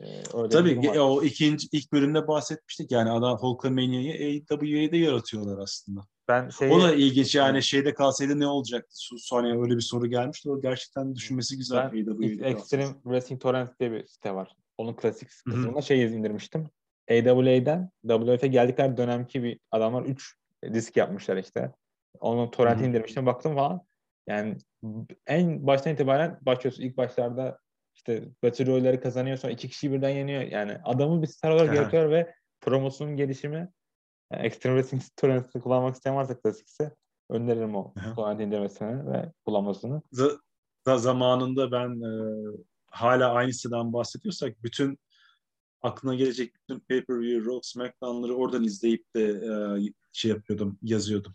E, 0.01 0.23
öyle 0.35 0.49
Tabii 0.49 1.01
o 1.01 1.23
ikinci 1.23 1.69
ilk 1.73 1.93
bölümde 1.93 2.29
bahsetmiştik 2.29 2.91
yani 2.91 3.11
adam 3.11 3.39
Hulkamania'yı 3.39 4.43
AWA'de 4.51 4.97
yaratıyorlar 4.97 5.59
aslında. 5.59 6.01
Ben 6.29 6.49
şey, 6.49 6.73
o 6.73 6.81
da 6.81 6.95
ilginç 6.95 7.35
yani 7.35 7.63
şeyde 7.63 7.95
kalsaydı 7.95 8.41
ne 8.41 8.47
olacaktı? 8.47 8.95
Sonra 9.19 9.63
öyle 9.63 9.77
bir 9.77 9.81
soru 9.81 10.07
gelmişti. 10.07 10.51
O 10.51 10.61
gerçekten 10.61 11.15
düşünmesi 11.15 11.57
güzel. 11.57 11.93
Ben 11.93 12.45
Extreme 12.45 12.95
Wrestling 13.03 13.43
Torrent 13.43 13.81
diye 13.81 13.93
bir 13.93 14.07
site 14.07 14.35
var. 14.35 14.57
Onun 14.79 14.97
klasik 14.97 15.29
kısmında 15.29 15.83
şey 15.83 16.03
indirmiştim. 16.03 16.71
AWA'den 17.11 17.91
WWF'e 18.07 18.47
geldikleri 18.47 18.97
dönemki 18.97 19.43
bir 19.43 19.59
adamlar 19.71 20.03
3 20.03 20.37
disk 20.75 20.97
yapmışlar 20.97 21.37
işte. 21.37 21.73
Onu 22.21 22.51
torrent 22.51 22.81
indirmiştim 22.83 23.27
baktım 23.27 23.55
falan. 23.55 23.81
Yani 24.27 24.57
en 25.27 25.67
baştan 25.67 25.93
itibaren 25.93 26.39
başlıyorsun. 26.43 26.83
ilk 26.83 26.97
başlarda 26.97 27.59
işte 27.95 28.25
Battle 28.43 28.67
Royale'leri 28.67 29.01
kazanıyor 29.01 29.37
sonra 29.37 29.53
iki 29.53 29.69
kişi 29.69 29.93
birden 29.93 30.09
yeniyor. 30.09 30.43
Yani 30.43 30.79
adamı 30.85 31.23
bir 31.23 31.27
star 31.27 31.51
olarak 31.51 31.75
yaratıyor 31.75 32.11
ve 32.11 32.35
promosunun 32.61 33.17
gelişimi 33.17 33.69
yani 34.33 34.47
Extreme 34.47 34.77
Wrestling 34.77 35.03
Torrent'ı 35.17 35.61
kullanmak 35.61 35.95
isteyen 35.95 36.17
varsa 36.17 36.41
klasikse 36.41 36.95
öneririm 37.31 37.77
o 37.77 37.95
torrent 38.17 38.41
indirmesini 38.41 39.13
ve 39.13 39.33
kullanmasını. 39.45 40.03
Z- 40.13 40.39
da 40.87 40.99
zamanında 40.99 41.73
ben 41.73 42.01
e, 42.01 42.13
hala 42.91 43.33
aynı 43.33 43.53
siteden 43.53 43.93
bahsediyorsak 43.93 44.63
bütün 44.63 44.99
aklına 45.83 46.15
gelecek 46.15 46.55
bütün 46.55 46.81
pay-per-view, 46.81 47.51
Raw, 47.51 47.61
SmackDown'ları 47.63 48.35
oradan 48.35 48.65
izleyip 48.65 49.15
de 49.17 49.25
e, 49.25 49.51
şey 50.13 50.31
yapıyordum, 50.31 50.79
yazıyordum. 50.83 51.35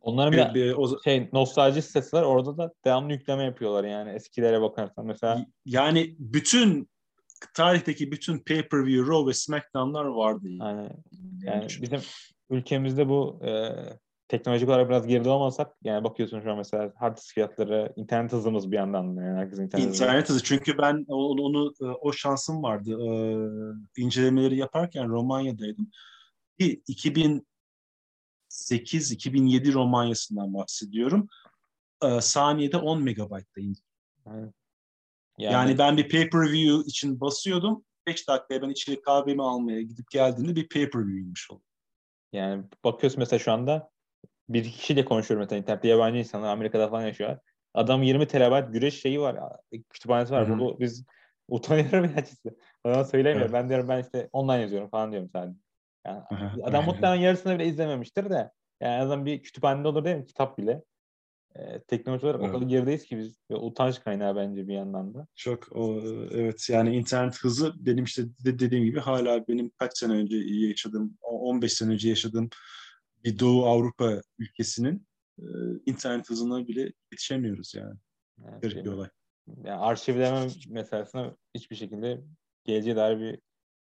Onların 0.00 0.54
bir, 0.54 0.54
bir, 0.54 0.72
o... 0.72 1.02
şey 1.02 1.28
nostalji 1.32 1.82
sitesi 1.82 2.16
var. 2.16 2.22
Orada 2.22 2.56
da 2.56 2.72
devamlı 2.84 3.12
yükleme 3.12 3.44
yapıyorlar 3.44 3.84
yani 3.84 4.10
eskilere 4.10 4.60
bakarsan 4.60 5.06
mesela. 5.06 5.46
Yani 5.64 6.14
bütün 6.18 6.88
tarihteki 7.54 8.12
bütün 8.12 8.38
pay-per-view, 8.38 9.12
Raw 9.12 9.30
ve 9.30 9.34
SmackDown'lar 9.34 10.04
vardı. 10.04 10.48
Yani, 10.48 10.90
yani 11.42 11.66
bizim 11.82 12.00
ülkemizde 12.50 13.08
bu 13.08 13.40
e, 13.44 13.70
teknolojik 14.28 14.68
olarak 14.68 14.88
biraz 14.88 15.06
geride 15.06 15.28
olmasak 15.28 15.72
yani 15.84 16.04
bakıyorsun 16.04 16.40
şu 16.40 16.50
an 16.50 16.56
mesela 16.56 16.92
hard 16.96 17.16
disk 17.16 17.34
fiyatları 17.34 17.92
internet 17.96 18.32
hızımız 18.32 18.72
bir 18.72 18.76
yandan 18.76 19.04
yani 19.04 19.38
herkesin 19.38 19.62
internet, 19.62 19.86
internet 19.86 20.28
hızı. 20.28 20.42
Çünkü 20.42 20.78
ben 20.78 21.04
onu, 21.08 21.42
onu 21.42 21.72
o 22.00 22.12
şansım 22.12 22.62
vardı. 22.62 22.90
Ee, 22.90 24.02
incelemeleri 24.02 24.56
yaparken 24.56 25.08
Romanya'daydım. 25.08 25.90
Bir 26.58 26.80
2008-2007 28.60 29.72
Romanya'sından 29.72 30.54
bahsediyorum. 30.54 31.28
Ee, 32.04 32.20
saniyede 32.20 32.76
10 32.76 33.02
megabaytta 33.02 33.60
indi. 33.60 33.78
Yani, 34.26 34.52
yani 35.38 35.78
ben 35.78 35.96
bir 35.96 36.08
pay-per-view 36.08 36.86
için 36.86 37.20
basıyordum. 37.20 37.84
5 38.06 38.28
dakikaya 38.28 38.62
ben 38.62 38.70
içeri 38.70 39.02
kahvemi 39.02 39.42
almaya 39.42 39.82
gidip 39.82 40.10
geldiğimde 40.10 40.56
bir 40.56 40.68
pay-per-view'ymiş 40.68 41.50
oldu. 41.50 41.62
Yani 42.32 42.64
bakıyorsun 42.84 43.18
mesela 43.18 43.38
şu 43.38 43.52
anda 43.52 43.90
bir 44.48 44.64
kişiyle 44.64 45.04
konuşuyorum 45.04 45.42
mesela 45.42 45.60
internette 45.60 45.88
yabancı 45.88 46.18
insanlar 46.18 46.48
Amerika'da 46.52 46.88
falan 46.88 47.06
yaşıyor. 47.06 47.38
Adam 47.74 48.02
20 48.02 48.26
terabayt 48.26 48.72
güreş 48.72 49.00
şeyi 49.00 49.20
var. 49.20 49.38
Kütüphanesi 49.90 50.32
var. 50.32 50.48
Hı-hı. 50.48 50.58
Bu, 50.58 50.80
biz 50.80 51.04
utanıyorum 51.48 52.04
ya 52.16 52.16
açıkçası. 52.16 52.56
Bana 52.84 53.04
söylemiyor. 53.04 53.44
Evet. 53.44 53.52
Ben 53.52 53.68
diyorum 53.68 53.88
ben 53.88 54.02
işte 54.02 54.28
online 54.32 54.60
yazıyorum 54.60 54.90
falan 54.90 55.12
diyorum 55.12 55.30
sadece. 55.32 55.58
Yani 56.06 56.64
adam 56.64 56.84
muhtemelen 56.84 57.20
yarısını 57.20 57.54
bile 57.54 57.66
izlememiştir 57.66 58.30
de. 58.30 58.50
Yani 58.80 58.94
en 58.94 59.00
azından 59.00 59.26
bir 59.26 59.42
kütüphanede 59.42 59.88
olur 59.88 60.04
değil 60.04 60.16
mi? 60.16 60.26
Kitap 60.26 60.58
bile. 60.58 60.82
Ee, 61.56 61.80
teknoloji 61.80 62.26
olarak 62.26 62.40
evet. 62.40 62.50
o 62.50 62.52
kadar 62.52 62.66
gerideyiz 62.66 63.04
ki 63.04 63.18
biz. 63.18 63.38
Ve 63.50 63.56
utanç 63.56 64.00
kaynağı 64.00 64.36
bence 64.36 64.68
bir 64.68 64.74
yandan 64.74 65.14
da. 65.14 65.26
Çok 65.34 65.76
o, 65.76 66.00
evet 66.30 66.70
yani 66.70 66.96
internet 66.96 67.38
hızı 67.38 67.72
benim 67.78 68.04
işte 68.04 68.22
dediğim 68.44 68.84
gibi 68.84 69.00
hala 69.00 69.48
benim 69.48 69.70
kaç 69.70 69.98
sene 69.98 70.12
önce 70.12 70.36
yaşadığım 70.36 71.18
15 71.20 71.72
sene 71.72 71.92
önce 71.92 72.08
yaşadığım 72.08 72.50
bir 73.24 73.38
Doğu 73.38 73.66
Avrupa 73.66 74.20
ülkesinin 74.38 75.06
e, 75.38 75.46
internet 75.86 76.30
hızına 76.30 76.68
bile 76.68 76.92
yetişemiyoruz 77.12 77.74
yani. 77.74 77.94
Evet, 78.48 78.62
Garip 78.62 78.84
bir 78.84 78.90
olay. 78.90 79.08
Yani 79.64 79.80
arşivleme 79.80 80.48
meselesine 80.68 81.30
hiçbir 81.54 81.76
şekilde 81.76 82.20
geleceğe 82.64 82.96
dair 82.96 83.20
bir 83.20 83.38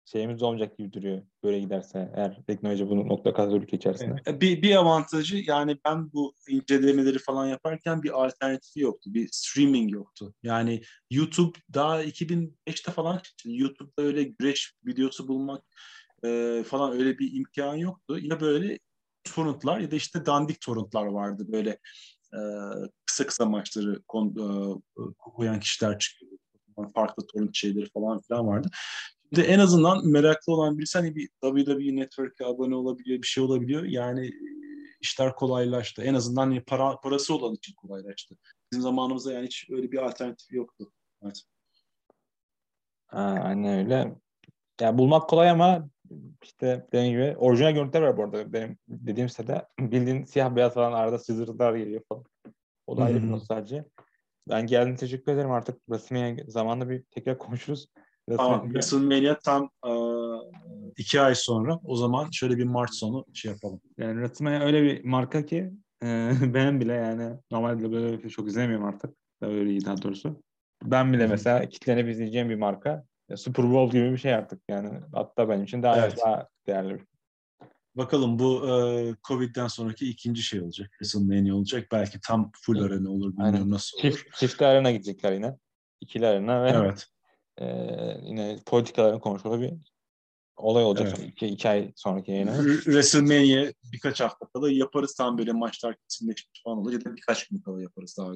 şeyimiz 0.05 0.43
olmayacak 0.43 0.79
gibi 0.79 0.93
duruyor 0.93 1.23
böyle 1.45 1.61
giderse 1.61 2.13
eğer 2.17 2.43
teknoloji 2.47 2.91
bunu 2.91 3.09
nokta 3.09 3.35
kadar 3.35 3.57
ülke 3.57 3.77
içerisinde. 3.77 4.23
E, 4.27 4.41
bir, 4.41 4.63
bir 4.63 4.77
avantajı 4.77 5.37
yani 5.37 5.79
ben 5.85 6.13
bu 6.13 6.35
incelemeleri 6.49 7.19
falan 7.19 7.47
yaparken 7.47 8.03
bir 8.03 8.25
alternatifi 8.25 8.81
yoktu. 8.81 9.15
Bir 9.15 9.29
streaming 9.33 9.93
yoktu. 9.93 10.35
Yani 10.43 10.83
YouTube 11.11 11.59
daha 11.75 12.05
2005'te 12.05 12.93
falan 12.93 13.21
YouTube'da 13.45 14.03
öyle 14.03 14.23
güreş 14.23 14.75
videosu 14.87 15.29
bulmak 15.29 15.65
e, 16.25 16.63
falan 16.67 16.93
öyle 16.93 17.19
bir 17.19 17.33
imkan 17.33 17.75
yoktu. 17.75 18.19
Ya 18.23 18.41
böyle 18.41 18.79
torrentlar 19.25 19.79
ya 19.81 19.91
da 19.91 19.97
işte 19.97 20.27
dandik 20.27 20.61
torrentlar 20.61 21.07
vardı 21.07 21.45
böyle 21.53 21.79
e, 22.33 22.39
kısa 23.07 23.27
kısa 23.27 23.47
maçları 23.47 24.03
kon, 24.09 24.29
e, 24.29 25.01
koyan 25.19 25.61
kişiler 25.61 25.99
çıkıyor. 25.99 26.33
Farklı 26.95 27.27
torrent 27.27 27.57
şeyleri 27.57 27.91
falan 27.91 28.21
filan 28.21 28.47
vardı. 28.47 28.69
Şimdi 29.35 29.49
en 29.49 29.59
azından 29.59 30.07
meraklı 30.07 30.53
olan 30.53 30.79
birisi 30.79 30.99
hani 30.99 31.17
bir 31.17 31.29
WWE 31.43 31.97
Network'e 31.97 32.47
abone 32.47 32.75
olabiliyor, 32.75 33.23
bir 33.23 33.27
şey 33.27 33.45
olabiliyor. 33.45 33.85
Yani 33.85 34.27
e, 34.27 34.33
işler 35.01 35.35
kolaylaştı. 35.35 36.03
En 36.03 36.15
azından 36.15 36.43
hani 36.43 36.61
para, 36.61 37.01
parası 37.01 37.35
olan 37.35 37.55
için 37.55 37.75
kolaylaştı. 37.75 38.37
Bizim 38.73 38.83
zamanımızda 38.83 39.33
yani 39.33 39.47
hiç 39.47 39.71
öyle 39.71 39.93
bir 39.93 39.99
alternatif 39.99 40.53
yoktu. 40.53 40.93
Evet. 41.23 41.43
Aynen 43.09 43.79
öyle. 43.79 44.15
Yani 44.81 44.99
bulmak 44.99 45.29
kolay 45.29 45.51
ama 45.51 45.89
işte 46.43 46.87
dediğim 46.93 47.13
gibi 47.13 47.37
orijinal 47.39 47.71
görüntüler 47.71 48.03
var 48.03 48.17
bu 48.17 48.23
arada. 48.23 48.53
Benim 48.53 48.79
dediğim 48.89 49.29
sitede 49.29 49.69
bildiğin 49.81 50.25
siyah 50.25 50.57
beyaz 50.57 50.75
falan 50.75 50.93
arada 50.93 51.19
çizgiler 51.19 51.75
geliyor 51.75 52.03
falan. 52.09 52.25
O 52.87 52.97
da 52.97 53.05
ayrı 53.05 53.23
bir 53.23 53.31
nostalji. 53.31 53.85
Ben 54.49 54.67
geldim 54.67 54.97
teşekkür 54.97 55.33
ederim 55.33 55.51
artık 55.51 55.81
resmi 55.91 56.45
zamanla 56.49 56.91
bir 56.91 57.03
tekrar 57.03 57.39
konuşuruz. 57.39 57.89
Tamam. 58.29 58.65
WrestleMania 58.65 59.39
tam 59.39 59.71
e, 59.87 59.93
iki 60.97 61.21
ay 61.21 61.35
sonra. 61.35 61.81
O 61.85 61.97
zaman 61.97 62.31
şöyle 62.31 62.57
bir 62.57 62.65
Mart 62.65 62.95
sonu 62.95 63.25
şey 63.35 63.51
yapalım. 63.53 63.81
Yani 63.99 64.13
WrestleMania 64.13 64.67
öyle 64.67 64.83
bir 64.83 65.05
marka 65.05 65.47
ki 65.47 65.73
e, 66.03 66.31
benim 66.55 66.81
bile 66.81 66.93
yani 66.93 67.37
normalde 67.51 67.93
böyle 67.93 68.17
bir 68.17 68.21
şey 68.21 68.31
çok 68.31 68.49
izlemiyorum 68.49 68.87
artık. 68.87 69.17
Öyle 69.43 69.71
iyi 69.71 69.85
daha 69.85 70.03
doğrusu. 70.03 70.43
Ben 70.85 71.13
bile 71.13 71.27
mesela 71.27 71.69
kitlenip 71.69 72.09
izleyeceğim 72.09 72.51
bir 72.51 72.55
marka. 72.55 73.05
Super 73.37 73.71
Bowl 73.71 73.97
gibi 73.97 74.13
bir 74.13 74.19
şey 74.19 74.35
artık 74.35 74.63
yani. 74.69 75.01
Hatta 75.13 75.49
benim 75.49 75.65
için 75.65 75.83
daha, 75.83 75.99
evet. 75.99 76.19
daha 76.25 76.49
değerli 76.67 76.95
bir 76.95 77.05
Bakalım 77.95 78.39
bu 78.39 78.69
e, 78.69 78.73
Covid'den 79.29 79.67
sonraki 79.67 80.11
ikinci 80.11 80.43
şey 80.43 80.61
olacak. 80.61 80.91
WrestleMania 80.91 81.55
olacak. 81.55 81.89
Belki 81.93 82.21
tam 82.21 82.51
full 82.55 82.79
evet. 82.81 82.91
arena 82.91 83.11
olur. 83.11 83.33
Bilmiyorum 83.33 83.55
Aynen. 83.55 83.71
nasıl 83.71 83.99
olur. 83.99 84.03
Çift, 84.03 84.37
çift 84.37 84.63
arena 84.63 84.91
gidecekler 84.91 85.33
yine. 85.33 85.57
İkili 86.01 86.27
arena 86.27 86.65
ve 86.65 86.71
evet. 86.71 87.07
E, 87.61 87.67
yine 88.23 88.59
politikaların 88.67 89.21
konuşulduğu 89.21 89.61
bir 89.61 89.73
olay 90.57 90.85
olacak. 90.85 91.15
Evet. 91.19 91.29
İki, 91.29 91.47
iki 91.47 91.69
ay 91.69 91.93
sonraki 91.97 92.33
yayına. 92.33 92.57
WrestleMania 92.57 93.73
birkaç 93.93 94.21
hafta 94.21 94.47
kala 94.47 94.71
yaparız. 94.71 95.15
Tam 95.15 95.39
böyle 95.39 95.53
maçlar 95.53 95.97
kesinleşmiş 95.97 96.63
falan 96.65 96.79
olur. 96.79 96.93
Ya 96.93 97.05
da 97.05 97.17
birkaç 97.17 97.49
gün 97.49 97.59
kala 97.59 97.83
yaparız 97.83 98.17
daha. 98.19 98.33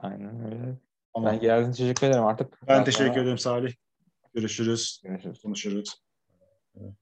Aynen 0.00 0.44
öyle. 0.44 0.78
Ama 1.14 1.30
ben 1.30 1.40
geldiğin 1.40 1.72
teşekkür 1.72 2.06
ederim 2.06 2.24
artık. 2.24 2.58
Ben, 2.68 2.78
ben 2.78 2.84
teşekkür 2.84 3.20
ederim 3.20 3.38
Salih. 3.38 3.72
Görüşürüz. 4.34 5.02
Görüşürüz. 5.04 5.42
Konuşuruz. 5.42 6.02
Evet. 6.80 6.94